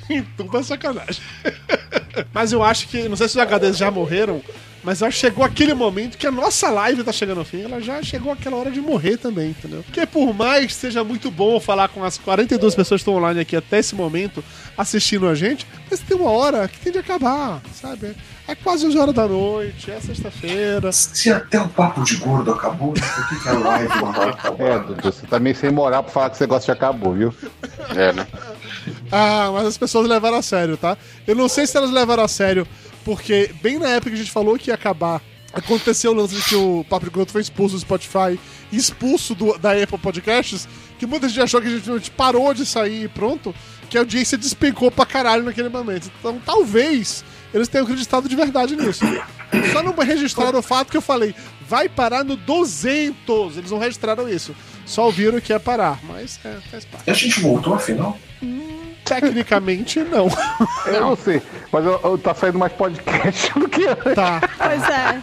Então 0.09 0.47
é 0.59 0.63
sacanagem. 0.63 1.21
Mas 2.31 2.51
eu 2.51 2.61
acho 2.61 2.87
que, 2.87 3.07
não 3.09 3.15
sei 3.15 3.27
se 3.27 3.39
os 3.39 3.43
HDs 3.43 3.77
já 3.77 3.89
morreram, 3.89 4.43
mas 4.83 4.99
que 4.99 5.11
chegou 5.11 5.43
aquele 5.45 5.73
momento 5.73 6.17
que 6.17 6.27
a 6.27 6.31
nossa 6.31 6.69
live 6.69 7.03
tá 7.03 7.11
chegando 7.11 7.39
ao 7.39 7.45
fim, 7.45 7.61
ela 7.61 7.79
já 7.79 8.01
chegou 8.03 8.31
aquela 8.31 8.57
hora 8.57 8.69
de 8.71 8.81
morrer 8.81 9.17
também, 9.17 9.51
entendeu? 9.51 9.83
Porque 9.83 10.05
por 10.05 10.33
mais 10.33 10.67
que 10.67 10.73
seja 10.73 11.03
muito 11.03 11.31
bom 11.31 11.59
falar 11.59 11.87
com 11.87 12.03
as 12.03 12.17
42 12.17 12.75
pessoas 12.75 12.99
que 12.99 13.03
estão 13.09 13.15
online 13.15 13.39
aqui 13.39 13.55
até 13.55 13.79
esse 13.79 13.95
momento, 13.95 14.43
assistindo 14.77 15.27
a 15.27 15.35
gente, 15.35 15.65
mas 15.89 15.99
tem 16.01 16.17
uma 16.17 16.31
hora 16.31 16.67
que 16.67 16.79
tem 16.79 16.91
de 16.91 16.99
acabar, 16.99 17.61
sabe? 17.73 18.13
É 18.45 18.55
quase 18.55 18.85
11 18.85 18.97
horas 18.97 19.15
da 19.15 19.25
noite, 19.25 19.89
é 19.89 19.99
sexta-feira. 20.01 20.91
Se 20.91 21.31
até 21.31 21.61
o 21.61 21.69
papo 21.69 22.03
de 22.03 22.17
gordo 22.17 22.51
acabou, 22.51 22.91
por 22.91 23.29
que, 23.29 23.41
que 23.41 23.47
a 23.49 23.53
live 23.53 23.95
não 23.95 24.11
vai 24.11 24.27
É, 24.27 24.31
acabar? 24.31 24.79
Dudu, 24.79 25.01
você 25.03 25.25
tá 25.25 25.39
meio 25.39 25.55
sem 25.55 25.71
moral 25.71 26.03
pra 26.03 26.11
falar 26.11 26.29
que 26.29 26.35
esse 26.35 26.43
negócio 26.43 26.67
já 26.67 26.73
acabou, 26.73 27.13
viu? 27.13 27.33
É, 27.95 28.11
né? 28.11 28.27
Ah, 29.09 29.49
mas 29.53 29.67
as 29.67 29.77
pessoas 29.77 30.07
levaram 30.09 30.37
a 30.37 30.41
sério, 30.41 30.75
tá? 30.75 30.97
Eu 31.25 31.35
não 31.35 31.47
sei 31.47 31.65
se 31.65 31.77
elas 31.77 31.89
levaram 31.91 32.23
a 32.23 32.27
sério, 32.27 32.67
porque 33.05 33.51
bem 33.61 33.77
na 33.79 33.89
época 33.89 34.09
que 34.11 34.15
a 34.15 34.19
gente 34.19 34.31
falou 34.31 34.57
que 34.57 34.69
ia 34.69 34.75
acabar, 34.75 35.21
aconteceu 35.53 36.11
o 36.11 36.15
lance 36.15 36.35
de 36.35 36.41
que 36.43 36.55
o 36.55 36.85
Papo 36.89 37.05
de 37.05 37.11
Gordo 37.11 37.31
foi 37.31 37.41
expulso 37.41 37.75
do 37.75 37.81
Spotify 37.81 38.39
expulso 38.71 39.35
do- 39.35 39.55
da 39.59 39.71
Apple 39.73 39.99
Podcasts, 39.99 40.67
que 40.97 41.05
muita 41.05 41.29
gente 41.29 41.41
achou 41.41 41.61
que 41.61 41.67
a 41.67 41.69
gente, 41.69 41.89
a 41.91 41.93
gente 41.93 42.09
parou 42.11 42.53
de 42.55 42.65
sair 42.65 43.03
e 43.03 43.07
pronto, 43.07 43.53
que 43.89 43.97
a 43.97 44.01
audiência 44.01 44.35
despencou 44.37 44.89
pra 44.89 45.05
caralho 45.05 45.43
naquele 45.43 45.69
momento. 45.69 46.09
Então 46.19 46.41
talvez 46.43 47.23
eles 47.53 47.67
tenham 47.67 47.85
acreditado 47.85 48.27
de 48.27 48.35
verdade 48.35 48.75
nisso. 48.75 49.05
Só 49.71 49.83
não 49.83 49.93
registraram 49.93 50.57
o 50.57 50.63
fato 50.63 50.89
que 50.89 50.97
eu 50.97 51.01
falei, 51.03 51.35
vai 51.69 51.87
parar 51.87 52.23
no 52.23 52.35
200. 52.35 53.57
Eles 53.57 53.69
não 53.69 53.77
registraram 53.77 54.27
isso. 54.27 54.55
Só 54.87 55.05
ouviram 55.05 55.39
que 55.39 55.53
ia 55.53 55.59
parar, 55.59 55.99
mas 56.03 56.39
é, 56.43 56.57
faz 56.71 56.83
parte. 56.85 57.03
E 57.07 57.11
a 57.11 57.13
gente 57.13 57.39
voltou 57.39 57.75
afinal? 57.75 58.17
Tecnicamente, 59.03 59.99
não. 59.99 60.27
Eu 60.87 61.01
não 61.01 61.15
sei, 61.15 61.41
mas 61.71 61.85
eu, 61.85 61.99
eu- 62.03 62.17
tá 62.17 62.33
saindo 62.33 62.57
mais 62.59 62.71
podcast 62.73 63.51
do 63.59 63.67
que 63.67 63.85
antes. 63.87 64.15
Tá. 64.15 64.41
Pois 64.57 64.83
é. 64.89 65.21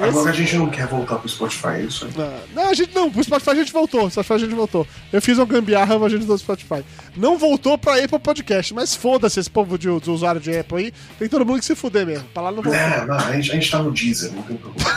Agora 0.00 0.30
a 0.30 0.32
gente 0.34 0.54
não 0.54 0.68
quer 0.68 0.86
voltar 0.86 1.16
pro 1.16 1.28
Spotify, 1.28 1.68
é 1.68 1.80
isso 1.82 2.04
aí. 2.04 2.12
Não, 2.16 2.62
não, 2.62 2.70
a 2.70 2.74
gente 2.74 2.94
não. 2.94 3.10
Pro 3.10 3.24
Spotify 3.24 3.50
a 3.50 3.54
gente 3.54 3.72
voltou. 3.72 4.08
Spotify 4.10 4.34
a 4.34 4.38
gente 4.38 4.54
voltou. 4.54 4.86
Eu 5.12 5.20
fiz 5.20 5.38
uma 5.38 5.46
gambiarra, 5.46 5.98
mas 5.98 6.12
a 6.12 6.16
gente 6.16 6.26
do 6.26 6.38
Spotify. 6.38 6.84
Não 7.16 7.36
voltou 7.38 7.76
pra 7.78 7.96
Apple 7.96 8.18
Podcast, 8.18 8.72
mas 8.74 8.94
foda-se 8.94 9.40
esse 9.40 9.50
povo 9.50 9.76
de, 9.78 9.88
de 10.00 10.10
usuário 10.10 10.40
de 10.40 10.56
Apple 10.56 10.76
aí. 10.78 10.92
Tem 11.18 11.28
todo 11.28 11.44
mundo 11.44 11.58
que 11.58 11.64
se 11.64 11.74
fuder 11.74 12.06
mesmo. 12.06 12.28
Pra 12.32 12.42
lá 12.44 12.52
não 12.52 12.62
voltou. 12.62 12.80
É, 12.80 13.06
não, 13.06 13.16
a, 13.16 13.32
gente, 13.32 13.50
a 13.50 13.54
gente 13.54 13.70
tá 13.70 13.78
no 13.82 13.90
Deezer, 13.90 14.30
não 14.32 14.42
tem 14.42 14.56
problema. 14.56 14.90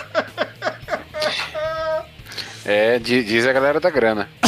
É, 2.64 2.98
di- 2.98 3.24
diz 3.24 3.46
a 3.46 3.52
galera 3.52 3.80
da 3.80 3.90
grana. 3.90 4.28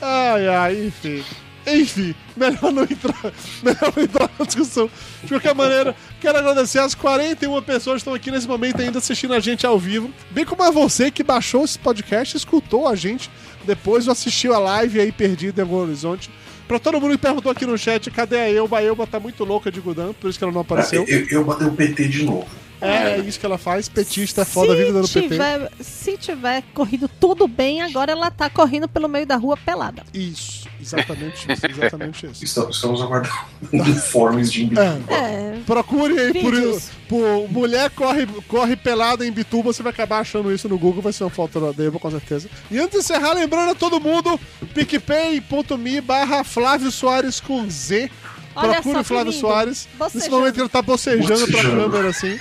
Ai, 0.00 0.48
ai, 0.48 0.86
enfim. 0.86 1.24
Enfim, 1.66 2.14
melhor 2.36 2.72
não 2.72 2.82
entrar, 2.84 3.32
melhor 3.62 3.92
não 3.94 4.02
entrar 4.02 4.30
na 4.38 4.44
discussão. 4.46 4.88
De 5.22 5.28
qualquer 5.28 5.54
maneira, 5.54 5.94
quero 6.20 6.38
agradecer 6.38 6.78
as 6.78 6.94
41 6.94 7.60
pessoas 7.62 7.94
que 7.96 7.98
estão 7.98 8.14
aqui 8.14 8.30
nesse 8.30 8.48
momento 8.48 8.80
ainda 8.80 8.98
assistindo 8.98 9.34
a 9.34 9.40
gente 9.40 9.66
ao 9.66 9.78
vivo. 9.78 10.10
Bem 10.30 10.44
como 10.46 10.62
a 10.62 10.70
você 10.70 11.10
que 11.10 11.22
baixou 11.22 11.64
esse 11.64 11.78
podcast, 11.78 12.36
escutou 12.36 12.88
a 12.88 12.94
gente 12.94 13.30
depois 13.64 14.06
ou 14.06 14.12
assistiu 14.12 14.54
a 14.54 14.58
live 14.58 14.98
aí 15.00 15.12
perdido 15.12 15.58
em 15.58 15.62
algum 15.62 15.76
horizonte. 15.76 16.30
Pra 16.66 16.78
todo 16.78 16.98
mundo 17.00 17.12
que 17.12 17.18
perguntou 17.18 17.50
aqui 17.52 17.66
no 17.66 17.76
chat, 17.76 18.10
cadê 18.10 18.38
a 18.38 18.50
Elba? 18.50 18.78
A 18.78 18.82
Elba 18.84 19.06
tá 19.06 19.18
muito 19.20 19.44
louca 19.44 19.70
de 19.70 19.80
Gudan, 19.80 20.12
por 20.14 20.28
isso 20.30 20.38
que 20.38 20.44
ela 20.44 20.52
não 20.52 20.60
apareceu. 20.62 21.04
Eu, 21.08 21.26
eu 21.30 21.44
botei 21.44 21.66
o 21.66 21.72
PT 21.72 22.08
de 22.08 22.22
novo. 22.24 22.46
É, 22.80 23.14
é 23.14 23.18
isso 23.18 23.38
que 23.40 23.46
ela 23.46 23.58
faz, 23.58 23.88
petista 23.88 24.42
é 24.42 24.44
foda, 24.44 24.74
vive 24.74 24.92
dando 24.92 25.06
se 25.06 25.22
PT. 25.22 25.38
se 25.80 26.16
tiver 26.16 26.62
corrido 26.74 27.08
tudo 27.08 27.48
bem, 27.48 27.82
agora 27.82 28.12
ela 28.12 28.30
tá 28.30 28.48
correndo 28.48 28.88
pelo 28.88 29.08
meio 29.08 29.26
da 29.26 29.36
rua 29.36 29.56
pelada. 29.56 30.04
Isso, 30.14 30.68
exatamente 30.80 31.50
isso, 31.52 31.66
exatamente 31.66 32.26
isso. 32.26 32.44
Estamos, 32.44 32.76
estamos 32.76 33.02
aguardando 33.02 33.34
informes 33.72 34.52
de 34.52 34.64
Imbituba. 34.64 35.02
É. 35.12 35.58
Procure 35.66 36.18
aí 36.18 36.32
por, 36.40 36.82
por 37.08 37.50
mulher 37.50 37.90
corre, 37.90 38.26
corre 38.46 38.76
pelada 38.76 39.26
em 39.26 39.32
Bituba, 39.32 39.72
você 39.72 39.82
vai 39.82 39.92
acabar 39.92 40.20
achando 40.20 40.52
isso 40.52 40.68
no 40.68 40.78
Google, 40.78 41.02
vai 41.02 41.12
ser 41.12 41.24
uma 41.24 41.30
foto 41.30 41.58
da 41.60 41.72
Deva, 41.72 41.98
com 41.98 42.10
certeza. 42.10 42.48
E 42.70 42.78
antes 42.78 42.92
de 42.92 42.98
encerrar, 42.98 43.32
lembrando 43.32 43.72
a 43.72 43.74
todo 43.74 44.00
mundo, 44.00 44.38
picpay.me 44.72 46.00
barra 46.00 46.44
Flávio 46.44 46.90
Soares 46.92 47.40
com 47.40 47.68
Z. 47.68 48.10
Olha 48.54 48.74
Procure 48.74 48.98
que 48.98 49.04
Flávio 49.04 49.32
lindo. 49.32 49.40
Soares. 49.40 49.88
Nesse 50.14 50.30
momento 50.30 50.54
que 50.54 50.60
ele 50.60 50.68
tá 50.68 50.82
bocejando, 50.82 51.46
pra 51.46 51.62
câmera, 51.62 52.08
assim. 52.08 52.36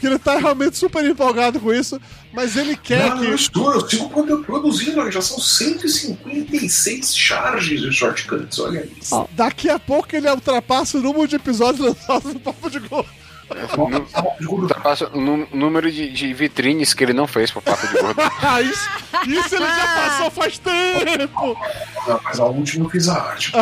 Porque 0.00 0.06
ele 0.06 0.18
tá 0.18 0.38
realmente 0.38 0.78
super 0.78 1.04
empolgado 1.04 1.60
com 1.60 1.74
isso, 1.74 2.00
mas 2.32 2.56
ele 2.56 2.74
quer 2.74 3.10
Não, 3.10 3.22
eu 3.22 3.28
que... 3.30 3.34
estou, 3.42 3.70
eu 3.74 3.86
sigo 3.86 4.08
produ- 4.08 4.42
produzindo, 4.42 5.10
já 5.12 5.20
são 5.20 5.38
156 5.38 7.14
charges 7.14 7.82
de 7.82 7.92
shortcuts, 7.92 8.58
olha 8.60 8.88
isso. 8.98 9.28
Daqui 9.32 9.68
a 9.68 9.78
pouco 9.78 10.16
ele 10.16 10.26
ultrapassa 10.30 10.96
o 10.96 11.02
número 11.02 11.28
de 11.28 11.36
episódios 11.36 11.84
lançados 11.86 12.32
no 12.32 12.40
Papo 12.40 12.70
de 12.70 12.78
Gordo. 12.78 13.10
Ultrapassa 14.48 15.10
o 15.12 15.20
nú- 15.20 15.46
número 15.52 15.92
de, 15.92 16.10
de 16.10 16.32
vitrines 16.32 16.94
que 16.94 17.04
ele 17.04 17.12
não 17.12 17.26
fez 17.26 17.50
pro 17.50 17.60
papo 17.60 17.86
de 17.88 18.00
gordo. 18.00 18.22
Ah, 18.40 18.62
isso, 18.62 18.88
isso 19.26 19.54
ele 19.54 19.66
já 19.66 19.86
passou 20.08 20.30
faz 20.30 20.56
tempo! 20.58 21.58
Não, 22.08 22.20
mas 22.24 22.40
a 22.40 22.46
última 22.46 22.86
eu 22.86 22.90
fiz 22.90 23.06
a 23.08 23.20
arte. 23.20 23.52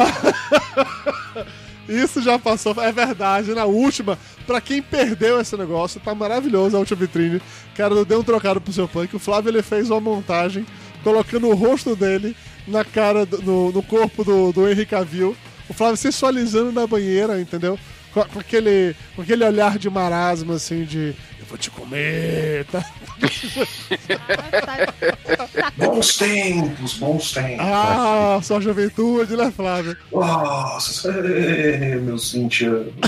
Isso 1.89 2.20
já 2.22 2.39
passou, 2.39 2.74
é 2.82 2.93
verdade. 2.93 3.55
Na 3.55 3.64
última, 3.64 4.18
pra 4.47 4.61
quem 4.61 4.82
perdeu 4.82 5.41
esse 5.41 5.57
negócio, 5.57 6.01
tá 6.01 6.14
maravilhoso 6.14 6.76
a 6.76 6.80
última 6.80 7.01
vitrine. 7.01 7.41
Cara, 7.74 8.05
deu 8.05 8.20
um 8.20 8.24
trocado 8.24 8.61
pro 8.61 8.72
seu 8.72 8.86
punk. 8.86 9.16
O 9.16 9.18
Flávio 9.18 9.51
ele 9.51 9.62
fez 9.62 9.89
uma 9.91 10.01
montagem 10.01 10.66
colocando 11.03 11.49
o 11.49 11.55
rosto 11.55 11.97
dele 11.97 12.36
na 12.66 12.84
cara, 12.84 13.24
do- 13.24 13.41
no, 13.43 13.72
no 13.72 13.82
corpo 13.82 14.22
do, 14.22 14.53
do 14.53 14.68
Henry 14.68 14.84
Cavill. 14.84 15.34
O 15.68 15.72
Flávio 15.72 15.97
sensualizando 15.97 16.72
na 16.72 16.86
banheira, 16.86 17.41
entendeu? 17.41 17.78
Com, 18.12 18.22
com 18.24 18.39
aquele, 18.41 18.95
com 19.16 19.22
aquele 19.22 19.45
olhar 19.45 19.78
de 19.78 19.89
marasmo, 19.89 20.53
assim, 20.55 20.84
de 20.84 21.14
vou 21.49 21.59
te 21.59 21.70
comer, 21.70 22.64
tá? 22.66 22.84
Bons 25.76 26.16
tempos, 26.16 26.94
bons 26.94 27.32
tempos. 27.32 27.61
Ah, 27.61 28.40
sua 28.42 28.61
juventude, 28.61 29.36
né, 29.36 29.53
Flávio? 29.55 29.96
Nossa, 30.12 31.11
é, 31.11 31.96
meus 31.96 32.32
20 32.32 32.64
anos. 32.66 32.94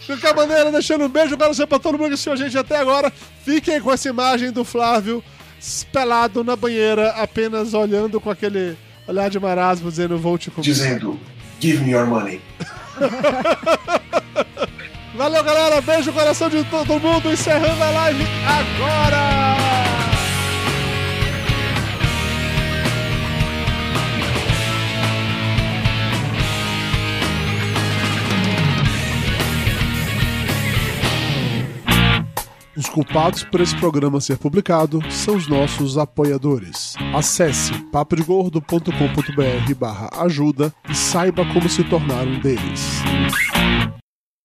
De 0.00 0.06
qualquer 0.06 0.34
maneira, 0.34 0.72
deixando 0.72 1.04
um 1.04 1.08
beijo 1.08 1.36
para 1.36 1.48
você 1.48 1.66
pra 1.66 1.78
todo 1.78 1.96
mundo 1.96 2.08
que 2.08 2.14
assistiu 2.14 2.32
a 2.32 2.36
gente 2.36 2.58
até 2.58 2.76
agora. 2.76 3.12
Fiquem 3.44 3.80
com 3.80 3.92
essa 3.92 4.08
imagem 4.08 4.50
do 4.50 4.64
Flávio 4.64 5.22
pelado 5.90 6.44
na 6.44 6.56
banheira, 6.56 7.10
apenas 7.12 7.72
olhando 7.72 8.20
com 8.20 8.30
aquele 8.30 8.76
olhar 9.06 9.30
de 9.30 9.40
marasmo, 9.40 9.90
dizendo 9.90 10.18
vou 10.18 10.36
te 10.36 10.50
comer. 10.50 10.64
Dizendo, 10.64 11.18
give 11.60 11.82
me 11.82 11.92
your 11.92 12.06
money. 12.06 12.42
Valeu, 15.14 15.44
galera. 15.44 15.80
Beijo 15.80 16.10
no 16.10 16.16
coração 16.16 16.48
de 16.48 16.64
todo 16.64 16.98
mundo. 16.98 17.32
Encerrando 17.32 17.82
a 17.82 17.90
live 17.90 18.24
agora. 18.46 19.54
Os 32.76 32.88
culpados 32.88 33.44
por 33.44 33.60
esse 33.60 33.76
programa 33.76 34.20
ser 34.20 34.36
publicado 34.36 35.00
são 35.08 35.36
os 35.36 35.46
nossos 35.46 35.96
apoiadores. 35.96 36.96
Acesse 37.14 37.72
papodegordo.com.br 37.92 39.74
barra 39.78 40.10
ajuda 40.24 40.74
e 40.90 40.94
saiba 40.94 41.46
como 41.52 41.68
se 41.68 41.84
tornar 41.84 42.26
um 42.26 42.40
deles. 42.40 43.00